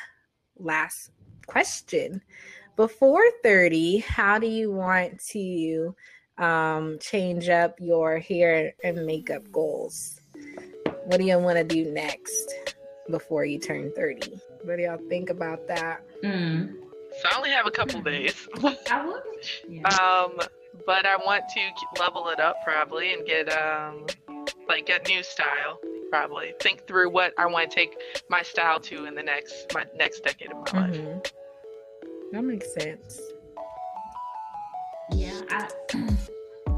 last 0.59 1.11
question. 1.47 2.23
Before 2.77 3.23
30, 3.43 3.99
how 3.99 4.39
do 4.39 4.47
you 4.47 4.71
want 4.71 5.21
to 5.31 5.95
um, 6.39 6.99
change 7.01 7.49
up 7.49 7.79
your 7.81 8.19
hair 8.19 8.73
and 8.83 9.05
makeup 9.07 9.51
goals? 9.53 10.21
What 11.05 11.19
do 11.19 11.25
you 11.25 11.39
want 11.39 11.59
to 11.59 11.65
do 11.65 11.91
next 11.91 12.77
before 13.11 13.45
you 13.45 13.59
turn 13.59 13.93
30? 13.95 14.41
What 14.63 14.77
do 14.77 14.83
y'all 14.83 14.99
think 15.09 15.29
about 15.29 15.69
that? 15.69 16.03
Mm. 16.25 16.75
So 17.21 17.29
I 17.31 17.37
only 17.37 17.51
have 17.51 17.67
a 17.67 17.71
couple 17.71 18.01
days. 18.01 18.49
I 18.91 19.07
would. 19.07 19.23
Yeah. 19.69 19.89
um, 19.89 20.39
but 20.87 21.05
I 21.05 21.17
want 21.17 21.45
to 21.55 22.01
level 22.01 22.29
it 22.29 22.41
up 22.41 22.57
probably 22.65 23.13
and 23.13 23.27
get 23.27 23.53
um, 23.53 24.07
like 24.67 24.87
get 24.87 25.07
new 25.09 25.23
style 25.23 25.79
probably. 26.11 26.55
Think 26.61 26.87
through 26.87 27.11
what 27.11 27.35
I 27.39 27.47
want 27.47 27.71
to 27.71 27.75
take 27.75 27.97
my 28.31 28.43
style 28.43 28.81
to 28.81 29.05
in 29.05 29.15
the 29.15 29.23
next 29.23 29.73
my 29.75 29.85
next 29.97 30.21
decade 30.21 30.53
of 30.53 30.73
my 30.73 30.89
life. 30.89 31.33
That 32.33 32.45
makes 32.45 32.73
sense. 32.73 33.21
Yeah, 35.13 35.39
I 35.51 35.69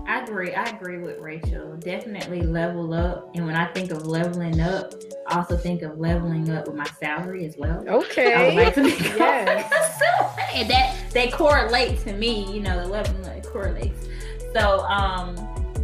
I 0.07 0.21
agree. 0.21 0.53
I 0.53 0.65
agree 0.65 0.99
with 0.99 1.21
Rachel. 1.21 1.77
Definitely 1.77 2.43
level 2.43 2.93
up. 2.93 3.31
And 3.37 3.47
when 3.47 3.55
I 3.55 3.67
think 3.73 3.93
of 3.93 4.05
leveling 4.05 4.61
up, 4.61 4.93
I 5.29 5.39
also 5.39 5.57
think 5.57 5.83
of 5.83 5.99
leveling 5.99 6.51
up 6.51 6.67
with 6.67 6.75
my 6.75 6.87
salary 6.99 7.47
as 7.47 7.57
well. 7.57 7.85
Okay. 7.89 8.55
like 8.57 8.77
Yes. 8.77 10.03
and 10.55 10.69
that 10.69 10.97
they 11.13 11.31
correlate 11.31 12.01
to 12.01 12.13
me, 12.15 12.53
you 12.53 12.61
know, 12.61 12.83
the 12.83 12.89
leveling 12.89 13.25
up 13.25 13.47
correlates. 13.47 14.09
So 14.55 14.81
um 14.81 15.37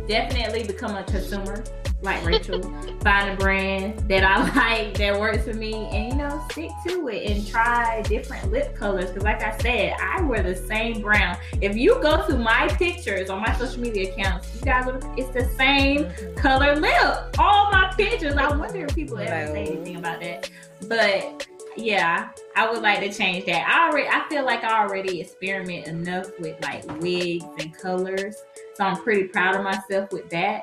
definitely 0.09 0.65
become 0.65 0.97
a 0.97 1.05
consumer 1.05 1.63
like 2.03 2.25
Rachel. 2.25 2.63
Find 3.03 3.31
a 3.31 3.37
brand 3.37 4.09
that 4.09 4.25
I 4.25 4.43
like 4.85 4.97
that 4.99 5.19
works 5.19 5.45
for 5.45 5.55
me 5.55 5.75
and 5.75 6.13
you 6.13 6.19
know, 6.19 6.43
stick 6.51 6.71
to 6.87 7.09
it 7.09 7.31
and 7.31 7.47
try 7.47 8.03
different 8.03 8.51
lip 8.51 8.75
colors. 8.75 9.11
Cause 9.11 9.23
like 9.23 9.43
I 9.43 9.57
said, 9.59 9.97
I 10.01 10.23
wear 10.23 10.43
the 10.43 10.55
same 10.55 11.01
brown. 11.01 11.37
If 11.61 11.77
you 11.77 12.01
go 12.03 12.27
to 12.27 12.37
my 12.37 12.69
pictures 12.69 13.31
on 13.31 13.41
my 13.41 13.57
social 13.57 13.81
media 13.81 14.13
accounts, 14.13 14.55
you 14.55 14.63
guys 14.63 14.87
would 14.87 15.05
it's 15.17 15.31
the 15.31 15.49
same 15.57 16.11
color 16.35 16.77
lip. 16.77 17.39
All 17.39 17.71
my 17.71 17.93
pictures. 17.97 18.35
I 18.35 18.57
wonder 18.57 18.85
if 18.87 18.95
people 18.95 19.19
ever 19.19 19.53
say 19.53 19.67
anything 19.67 19.97
about 19.97 20.21
that. 20.21 20.51
But 20.89 21.47
yeah, 21.77 22.31
I 22.57 22.71
would 22.71 22.83
like 22.83 23.01
to 23.01 23.13
change 23.13 23.47
that. 23.47 23.67
I 23.69 23.89
already 23.89 24.09
I 24.09 24.29
feel 24.29 24.45
like 24.45 24.65
I 24.65 24.83
already 24.83 25.21
experiment 25.21 25.87
enough 25.87 26.27
with 26.39 26.61
like 26.63 26.85
wigs 27.01 27.45
and 27.59 27.77
colors. 27.77 28.37
So 28.75 28.85
I'm 28.85 28.97
pretty 29.03 29.25
proud 29.25 29.57
of 29.57 29.63
myself 29.63 30.13
with 30.13 30.29
that. 30.31 30.63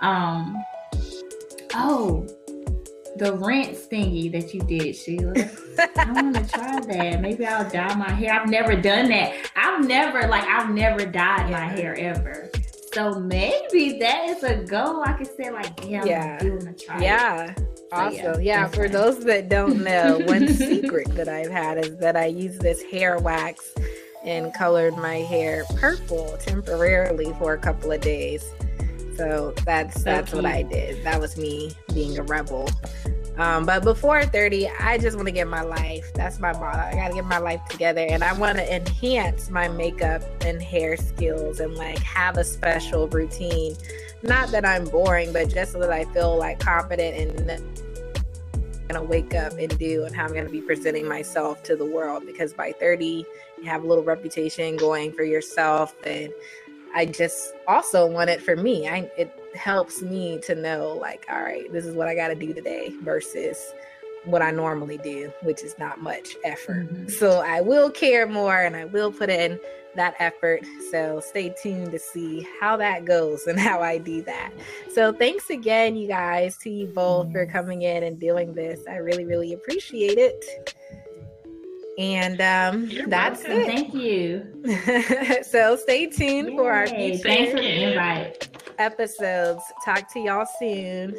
Um 0.00 0.56
oh 1.74 2.26
the 3.16 3.32
rinse 3.36 3.86
thingy 3.86 4.30
that 4.30 4.54
you 4.54 4.60
did, 4.60 4.94
Sheila. 4.94 5.32
I 5.96 6.12
want 6.12 6.36
to 6.36 6.48
try 6.52 6.78
that. 6.80 7.20
Maybe 7.20 7.44
I'll 7.44 7.68
dye 7.68 7.94
my 7.96 8.10
hair. 8.12 8.32
I've 8.40 8.48
never 8.48 8.76
done 8.80 9.08
that. 9.08 9.34
I've 9.56 9.84
never 9.84 10.28
like 10.28 10.44
I've 10.44 10.70
never 10.70 11.04
dyed 11.04 11.50
my 11.50 11.66
hair 11.66 11.96
ever. 11.98 12.48
So 12.94 13.18
maybe 13.18 13.98
that 13.98 14.28
is 14.28 14.44
a 14.44 14.56
goal. 14.64 15.02
I 15.04 15.12
could 15.14 15.26
say 15.36 15.50
like, 15.50 15.84
yeah, 15.84 16.04
Yeah. 16.04 16.38
I'm 16.40 16.58
gonna 16.58 16.72
try. 16.74 16.96
it. 16.98 17.02
Yeah. 17.02 17.54
So, 17.56 17.64
Awesome. 17.90 18.42
Yeah, 18.42 18.64
that's 18.64 18.76
for 18.76 18.88
those 18.88 19.24
that 19.24 19.48
don't 19.48 19.82
know, 19.84 20.20
one 20.26 20.46
secret 20.48 21.08
that 21.16 21.28
I've 21.28 21.50
had 21.50 21.78
is 21.84 21.96
that 21.96 22.16
I 22.16 22.26
use 22.26 22.58
this 22.58 22.82
hair 22.82 23.18
wax 23.18 23.72
and 24.24 24.52
colored 24.54 24.96
my 24.96 25.16
hair 25.16 25.64
purple 25.76 26.36
temporarily 26.38 27.32
for 27.38 27.54
a 27.54 27.58
couple 27.58 27.90
of 27.90 28.00
days. 28.00 28.44
So 29.18 29.52
that's 29.64 30.04
that's 30.04 30.32
what 30.32 30.46
I 30.46 30.62
did. 30.62 31.02
That 31.02 31.20
was 31.20 31.36
me 31.36 31.72
being 31.92 32.16
a 32.18 32.22
rebel. 32.22 32.70
Um, 33.36 33.66
but 33.66 33.82
before 33.82 34.24
30, 34.24 34.68
I 34.80 34.96
just 34.96 35.16
want 35.16 35.26
to 35.26 35.32
get 35.32 35.48
my 35.48 35.62
life. 35.62 36.12
That's 36.14 36.38
my 36.38 36.52
motto. 36.52 36.78
I 36.78 36.94
got 36.94 37.08
to 37.08 37.14
get 37.14 37.24
my 37.24 37.38
life 37.38 37.64
together 37.68 38.00
and 38.00 38.22
I 38.22 38.32
want 38.32 38.58
to 38.58 38.74
enhance 38.74 39.50
my 39.50 39.66
makeup 39.68 40.22
and 40.44 40.62
hair 40.62 40.96
skills 40.96 41.58
and 41.58 41.74
like 41.74 41.98
have 41.98 42.36
a 42.36 42.44
special 42.44 43.08
routine. 43.08 43.76
Not 44.22 44.52
that 44.52 44.64
I'm 44.64 44.84
boring, 44.84 45.32
but 45.32 45.48
just 45.48 45.72
so 45.72 45.80
that 45.80 45.90
I 45.90 46.04
feel 46.06 46.36
like 46.36 46.60
confident 46.60 47.40
and 47.48 47.78
gonna 48.88 49.04
wake 49.04 49.34
up 49.34 49.52
and 49.58 49.76
do 49.78 50.04
and 50.04 50.14
how 50.14 50.24
I'm 50.24 50.32
gonna 50.32 50.48
be 50.48 50.62
presenting 50.62 51.06
myself 51.06 51.62
to 51.64 51.76
the 51.76 51.84
world 51.84 52.24
because 52.24 52.54
by 52.54 52.72
30 52.72 53.26
you 53.58 53.64
have 53.64 53.84
a 53.84 53.86
little 53.86 54.04
reputation 54.04 54.76
going 54.76 55.12
for 55.12 55.24
yourself 55.24 55.94
and 56.04 56.32
I 56.94 57.06
just 57.06 57.54
also 57.66 58.06
want 58.06 58.30
it 58.30 58.42
for 58.42 58.56
me. 58.56 58.88
I 58.88 59.10
it 59.16 59.32
helps 59.54 60.02
me 60.02 60.38
to 60.44 60.54
know 60.54 60.92
like 61.00 61.26
all 61.30 61.42
right, 61.42 61.70
this 61.72 61.84
is 61.84 61.94
what 61.94 62.08
I 62.08 62.14
got 62.14 62.28
to 62.28 62.34
do 62.34 62.52
today 62.52 62.92
versus 63.02 63.72
what 64.24 64.42
I 64.42 64.50
normally 64.50 64.98
do, 64.98 65.32
which 65.42 65.62
is 65.62 65.78
not 65.78 66.02
much 66.02 66.36
effort. 66.44 66.92
Mhm. 66.92 67.10
So 67.10 67.40
I 67.40 67.60
will 67.60 67.90
care 67.90 68.26
more 68.26 68.62
and 68.62 68.76
I 68.76 68.84
will 68.84 69.12
put 69.12 69.30
in 69.30 69.58
that 69.96 70.14
effort. 70.18 70.60
So 70.90 71.20
stay 71.20 71.54
tuned 71.62 71.92
to 71.92 71.98
see 71.98 72.46
how 72.60 72.76
that 72.76 73.04
goes 73.04 73.46
and 73.46 73.58
how 73.68 73.80
I 73.80 73.98
do 73.98 74.22
that. 74.22 74.52
So 74.92 75.12
thanks 75.12 75.50
again, 75.50 75.96
you 75.96 76.08
guys, 76.08 76.56
to 76.58 76.70
you 76.70 76.86
both 76.86 77.32
for 77.32 77.46
coming 77.46 77.82
in 77.82 78.02
and 78.02 78.18
doing 78.18 78.54
this. 78.54 78.80
I 78.88 78.96
really, 78.96 79.24
really 79.24 79.52
appreciate 79.52 80.18
it. 80.18 80.74
And 81.98 82.40
um, 82.40 82.88
You're 82.90 83.08
that's 83.08 83.40
Awesome. 83.40 83.52
it. 83.52 83.66
Thank 83.66 83.92
you. 83.92 85.42
so 85.42 85.74
stay 85.76 86.06
tuned 86.06 86.56
for 86.56 86.72
our 86.72 86.86
future 86.86 87.18
Thanks 87.24 87.50
for 87.50 87.56
the 87.56 87.62
Thank 87.62 87.80
you. 87.80 87.88
invite. 87.88 88.48
episodes. 88.78 89.62
Talk 89.84 90.10
to 90.12 90.20
y'all 90.20 90.46
soon. 90.60 91.18